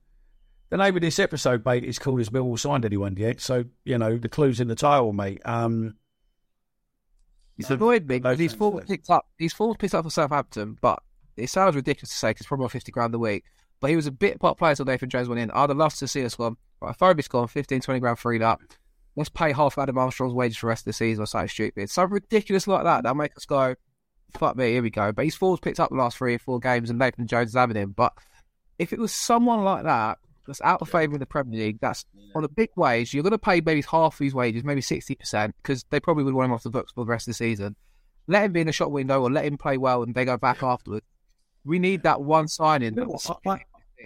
the 0.69 0.77
name 0.77 0.95
of 0.95 1.01
this 1.01 1.19
episode, 1.19 1.65
mate, 1.65 1.83
is 1.83 1.97
called 1.99 2.19
"Has 2.19 2.29
Millwall 2.29 2.59
signed 2.59 2.85
anyone 2.85 3.15
yet?" 3.17 3.39
So 3.41 3.65
you 3.85 3.97
know 3.97 4.17
the 4.17 4.29
clues 4.29 4.59
in 4.59 4.67
the 4.67 4.75
title, 4.75 5.13
mate. 5.13 5.41
Um, 5.45 5.95
It's 7.57 7.69
annoyed 7.69 8.07
me. 8.07 8.19
No 8.19 8.35
These 8.35 8.53
forms 8.53 8.75
transfers. 8.79 8.97
picked 8.97 9.09
up. 9.09 9.25
These 9.39 9.53
four 9.53 9.73
picked 9.75 9.95
up 9.95 10.03
for 10.05 10.11
Southampton, 10.11 10.77
but 10.81 11.01
it 11.37 11.49
sounds 11.49 11.75
ridiculous 11.75 12.09
to 12.11 12.15
say 12.17 12.31
because 12.31 12.45
probably 12.47 12.65
on 12.65 12.69
fifty 12.69 12.91
grand 12.91 13.15
a 13.15 13.19
week. 13.19 13.45
But 13.79 13.89
he 13.91 13.95
was 13.95 14.07
a 14.07 14.11
bit 14.11 14.39
pot 14.39 14.57
player 14.57 14.75
till 14.75 14.85
Nathan 14.85 15.09
Jones 15.09 15.29
went 15.29 15.39
in. 15.39 15.51
I'd 15.51 15.69
have 15.69 15.77
loved 15.77 15.99
to 15.99 16.07
see 16.07 16.25
us 16.25 16.35
gone. 16.35 16.57
Right, 16.81 16.95
Phobie's 16.95 17.27
gone, 17.27 17.47
15, 17.47 17.81
20 17.81 17.99
grand 17.99 18.19
freed 18.19 18.41
up. 18.41 18.61
Let's 19.15 19.29
pay 19.29 19.51
half 19.51 19.77
Adam 19.77 19.97
Armstrong's 19.97 20.33
wages 20.33 20.57
for 20.57 20.67
the 20.67 20.69
rest 20.69 20.81
of 20.81 20.85
the 20.85 20.93
season 20.93 21.23
or 21.23 21.25
something 21.25 21.49
stupid. 21.49 21.89
Something 21.89 22.13
ridiculous 22.13 22.67
like 22.67 22.83
that. 22.83 23.03
That'll 23.03 23.15
make 23.15 23.35
us 23.35 23.45
go, 23.45 23.75
fuck 24.37 24.55
me, 24.55 24.71
here 24.71 24.83
we 24.83 24.91
go. 24.91 25.11
But 25.11 25.25
his 25.25 25.35
forms 25.35 25.59
picked 25.59 25.79
up 25.79 25.89
the 25.89 25.95
last 25.95 26.17
three 26.17 26.35
or 26.35 26.39
four 26.39 26.59
games 26.59 26.89
and 26.89 26.99
Nathan 26.99 27.25
Jones 27.25 27.49
is 27.49 27.55
having 27.55 27.75
him. 27.75 27.91
But 27.91 28.13
if 28.77 28.93
it 28.93 28.99
was 28.99 29.11
someone 29.11 29.63
like 29.63 29.83
that 29.83 30.19
that's 30.45 30.61
out 30.61 30.81
of 30.81 30.89
favour 30.89 31.13
in 31.13 31.19
the 31.19 31.25
Premier 31.25 31.59
League, 31.59 31.79
that's 31.81 32.05
on 32.35 32.43
a 32.43 32.47
big 32.47 32.69
wage, 32.75 33.13
you're 33.13 33.23
going 33.23 33.31
to 33.31 33.39
pay 33.39 33.59
maybe 33.59 33.83
half 33.89 34.19
his 34.19 34.35
wages, 34.35 34.63
maybe 34.63 34.81
60%, 34.81 35.53
because 35.57 35.83
they 35.89 35.99
probably 35.99 36.23
would 36.23 36.35
want 36.35 36.45
him 36.45 36.53
off 36.53 36.63
the 36.63 36.69
books 36.69 36.91
for 36.91 37.03
the 37.03 37.09
rest 37.09 37.27
of 37.27 37.31
the 37.31 37.35
season. 37.35 37.75
Let 38.27 38.43
him 38.43 38.51
be 38.51 38.61
in 38.61 38.67
the 38.67 38.73
shop 38.73 38.91
window 38.91 39.21
or 39.21 39.31
let 39.31 39.45
him 39.45 39.57
play 39.57 39.77
well 39.77 40.03
and 40.03 40.13
they 40.13 40.25
go 40.25 40.37
back 40.37 40.61
afterwards. 40.61 41.05
We 41.65 41.79
need 41.79 42.03
that 42.03 42.21
one 42.21 42.47
signing. 42.47 42.93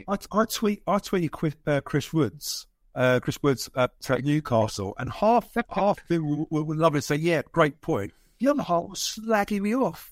I, 0.08 0.18
I 0.32 0.46
tweet 0.46 0.84
I 0.88 0.98
tweeted 0.98 1.32
Chris, 1.32 1.56
uh, 1.68 1.82
Chris 1.82 2.14
Woods, 2.14 2.68
uh, 2.96 3.20
Chris 3.22 3.42
Woods 3.42 3.70
at, 3.76 3.92
at 4.10 4.24
Newcastle, 4.24 4.94
and 4.98 5.12
half 5.12 5.50
half 5.70 6.00
of 6.00 6.08
them 6.08 6.46
would, 6.50 6.78
love 6.78 6.96
it. 6.96 7.04
Say, 7.04 7.16
yeah, 7.16 7.42
great 7.52 7.82
point. 7.82 8.14
The 8.40 8.50
other 8.50 8.64
half 8.64 8.90
was 8.90 9.00
slagging 9.00 9.62
me 9.62 9.76
off. 9.76 10.12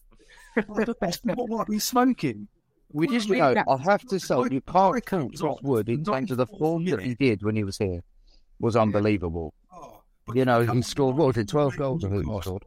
what 0.67 0.85
the 0.85 0.95
best? 0.95 1.25
What, 1.25 1.49
what 1.49 1.69
are 1.69 1.73
you 1.73 1.79
smoking? 1.79 2.47
We 2.91 3.07
just, 3.07 3.27
you 3.27 3.37
know, 3.37 3.53
I 3.67 3.77
have 3.77 4.01
to 4.07 4.19
say, 4.19 4.35
you 4.49 4.61
can't 4.61 5.05
count 5.05 5.39
Chris 5.39 5.57
Wood 5.61 5.89
in 5.89 6.03
terms 6.03 6.31
of 6.31 6.37
the 6.37 6.47
form 6.47 6.85
that 6.85 7.01
he 7.01 7.13
did 7.15 7.43
when 7.43 7.55
he 7.55 7.63
was 7.63 7.77
here 7.77 8.01
was 8.59 8.75
unbelievable. 8.75 9.53
You 10.33 10.45
know, 10.45 10.61
he 10.61 10.81
scored, 10.81 11.15
what 11.15 11.37
it, 11.37 11.47
12 11.47 11.77
goals 11.77 12.05
I 12.05 12.09
think 12.09 12.25
he 12.25 12.41
scored. 12.41 12.63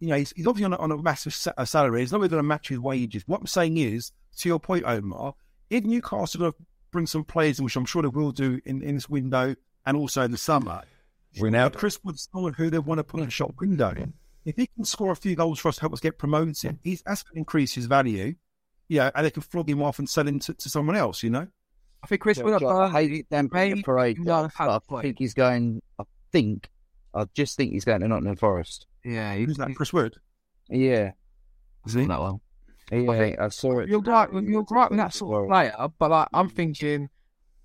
You 0.00 0.08
know, 0.08 0.16
he's, 0.16 0.32
he's 0.36 0.46
obviously 0.46 0.66
on 0.66 0.72
a, 0.74 0.76
on 0.76 0.92
a 0.92 1.02
massive 1.02 1.34
sa- 1.34 1.52
uh, 1.56 1.64
salary. 1.64 2.00
He's 2.00 2.12
not 2.12 2.18
really 2.18 2.28
going 2.28 2.42
to 2.42 2.46
match 2.46 2.68
his 2.68 2.78
wages. 2.78 3.24
What 3.26 3.40
I'm 3.40 3.46
saying 3.46 3.78
is, 3.78 4.12
to 4.38 4.48
your 4.48 4.60
point, 4.60 4.84
Omar, 4.84 5.34
if 5.70 5.84
Newcastle 5.84 6.40
going 6.40 6.52
bring 6.90 7.06
some 7.06 7.24
players 7.24 7.58
in, 7.58 7.64
which 7.64 7.76
I'm 7.76 7.84
sure 7.84 8.02
they 8.02 8.08
will 8.08 8.32
do 8.32 8.60
in, 8.64 8.82
in 8.82 8.94
this 8.94 9.08
window 9.08 9.54
and 9.84 9.96
also 9.96 10.22
in 10.22 10.30
the 10.30 10.38
summer, 10.38 10.82
Ronaldo. 11.38 11.74
Chris 11.74 11.98
Wood's 12.02 12.28
someone 12.32 12.54
who 12.54 12.70
they 12.70 12.78
want 12.78 12.98
to 12.98 13.04
put 13.04 13.20
in 13.20 13.28
a 13.28 13.30
shop 13.30 13.54
window. 13.60 13.94
If 14.44 14.56
he 14.56 14.66
can 14.66 14.84
score 14.84 15.12
a 15.12 15.16
few 15.16 15.36
goals 15.36 15.58
for 15.58 15.68
us 15.68 15.76
to 15.76 15.82
help 15.82 15.92
us 15.92 16.00
get 16.00 16.18
promoted, 16.18 16.78
he's 16.82 17.02
that's 17.02 17.22
going 17.22 17.34
to 17.34 17.38
increase 17.38 17.74
his 17.74 17.86
value. 17.86 18.34
Yeah, 18.88 19.10
and 19.14 19.26
they 19.26 19.30
can 19.30 19.42
flog 19.42 19.68
him 19.68 19.82
off 19.82 19.98
and 19.98 20.08
sell 20.08 20.26
him 20.26 20.38
to, 20.40 20.54
to 20.54 20.68
someone 20.70 20.96
else. 20.96 21.22
You 21.22 21.30
know. 21.30 21.46
I 22.02 22.06
think 22.06 22.22
Chris 22.22 22.38
Wood, 22.38 22.62
I 22.62 22.90
hate 22.90 23.28
them 23.28 23.50
maybe- 23.52 23.82
parade. 23.82 24.18
no, 24.20 24.48
but 24.56 24.82
I 24.90 25.02
think 25.02 25.18
he's 25.18 25.34
going, 25.34 25.82
I 25.98 26.04
think, 26.32 26.70
I 27.12 27.26
just 27.34 27.56
think 27.56 27.72
he's 27.72 27.84
going 27.84 28.00
to 28.00 28.08
Nottingham 28.08 28.36
Forest. 28.36 28.86
Yeah, 29.04 29.34
he, 29.34 29.44
Who's 29.44 29.56
that? 29.56 29.74
Chris 29.74 29.92
Wood. 29.92 30.16
Yeah. 30.70 31.12
Is 31.86 31.94
he? 31.94 32.06
that 32.06 32.20
one. 32.20 32.40
Yeah, 32.90 33.34
I 33.38 33.48
saw 33.48 33.80
it. 33.80 33.88
You're 33.88 34.00
right. 34.00 34.28
You're 34.32 34.64
right 34.70 34.90
with 34.90 34.98
that 34.98 35.14
sort 35.14 35.44
of 35.44 35.48
player, 35.48 35.74
but 35.98 36.10
like 36.10 36.28
I'm 36.32 36.48
thinking, 36.48 37.10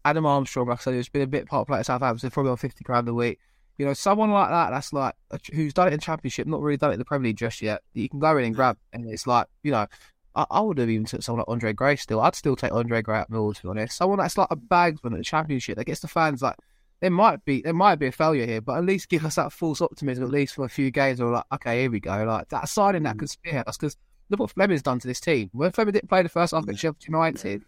Adam 0.06 0.26
Armstrong, 0.26 0.68
like 0.68 0.80
I 0.80 0.84
said, 0.84 0.94
who's 0.94 1.10
been 1.10 1.22
a 1.22 1.28
bit 1.28 1.48
part 1.48 1.68
player 1.68 1.80
at 1.80 1.86
Southampton, 1.86 2.30
probably 2.30 2.52
on 2.52 2.58
fifty 2.58 2.84
grand 2.84 3.08
a 3.08 3.14
week. 3.14 3.40
You 3.78 3.86
know, 3.86 3.94
someone 3.94 4.32
like 4.32 4.50
that, 4.50 4.70
that's 4.70 4.94
like 4.94 5.16
who's 5.54 5.74
done 5.74 5.88
it 5.88 5.94
in 5.94 6.00
Championship, 6.00 6.46
not 6.46 6.62
really 6.62 6.78
done 6.78 6.92
it 6.92 6.94
in 6.94 7.00
the 7.00 7.06
Premier 7.06 7.30
League 7.30 7.38
just 7.38 7.62
yet. 7.62 7.82
You 7.94 8.10
can 8.10 8.20
go 8.20 8.38
in 8.38 8.46
and 8.46 8.56
grab, 8.56 8.78
and 8.92 9.10
it's 9.10 9.26
like 9.26 9.48
you 9.64 9.72
know, 9.72 9.88
I, 10.36 10.46
I 10.52 10.60
would 10.60 10.78
have 10.78 10.90
even 10.90 11.06
took 11.06 11.24
someone 11.24 11.40
like 11.40 11.52
Andre 11.52 11.74
Gray. 11.74 11.96
Still, 11.96 12.22
I'd 12.22 12.36
still 12.36 12.56
take 12.56 12.74
Andre 12.74 13.02
Gray 13.02 13.20
at 13.20 13.32
Millwall 13.32 13.56
to 13.56 13.64
be 13.64 13.70
honest. 13.70 13.98
Someone 13.98 14.20
that's 14.20 14.38
like 14.38 14.50
a 14.52 14.58
bagsman 14.58 15.14
at 15.14 15.18
the 15.18 15.24
Championship 15.24 15.78
that 15.78 15.86
gets 15.86 16.02
the 16.02 16.08
fans 16.08 16.42
like. 16.42 16.56
There 17.02 17.12
might 17.12 17.44
be 17.44 17.62
there 17.62 17.74
might 17.74 17.96
be 17.96 18.08
a 18.08 18.12
failure 18.14 18.46
here, 18.46 18.62
but 18.62 18.78
at 18.78 18.86
least 18.86 19.10
give 19.10 19.26
us 19.26 19.36
that 19.36 19.52
false 19.52 19.82
optimism 19.82 20.24
at 20.24 20.30
least 20.30 20.56
for 20.56 20.64
a 20.64 20.70
few 20.70 20.90
games. 20.90 21.20
Or 21.20 21.32
like, 21.32 21.44
okay, 21.56 21.82
here 21.82 21.92
we 21.92 22.00
go. 22.00 22.24
Like 22.24 22.48
that 22.48 22.70
signing 22.70 23.04
that 23.04 23.18
could 23.18 23.30
spearhead 23.30 23.68
us 23.68 23.76
because 23.76 23.98
look 24.30 24.40
what 24.40 24.52
Flemming's 24.52 24.82
done 24.82 25.00
to 25.00 25.08
this 25.08 25.20
team. 25.20 25.50
When 25.54 25.72
Flemming 25.72 25.94
didn't 25.94 26.10
play 26.10 26.24
the 26.24 26.30
first 26.30 26.54
half 26.54 26.68
at 26.68 26.78
Sheffield 26.78 27.06
United, 27.08 27.64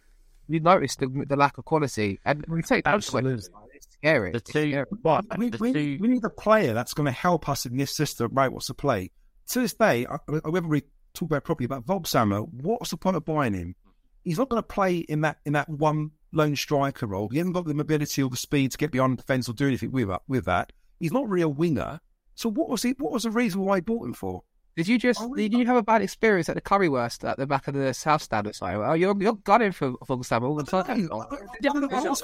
you 0.47 0.59
noticed 0.59 0.99
the, 0.99 1.25
the 1.27 1.35
lack 1.35 1.57
of 1.57 1.65
quality, 1.65 2.19
and 2.25 2.45
we 2.47 2.61
take 2.61 2.83
that 2.85 2.93
Absolutely. 2.93 3.33
It's 3.73 3.87
scary. 3.93 4.31
The 4.31 4.37
It's 4.37 4.51
two, 4.51 4.69
scary. 4.71 4.85
But 4.91 5.37
We, 5.37 5.49
The 5.49 5.57
we, 5.57 5.73
two- 5.73 5.97
we 5.99 6.07
need 6.07 6.23
a 6.23 6.29
player 6.29 6.73
that's 6.73 6.93
going 6.93 7.05
to 7.05 7.11
help 7.11 7.49
us 7.49 7.65
in 7.65 7.77
this 7.77 7.95
system, 7.95 8.31
right? 8.33 8.51
What's 8.51 8.67
the 8.67 8.73
play? 8.73 9.11
To 9.49 9.59
this 9.61 9.73
day, 9.73 10.05
I, 10.05 10.17
I, 10.43 10.49
whether 10.49 10.67
we 10.67 10.83
talk 11.13 11.27
about 11.29 11.43
properly 11.43 11.65
about 11.65 11.85
Voglsammer, 11.85 12.47
what's 12.51 12.91
the 12.91 12.97
point 12.97 13.15
of 13.15 13.25
buying 13.25 13.53
him? 13.53 13.75
He's 14.23 14.37
not 14.37 14.49
going 14.49 14.61
to 14.61 14.67
play 14.67 14.97
in 14.97 15.21
that 15.21 15.37
in 15.45 15.53
that 15.53 15.69
one 15.69 16.11
lone 16.31 16.55
striker 16.55 17.05
role. 17.05 17.29
He 17.29 17.37
hasn't 17.37 17.53
got 17.53 17.65
the 17.65 17.73
mobility 17.75 18.23
or 18.23 18.29
the 18.29 18.37
speed 18.37 18.71
to 18.71 18.77
get 18.77 18.91
beyond 18.91 19.13
the 19.13 19.21
defence 19.21 19.47
or 19.47 19.53
do 19.53 19.67
anything 19.67 19.91
with 19.91 20.07
that. 20.07 20.21
With 20.27 20.45
that, 20.45 20.73
he's 20.99 21.11
not 21.11 21.29
really 21.29 21.43
a 21.43 21.49
winger. 21.49 21.99
So 22.33 22.49
what 22.49 22.69
was 22.69 22.81
he? 22.81 22.95
What 22.97 23.11
was 23.13 23.23
the 23.23 23.29
reason 23.31 23.61
why 23.61 23.77
he 23.77 23.81
bought 23.81 24.05
him 24.05 24.13
for? 24.13 24.43
Did 24.75 24.87
you 24.89 24.97
just 24.97 25.21
oh, 25.21 25.33
did 25.33 25.53
you 25.53 25.65
have 25.65 25.77
a 25.77 25.83
bad 25.83 26.01
experience 26.01 26.49
at 26.49 26.55
the 26.55 26.61
Currywurst 26.61 27.27
at 27.27 27.37
the 27.37 27.47
back 27.47 27.67
of 27.69 27.75
the 27.75 27.93
South 27.93 28.21
Stand 28.21 28.47
or 28.47 28.53
something? 28.53 28.81
Oh, 28.83 28.93
you're 28.93 29.15
you're 29.21 29.35
gunning 29.35 29.71
for 29.71 29.93
for 30.05 30.17
Gustavo 30.17 30.47
all 30.47 30.55
the 30.55 30.63
time. 30.63 31.09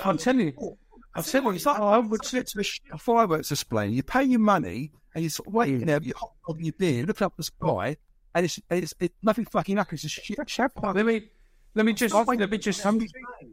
I'm 0.04 0.18
telling 0.18 0.48
you, 0.48 0.78
I've 1.16 1.26
said 1.26 1.46
what 1.46 1.56
it's 1.56 1.66
like. 1.66 1.80
I 1.80 1.98
would 2.00 2.26
sit 2.26 2.48
to 2.48 2.60
a 2.60 2.64
sh- 2.64 2.82
a 2.92 2.98
fireworks 2.98 3.50
display. 3.50 3.88
You 3.88 4.04
pay 4.04 4.24
your 4.24 4.40
money 4.42 4.92
and 5.16 5.24
you're 5.24 5.30
sort 5.30 5.48
of 5.48 5.54
waiting 5.54 5.86
there, 5.86 6.00
you're 6.02 6.18
hot 6.18 6.34
dog 6.46 6.62
your 6.62 6.74
beer, 6.74 7.06
looking 7.06 7.26
up 7.26 7.38
the 7.38 7.44
sky, 7.44 7.96
and 8.36 8.46
it's 8.46 8.60
it's, 8.70 8.94
it's 9.00 9.16
nothing 9.24 9.46
fucking 9.46 9.78
happens. 9.78 10.04
It's 10.04 10.14
just 10.14 10.26
shit. 10.26 10.38
I 10.84 11.04
mean, 11.04 11.30
Let 11.74 11.86
me 11.86 11.94
just, 11.94 12.14
let 12.14 12.28
me 12.52 12.58
just, 12.58 12.86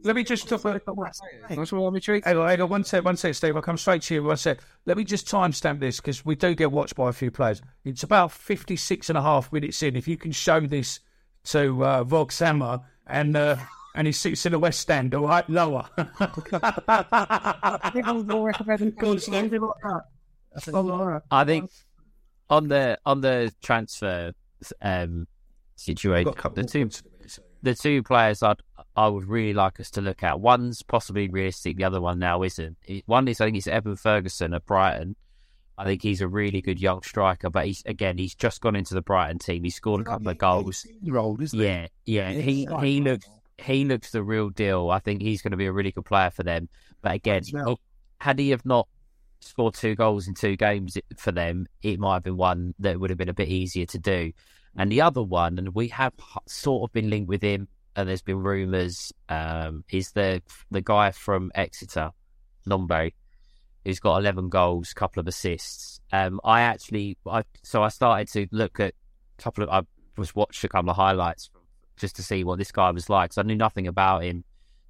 let 0.03 0.15
me 0.15 0.23
just 0.25 0.49
talk 0.49 0.65
about. 0.65 0.81
What's 1.55 1.71
wrong 1.71 1.93
with 1.93 2.07
you? 2.07 2.21
Hang 2.23 2.37
on, 2.37 2.49
hang 2.49 2.61
on, 2.61 2.69
one 2.69 2.83
sec, 2.83 3.05
one 3.05 3.15
sec, 3.15 3.33
Steve. 3.33 3.55
I'll 3.55 3.61
come 3.61 3.77
straight 3.77 4.01
to 4.03 4.15
you. 4.15 4.23
One 4.23 4.35
sec. 4.35 4.59
Let 4.85 4.97
me 4.97 5.05
just 5.05 5.25
timestamp 5.25 5.79
this 5.79 5.97
because 5.97 6.25
we 6.25 6.35
do 6.35 6.53
get 6.53 6.71
watched 6.71 6.95
by 6.95 7.09
a 7.09 7.13
few 7.13 7.31
players. 7.31 7.61
It's 7.85 8.03
about 8.03 8.33
56 8.33 9.09
and 9.09 9.17
a 9.17 9.21
half 9.21 9.53
minutes 9.53 9.81
in. 9.83 9.95
If 9.95 10.05
you 10.07 10.17
can 10.17 10.33
show 10.33 10.59
this 10.59 10.99
to 11.45 11.83
uh, 11.85 12.03
Voglsammer 12.03 12.83
and 13.07 13.37
uh, 13.37 13.55
and 13.95 14.05
he 14.05 14.11
sits 14.11 14.45
in 14.45 14.51
the 14.51 14.59
West 14.59 14.81
Stand, 14.81 15.15
all 15.15 15.27
right, 15.27 15.49
lower. 15.49 15.87
I 21.31 21.45
think 21.45 21.71
on 22.49 22.67
the 22.67 22.99
on 23.05 23.21
the 23.21 23.53
transfer 23.61 24.33
um, 24.81 25.27
situation, 25.77 26.33
the 26.53 26.63
two 26.63 26.89
the 27.61 27.75
two 27.75 28.03
players 28.03 28.43
I'd 28.43 28.61
I 28.95 29.07
would 29.07 29.25
really 29.25 29.53
like 29.53 29.79
us 29.79 29.89
to 29.91 30.01
look 30.01 30.23
at. 30.23 30.39
One's 30.39 30.81
possibly 30.83 31.29
realistic, 31.29 31.77
the 31.77 31.83
other 31.85 32.01
one 32.01 32.19
now 32.19 32.43
isn't. 32.43 32.77
One 33.05 33.27
is 33.27 33.39
I 33.39 33.45
think 33.45 33.57
it's 33.57 33.67
Evan 33.67 33.95
Ferguson 33.95 34.53
at 34.53 34.65
Brighton. 34.65 35.15
I 35.77 35.85
think 35.85 36.01
he's 36.01 36.19
a 36.19 36.27
really 36.27 36.61
good 36.61 36.81
young 36.81 37.01
striker, 37.03 37.49
but 37.49 37.65
he's 37.65 37.81
again 37.85 38.17
he's 38.17 38.35
just 38.35 38.59
gone 38.59 38.75
into 38.75 38.93
the 38.93 39.01
Brighton 39.01 39.39
team. 39.39 39.63
He 39.63 39.69
scored 39.69 40.01
a 40.01 40.03
couple 40.03 40.27
of 40.29 40.37
goals. 40.37 40.85
Year-old, 41.01 41.41
isn't 41.41 41.57
he? 41.57 41.65
Yeah, 41.65 41.87
yeah. 42.05 42.31
He 42.31 42.63
Yeah. 42.63 42.81
he 42.81 43.01
looks 43.01 43.25
he 43.57 43.85
looks 43.85 44.11
the 44.11 44.23
real 44.23 44.49
deal. 44.49 44.89
I 44.89 44.99
think 44.99 45.21
he's 45.21 45.41
going 45.41 45.51
to 45.51 45.57
be 45.57 45.65
a 45.65 45.71
really 45.71 45.91
good 45.91 46.05
player 46.05 46.29
for 46.31 46.43
them. 46.43 46.67
But 47.01 47.13
again, 47.13 47.43
oh, 47.55 47.77
had 48.19 48.39
he 48.39 48.49
have 48.49 48.65
not 48.65 48.87
scored 49.41 49.73
two 49.73 49.95
goals 49.95 50.27
in 50.27 50.33
two 50.33 50.57
games 50.57 50.97
for 51.17 51.31
them, 51.31 51.65
it 51.81 51.99
might 51.99 52.15
have 52.15 52.23
been 52.23 52.37
one 52.37 52.73
that 52.79 52.99
would 52.99 53.09
have 53.09 53.17
been 53.17 53.29
a 53.29 53.33
bit 53.33 53.47
easier 53.47 53.85
to 53.85 53.97
do. 53.99 54.33
And 54.77 54.91
the 54.91 55.01
other 55.01 55.23
one, 55.23 55.57
and 55.57 55.73
we 55.73 55.89
have 55.89 56.13
sort 56.47 56.89
of 56.89 56.93
been 56.93 57.09
linked 57.09 57.29
with 57.29 57.41
him, 57.41 57.67
and 57.95 58.07
there's 58.07 58.21
been 58.21 58.41
rumours, 58.41 59.11
um, 59.27 59.83
is 59.91 60.11
the 60.11 60.41
the 60.71 60.81
guy 60.81 61.11
from 61.11 61.51
Exeter, 61.55 62.11
Nombe, 62.67 63.11
who's 63.83 63.99
got 63.99 64.17
11 64.17 64.49
goals, 64.49 64.93
couple 64.93 65.19
of 65.19 65.27
assists. 65.27 65.99
Um, 66.11 66.39
I 66.43 66.61
actually, 66.61 67.17
I 67.25 67.43
so 67.63 67.83
I 67.83 67.89
started 67.89 68.29
to 68.29 68.47
look 68.55 68.79
at 68.79 68.93
a 69.37 69.41
couple 69.41 69.63
of, 69.63 69.69
I 69.69 69.81
was 70.17 70.35
watched 70.35 70.63
a 70.63 70.69
couple 70.69 70.91
of 70.91 70.95
highlights 70.95 71.49
just 71.97 72.15
to 72.15 72.23
see 72.23 72.43
what 72.43 72.57
this 72.57 72.71
guy 72.71 72.91
was 72.91 73.09
like. 73.09 73.33
So 73.33 73.41
I 73.41 73.45
knew 73.45 73.55
nothing 73.55 73.87
about 73.87 74.23
him. 74.23 74.43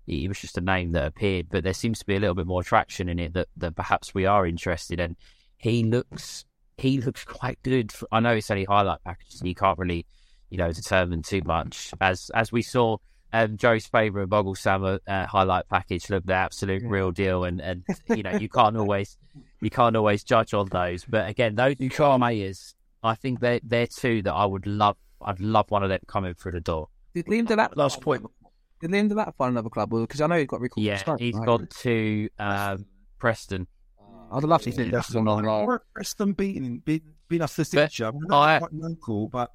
He 0.05 0.27
was 0.27 0.39
just 0.39 0.57
a 0.57 0.61
name 0.61 0.91
that 0.93 1.05
appeared, 1.05 1.47
but 1.49 1.63
there 1.63 1.73
seems 1.73 1.99
to 1.99 2.05
be 2.05 2.15
a 2.15 2.19
little 2.19 2.36
bit 2.36 2.47
more 2.47 2.63
traction 2.63 3.09
in 3.09 3.19
it 3.19 3.34
that, 3.34 3.47
that 3.57 3.75
perhaps 3.75 4.13
we 4.13 4.25
are 4.25 4.45
interested 4.45 4.99
in. 4.99 5.15
He 5.57 5.84
looks 5.84 6.45
he 6.80 7.01
looks 7.01 7.23
quite 7.25 7.61
good. 7.63 7.93
I 8.11 8.19
know 8.19 8.32
it's 8.32 8.49
only 8.49 8.65
highlight 8.65 9.03
packages, 9.03 9.41
and 9.41 9.47
you 9.47 9.55
can't 9.55 9.77
really, 9.77 10.05
you 10.49 10.57
know, 10.57 10.71
determine 10.71 11.21
too 11.21 11.41
much. 11.45 11.93
As 12.01 12.32
as 12.34 12.51
we 12.51 12.61
saw, 12.61 12.97
um, 13.34 13.57
Joe's 13.57 13.86
favourite 13.86 14.30
Voglsammer 14.30 14.99
uh, 15.07 15.25
highlight 15.25 15.67
package 15.69 16.09
looked 16.09 16.27
the 16.27 16.34
absolute 16.34 16.84
real 16.84 17.11
deal, 17.11 17.43
and, 17.43 17.61
and 17.61 17.84
you 18.09 18.23
know 18.23 18.32
you 18.32 18.49
can't 18.49 18.77
always 18.77 19.17
you 19.61 19.69
can't 19.69 19.95
always 19.95 20.23
judge 20.23 20.53
on 20.53 20.67
those. 20.69 21.05
But 21.05 21.30
again, 21.30 21.55
those 21.55 21.75
you 21.80 21.89
can't. 21.89 22.21
players, 22.21 22.75
I 23.03 23.15
think 23.15 23.39
they're 23.39 23.59
they're 23.63 23.88
two 23.88 24.21
that 24.23 24.34
I 24.34 24.45
would 24.45 24.65
love. 24.65 24.97
I'd 25.21 25.39
love 25.39 25.69
one 25.69 25.84
of 25.84 25.89
them 25.89 25.99
coming 26.07 26.34
through 26.34 26.53
the 26.53 26.61
door. 26.61 26.88
Did 27.13 27.25
Liam 27.25 27.47
do 27.47 27.55
that 27.55 27.75
Last 27.75 28.01
point. 28.01 28.25
Did 28.80 28.91
Liam 28.91 29.09
do 29.09 29.15
that 29.15 29.36
find 29.36 29.51
another 29.51 29.69
club? 29.69 29.89
Because 29.89 30.21
I 30.21 30.27
know 30.27 30.38
he's 30.38 30.47
got 30.47 30.61
recalled. 30.61 30.86
Yeah, 30.86 30.95
to 30.95 30.99
Stoke, 31.01 31.19
he's 31.19 31.36
right? 31.36 31.45
gone 31.45 31.67
to 31.82 32.30
um, 32.39 32.86
Preston. 33.19 33.67
I'd 34.32 34.43
love 34.43 34.61
to 34.63 34.71
see 34.71 34.89
That's 34.89 35.09
that. 35.09 35.19
Or 35.25 35.84
Preston 35.93 36.34
beating 36.34 36.80
beating, 36.80 37.13
beating 37.27 37.43
us 37.43 37.55
this 37.55 37.71
But 37.71 37.97
year. 37.99 38.11
I- 38.32 38.59
quite 38.59 38.73
local, 38.73 39.27
but 39.30 39.51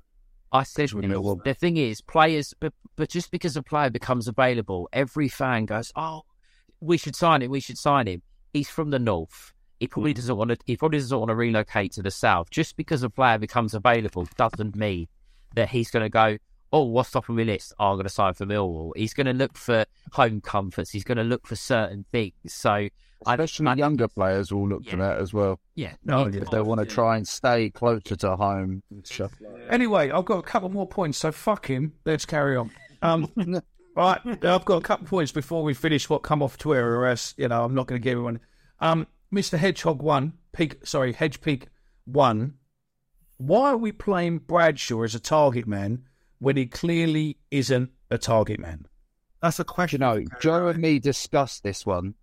I 0.53 0.63
said 0.63 0.93
with 0.93 1.05
Millwall. 1.05 1.43
the 1.43 1.55
thing 1.55 1.77
is, 1.77 2.01
players, 2.01 2.55
but 2.61 2.73
but 2.97 3.09
just 3.09 3.31
because 3.31 3.57
a 3.57 3.63
player 3.63 3.91
becomes 3.91 4.29
available, 4.29 4.89
every 4.93 5.29
fan 5.29 5.67
goes, 5.67 5.93
"Oh, 5.97 6.23
we 6.81 6.97
should 6.97 7.17
sign 7.17 7.43
him. 7.43 7.51
We 7.51 7.61
should 7.61 7.79
sign 7.79 8.07
him." 8.07 8.23
He's 8.53 8.69
from 8.71 8.91
the 8.91 8.99
north. 9.01 9.53
He 9.81 9.89
probably 9.89 10.13
Mm. 10.13 10.17
doesn't 10.17 10.37
want 10.37 10.51
to. 10.51 10.57
He 10.67 10.77
probably 10.77 10.99
doesn't 10.99 11.19
want 11.19 11.29
to 11.31 11.35
relocate 11.35 11.93
to 11.93 12.03
the 12.03 12.11
south. 12.13 12.51
Just 12.51 12.77
because 12.77 13.03
a 13.03 13.11
player 13.11 13.39
becomes 13.39 13.75
available 13.75 14.27
doesn't 14.37 14.77
mean 14.77 15.09
that 15.57 15.71
he's 15.71 15.91
going 15.91 16.05
to 16.05 16.09
go. 16.09 16.39
Oh, 16.75 16.83
what's 16.83 17.13
top 17.13 17.29
of 17.29 17.37
my 17.37 17.45
list? 17.45 17.73
Oh, 17.79 17.91
I'm 17.91 17.95
going 17.95 18.03
to 18.03 18.11
sign 18.11 18.35
for 18.35 18.47
Millwall. 18.47 18.91
He's 18.97 19.15
going 19.15 19.29
to 19.29 19.33
look 19.33 19.57
for 19.57 19.85
home 20.11 20.41
comforts. 20.41 20.91
He's 20.91 21.05
going 21.05 21.19
to 21.19 21.23
look 21.23 21.47
for 21.47 21.55
certain 21.55 22.05
things. 22.11 22.33
So, 22.49 22.71
I, 22.73 22.91
Especially 23.35 23.79
younger 23.79 24.09
players 24.09 24.53
will 24.53 24.69
look 24.69 24.85
for 24.85 24.97
that 24.97 25.19
as 25.19 25.33
well. 25.33 25.61
yeah, 25.77 25.93
No, 26.05 26.27
If 26.27 26.51
they 26.51 26.61
want 26.61 26.81
to 26.81 26.85
try 26.87 27.17
and 27.17 27.29
stay 27.29 27.71
closer 27.71 28.17
to 28.17 28.35
home. 28.35 28.83
and 28.91 29.07
stuff 29.07 29.35
like 29.41 29.55
that. 29.55 29.73
Anyway, 29.73 30.11
I've 30.11 30.25
got 30.25 30.39
a 30.39 30.43
couple 30.43 30.69
more 30.69 30.89
points, 30.89 31.19
so 31.19 31.31
fuck 31.31 31.69
him. 31.69 31.93
Let's 32.05 32.27
carry 32.27 32.57
on. 32.57 32.73
Um, 33.03 33.31
right, 33.97 34.21
I've 34.27 34.65
got 34.65 34.79
a 34.79 34.81
couple 34.81 35.05
of 35.05 35.11
points 35.11 35.31
before 35.31 35.63
we 35.63 35.75
finish 35.75 36.11
what 36.11 36.25
come 36.25 36.43
off 36.43 36.59
Twitter, 36.59 36.97
or 36.97 37.07
else, 37.07 37.35
you 37.37 37.47
know, 37.47 37.65
I'm 37.65 37.77
not 37.77 37.87
going 37.87 38.01
to 38.01 38.05
give 38.05 38.15
everyone. 38.15 38.41
Um, 38.81 39.07
Mr. 39.33 39.59
Hedgehog 39.59 40.03
one, 40.03 40.33
Pig, 40.53 40.85
sorry, 40.85 41.13
Hedge 41.13 41.41
Pig 41.41 41.69
one. 42.05 42.55
Why 43.37 43.71
are 43.71 43.77
we 43.77 43.93
playing 43.93 44.39
Bradshaw 44.39 45.03
as 45.03 45.15
a 45.15 45.21
target 45.21 45.69
man 45.69 46.03
when 46.39 46.57
he 46.57 46.67
clearly 46.67 47.39
isn't 47.51 47.91
a 48.11 48.19
target 48.19 48.61
man? 48.61 48.87
that's 49.43 49.59
a 49.59 49.63
You 49.63 49.67
question. 49.67 50.01
know, 50.01 50.25
Joe 50.41 50.69
and 50.69 50.81
me 50.81 50.99
discussed 50.99 51.63
this 51.63 51.85
one 51.85 52.15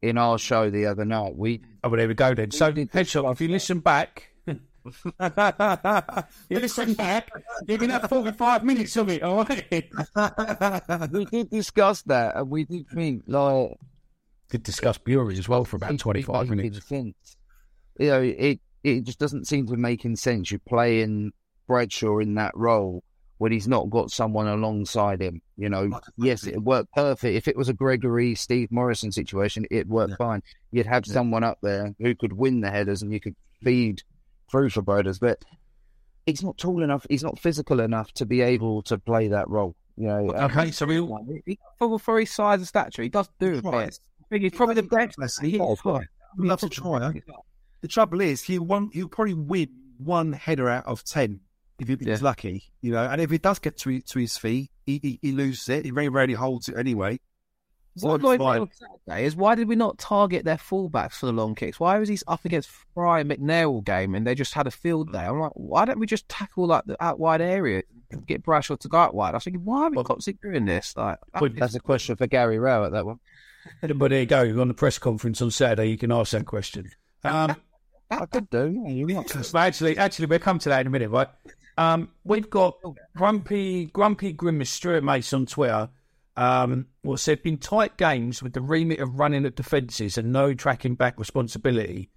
in 0.00 0.16
our 0.16 0.38
show 0.38 0.70
the 0.70 0.86
other 0.86 1.04
night. 1.04 1.36
We 1.36 1.60
Oh, 1.84 1.90
well, 1.90 1.98
there 1.98 2.08
we 2.08 2.14
go 2.14 2.34
then. 2.34 2.50
So, 2.52 2.72
Hedgehog, 2.92 3.32
if 3.32 3.40
you 3.40 3.48
listen 3.48 3.80
back, 3.80 4.28
you 4.46 4.58
listen 6.58 6.94
back, 6.94 7.30
you 7.68 7.78
can 7.78 7.90
have 7.90 8.08
45 8.08 8.64
minutes 8.64 8.96
of 8.96 9.08
it, 9.10 9.22
all 9.22 9.44
right? 9.44 9.90
we 11.12 11.24
did 11.26 11.50
discuss 11.50 12.02
that, 12.02 12.36
and 12.36 12.50
we 12.50 12.64
did 12.64 12.88
think 12.88 13.22
like 13.26 13.72
Did 14.48 14.62
discuss 14.62 14.98
Burey 14.98 15.38
as 15.38 15.48
well 15.48 15.64
for 15.64 15.76
about 15.76 15.98
25 15.98 16.48
minutes. 16.48 16.84
sense. 16.86 17.36
You 17.98 18.06
know, 18.08 18.22
it 18.22 18.60
it 18.82 19.04
just 19.04 19.18
doesn't 19.18 19.46
seem 19.46 19.66
to 19.66 19.76
make 19.76 20.04
any 20.06 20.16
sense. 20.16 20.50
You're 20.50 20.60
playing 20.60 21.32
Bradshaw 21.66 22.18
in 22.18 22.34
that 22.36 22.52
role 22.56 23.04
when 23.40 23.52
he's 23.52 23.66
not 23.66 23.88
got 23.88 24.10
someone 24.10 24.46
alongside 24.46 25.22
him. 25.22 25.40
You 25.56 25.70
know, 25.70 25.98
yes, 26.18 26.46
it 26.46 26.62
worked 26.62 26.92
perfect. 26.92 27.34
If 27.34 27.48
it 27.48 27.56
was 27.56 27.70
a 27.70 27.72
Gregory 27.72 28.34
Steve 28.34 28.70
Morison 28.70 29.10
situation, 29.12 29.64
it 29.70 29.88
worked 29.88 30.18
fine. 30.18 30.42
You'd 30.72 30.84
have 30.84 31.06
someone 31.06 31.42
up 31.42 31.56
there 31.62 31.94
who 31.98 32.14
could 32.14 32.34
win 32.34 32.60
the 32.60 32.70
headers, 32.70 33.00
and 33.00 33.10
you 33.10 33.18
could 33.18 33.34
feed 33.64 34.02
through 34.50 34.68
for 34.68 34.82
Brothers, 34.82 35.18
but. 35.18 35.42
He's 36.26 36.42
not 36.44 36.58
tall 36.58 36.82
enough. 36.82 37.06
He's 37.08 37.22
not 37.22 37.40
physical 37.40 37.80
enough 37.80 38.12
to 38.12 38.26
be 38.26 38.42
able 38.42 38.82
to 38.82 38.98
play 38.98 39.28
that 39.28 39.48
role. 39.48 39.74
You 39.96 40.08
know, 40.08 40.30
Okay, 40.32 40.60
um, 40.60 40.72
so 40.72 40.84
we 40.84 41.00
For, 41.78 41.98
for 41.98 42.20
his 42.20 42.30
size 42.30 42.58
and 42.58 42.68
stature, 42.68 43.02
he 43.02 43.08
does 43.08 43.30
do 43.40 43.54
it. 43.54 43.64
I 43.64 43.88
think 44.28 44.42
he's 44.42 44.52
probably 44.52 44.74
the 44.76 44.82
best. 44.82 45.18
He 45.40 45.58
right. 45.58 46.06
I'd 46.38 46.44
love 46.44 46.60
to 46.60 46.68
try. 46.68 47.10
The 47.80 47.88
trouble 47.88 48.20
is, 48.20 48.42
he'll, 48.42 48.64
one, 48.64 48.90
he'll 48.92 49.08
probably 49.08 49.34
win 49.34 49.70
one 49.96 50.34
header 50.34 50.68
out 50.68 50.84
of 50.84 51.04
ten 51.04 51.40
if 51.80 51.88
he- 51.88 51.94
if 51.94 52.00
he's 52.00 52.08
Yeah. 52.08 52.18
lucky, 52.20 52.64
you 52.80 52.92
know. 52.92 53.04
And 53.04 53.20
if 53.20 53.30
he 53.30 53.38
does 53.38 53.58
get 53.58 53.76
to 53.78 53.90
his, 53.90 54.04
to 54.04 54.18
his 54.18 54.36
feet, 54.36 54.70
he, 54.86 55.00
he, 55.02 55.18
he 55.22 55.32
loses 55.32 55.68
it. 55.68 55.84
He 55.84 55.90
very 55.90 56.08
rarely 56.08 56.34
holds 56.34 56.68
it 56.68 56.76
anyway. 56.76 57.18
What 57.94 58.22
Well, 58.22 58.32
annoyed 58.32 58.40
me 58.40 58.60
on 58.60 58.70
Saturday 58.72 59.24
is 59.26 59.34
why 59.34 59.56
did 59.56 59.66
we 59.66 59.74
not 59.74 59.98
target 59.98 60.44
their 60.44 60.56
fullbacks 60.56 61.14
for 61.14 61.26
the 61.26 61.32
long 61.32 61.56
kicks? 61.56 61.80
Why 61.80 61.98
was 61.98 62.08
he 62.08 62.18
up 62.28 62.44
against 62.44 62.70
Fry 62.94 63.18
and 63.20 63.28
McNair 63.30 63.68
all 63.68 63.80
game 63.80 64.14
and 64.14 64.24
they 64.24 64.36
just 64.36 64.54
had 64.54 64.68
a 64.68 64.70
field 64.70 65.12
day? 65.12 65.18
I'm 65.24 65.40
like, 65.40 65.50
why 65.54 65.84
don't 65.86 65.98
we 65.98 66.06
just 66.06 66.28
tackle 66.28 66.68
like 66.68 66.84
the 66.86 66.96
out 67.02 67.18
wide 67.18 67.40
area, 67.40 67.82
get 68.26 68.44
Bradshaw 68.44 68.76
to 68.76 68.88
go 68.88 68.96
out 68.96 69.14
wide? 69.14 69.30
I 69.34 69.38
was 69.38 69.44
thinking, 69.44 69.64
why 69.64 69.86
are 69.86 69.90
we 69.90 70.04
constantly 70.04 70.50
doing 70.52 70.66
this? 70.66 70.94
Like, 70.96 71.18
that's 71.56 71.74
a 71.74 71.80
question 71.80 72.14
for 72.14 72.28
Gary 72.28 72.60
Rowett 72.60 72.92
that 72.92 73.04
one. 73.04 73.18
But 73.82 74.10
there 74.10 74.20
you 74.20 74.26
go. 74.26 74.60
On 74.60 74.68
the 74.68 74.74
press 74.74 74.98
conference 74.98 75.42
on 75.42 75.50
Saturday, 75.50 75.90
you 75.90 75.98
can 75.98 76.12
ask 76.12 76.30
that 76.30 76.46
question. 76.46 76.88
Um, 77.24 77.56
I 78.10 78.26
could 78.26 78.48
do. 78.50 78.82
Yeah, 78.86 78.90
you're 79.06 79.24
actually, 79.56 79.98
actually, 79.98 80.26
we'll 80.26 80.38
come 80.38 80.58
to 80.60 80.68
that 80.68 80.80
in 80.82 80.86
a 80.86 80.90
minute, 80.90 81.10
right? 81.10 81.28
Um, 81.78 82.10
we've 82.24 82.50
got 82.50 82.74
Grumpy 83.16 83.86
Grumpy 83.86 84.32
Grimace 84.32 84.70
Stuart 84.70 85.02
Mace 85.04 85.32
on 85.32 85.46
Twitter. 85.46 85.88
Um, 86.36 86.86
well, 87.02 87.16
said 87.16 87.40
in 87.44 87.58
tight 87.58 87.96
games 87.96 88.42
with 88.42 88.52
the 88.52 88.60
remit 88.60 89.00
of 89.00 89.18
running 89.18 89.44
at 89.44 89.56
defences 89.56 90.16
and 90.16 90.32
no 90.32 90.54
tracking 90.54 90.94
back 90.94 91.18
responsibility, 91.18 92.10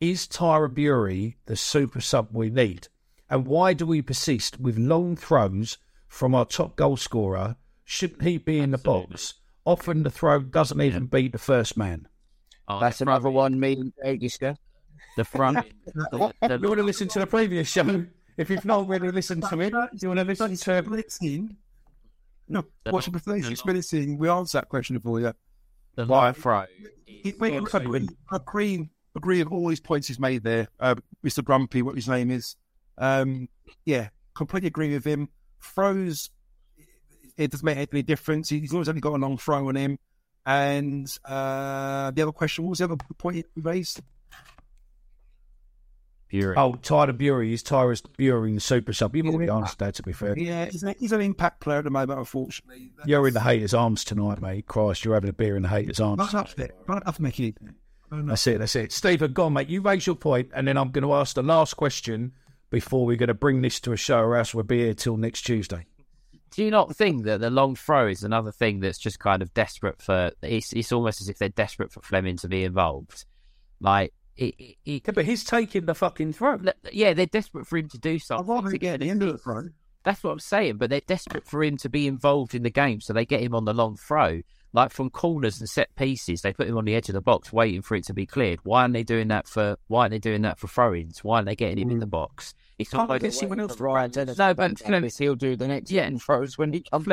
is 0.00 0.26
Tyler 0.26 0.68
Burey 0.68 1.34
the 1.46 1.56
super 1.56 2.00
sub 2.00 2.28
we 2.32 2.50
need? 2.50 2.88
And 3.28 3.46
why 3.46 3.74
do 3.74 3.86
we 3.86 4.02
persist 4.02 4.58
with 4.60 4.76
long 4.76 5.16
throws 5.16 5.78
from 6.08 6.34
our 6.34 6.44
top 6.44 6.76
goal 6.76 6.96
scorer? 6.96 7.56
Shouldn't 7.84 8.22
he 8.22 8.38
be 8.38 8.58
in 8.58 8.72
the 8.72 8.78
box? 8.78 9.34
Often 9.64 10.02
the 10.02 10.10
throw 10.10 10.40
doesn't 10.40 10.80
even 10.80 11.06
beat 11.06 11.32
the 11.32 11.38
first 11.38 11.76
man. 11.76 12.08
Oh, 12.66 12.80
That's 12.80 13.00
another 13.00 13.30
one 13.30 13.58
me 13.58 13.74
and 13.74 13.92
Joe 14.02 14.16
discussed. 14.16 14.60
The 15.16 15.24
front. 15.24 15.58
the, 15.86 16.32
the- 16.40 16.58
You 16.60 16.68
want 16.68 16.78
to 16.78 16.84
listen 16.84 17.08
to 17.08 17.18
the 17.20 17.26
previous 17.26 17.68
show? 17.68 18.04
If 18.40 18.48
you've 18.48 18.64
not 18.64 18.88
really 18.88 19.10
listened 19.10 19.44
to 19.50 19.60
it, 19.60 19.74
you 20.00 20.08
want 20.08 20.20
to 20.20 20.24
listen 20.24 20.56
to 20.56 20.82
Blitzing. 20.82 21.56
No, 22.48 22.64
watch 22.86 23.04
the 23.04 23.10
replacing. 23.10 23.54
Blitzing. 23.54 24.16
We 24.16 24.30
answered 24.30 24.62
that 24.62 24.68
question 24.70 24.96
before, 24.96 25.20
yeah. 25.20 25.32
the 25.94 26.06
long 26.06 26.32
throw. 26.32 26.64
He, 27.04 27.34
we 27.38 27.54
agree, 27.54 28.08
agree, 28.32 28.88
agree 29.14 29.44
with 29.44 29.52
all 29.52 29.68
these 29.68 29.80
points 29.80 30.08
he's 30.08 30.18
made 30.18 30.42
there. 30.42 30.68
Uh, 30.80 30.94
Mr. 31.22 31.44
Grumpy, 31.44 31.82
what 31.82 31.96
his 31.96 32.08
name 32.08 32.30
is. 32.30 32.56
Um, 32.96 33.50
yeah, 33.84 34.08
completely 34.34 34.68
agree 34.68 34.94
with 34.94 35.04
him. 35.04 35.28
Throws, 35.62 36.30
it 37.36 37.50
doesn't 37.50 37.64
make 37.64 37.76
any 37.92 38.02
difference. 38.02 38.48
He's 38.48 38.72
always 38.72 38.88
only 38.88 39.02
got 39.02 39.12
a 39.12 39.18
long 39.18 39.36
throw 39.36 39.68
on 39.68 39.76
him. 39.76 39.98
And 40.46 41.14
uh, 41.26 42.10
the 42.12 42.22
other 42.22 42.32
question, 42.32 42.64
what 42.64 42.70
was 42.70 42.78
the 42.78 42.84
other 42.86 42.96
point 43.18 43.36
you 43.36 43.44
raised? 43.62 44.00
Burey. 46.32 46.54
Oh, 46.56 46.74
Tyler 46.74 47.12
Burey 47.12 47.52
is 47.52 47.62
Tyrus 47.62 48.00
Burey, 48.00 48.48
in 48.50 48.54
the 48.56 48.60
super 48.60 48.92
sub. 48.92 49.16
You've 49.16 49.26
already 49.26 49.50
answered 49.50 49.78
that, 49.78 49.94
to 49.96 50.02
be 50.02 50.12
fair. 50.12 50.38
Yeah, 50.38 50.66
he's, 50.66 50.82
an- 50.82 50.94
he's 50.98 51.12
an 51.12 51.20
impact 51.20 51.60
player 51.60 51.78
at 51.78 51.84
the 51.84 51.90
moment, 51.90 52.18
unfortunately. 52.18 52.92
You're 53.04 53.28
in 53.28 53.34
the 53.34 53.40
haters' 53.40 53.74
arms 53.74 54.04
tonight, 54.04 54.40
mate. 54.40 54.66
Christ, 54.66 55.04
you're 55.04 55.14
having 55.14 55.30
a 55.30 55.34
beer 55.34 55.56
in 55.56 55.62
the 55.62 55.68
haters' 55.68 56.00
arms. 56.00 56.18
Right 56.20 56.34
up 56.34 56.54
there. 56.54 56.70
Right 56.86 57.02
up, 57.04 57.18
Mickey. 57.18 57.54
That's 58.10 58.46
it. 58.46 58.58
That's 58.58 58.76
it. 58.76 58.92
Stephen, 58.92 59.32
go 59.32 59.46
on, 59.46 59.52
mate. 59.52 59.68
You 59.68 59.82
raise 59.82 60.06
your 60.06 60.16
point, 60.16 60.50
and 60.54 60.66
then 60.66 60.76
I'm 60.76 60.90
going 60.90 61.04
to 61.04 61.14
ask 61.14 61.34
the 61.34 61.42
last 61.42 61.76
question 61.76 62.32
before 62.70 63.06
we're 63.06 63.16
going 63.16 63.28
to 63.28 63.34
bring 63.34 63.62
this 63.62 63.80
to 63.80 63.92
a 63.92 63.96
show, 63.96 64.18
or 64.20 64.36
else 64.36 64.54
we'll 64.54 64.64
be 64.64 64.78
here 64.78 64.94
till 64.94 65.16
next 65.16 65.42
Tuesday. 65.42 65.86
Do 66.52 66.64
you 66.64 66.70
not 66.72 66.96
think 66.96 67.24
that 67.24 67.40
the 67.40 67.50
long 67.50 67.76
throw 67.76 68.08
is 68.08 68.24
another 68.24 68.50
thing 68.50 68.80
that's 68.80 68.98
just 68.98 69.20
kind 69.20 69.42
of 69.42 69.54
desperate 69.54 70.02
for? 70.02 70.32
It's 70.42 70.72
it's 70.72 70.90
almost 70.90 71.20
as 71.20 71.28
if 71.28 71.38
they're 71.38 71.48
desperate 71.48 71.92
for 71.92 72.00
Flemming 72.00 72.36
to 72.38 72.48
be 72.48 72.64
involved. 72.64 73.24
Like 73.80 74.12
it, 74.40 74.54
it, 74.58 74.76
it 74.84 75.02
Yeah, 75.06 75.12
but 75.12 75.24
he's 75.24 75.44
taking 75.44 75.86
the 75.86 75.94
fucking 75.94 76.32
throw. 76.32 76.58
yeah, 76.90 77.12
they're 77.12 77.26
desperate 77.26 77.66
for 77.66 77.76
him 77.76 77.88
to 77.90 77.98
do 77.98 78.18
something. 78.18 78.44
I'd 78.44 78.48
something. 78.48 78.64
rather 78.64 78.78
get 78.78 78.94
at 78.94 79.00
the 79.00 79.10
end 79.10 79.22
of 79.22 79.32
the 79.32 79.38
throw. 79.38 79.68
That's 80.02 80.24
what 80.24 80.30
I'm 80.30 80.38
saying. 80.38 80.78
But 80.78 80.88
they're 80.90 81.02
desperate 81.06 81.46
for 81.46 81.62
him 81.62 81.76
to 81.78 81.88
be 81.88 82.06
involved 82.06 82.54
in 82.54 82.62
the 82.62 82.70
game, 82.70 83.00
so 83.00 83.12
they 83.12 83.26
get 83.26 83.42
him 83.42 83.54
on 83.54 83.66
the 83.66 83.74
long 83.74 83.96
throw. 83.96 84.40
Like 84.72 84.92
from 84.92 85.10
corners 85.10 85.58
and 85.60 85.68
set 85.68 85.94
pieces, 85.96 86.42
they 86.42 86.52
put 86.52 86.68
him 86.68 86.78
on 86.78 86.84
the 86.84 86.94
edge 86.94 87.08
of 87.08 87.14
the 87.14 87.20
box, 87.20 87.52
waiting 87.52 87.82
for 87.82 87.96
it 87.96 88.04
to 88.04 88.14
be 88.14 88.24
cleared. 88.24 88.60
Why 88.62 88.82
aren't 88.82 88.94
they 88.94 89.02
doing 89.02 89.28
that 89.28 89.48
for? 89.48 89.76
Why 89.88 90.02
aren't 90.02 90.12
they 90.12 90.20
doing 90.20 90.42
that 90.42 90.58
for 90.58 90.68
throw-ins? 90.68 91.24
Why 91.24 91.36
aren't 91.36 91.46
they 91.46 91.56
getting 91.56 91.78
him 91.78 91.90
in 91.90 91.98
the 91.98 92.06
mm. 92.06 92.10
box? 92.10 92.54
It's 92.78 92.92
not 92.92 93.08
like 93.08 93.30
see 93.32 93.46
when 93.46 93.60
else 93.60 93.78
Ryan 93.78 94.10
Dennis. 94.10 94.38
No, 94.38 94.54
but 94.54 94.78
Flemming, 94.78 95.10
he'll 95.18 95.34
do 95.34 95.56
the 95.56 95.68
next 95.68 95.90
Yeah. 95.90 96.08
yeah. 96.08 96.18
throws 96.18 96.56
when 96.56 96.72
he 96.72 96.80
comes 96.82 97.06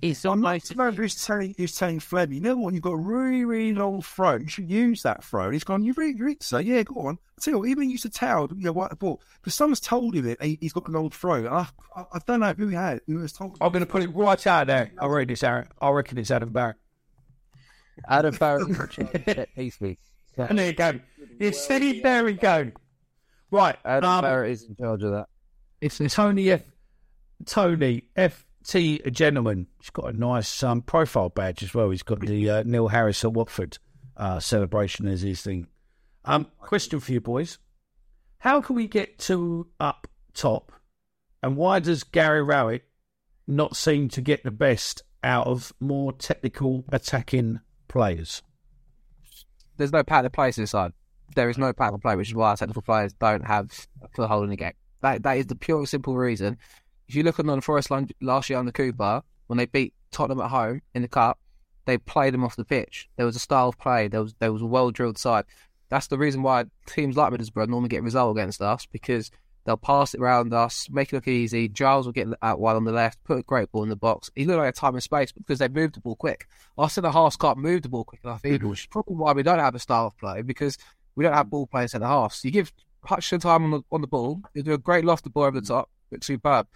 Flemming, 0.00 0.10
it's 0.10 0.24
I'm 0.24 0.40
not 0.40 0.70
almost 0.70 0.96
who's 0.96 1.26
telling 1.26 1.54
who's 1.56 1.74
telling 1.74 2.00
Flem, 2.00 2.32
you 2.32 2.40
know 2.40 2.56
what, 2.56 2.74
you've 2.74 2.82
got 2.82 2.92
a 2.92 2.96
really, 2.96 3.44
really 3.44 3.74
long 3.74 4.02
throw. 4.02 4.36
You 4.36 4.48
should 4.48 4.70
use 4.70 5.02
that 5.02 5.22
throw. 5.24 5.44
And 5.44 5.52
he's 5.52 5.64
gone, 5.64 5.84
you 5.84 5.92
really, 5.96 6.16
you 6.16 6.24
really 6.24 6.38
so 6.40 6.58
yeah, 6.58 6.82
go 6.82 7.00
on. 7.06 7.18
I 7.38 7.40
tell 7.40 7.52
you 7.52 7.58
what, 7.58 7.68
even 7.68 7.90
used 7.90 8.06
a 8.06 8.08
towel, 8.08 8.48
you 8.56 8.64
know, 8.64 8.72
what 8.72 8.90
the 8.90 8.96
ball. 8.96 9.20
Because 9.40 9.54
someone's 9.54 9.80
told 9.80 10.14
him 10.14 10.26
it, 10.26 10.42
he, 10.42 10.58
he's 10.60 10.72
got 10.72 10.88
a 10.88 10.90
long 10.90 11.10
throw. 11.10 11.34
And 11.34 11.48
I, 11.48 11.68
I, 11.96 12.04
I 12.14 12.18
don't 12.26 12.40
know 12.40 12.52
who 12.52 12.68
he 12.68 12.74
had, 12.74 13.00
who 13.06 13.16
was 13.16 13.32
told. 13.32 13.58
I'm 13.60 13.72
going 13.72 13.84
to 13.84 13.90
put 13.90 14.02
it 14.02 14.08
right 14.08 14.46
out 14.46 14.66
there. 14.66 14.92
I 14.98 15.06
read 15.06 15.28
this, 15.28 15.42
Aaron. 15.42 15.68
I 15.80 15.90
reckon 15.90 16.18
it's 16.18 16.30
Adam 16.30 16.50
Barrett. 16.50 16.76
Adam 18.08 18.34
Barrett 18.34 18.92
set 18.92 19.54
piece 19.54 19.80
me. 19.80 19.98
And 20.36 20.58
there 20.58 20.66
you 20.66 20.72
go. 20.72 21.00
You 21.38 21.52
see, 21.52 22.00
there 22.00 22.24
we 22.24 22.32
go. 22.34 22.70
Right. 23.50 23.76
Adam 23.84 24.08
um, 24.08 24.22
Barrett 24.22 24.52
is 24.52 24.64
in 24.64 24.76
charge 24.76 25.02
of 25.02 25.12
that. 25.12 25.26
It's 25.80 25.98
Tony 26.14 26.50
F. 26.50 26.62
Tony 27.44 28.04
F. 28.16 28.46
T. 28.64 29.00
A 29.04 29.10
gentleman. 29.10 29.66
He's 29.80 29.90
got 29.90 30.14
a 30.14 30.18
nice 30.18 30.62
um, 30.62 30.82
profile 30.82 31.30
badge 31.30 31.62
as 31.62 31.74
well. 31.74 31.90
He's 31.90 32.02
got 32.02 32.20
the 32.20 32.50
uh, 32.50 32.62
Neil 32.64 32.88
Harris 32.88 33.24
at 33.24 33.32
Watford 33.32 33.78
uh, 34.16 34.38
celebration 34.40 35.08
as 35.08 35.22
his 35.22 35.42
thing. 35.42 35.66
Um, 36.24 36.46
question 36.58 37.00
for 37.00 37.12
you 37.12 37.20
boys: 37.20 37.58
How 38.38 38.60
can 38.60 38.76
we 38.76 38.86
get 38.86 39.18
to 39.20 39.66
up 39.80 40.06
top, 40.34 40.72
and 41.42 41.56
why 41.56 41.78
does 41.80 42.04
Gary 42.04 42.42
Rowett 42.42 42.84
not 43.46 43.76
seem 43.76 44.08
to 44.10 44.20
get 44.20 44.44
the 44.44 44.50
best 44.50 45.02
out 45.24 45.46
of 45.46 45.72
more 45.80 46.12
technical 46.12 46.84
attacking 46.90 47.60
players? 47.88 48.42
There's 49.78 49.92
no 49.92 50.04
pattern 50.04 50.26
of 50.26 50.32
play 50.32 50.52
to 50.52 50.60
the 50.60 50.66
side. 50.66 50.92
There 51.34 51.48
is 51.48 51.56
no 51.56 51.72
pattern 51.72 51.94
of 51.94 52.02
play, 52.02 52.16
which 52.16 52.28
is 52.28 52.34
why 52.34 52.50
our 52.50 52.56
technical 52.56 52.82
players 52.82 53.14
don't 53.14 53.46
have 53.46 53.88
a 54.02 54.08
foothold 54.08 54.44
in 54.44 54.50
the 54.50 54.56
game. 54.56 54.74
That 55.00 55.22
that 55.22 55.38
is 55.38 55.46
the 55.46 55.56
pure 55.56 55.86
simple 55.86 56.16
reason. 56.16 56.58
If 57.10 57.16
you 57.16 57.24
look 57.24 57.40
at 57.40 57.64
Forest 57.64 57.90
last 58.20 58.48
year 58.48 58.56
on 58.56 58.60
under 58.60 58.70
Cooper, 58.70 59.22
when 59.48 59.56
they 59.56 59.66
beat 59.66 59.94
Tottenham 60.12 60.40
at 60.42 60.50
home 60.50 60.80
in 60.94 61.02
the 61.02 61.08
cup, 61.08 61.40
they 61.84 61.98
played 61.98 62.32
them 62.32 62.44
off 62.44 62.54
the 62.54 62.64
pitch. 62.64 63.08
There 63.16 63.26
was 63.26 63.34
a 63.34 63.40
style 63.40 63.70
of 63.70 63.78
play. 63.80 64.06
There 64.06 64.22
was 64.22 64.32
there 64.38 64.52
was 64.52 64.62
a 64.62 64.66
well 64.66 64.92
drilled 64.92 65.18
side. 65.18 65.44
That's 65.88 66.06
the 66.06 66.18
reason 66.18 66.44
why 66.44 66.66
teams 66.86 67.16
like 67.16 67.32
Middlesbrough 67.32 67.66
normally 67.66 67.88
get 67.88 67.98
a 67.98 68.02
result 68.02 68.36
against 68.36 68.62
us 68.62 68.86
because 68.86 69.32
they'll 69.64 69.76
pass 69.76 70.14
it 70.14 70.20
around 70.20 70.54
us, 70.54 70.86
make 70.88 71.12
it 71.12 71.16
look 71.16 71.26
easy. 71.26 71.68
Giles 71.68 72.06
will 72.06 72.12
get 72.12 72.28
out 72.42 72.60
wide 72.60 72.76
on 72.76 72.84
the 72.84 72.92
left, 72.92 73.24
put 73.24 73.38
a 73.38 73.42
great 73.42 73.72
ball 73.72 73.82
in 73.82 73.88
the 73.88 73.96
box. 73.96 74.30
He 74.36 74.44
looked 74.44 74.60
like 74.60 74.68
a 74.68 74.72
time 74.72 74.94
and 74.94 75.02
space 75.02 75.32
because 75.32 75.58
they 75.58 75.66
moved 75.66 75.96
the 75.96 76.00
ball 76.00 76.14
quick. 76.14 76.46
Our 76.78 76.88
centre 76.88 77.10
halves 77.10 77.36
can't 77.36 77.58
move 77.58 77.82
the 77.82 77.88
ball 77.88 78.04
quick 78.04 78.20
enough 78.22 78.44
either, 78.44 78.68
which 78.68 78.82
is 78.82 78.86
probably 78.86 79.16
why 79.16 79.32
we 79.32 79.42
don't 79.42 79.58
have 79.58 79.74
a 79.74 79.80
style 79.80 80.06
of 80.06 80.16
play 80.16 80.42
because 80.42 80.78
we 81.16 81.24
don't 81.24 81.34
have 81.34 81.50
ball 81.50 81.66
playing 81.66 81.88
centre 81.88 82.06
halves. 82.06 82.44
You 82.44 82.52
give 82.52 82.72
Hutchinson 83.02 83.40
time 83.40 83.64
on 83.64 83.70
the 83.72 83.82
on 83.90 84.00
the 84.00 84.06
ball, 84.06 84.42
he'll 84.54 84.62
do 84.62 84.74
a 84.74 84.78
great 84.78 85.04
loft 85.04 85.24
the 85.24 85.30
ball 85.30 85.42
over 85.42 85.60
the 85.60 85.66
top, 85.66 85.90
looks 86.12 86.28
superb. 86.28 86.68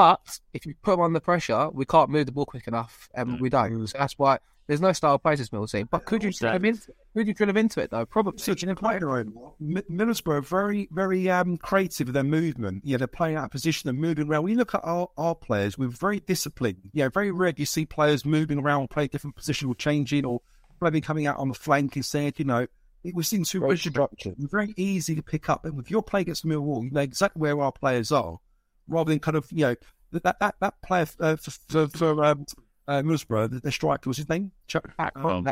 But 0.00 0.40
if 0.54 0.64
you 0.64 0.74
put 0.80 0.94
him 0.94 1.00
under 1.02 1.20
pressure, 1.20 1.68
we 1.74 1.84
can't 1.84 2.08
move 2.08 2.24
the 2.24 2.32
ball 2.32 2.46
quick 2.46 2.66
enough, 2.66 3.10
and 3.14 3.38
we 3.38 3.50
don't. 3.50 3.86
So 3.86 3.98
that's 3.98 4.18
why 4.18 4.38
there's 4.66 4.80
no 4.80 4.94
style 4.94 5.16
of 5.16 5.22
play 5.22 5.34
to 5.36 5.42
this 5.42 5.52
Middle 5.52 5.66
team. 5.66 5.88
But 5.90 6.06
could 6.06 6.24
you 6.24 6.32
drill 6.32 6.54
him 6.54 6.64
into? 6.64 6.94
Could 7.14 7.26
you 7.26 7.34
drill 7.34 7.50
him 7.50 7.58
into 7.58 7.82
it 7.82 7.90
though? 7.90 8.06
Probably. 8.06 8.38
Such 8.38 8.62
an 8.62 8.74
player, 8.76 9.26
Mi- 9.60 9.82
Middlesbrough 9.90 10.38
are 10.38 10.40
very, 10.40 10.88
very 10.90 11.28
um, 11.28 11.58
creative 11.58 12.06
with 12.06 12.14
their 12.14 12.22
movement. 12.22 12.80
Yeah, 12.82 12.96
they're 12.96 13.08
playing 13.08 13.36
out 13.36 13.44
of 13.44 13.50
position 13.50 13.90
and 13.90 13.98
moving 13.98 14.26
around. 14.26 14.44
When 14.44 14.52
you 14.52 14.58
look 14.58 14.74
at 14.74 14.80
our, 14.84 15.10
our 15.18 15.34
players, 15.34 15.76
we're 15.76 15.88
very 15.88 16.20
disciplined. 16.20 16.88
Yeah, 16.94 17.10
very 17.10 17.30
rare 17.30 17.52
do 17.52 17.60
you 17.60 17.66
see 17.66 17.84
players 17.84 18.24
moving 18.24 18.58
around, 18.58 18.88
play 18.88 19.06
different 19.06 19.36
position 19.36 19.68
or 19.68 19.74
changing, 19.74 20.24
or 20.24 20.40
maybe 20.80 21.02
coming 21.02 21.26
out 21.26 21.36
on 21.36 21.48
the 21.48 21.54
flank 21.54 21.94
instead. 21.98 22.38
You 22.38 22.46
know, 22.46 22.66
it 23.04 23.14
was 23.14 23.30
in 23.34 23.44
too 23.44 23.60
Very 23.60 23.72
rigid. 23.72 23.92
structured. 23.92 24.36
Very 24.38 24.72
easy 24.78 25.14
to 25.14 25.22
pick 25.22 25.50
up. 25.50 25.66
And 25.66 25.78
if 25.78 25.90
you're 25.90 26.00
playing 26.00 26.22
against 26.22 26.46
Millwall, 26.46 26.84
you 26.84 26.90
know 26.90 27.02
exactly 27.02 27.40
where 27.40 27.60
our 27.60 27.72
players 27.72 28.10
are, 28.10 28.38
rather 28.90 29.10
than 29.10 29.20
kind 29.20 29.36
of 29.36 29.50
you 29.50 29.64
know 29.64 29.76
that 30.12 30.38
that 30.40 30.54
that, 30.60 30.82
player 30.82 31.06
uh, 31.20 31.36
for 31.36 31.50
for, 31.50 31.88
for 31.88 32.24
um, 32.24 32.44
uh, 32.88 33.02
Middlesbrough, 33.02 33.50
the, 33.50 33.60
the 33.60 33.72
striker 33.72 34.10
was 34.10 34.16
his 34.16 34.28
name. 34.28 34.52
Chuck- 34.66 34.90
Akpom. 34.98 35.44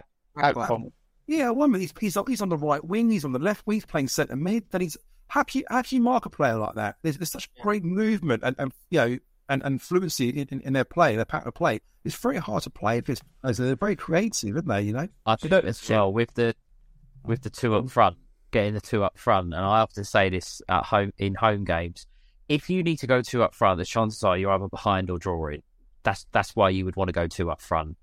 yeah, 1.29 1.51
one 1.51 1.71
minute 1.71 1.83
he's, 1.83 1.93
he's, 2.01 2.17
on, 2.17 2.25
he's 2.27 2.41
on 2.41 2.49
the 2.49 2.57
right 2.57 2.83
wing, 2.83 3.11
he's 3.11 3.25
on 3.25 3.33
the 3.33 3.39
left 3.39 3.67
wing, 3.67 3.77
he's 3.77 3.87
playing 3.87 4.09
centre 4.09 4.35
mid. 4.35 4.65
Then 4.71 4.81
he's 4.81 4.97
how 5.29 5.43
can 5.43 5.61
you, 5.61 5.67
how 5.69 5.83
can 5.83 5.97
you 5.97 6.03
mark 6.03 6.25
a 6.27 6.31
player 6.31 6.57
like 6.57 6.75
that? 6.75 6.97
There's, 7.03 7.19
there's 7.19 7.31
such 7.31 7.55
great 7.57 7.85
movement 7.85 8.43
and, 8.45 8.57
and 8.59 8.73
you 8.91 8.99
know 8.99 9.19
and, 9.51 9.63
and 9.63 9.81
fluency 9.81 10.31
in, 10.31 10.49
in, 10.51 10.61
in 10.63 10.73
their 10.73 10.85
play, 10.85 11.17
their 11.17 11.25
pattern 11.27 11.49
of 11.49 11.55
play. 11.55 11.81
It's 12.05 12.17
very 12.17 12.39
hard 12.39 12.63
to 12.63 12.71
play 12.71 12.99
if 12.99 13.09
it's 13.11 13.21
as 13.45 13.59
they're 13.59 13.77
very 13.77 13.97
creative, 13.97 14.57
aren't 14.57 14.69
they? 14.69 14.83
You 14.83 14.93
know, 14.95 15.09
I 15.27 15.37
think 15.37 15.51
as 15.65 15.89
well 15.89 16.13
with 16.13 16.33
the 16.35 16.55
with 17.25 17.43
the 17.43 17.51
two 17.51 17.75
up 17.75 17.91
front, 17.91 18.17
getting 18.51 18.75
the 18.75 18.81
two 18.81 19.05
up 19.05 19.19
front, 19.19 19.53
and 19.53 19.63
I 19.63 19.81
often 19.81 20.05
say 20.05 20.31
this 20.31 20.63
at 20.69 20.85
home 20.85 21.13
in 21.19 21.35
home 21.35 21.65
games. 21.65 22.07
If 22.49 22.71
you 22.71 22.83
need 22.83 22.99
to 22.99 23.07
go 23.07 23.23
two 23.23 23.43
up 23.43 23.55
front, 23.55 23.79
the 23.79 23.85
chances 23.85 24.23
are 24.23 24.37
you're 24.37 24.51
either 24.51 24.69
behind 24.69 25.11
or 25.11 25.19
drawing. 25.19 25.63
That's 26.03 26.27
that's 26.33 26.57
why 26.57 26.71
you 26.71 26.85
would 26.85 26.97
want 26.97 27.09
to 27.09 27.13
go 27.13 27.27
two 27.27 27.51
up 27.51 27.61
front. 27.61 27.97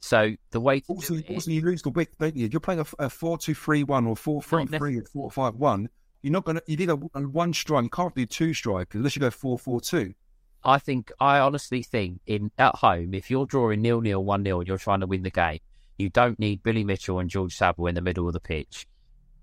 So 0.00 0.34
the 0.50 0.60
way 0.60 0.80
to 0.80 0.86
also, 0.88 1.14
do 1.14 1.22
it 1.28 1.46
you 1.46 1.60
lose 1.60 1.82
the 1.82 1.90
wick, 1.90 2.10
don't 2.18 2.34
you? 2.34 2.48
You're 2.50 2.60
playing 2.60 2.80
a, 2.80 3.04
a 3.04 3.08
four 3.08 3.38
two 3.38 3.54
three 3.54 3.84
one 3.84 4.06
or 4.06 4.16
four 4.16 4.42
three 4.42 4.64
Not 4.64 4.82
or 4.82 5.04
four 5.04 5.30
five 5.30 5.54
one. 5.54 5.88
You're 6.22 6.32
not 6.32 6.44
going 6.44 6.56
to. 6.56 6.62
You 6.66 6.76
need 6.76 6.90
a, 6.90 6.98
a 7.14 7.20
one 7.22 7.52
strike. 7.52 7.84
You 7.84 7.90
can't 7.90 8.14
do 8.14 8.26
two 8.26 8.52
strikers 8.52 8.98
unless 8.98 9.14
you 9.14 9.20
go 9.20 9.30
four 9.30 9.58
four 9.58 9.80
two. 9.80 10.14
I 10.64 10.78
think 10.78 11.10
I 11.20 11.38
honestly 11.38 11.82
think 11.82 12.20
in 12.26 12.50
at 12.58 12.74
home, 12.76 13.14
if 13.14 13.30
you're 13.30 13.46
drawing 13.46 13.82
nil 13.82 14.00
nil 14.00 14.24
one 14.24 14.44
0 14.44 14.60
and 14.60 14.68
you're 14.68 14.78
trying 14.78 15.00
to 15.00 15.06
win 15.06 15.22
the 15.22 15.30
game, 15.30 15.60
you 15.98 16.08
don't 16.08 16.38
need 16.38 16.62
Billy 16.62 16.84
Mitchell 16.84 17.18
and 17.18 17.30
George 17.30 17.56
Saville 17.56 17.86
in 17.86 17.94
the 17.94 18.00
middle 18.00 18.26
of 18.26 18.32
the 18.32 18.40
pitch. 18.40 18.86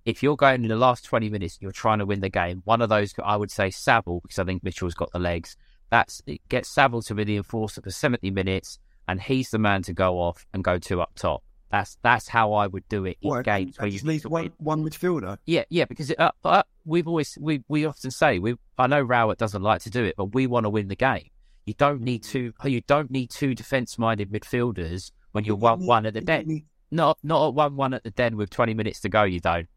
If 0.05 0.23
you're 0.23 0.35
going 0.37 0.63
in 0.63 0.69
the 0.69 0.75
last 0.75 1.05
twenty 1.05 1.29
minutes 1.29 1.55
and 1.55 1.63
you're 1.63 1.71
trying 1.71 1.99
to 1.99 2.05
win 2.05 2.21
the 2.21 2.29
game, 2.29 2.61
one 2.65 2.81
of 2.81 2.89
those 2.89 3.13
I 3.23 3.35
would 3.37 3.51
say 3.51 3.69
Saville 3.69 4.21
because 4.21 4.39
I 4.39 4.43
think 4.45 4.63
Mitchell's 4.63 4.93
got 4.95 5.11
the 5.11 5.19
legs. 5.19 5.55
That's 5.89 6.21
it 6.25 6.41
gets 6.49 6.69
Saville 6.69 7.01
to 7.03 7.15
be 7.15 7.23
the 7.23 7.37
enforcer 7.37 7.81
for 7.81 7.91
seventy 7.91 8.31
minutes, 8.31 8.79
and 9.07 9.21
he's 9.21 9.49
the 9.49 9.59
man 9.59 9.81
to 9.83 9.93
go 9.93 10.19
off 10.19 10.45
and 10.53 10.63
go 10.63 10.77
two 10.79 11.01
up 11.01 11.11
top. 11.15 11.43
That's 11.71 11.97
that's 12.01 12.27
how 12.27 12.53
I 12.53 12.65
would 12.67 12.87
do 12.89 13.05
it 13.05 13.17
in 13.21 13.29
What, 13.29 13.45
games 13.45 13.77
where 13.77 13.87
you 13.87 13.99
leave 14.03 14.25
one, 14.25 14.51
one 14.57 14.83
midfielder. 14.83 15.37
yeah, 15.45 15.65
yeah, 15.69 15.85
because 15.85 16.09
it, 16.09 16.19
uh, 16.19 16.31
uh, 16.43 16.63
we've 16.85 17.07
always 17.07 17.37
we 17.39 17.63
we 17.67 17.85
often 17.85 18.09
say 18.09 18.39
we. 18.39 18.55
I 18.77 18.87
know 18.87 19.01
Rowett 19.01 19.37
doesn't 19.37 19.61
like 19.61 19.81
to 19.83 19.89
do 19.91 20.03
it, 20.03 20.15
but 20.17 20.33
we 20.33 20.47
want 20.47 20.65
to 20.65 20.69
win 20.69 20.87
the 20.87 20.95
game. 20.95 21.29
You 21.65 21.75
don't 21.75 22.01
need 22.01 22.23
two. 22.23 22.53
You 22.63 22.81
don't 22.81 23.11
need 23.11 23.29
two 23.29 23.53
defence-minded 23.53 24.31
midfielders 24.31 25.11
when 25.33 25.43
you're 25.43 25.55
one 25.57 25.85
one 25.85 26.07
at 26.07 26.15
the 26.15 26.21
den. 26.21 26.63
Not 26.89 27.19
not 27.21 27.49
at 27.49 27.53
one 27.53 27.75
one 27.75 27.93
at 27.93 28.03
the 28.03 28.09
den 28.09 28.35
with 28.35 28.49
twenty 28.49 28.73
minutes 28.73 29.01
to 29.01 29.09
go. 29.09 29.23
You 29.23 29.39
don't. 29.39 29.67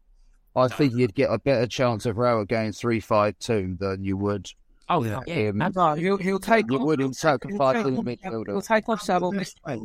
I 0.55 0.67
think 0.67 0.93
you'd 0.95 1.15
get 1.15 1.31
a 1.31 1.39
better 1.39 1.65
chance 1.67 2.05
of 2.05 2.17
Rowett 2.17 2.47
going 2.47 2.71
three 2.71 2.99
five 2.99 3.37
two 3.39 3.75
than 3.79 4.03
you 4.03 4.17
would. 4.17 4.49
Oh 4.89 5.03
Yeah. 5.03 5.21
yeah, 5.25 5.51
abs- 5.61 5.75
No, 5.75 5.93
he'll 5.95 6.17
he'll 6.17 6.39
take 6.39 6.69
You 6.69 6.79
would 6.79 6.99
in 6.99 7.07
he'll 7.07 7.13
sacrificing 7.13 7.95
the 7.95 8.03
midfielder. 8.03 8.47
He'll 8.47 8.61
take 8.61 8.87
off 8.89 9.01
Saville. 9.01 9.31
The 9.31 9.37
best, 9.39 9.59
way, 9.65 9.79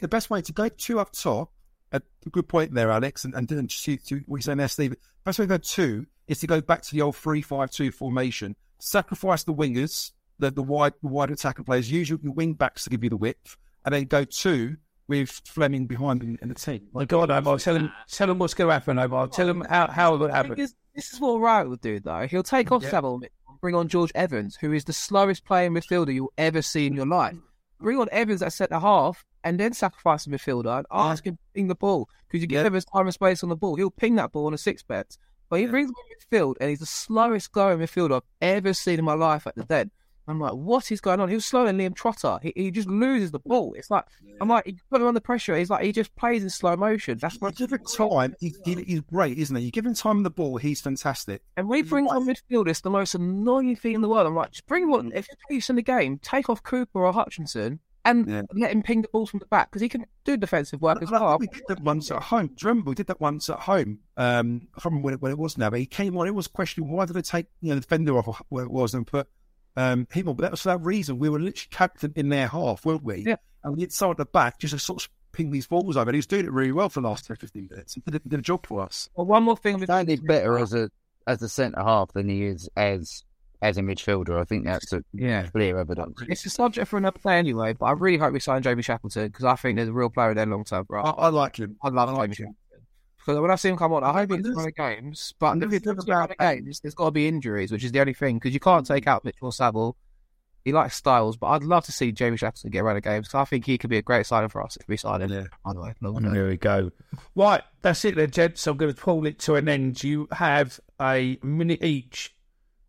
the 0.00 0.08
best, 0.08 0.30
way 0.30 0.42
to 0.42 0.52
go 0.52 0.68
two 0.68 1.00
up 1.00 1.12
top. 1.12 1.50
A 1.92 2.00
good 2.30 2.48
point 2.48 2.72
there, 2.72 2.90
Alex, 2.90 3.24
and 3.24 3.34
and, 3.34 3.50
and 3.52 3.68
to, 3.68 3.96
to 3.96 4.22
what 4.26 4.38
you're 4.38 4.42
saying 4.42 4.58
there, 4.58 4.68
Steve. 4.68 4.94
Best 5.24 5.38
way 5.38 5.44
to 5.44 5.48
go 5.48 5.56
two 5.58 6.06
is 6.26 6.40
to 6.40 6.46
go 6.46 6.60
back 6.62 6.80
to 6.82 6.94
the 6.94 7.02
old 7.02 7.16
three-five-two 7.16 7.90
formation. 7.92 8.56
Sacrifice 8.78 9.44
the 9.44 9.52
wingers, 9.52 10.12
the 10.38 10.50
the 10.50 10.62
wide, 10.62 10.94
the 11.02 11.08
wide 11.08 11.30
attacking 11.30 11.64
players. 11.66 11.90
Use 11.90 12.08
your, 12.08 12.18
your 12.22 12.32
wing 12.32 12.54
backs 12.54 12.84
to 12.84 12.90
give 12.90 13.04
you 13.04 13.10
the 13.10 13.16
width, 13.16 13.56
and 13.84 13.94
then 13.94 14.04
go 14.04 14.24
two 14.24 14.76
with 15.08 15.30
Flemming 15.46 15.86
behind 15.86 16.22
in, 16.22 16.38
in 16.42 16.48
the 16.48 16.54
team. 16.54 16.88
My 16.92 17.04
God, 17.04 17.30
Omar, 17.30 17.58
tell 17.58 17.76
him, 17.76 17.92
tell 18.08 18.30
him 18.30 18.38
what's 18.38 18.54
going 18.54 18.68
to 18.68 18.72
happen, 18.72 18.98
Omar. 18.98 19.28
Tell 19.28 19.48
him 19.48 19.62
how, 19.68 19.88
how 19.88 20.14
it 20.14 20.18
will 20.18 20.28
happen. 20.28 20.50
Because 20.50 20.74
this 20.94 21.12
is 21.12 21.20
what 21.20 21.38
Wright 21.40 21.68
would 21.68 21.80
do, 21.80 22.00
though. 22.00 22.26
He'll 22.26 22.42
take 22.42 22.70
off 22.72 22.82
Yeah. 22.82 22.90
Saville 22.90 23.14
and 23.16 23.28
bring 23.60 23.74
on 23.74 23.88
George 23.88 24.12
Evans, 24.14 24.56
who 24.60 24.72
is 24.72 24.84
the 24.84 24.92
slowest 24.92 25.44
playing 25.44 25.72
midfielder 25.72 26.14
you'll 26.14 26.32
ever 26.38 26.62
see 26.62 26.86
in 26.86 26.94
your 26.94 27.06
life. 27.06 27.36
bring 27.80 27.98
on 27.98 28.08
Evans 28.12 28.42
at 28.42 28.52
centre 28.52 28.78
half 28.78 29.24
and 29.44 29.58
then 29.58 29.72
sacrifice 29.72 30.24
the 30.24 30.30
midfielder 30.30 30.78
and 30.78 30.86
ask 30.92 31.26
him 31.26 31.34
to 31.34 31.42
ping 31.54 31.66
the 31.66 31.74
ball 31.74 32.08
because 32.28 32.40
you 32.40 32.46
give 32.46 32.60
Yeah. 32.60 32.66
Evans 32.66 32.84
time 32.84 33.06
and 33.06 33.14
space 33.14 33.42
on 33.42 33.48
the 33.48 33.56
ball. 33.56 33.74
He'll 33.74 33.90
ping 33.90 34.14
that 34.16 34.30
ball 34.32 34.46
on 34.46 34.54
a 34.54 34.58
six 34.58 34.82
bet. 34.84 35.16
But 35.50 35.58
he 35.60 35.66
brings 35.66 35.90
him 35.90 35.94
in 36.08 36.38
midfield 36.38 36.54
and 36.60 36.70
he's 36.70 36.78
the 36.78 36.86
slowest 36.86 37.50
going 37.52 37.78
midfielder 37.80 38.16
I've 38.16 38.22
ever 38.40 38.72
seen 38.72 38.98
in 39.00 39.04
my 39.04 39.14
life 39.14 39.46
at 39.46 39.54
the 39.56 39.64
dead. 39.64 39.90
I'm 40.32 40.40
like, 40.40 40.52
what 40.52 40.90
is 40.90 41.00
going 41.00 41.20
on? 41.20 41.28
He 41.28 41.34
was 41.34 41.46
slower 41.46 41.66
than 41.66 41.78
Liam 41.78 41.94
Trotter. 41.94 42.38
He, 42.42 42.52
he 42.56 42.70
just 42.70 42.88
loses 42.88 43.30
the 43.30 43.38
ball. 43.38 43.74
It's 43.76 43.90
like 43.90 44.04
I'm 44.40 44.48
like, 44.48 44.66
you 44.66 44.74
put 44.90 45.00
him 45.00 45.06
under 45.06 45.20
pressure. 45.20 45.56
He's 45.56 45.70
like, 45.70 45.84
he 45.84 45.92
just 45.92 46.14
plays 46.16 46.42
in 46.42 46.50
slow 46.50 46.76
motion. 46.76 47.18
That's 47.18 47.40
what. 47.40 47.56
give 47.56 47.72
him 47.72 47.80
time, 47.96 48.34
he, 48.40 48.54
he, 48.64 48.74
he's 48.82 49.00
great, 49.00 49.38
isn't 49.38 49.54
he? 49.54 49.64
You 49.64 49.70
give 49.70 49.86
him 49.86 49.94
time 49.94 50.18
on 50.18 50.22
the 50.22 50.30
ball, 50.30 50.56
he's 50.56 50.80
fantastic. 50.80 51.42
And 51.56 51.68
we 51.68 51.82
bring 51.82 52.06
on 52.08 52.26
midfield. 52.26 52.68
It's 52.68 52.80
the 52.80 52.90
most 52.90 53.14
annoying 53.14 53.76
thing 53.76 53.94
in 53.94 54.00
the 54.00 54.08
world. 54.08 54.26
I'm 54.26 54.34
like, 54.34 54.50
just 54.52 54.66
bring 54.66 54.90
one. 54.90 55.12
If 55.14 55.28
you're 55.50 55.60
in 55.68 55.76
the 55.76 55.82
game, 55.82 56.18
take 56.22 56.48
off 56.50 56.62
Cooper 56.62 57.04
or 57.04 57.12
Hutchinson 57.12 57.80
and 58.04 58.28
Yeah. 58.28 58.42
let 58.54 58.72
him 58.72 58.82
ping 58.82 59.02
the 59.02 59.08
balls 59.12 59.30
from 59.30 59.38
the 59.38 59.46
back 59.46 59.70
because 59.70 59.80
he 59.82 59.88
can 59.88 60.04
do 60.24 60.36
defensive 60.36 60.80
work 60.80 61.00
as 61.02 61.10
well. 61.10 61.38
We 61.38 61.46
did 61.46 61.62
that 61.68 61.80
once 61.82 62.10
at 62.10 62.20
home. 62.22 62.48
Do 62.48 62.54
you 62.60 62.68
remember 62.68 62.88
we 62.90 62.94
did 62.96 63.06
that 63.06 63.20
once 63.20 63.48
at 63.48 63.60
home? 63.60 64.00
Um, 64.16 64.62
I 64.76 64.80
can't 64.80 64.86
remember 64.86 65.04
when 65.04 65.14
it, 65.14 65.22
when 65.22 65.30
it 65.32 65.38
was 65.38 65.56
now, 65.56 65.70
but 65.70 65.78
he 65.78 65.86
came 65.86 66.16
on. 66.16 66.26
It 66.26 66.34
was 66.34 66.48
questioning 66.48 66.90
why 66.90 67.04
did 67.04 67.12
they 67.14 67.22
take 67.22 67.46
you 67.60 67.68
know 67.68 67.76
the 67.76 67.80
defender 67.82 68.18
off 68.18 68.26
or 68.26 68.36
where 68.48 68.64
it 68.64 68.70
was 68.72 68.92
and 68.94 69.06
put 69.06 69.28
um, 69.76 70.06
him 70.12 70.28
on. 70.28 70.36
But 70.36 70.42
that 70.42 70.50
was 70.52 70.62
for 70.62 70.68
that 70.70 70.80
reason. 70.82 71.18
We 71.18 71.28
were 71.28 71.38
literally 71.40 71.68
captain 71.70 72.12
in 72.16 72.28
their 72.28 72.48
half, 72.48 72.84
weren't 72.84 73.04
we? 73.04 73.24
Yeah. 73.26 73.36
And 73.64 73.76
we 73.76 73.82
had 73.82 73.92
someone 73.92 74.14
at 74.14 74.18
the 74.18 74.24
back 74.26 74.58
just 74.58 74.72
to 74.72 74.78
sort 74.78 75.02
of 75.04 75.08
ping 75.32 75.50
these 75.50 75.66
balls 75.66 75.96
over. 75.96 76.10
And 76.10 76.14
he 76.14 76.18
was 76.18 76.26
doing 76.26 76.44
it 76.46 76.52
really 76.52 76.72
well 76.72 76.88
for 76.88 77.00
the 77.00 77.08
last 77.08 77.26
10, 77.26 77.36
15 77.36 77.68
minutes. 77.70 77.94
He 77.94 78.02
did, 78.10 78.20
did 78.28 78.38
a 78.40 78.42
job 78.42 78.66
for 78.66 78.82
us. 78.82 79.08
Well, 79.14 79.26
one 79.26 79.42
more 79.44 79.56
thing. 79.56 79.78
with- 79.78 79.88
Danny's 79.88 80.20
better 80.20 80.58
as 80.58 80.74
a 80.74 80.90
as 81.26 81.40
a 81.40 81.48
centre 81.48 81.80
half 81.80 82.12
than 82.12 82.28
he 82.28 82.44
is 82.44 82.68
as 82.76 83.24
as 83.62 83.78
a 83.78 83.80
midfielder. 83.80 84.40
I 84.40 84.44
think 84.44 84.64
that's 84.64 84.92
a 84.92 85.02
Yeah. 85.12 85.46
clear 85.46 85.78
evidence. 85.78 86.20
It's 86.28 86.44
a 86.44 86.50
subject 86.50 86.88
for 86.88 86.96
another 86.96 87.18
play 87.20 87.38
anyway, 87.38 87.74
but 87.74 87.86
I 87.86 87.92
really 87.92 88.18
hope 88.18 88.32
we 88.32 88.40
sign 88.40 88.60
Jamie 88.62 88.82
Shackleton 88.82 89.28
because 89.28 89.44
I 89.44 89.54
think 89.54 89.76
there's 89.76 89.88
a 89.88 89.92
real 89.92 90.10
player 90.10 90.34
there 90.34 90.46
long 90.46 90.64
term, 90.64 90.84
bro. 90.84 91.00
I, 91.04 91.10
I 91.10 91.28
like 91.28 91.56
him. 91.60 91.76
I 91.80 91.90
love 91.90 92.08
I 92.08 92.12
like 92.12 92.32
Jamie 92.32 92.48
him. 92.48 92.56
Shackleton. 93.22 93.34
Because 93.34 93.40
when 93.40 93.50
I 93.50 93.56
see 93.56 93.68
him 93.68 93.76
come 93.76 93.92
on, 93.92 94.04
I 94.04 94.12
hope 94.12 94.30
he 94.30 94.36
But 94.36 94.42
gets 94.44 94.64
this- 94.64 94.72
games. 94.76 95.34
But 95.38 95.62
if 95.62 95.70
he 95.70 95.76
is 95.76 95.82
doesn't 95.82 95.98
about- 96.08 96.28
get 96.28 96.38
run 96.40 96.52
of 96.56 96.64
games, 96.64 96.80
there's 96.80 96.94
got 96.94 97.06
to 97.06 97.10
be 97.10 97.28
injuries, 97.28 97.72
which 97.72 97.84
is 97.84 97.92
the 97.92 98.00
only 98.00 98.14
thing. 98.14 98.36
Because 98.36 98.54
you 98.54 98.60
can't 98.60 98.86
take 98.86 99.06
out 99.06 99.24
Mitchell 99.24 99.52
Saville. 99.52 99.96
He 100.64 100.70
likes 100.70 100.94
Styles, 100.94 101.36
but 101.36 101.48
I'd 101.48 101.64
love 101.64 101.84
to 101.86 101.92
see 101.92 102.12
Jamie 102.12 102.36
Shackleton 102.36 102.70
get 102.70 102.84
run 102.84 102.96
of 102.96 103.02
games. 103.02 103.26
'cause 103.28 103.40
I 103.40 103.44
think 103.44 103.66
he 103.66 103.76
could 103.78 103.90
be 103.90 103.96
a 103.98 104.02
great 104.02 104.26
signing 104.26 104.48
for 104.48 104.62
us 104.62 104.76
if 104.76 104.86
we 104.86 104.96
sign 104.96 105.20
him. 105.22 105.32
Yeah. 105.32 105.46
By 105.64 105.72
the 105.72 105.80
way, 105.80 105.94
long 106.00 106.22
term. 106.22 106.32
There 106.32 106.46
we 106.46 106.56
go. 106.56 106.92
Right, 107.34 107.62
that's 107.80 108.04
it 108.04 108.14
then, 108.14 108.30
gents. 108.30 108.64
I'm 108.68 108.76
going 108.76 108.94
to 108.94 109.00
pull 109.00 109.26
it 109.26 109.40
to 109.40 109.56
an 109.56 109.68
end. 109.68 110.04
You 110.04 110.28
have 110.30 110.78
a 111.00 111.36
minute 111.42 111.82
each 111.82 112.36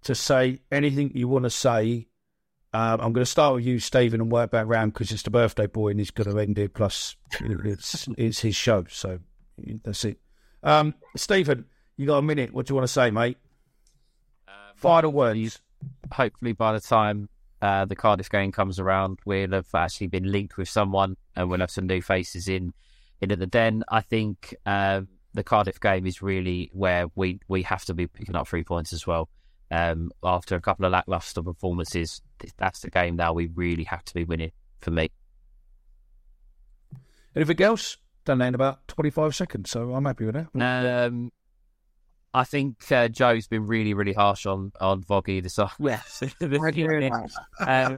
to 0.04 0.14
say 0.14 0.60
anything 0.72 1.12
you 1.16 1.28
want 1.28 1.46
to 1.46 1.50
say. 1.50 2.08
Um, 2.76 3.00
I'm 3.02 3.14
going 3.14 3.24
to 3.24 3.26
start 3.26 3.56
with 3.56 3.66
you, 3.66 3.80
Stephen, 3.80 4.22
and 4.22 4.32
work 4.32 4.52
back 4.52 4.68
round 4.68 4.94
because 4.94 5.12
it's 5.12 5.24
the 5.24 5.30
birthday 5.32 5.66
boy 5.68 5.90
and 5.90 6.00
he's 6.00 6.12
going 6.12 6.30
to 6.30 6.38
end 6.40 6.60
it. 6.60 6.74
Plus, 6.76 7.16
it's 7.42 8.08
it's 8.18 8.40
his 8.42 8.56
show, 8.56 8.86
so 8.90 9.20
that's 9.84 10.06
it. 10.06 10.20
Um, 10.64 10.94
Stephen, 11.16 11.66
you 11.98 12.06
got 12.08 12.18
a 12.18 12.22
minute. 12.22 12.54
What 12.54 12.66
do 12.66 12.72
you 12.72 12.76
want 12.76 12.88
to 12.88 12.94
say, 12.94 13.12
mate? 13.12 13.38
Final 14.76 15.12
words. 15.12 15.62
hopefully 16.12 16.54
by 16.54 16.74
the 16.74 16.80
time 16.80 17.30
uh, 17.62 17.86
the 17.86 17.96
Cardiff 17.96 18.30
game 18.30 18.52
comes 18.52 18.80
around, 18.80 19.20
we'll 19.26 19.52
have 19.52 19.74
actually 19.74 20.08
been 20.08 20.30
linked 20.30 20.58
with 20.58 20.68
someone 20.68 21.16
and 21.36 21.50
we'll 21.50 21.62
have 21.62 21.72
some 21.72 21.88
new 21.88 22.02
faces 22.02 22.48
in 22.48 22.74
in 23.22 23.32
at 23.32 23.40
the 23.40 23.48
den. 23.48 23.84
I 23.88 24.02
think 24.02 24.54
uh, 24.66 25.02
the 25.34 25.44
Cardiff 25.44 25.80
game 25.80 26.06
is 26.06 26.22
really 26.22 26.70
where 26.74 27.08
we, 27.16 27.40
we 27.48 27.64
have 27.64 27.86
to 27.86 27.94
be 27.94 28.08
picking 28.08 28.36
up 28.36 28.48
three 28.48 28.64
points 28.64 28.92
as 28.92 29.08
well. 29.08 29.30
Um, 29.72 30.12
after 30.24 30.56
a 30.56 30.62
couple 30.62 30.86
of 30.86 30.92
lackluster 30.92 31.42
performances, 31.42 32.22
that's 32.58 32.82
the 32.82 32.92
game 32.92 33.16
now 33.16 33.34
we 33.34 33.48
really 33.48 33.86
have 33.86 34.04
to 34.06 34.14
be 34.14 34.26
winning 34.26 34.52
for 34.80 34.92
me. 34.92 35.10
Anything 37.36 37.62
else? 37.62 37.98
Done 38.26 38.38
that 38.40 38.48
in 38.48 38.56
about 38.56 38.88
25 38.88 39.36
seconds, 39.36 39.70
so 39.70 39.94
I'm 39.94 40.06
happy 40.06 40.26
with 40.26 40.36
that. 40.36 40.48
Um, 41.06 41.32
I 42.34 42.44
think 42.46 42.92
uh, 42.92 43.10
Joe's 43.10 43.48
been 43.48 43.68
really, 43.68 43.94
really 43.94 44.14
harsh 44.14 44.46
on 44.46 44.72
on 44.80 45.04
Voggy 45.04 45.42
this 45.42 45.60
afternoon. 45.60 45.90
um, 47.68 47.98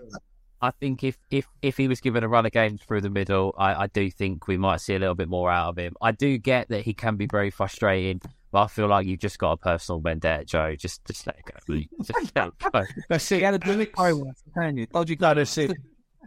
I 0.61 0.72
think 0.72 1.03
if, 1.03 1.18
if, 1.30 1.47
if 1.61 1.77
he 1.77 1.88
was 1.88 2.02
given 2.02 2.23
a 2.23 2.27
run 2.27 2.45
of 2.45 2.52
games 2.52 2.81
through 2.81 3.02
the 3.02 3.10
middle, 3.10 3.53
I, 3.57 3.84
I 3.84 3.88
do 3.88 4.10
think 4.10 4.47
we 4.47 4.57
might 4.57 4.81
see 4.81 4.95
a 4.95 4.99
little 4.99 5.14
bit 5.14 5.30
more 5.30 5.52
out 5.52 5.69
of 5.69 5.77
him. 5.77 5.93
I 6.02 6.11
do 6.11 6.38
get 6.38 6.69
that 6.69 6.81
he 6.81 6.93
can 6.93 7.18
be 7.18 7.27
very 7.30 7.52
frustrating, 7.52 8.19
but 8.52 8.64
I 8.64 8.68
feel 8.68 8.88
like 8.88 9.06
you've 9.06 9.19
just 9.19 9.38
got 9.38 9.52
a 9.52 9.57
personal 9.57 9.99
vendetta, 9.99 10.45
Joe. 10.45 10.76
Just 10.76 11.06
just 11.06 11.27
let 11.27 11.38
it 11.38 11.45
go. 11.45 11.76
Just 12.03 12.35
let 12.35 12.47
it 12.47 12.72
go. 12.72 12.84
That's 13.10 13.31
it. 13.31 13.38
He 13.38 13.41
had 13.43 13.53
a 13.53 13.60
do 13.60 13.80
it 13.80 13.93
can 13.93 14.77
you? 14.77 14.88
Dodgy 14.88 15.18
No, 15.19 15.34
that's 15.34 15.57
it. 15.57 15.72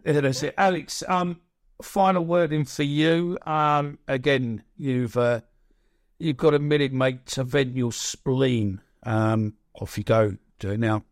Yeah, 0.04 0.20
that's 0.20 0.42
it. 0.42 0.54
Alex, 0.56 1.02
um, 1.08 1.40
final 1.82 2.24
wording 2.24 2.64
for 2.64 2.82
you. 2.82 3.38
Um, 3.46 3.98
again, 4.08 4.62
you've 4.76 5.16
uh, 5.16 5.40
you've 6.18 6.36
got 6.36 6.54
a 6.54 6.58
minute, 6.58 6.92
mate, 6.92 7.26
to 7.26 7.44
vent 7.44 7.76
your 7.76 7.92
spleen. 7.92 8.80
Um, 9.02 9.54
off 9.74 9.96
you 9.96 10.04
go. 10.04 10.36
Do 10.58 10.70
it 10.70 10.80
now. 10.80 11.04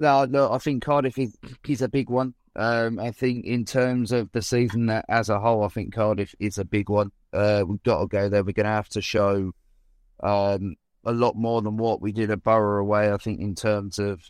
No, 0.00 0.24
no, 0.24 0.52
I 0.52 0.58
think 0.58 0.84
Cardiff 0.84 1.18
is, 1.18 1.36
is 1.66 1.82
a 1.82 1.88
big 1.88 2.10
one. 2.10 2.34
Um, 2.56 2.98
I 2.98 3.10
think 3.10 3.44
in 3.44 3.64
terms 3.64 4.12
of 4.12 4.30
the 4.32 4.42
season 4.42 4.90
as 5.08 5.28
a 5.28 5.40
whole, 5.40 5.64
I 5.64 5.68
think 5.68 5.94
Cardiff 5.94 6.34
is 6.38 6.58
a 6.58 6.64
big 6.64 6.88
one. 6.88 7.10
Uh, 7.32 7.64
we've 7.66 7.82
got 7.82 8.00
to 8.00 8.06
go 8.06 8.28
there. 8.28 8.44
We're 8.44 8.52
going 8.52 8.66
to 8.66 8.72
have 8.72 8.88
to 8.90 9.02
show 9.02 9.52
um, 10.22 10.76
a 11.04 11.12
lot 11.12 11.36
more 11.36 11.62
than 11.62 11.76
what 11.76 12.00
we 12.00 12.12
did 12.12 12.30
at 12.30 12.42
Borough 12.42 12.80
away. 12.80 13.12
I 13.12 13.16
think 13.16 13.40
in 13.40 13.54
terms 13.54 13.98
of 13.98 14.22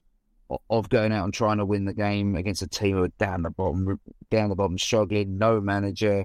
of 0.70 0.88
going 0.88 1.12
out 1.12 1.24
and 1.24 1.34
trying 1.34 1.58
to 1.58 1.66
win 1.66 1.84
the 1.84 1.94
game 1.94 2.36
against 2.36 2.62
a 2.62 2.66
team 2.66 2.96
who 2.96 3.04
are 3.04 3.08
down 3.18 3.42
the 3.42 3.50
bottom, 3.50 4.00
down 4.30 4.48
the 4.48 4.54
bottom, 4.54 4.78
struggling, 4.78 5.38
no 5.38 5.60
manager, 5.60 6.24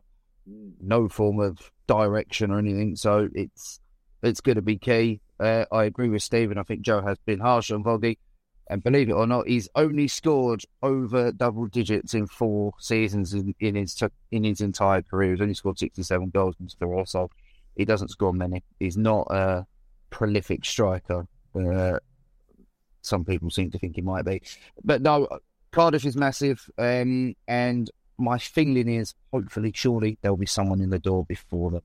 no 0.81 1.07
form 1.07 1.39
of 1.39 1.71
direction 1.87 2.51
or 2.51 2.59
anything. 2.59 2.95
So 2.95 3.29
it's 3.33 3.79
it's 4.23 4.41
going 4.41 4.55
to 4.55 4.61
be 4.61 4.77
key. 4.77 5.21
Uh, 5.39 5.65
I 5.71 5.85
agree 5.85 6.09
with 6.09 6.23
Stephen. 6.23 6.57
I 6.57 6.63
think 6.63 6.81
Joe 6.81 7.01
has 7.01 7.17
been 7.25 7.39
harsh 7.39 7.71
on 7.71 7.83
Voggy. 7.83 8.17
And 8.71 8.83
believe 8.83 9.09
it 9.09 9.13
or 9.13 9.25
not, 9.25 9.47
he's 9.47 9.67
only 9.73 10.07
scored 10.07 10.63
over 10.83 11.31
double 11.31 11.65
digits 11.65 12.13
in 12.13 12.27
four 12.27 12.73
seasons 12.77 13.33
in, 13.33 13.55
in 13.59 13.73
his 13.73 13.99
in 14.29 14.43
his 14.43 14.61
entire 14.61 15.01
career. 15.01 15.31
He's 15.31 15.41
only 15.41 15.55
scored 15.55 15.79
sixty-seven 15.79 16.29
goals 16.29 16.55
in 16.59 16.69
four, 16.79 17.07
so 17.07 17.31
he 17.75 17.83
doesn't 17.83 18.09
score 18.09 18.31
many. 18.31 18.63
He's 18.79 18.95
not 18.95 19.25
a 19.31 19.65
prolific 20.11 20.65
striker. 20.65 21.25
Uh, 21.55 21.97
some 23.09 23.25
people 23.25 23.49
seem 23.49 23.71
to 23.71 23.79
think 23.79 23.95
he 23.95 24.01
might 24.01 24.25
be, 24.25 24.41
but 24.83 25.01
no, 25.01 25.27
Cardiff 25.71 26.05
is 26.05 26.15
massive. 26.15 26.69
Um, 26.77 27.35
and 27.47 27.89
my 28.17 28.37
feeling 28.37 28.87
is, 28.87 29.15
hopefully, 29.31 29.71
surely 29.73 30.17
there'll 30.21 30.37
be 30.37 30.45
someone 30.45 30.81
in 30.81 30.89
the 30.89 30.99
door 30.99 31.25
before 31.25 31.71
them. 31.71 31.81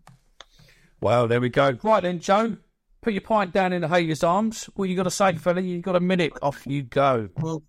Well, 1.00 1.28
there 1.28 1.40
we 1.40 1.48
go. 1.48 1.76
Right 1.82 2.02
then, 2.02 2.20
Joe, 2.20 2.56
put 3.02 3.12
your 3.12 3.22
pint 3.22 3.52
down 3.52 3.72
in 3.72 3.82
the 3.82 3.88
Hager's 3.88 4.24
arms. 4.24 4.64
What 4.74 4.88
you 4.88 4.96
got 4.96 5.04
to 5.04 5.10
say, 5.10 5.34
fella? 5.34 5.60
You 5.60 5.80
got 5.80 5.96
a 5.96 6.00
minute. 6.00 6.32
Off 6.42 6.66
you 6.66 6.82
go. 6.82 7.28
Well, 7.38 7.62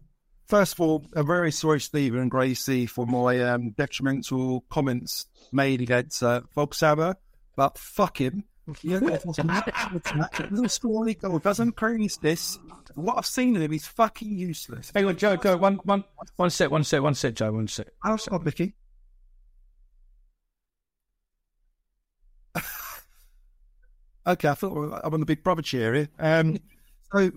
first 0.48 0.74
of 0.74 0.82
all, 0.82 1.06
I'm 1.16 1.28
very 1.28 1.52
sorry, 1.52 1.82
Stephen 1.82 2.20
and 2.20 2.32
Gracie, 2.32 2.86
for 2.86 3.06
my 3.06 3.42
um, 3.42 3.72
detrimental 3.72 4.64
comments 4.70 5.26
made 5.52 5.82
against 5.82 6.24
uh, 6.24 6.42
Voglsammer, 6.56 7.16
but 7.56 7.78
fuck 7.78 8.20
him. 8.20 8.46
Yeah, 8.82 8.98
it 8.98 9.24
doesn't 9.24 9.46
matter. 9.46 9.72
Little 10.50 10.68
score 10.70 11.06
goal 11.14 11.38
doesn't 11.38 11.74
create 11.74 12.18
this. 12.24 12.58
What 12.96 13.18
I've 13.18 13.26
seen 13.26 13.56
of 13.56 13.62
him, 13.62 13.72
he's 13.72 13.88
fucking 13.88 14.38
useless. 14.38 14.92
Hang 14.94 15.06
on, 15.06 15.18
Joe. 15.18 15.38
Go 15.38 15.58
one, 15.58 15.76
one, 15.84 16.06
one 16.38 16.50
sec, 16.50 16.72
one 16.72 16.84
sec, 16.84 17.02
one 17.02 17.14
sec, 17.14 17.34
Joe. 17.36 17.52
One 17.52 17.68
sec. 17.68 17.88
How's 18.02 18.26
that, 18.26 18.44
Mickey? 18.44 18.74
okay, 24.26 24.48
I 24.48 24.54
thought 24.54 25.02
I'm 25.04 25.14
on 25.14 25.20
the 25.20 25.26
Big 25.26 25.44
Brother 25.44 25.62
chair 25.62 25.94
here. 25.94 26.10
Um, 26.18 26.58
so 27.12 27.32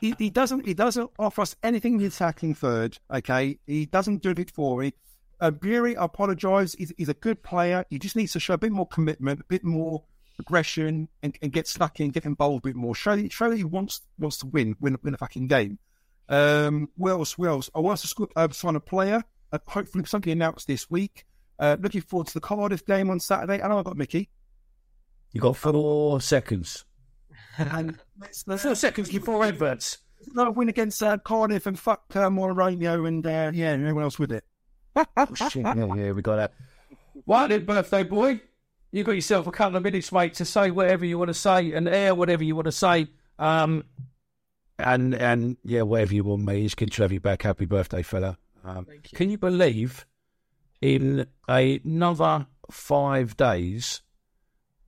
he, 0.00 0.14
he 0.18 0.28
doesn't 0.30 0.66
he 0.66 0.74
doesn't 0.74 1.10
offer 1.18 1.40
us 1.42 1.56
anything 1.62 1.94
in 1.94 2.00
the 2.00 2.06
attacking 2.06 2.54
third. 2.54 2.98
Okay, 3.12 3.58
he 3.66 3.86
doesn't 3.86 4.22
do 4.22 4.30
it 4.30 4.50
for 4.50 4.80
me. 4.80 4.92
Uh, 5.40 5.50
Burey, 5.50 5.96
I 5.96 6.04
apologise. 6.04 6.74
He's, 6.74 6.92
he's 6.96 7.08
a 7.08 7.14
good 7.14 7.42
player. 7.42 7.84
He 7.90 7.98
just 7.98 8.14
needs 8.14 8.32
to 8.34 8.40
show 8.40 8.54
a 8.54 8.58
bit 8.58 8.70
more 8.70 8.86
commitment, 8.86 9.40
a 9.40 9.44
bit 9.44 9.64
more 9.64 10.04
aggression, 10.42 11.08
and, 11.22 11.36
and 11.40 11.52
get 11.52 11.66
stuck 11.66 12.00
in, 12.00 12.10
get 12.10 12.24
involved 12.24 12.64
a 12.64 12.68
bit 12.68 12.76
more. 12.76 12.94
Show 12.94 13.28
show 13.28 13.50
that 13.50 13.56
he 13.56 13.64
wants 13.64 14.02
wants 14.18 14.38
to 14.38 14.46
win, 14.46 14.76
win, 14.80 14.98
win 15.02 15.14
a 15.14 15.18
fucking 15.18 15.46
game. 15.46 15.78
Um, 16.28 16.88
Wells, 16.96 17.36
Wells. 17.38 17.70
I 17.74 17.80
want 17.80 17.94
us 17.94 18.02
to 18.02 18.08
sc- 18.08 18.32
uh, 18.36 18.48
sign 18.50 18.76
a 18.76 18.80
player. 18.80 19.22
Uh, 19.52 19.58
hopefully, 19.66 20.04
something 20.04 20.32
announced 20.32 20.66
this 20.66 20.90
week. 20.90 21.24
Uh, 21.58 21.76
looking 21.80 22.00
forward 22.00 22.26
to 22.28 22.34
the 22.34 22.40
Cardiff 22.40 22.84
game 22.86 23.10
on 23.10 23.20
Saturday. 23.20 23.62
I 23.62 23.68
know 23.68 23.78
I've 23.78 23.84
got 23.84 23.96
Mickey. 23.96 24.30
You 25.32 25.40
got 25.40 25.56
four 25.56 26.20
seconds. 26.20 26.84
And 27.58 27.98
let's, 28.18 28.46
let's 28.46 28.80
seconds 28.80 29.10
before 29.10 29.44
adverts. 29.44 29.98
No 30.34 30.50
win 30.50 30.68
against 30.68 31.02
uh, 31.02 31.18
Cardiff 31.18 31.66
and 31.66 31.78
fuck 31.78 32.04
uh, 32.14 32.30
Moreno 32.30 33.04
and 33.04 33.26
uh, 33.26 33.50
yeah, 33.52 33.72
and 33.72 33.82
everyone 33.82 34.04
else 34.04 34.18
with 34.18 34.32
it. 34.32 34.44
Oh, 34.94 35.04
shit. 35.34 35.62
Yeah, 35.62 35.94
yeah, 35.94 36.12
we 36.12 36.22
got 36.22 36.36
that. 36.36 36.52
Then, 37.48 37.64
birthday 37.64 38.04
boy. 38.04 38.40
You 38.92 39.04
got 39.04 39.12
yourself 39.12 39.46
a 39.46 39.50
couple 39.50 39.76
of 39.78 39.82
minutes, 39.82 40.12
mate, 40.12 40.34
to 40.34 40.44
say 40.44 40.70
whatever 40.70 41.06
you 41.06 41.18
want 41.18 41.28
to 41.28 41.34
say 41.34 41.72
and 41.72 41.88
air 41.88 42.14
whatever 42.14 42.44
you 42.44 42.54
want 42.54 42.66
to 42.66 42.72
say. 42.72 43.06
Um, 43.38 43.84
and 44.78 45.14
and 45.14 45.56
yeah, 45.64 45.82
whatever 45.82 46.14
you 46.14 46.24
want, 46.24 46.42
mate. 46.42 46.64
It's 46.64 46.74
good 46.74 46.92
to 46.92 47.02
have 47.02 47.12
you 47.12 47.20
back. 47.20 47.42
Happy 47.42 47.64
birthday, 47.64 48.02
fella. 48.02 48.36
Um, 48.64 48.86
can 49.14 49.30
you 49.30 49.38
believe 49.38 50.06
in 50.80 51.26
another 51.48 52.46
five 52.70 53.36
days 53.36 54.02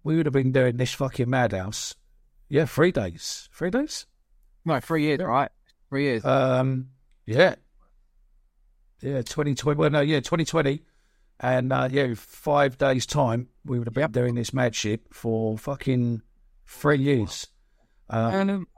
we 0.02 0.16
would 0.16 0.26
have 0.26 0.32
been 0.32 0.52
doing 0.52 0.76
this 0.76 0.93
fucking 0.93 1.31
madhouse? 1.31 1.94
Yeah, 2.48 2.66
three 2.66 2.93
days. 2.93 3.48
Three 3.52 3.70
days? 3.70 4.06
No, 4.64 4.81
three 4.81 5.05
years, 5.05 5.20
right? 5.20 5.51
Three 5.89 6.05
years. 6.05 6.24
Um, 6.24 6.90
yeah, 7.26 7.55
yeah, 9.01 9.22
twenty 9.22 9.55
twenty. 9.55 9.78
Well, 9.78 9.90
no, 9.90 10.01
yeah, 10.01 10.20
twenty 10.20 10.44
twenty, 10.44 10.82
and 11.45 11.73
uh, 11.75 11.89
yeah, 11.91 12.15
five 12.16 12.79
days 12.79 13.05
time 13.05 13.49
we 13.66 13.79
would 13.79 13.87
have 13.87 13.95
been 13.95 14.11
doing 14.11 14.35
this 14.35 14.55
mad 14.55 14.75
shit 14.75 15.03
for 15.12 15.59
fucking 15.59 16.23
three 16.66 16.99
years. 16.99 17.47
Uh, 18.09 18.31
and 18.33 18.51
um, 18.51 18.69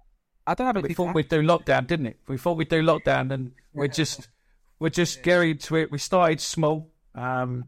I 0.49 0.55
don't 0.55 0.67
have 0.67 0.83
we 0.83 0.93
thought 0.93 1.15
we'd 1.15 1.29
do 1.29 1.43
lockdown, 1.43 1.87
didn't 1.87 2.07
it? 2.07 2.19
We 2.27 2.39
thought 2.39 2.57
we'd 2.57 2.69
do 2.69 2.83
lockdown, 2.83 3.33
and 3.33 3.53
we're 3.73 3.87
just 3.87 4.29
we're 4.81 4.89
just 4.89 5.23
getting 5.23 5.59
to 5.59 5.77
it. 5.77 5.93
We 5.93 5.99
started 5.99 6.41
small. 6.41 6.91
Um, 7.15 7.67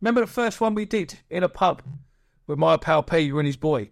remember 0.00 0.22
the 0.22 0.26
first 0.26 0.60
one 0.60 0.74
we 0.74 0.86
did 0.86 1.20
in 1.30 1.44
a 1.44 1.48
pub 1.48 1.82
with 2.48 2.58
my 2.58 2.76
pal 2.76 3.04
P 3.04 3.28
and 3.28 3.46
his 3.46 3.56
boy. 3.56 3.90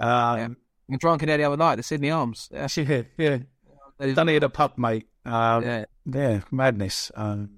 Um, 0.00 0.56
I'm 0.90 0.96
drunk 0.98 1.22
in 1.22 1.28
there 1.28 1.36
the 1.36 1.44
other 1.44 1.58
night, 1.58 1.76
the 1.76 1.82
Sydney 1.82 2.10
Arms. 2.10 2.48
Yeah, 2.50 2.68
yeah, 2.74 3.02
yeah. 3.18 4.12
Done 4.14 4.30
it 4.30 4.36
at 4.36 4.44
a 4.44 4.48
pub, 4.48 4.78
mate. 4.78 5.08
Um, 5.26 5.62
yeah. 5.62 5.84
yeah, 6.10 6.40
madness. 6.50 7.12
Um, 7.14 7.50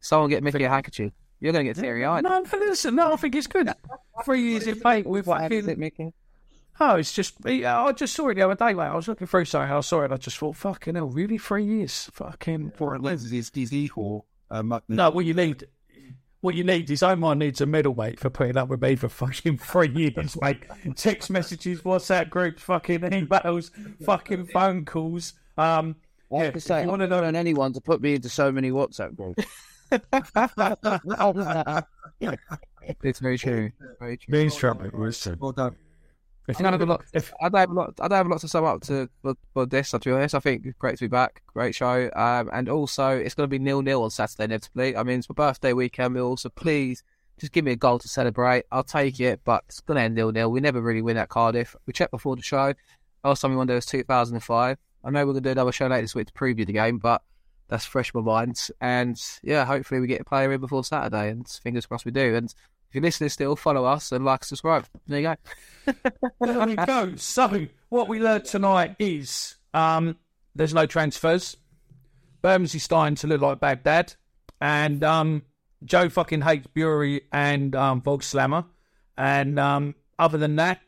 Someone 0.00 0.30
get 0.30 0.42
Mickey 0.42 0.64
a 0.64 0.68
handkerchief. 0.68 1.12
You're 1.40 1.52
going 1.52 1.66
to 1.66 1.72
get 1.74 1.80
teary 1.80 2.04
eyed. 2.04 2.24
no, 2.24 2.44
for 2.44 2.56
listen, 2.58 2.94
no, 2.94 3.12
I 3.12 3.16
think 3.16 3.34
it's 3.34 3.46
good. 3.46 3.68
Three 4.24 4.42
years 4.42 4.66
in 4.66 4.80
mate 4.84 5.06
with 5.06 5.26
What 5.26 5.40
fucking- 5.40 5.56
happened, 5.58 5.72
it, 5.72 5.78
Mickey? 5.78 6.12
Oh, 6.78 6.96
it's 6.96 7.12
just 7.14 7.34
yeah, 7.46 7.82
I 7.82 7.92
just 7.92 8.14
saw 8.14 8.28
it 8.28 8.34
the 8.34 8.42
other 8.42 8.54
day, 8.54 8.74
mate. 8.74 8.84
I 8.84 8.94
was 8.94 9.08
looking 9.08 9.26
through 9.26 9.46
something, 9.46 9.72
I 9.74 9.80
saw 9.80 10.02
it, 10.02 10.12
I 10.12 10.18
just 10.18 10.36
thought, 10.36 10.56
fucking 10.56 10.94
hell, 10.94 11.06
really 11.08 11.38
three 11.38 11.64
years, 11.64 12.10
fucking. 12.12 12.72
For 12.76 12.98
lenses 12.98 13.32
is 13.32 13.50
is 13.54 13.72
equal. 13.72 14.26
Um, 14.50 14.78
No, 14.88 15.08
what 15.10 15.24
you 15.24 15.32
need, 15.32 15.64
what 16.42 16.54
you 16.54 16.64
need 16.64 16.90
is 16.90 17.02
Omar 17.02 17.34
needs 17.34 17.62
a 17.62 17.66
medal, 17.66 17.94
mate, 17.94 18.20
for 18.20 18.28
putting 18.28 18.58
up 18.58 18.68
with 18.68 18.82
me 18.82 18.94
for 18.94 19.08
fucking 19.08 19.56
three 19.56 19.88
years, 19.88 20.36
mate. 20.42 20.64
Text 20.96 21.30
messages, 21.30 21.80
WhatsApp 21.80 22.28
groups, 22.28 22.60
fucking 22.62 23.00
emails, 23.00 23.70
fucking 24.04 24.44
phone 24.46 24.84
calls. 24.84 25.32
Um, 25.56 25.96
I 26.30 26.36
have 26.38 26.44
yeah, 26.46 26.50
to 26.50 26.60
say, 26.60 26.80
you 26.82 26.88
I 26.88 26.90
want 26.90 27.00
to 27.00 27.06
don't 27.08 27.22
know 27.22 27.30
know 27.30 27.38
anyone 27.38 27.72
to 27.72 27.80
put 27.80 28.02
me 28.02 28.16
into 28.16 28.28
so 28.28 28.52
many 28.52 28.70
WhatsApp 28.70 29.16
groups. 29.16 29.44
It's 33.02 33.18
very 33.18 33.38
true. 33.38 33.70
Very 33.98 34.16
true. 34.16 34.32
Being 34.32 34.50
struck, 34.50 34.80
was 34.92 35.28
Well 35.38 35.52
done. 35.52 35.76
If 36.48 36.60
I 36.60 36.62
don't 36.62 36.72
have 36.72 36.82
a 36.82 36.86
lot. 36.86 37.04
I 37.14 37.48
don't 37.48 37.60
have 37.60 37.70
a 37.70 37.74
lot. 37.74 37.94
I 38.00 38.08
don't 38.08 38.16
have 38.16 38.26
a 38.26 38.28
lot 38.28 38.40
to 38.40 38.48
sum 38.48 38.64
up 38.64 38.82
to 38.82 39.08
for, 39.22 39.34
for 39.52 39.66
this. 39.66 39.90
To 39.90 39.98
be 39.98 40.12
honest, 40.12 40.34
I 40.34 40.38
think 40.38 40.64
it's 40.64 40.78
great 40.78 40.96
to 40.98 41.04
be 41.04 41.08
back. 41.08 41.42
Great 41.46 41.74
show, 41.74 42.08
um, 42.14 42.48
and 42.52 42.68
also 42.68 43.08
it's 43.08 43.34
going 43.34 43.48
to 43.48 43.50
be 43.50 43.58
nil 43.58 43.82
nil 43.82 44.04
on 44.04 44.10
Saturday 44.10 44.44
inevitably. 44.44 44.96
I 44.96 45.02
mean, 45.02 45.18
it's 45.18 45.28
my 45.28 45.34
birthday 45.34 45.72
weekend, 45.72 46.14
Will. 46.14 46.36
So 46.36 46.48
please, 46.50 47.02
just 47.40 47.52
give 47.52 47.64
me 47.64 47.72
a 47.72 47.76
goal 47.76 47.98
to 47.98 48.08
celebrate. 48.08 48.64
I'll 48.70 48.84
take 48.84 49.18
it, 49.18 49.40
but 49.44 49.64
it's 49.68 49.80
going 49.80 49.96
to 49.96 50.02
end 50.02 50.14
nil 50.14 50.30
nil. 50.30 50.50
We 50.50 50.60
never 50.60 50.80
really 50.80 51.02
win 51.02 51.16
at 51.16 51.28
Cardiff. 51.28 51.74
We 51.84 51.92
checked 51.92 52.12
before 52.12 52.36
the 52.36 52.42
show. 52.42 52.74
Last 53.24 53.40
time 53.40 53.50
we 53.50 53.56
won 53.56 53.66
there 53.66 53.74
was 53.74 53.86
2005. 53.86 54.78
I 55.04 55.10
know 55.10 55.20
we're 55.20 55.32
going 55.32 55.42
to 55.42 55.48
do 55.48 55.50
another 55.50 55.72
show 55.72 55.88
later 55.88 56.02
this 56.02 56.14
week 56.14 56.28
to 56.28 56.32
preview 56.32 56.64
the 56.64 56.72
game, 56.72 56.98
but 56.98 57.22
that's 57.68 57.84
fresh 57.84 58.12
in 58.14 58.22
my 58.22 58.26
mind. 58.26 58.68
And 58.80 59.20
yeah, 59.42 59.64
hopefully 59.64 60.00
we 60.00 60.06
get 60.06 60.20
a 60.20 60.24
player 60.24 60.52
in 60.52 60.60
before 60.60 60.84
Saturday, 60.84 61.30
and 61.30 61.46
fingers 61.48 61.86
crossed 61.86 62.04
we 62.04 62.12
do. 62.12 62.34
And 62.34 62.46
if 62.88 62.94
you're 62.94 63.02
listening 63.02 63.30
still, 63.30 63.56
follow 63.56 63.84
us 63.84 64.12
and 64.12 64.24
like, 64.24 64.44
subscribe. 64.44 64.86
There 65.06 65.20
you 65.20 65.36
go. 65.86 65.92
there 66.40 66.66
we 66.66 66.76
go. 66.76 67.16
So, 67.16 67.66
what 67.88 68.08
we 68.08 68.20
learned 68.20 68.44
tonight 68.44 68.96
is 68.98 69.56
um, 69.74 70.16
there's 70.54 70.74
no 70.74 70.86
transfers. 70.86 71.56
Bermondsey's 72.42 72.84
starting 72.84 73.16
to 73.16 73.26
look 73.26 73.40
like 73.40 73.60
Baghdad. 73.60 74.14
And 74.60 75.02
um, 75.02 75.42
Joe 75.84 76.08
fucking 76.08 76.42
hates 76.42 76.68
Burey 76.68 77.22
and 77.32 77.74
um, 77.74 78.00
Voglsammer. 78.00 78.64
And 79.18 79.58
um, 79.58 79.94
other 80.18 80.38
than 80.38 80.56
that, 80.56 80.80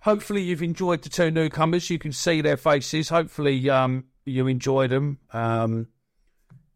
hopefully 0.00 0.42
you've 0.42 0.62
enjoyed 0.62 1.02
the 1.02 1.08
two 1.08 1.30
newcomers. 1.30 1.90
You 1.90 1.98
can 1.98 2.12
see 2.12 2.40
their 2.40 2.56
faces. 2.56 3.08
Hopefully 3.08 3.68
um, 3.68 4.04
you 4.24 4.46
enjoyed 4.46 4.90
them. 4.90 5.18
Um, 5.32 5.88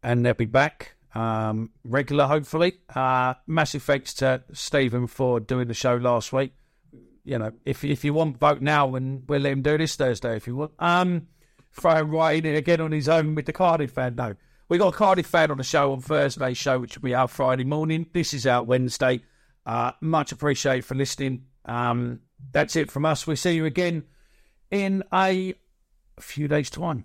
and 0.03 0.25
they'll 0.25 0.35
be 0.35 0.45
back 0.45 0.95
um, 1.15 1.71
regular, 1.85 2.27
hopefully. 2.27 2.75
Uh, 2.95 3.35
massive 3.47 3.83
thanks 3.83 4.15
to 4.15 4.43
Stephen 4.53 5.07
for 5.07 5.41
doing 5.41 5.69
the 5.69 5.75
show 5.75 5.97
last 5.97 6.33
week 6.33 6.53
you 7.29 7.39
know, 7.39 7.53
if 7.67 7.85
if 7.85 8.05
you 8.05 8.15
want 8.15 8.39
vote 8.39 8.63
now, 8.63 8.95
and 8.95 9.23
we'll 9.29 9.43
let 9.43 9.53
him 9.53 9.61
do 9.61 9.77
this 9.77 9.97
Thursday 9.97 10.35
if 10.37 10.47
you 10.47 10.57
want. 10.57 10.73
Um, 10.79 11.29
throw 11.73 11.97
him 11.97 12.11
right 12.11 12.45
in 12.45 12.55
again 12.55 12.81
on 12.81 12.91
his 12.91 13.07
own 13.07 13.35
with 13.35 13.45
the 13.45 13.53
Cardiff 13.53 13.91
fan. 13.91 14.15
No, 14.15 14.35
we 14.71 14.79
got 14.79 14.95
a 14.95 14.97
Cardiff 14.97 15.27
fan 15.27 15.51
on 15.51 15.59
the 15.59 15.63
show 15.63 15.93
on 15.93 16.01
Thursday's 16.01 16.57
show, 16.57 16.79
which 16.79 16.97
will 16.97 17.03
be 17.03 17.15
out 17.15 17.31
Friday 17.31 17.65
morning. 17.65 18.07
This 18.15 18.33
is 18.33 18.47
out 18.47 18.67
Wednesday. 18.67 19.21
Uh, 19.67 19.93
much 20.01 20.33
appreciated 20.33 20.87
for 20.87 20.95
listening. 20.95 21.45
Um, 21.67 22.21
that's 22.51 22.77
it 22.77 22.91
from 22.91 23.05
us. 23.05 23.27
We'll 23.27 23.37
see 23.37 23.57
you 23.57 23.67
again 23.67 24.05
in 24.71 25.05
a 25.13 25.55
few 26.19 26.49
days' 26.49 26.71
time. 26.71 27.05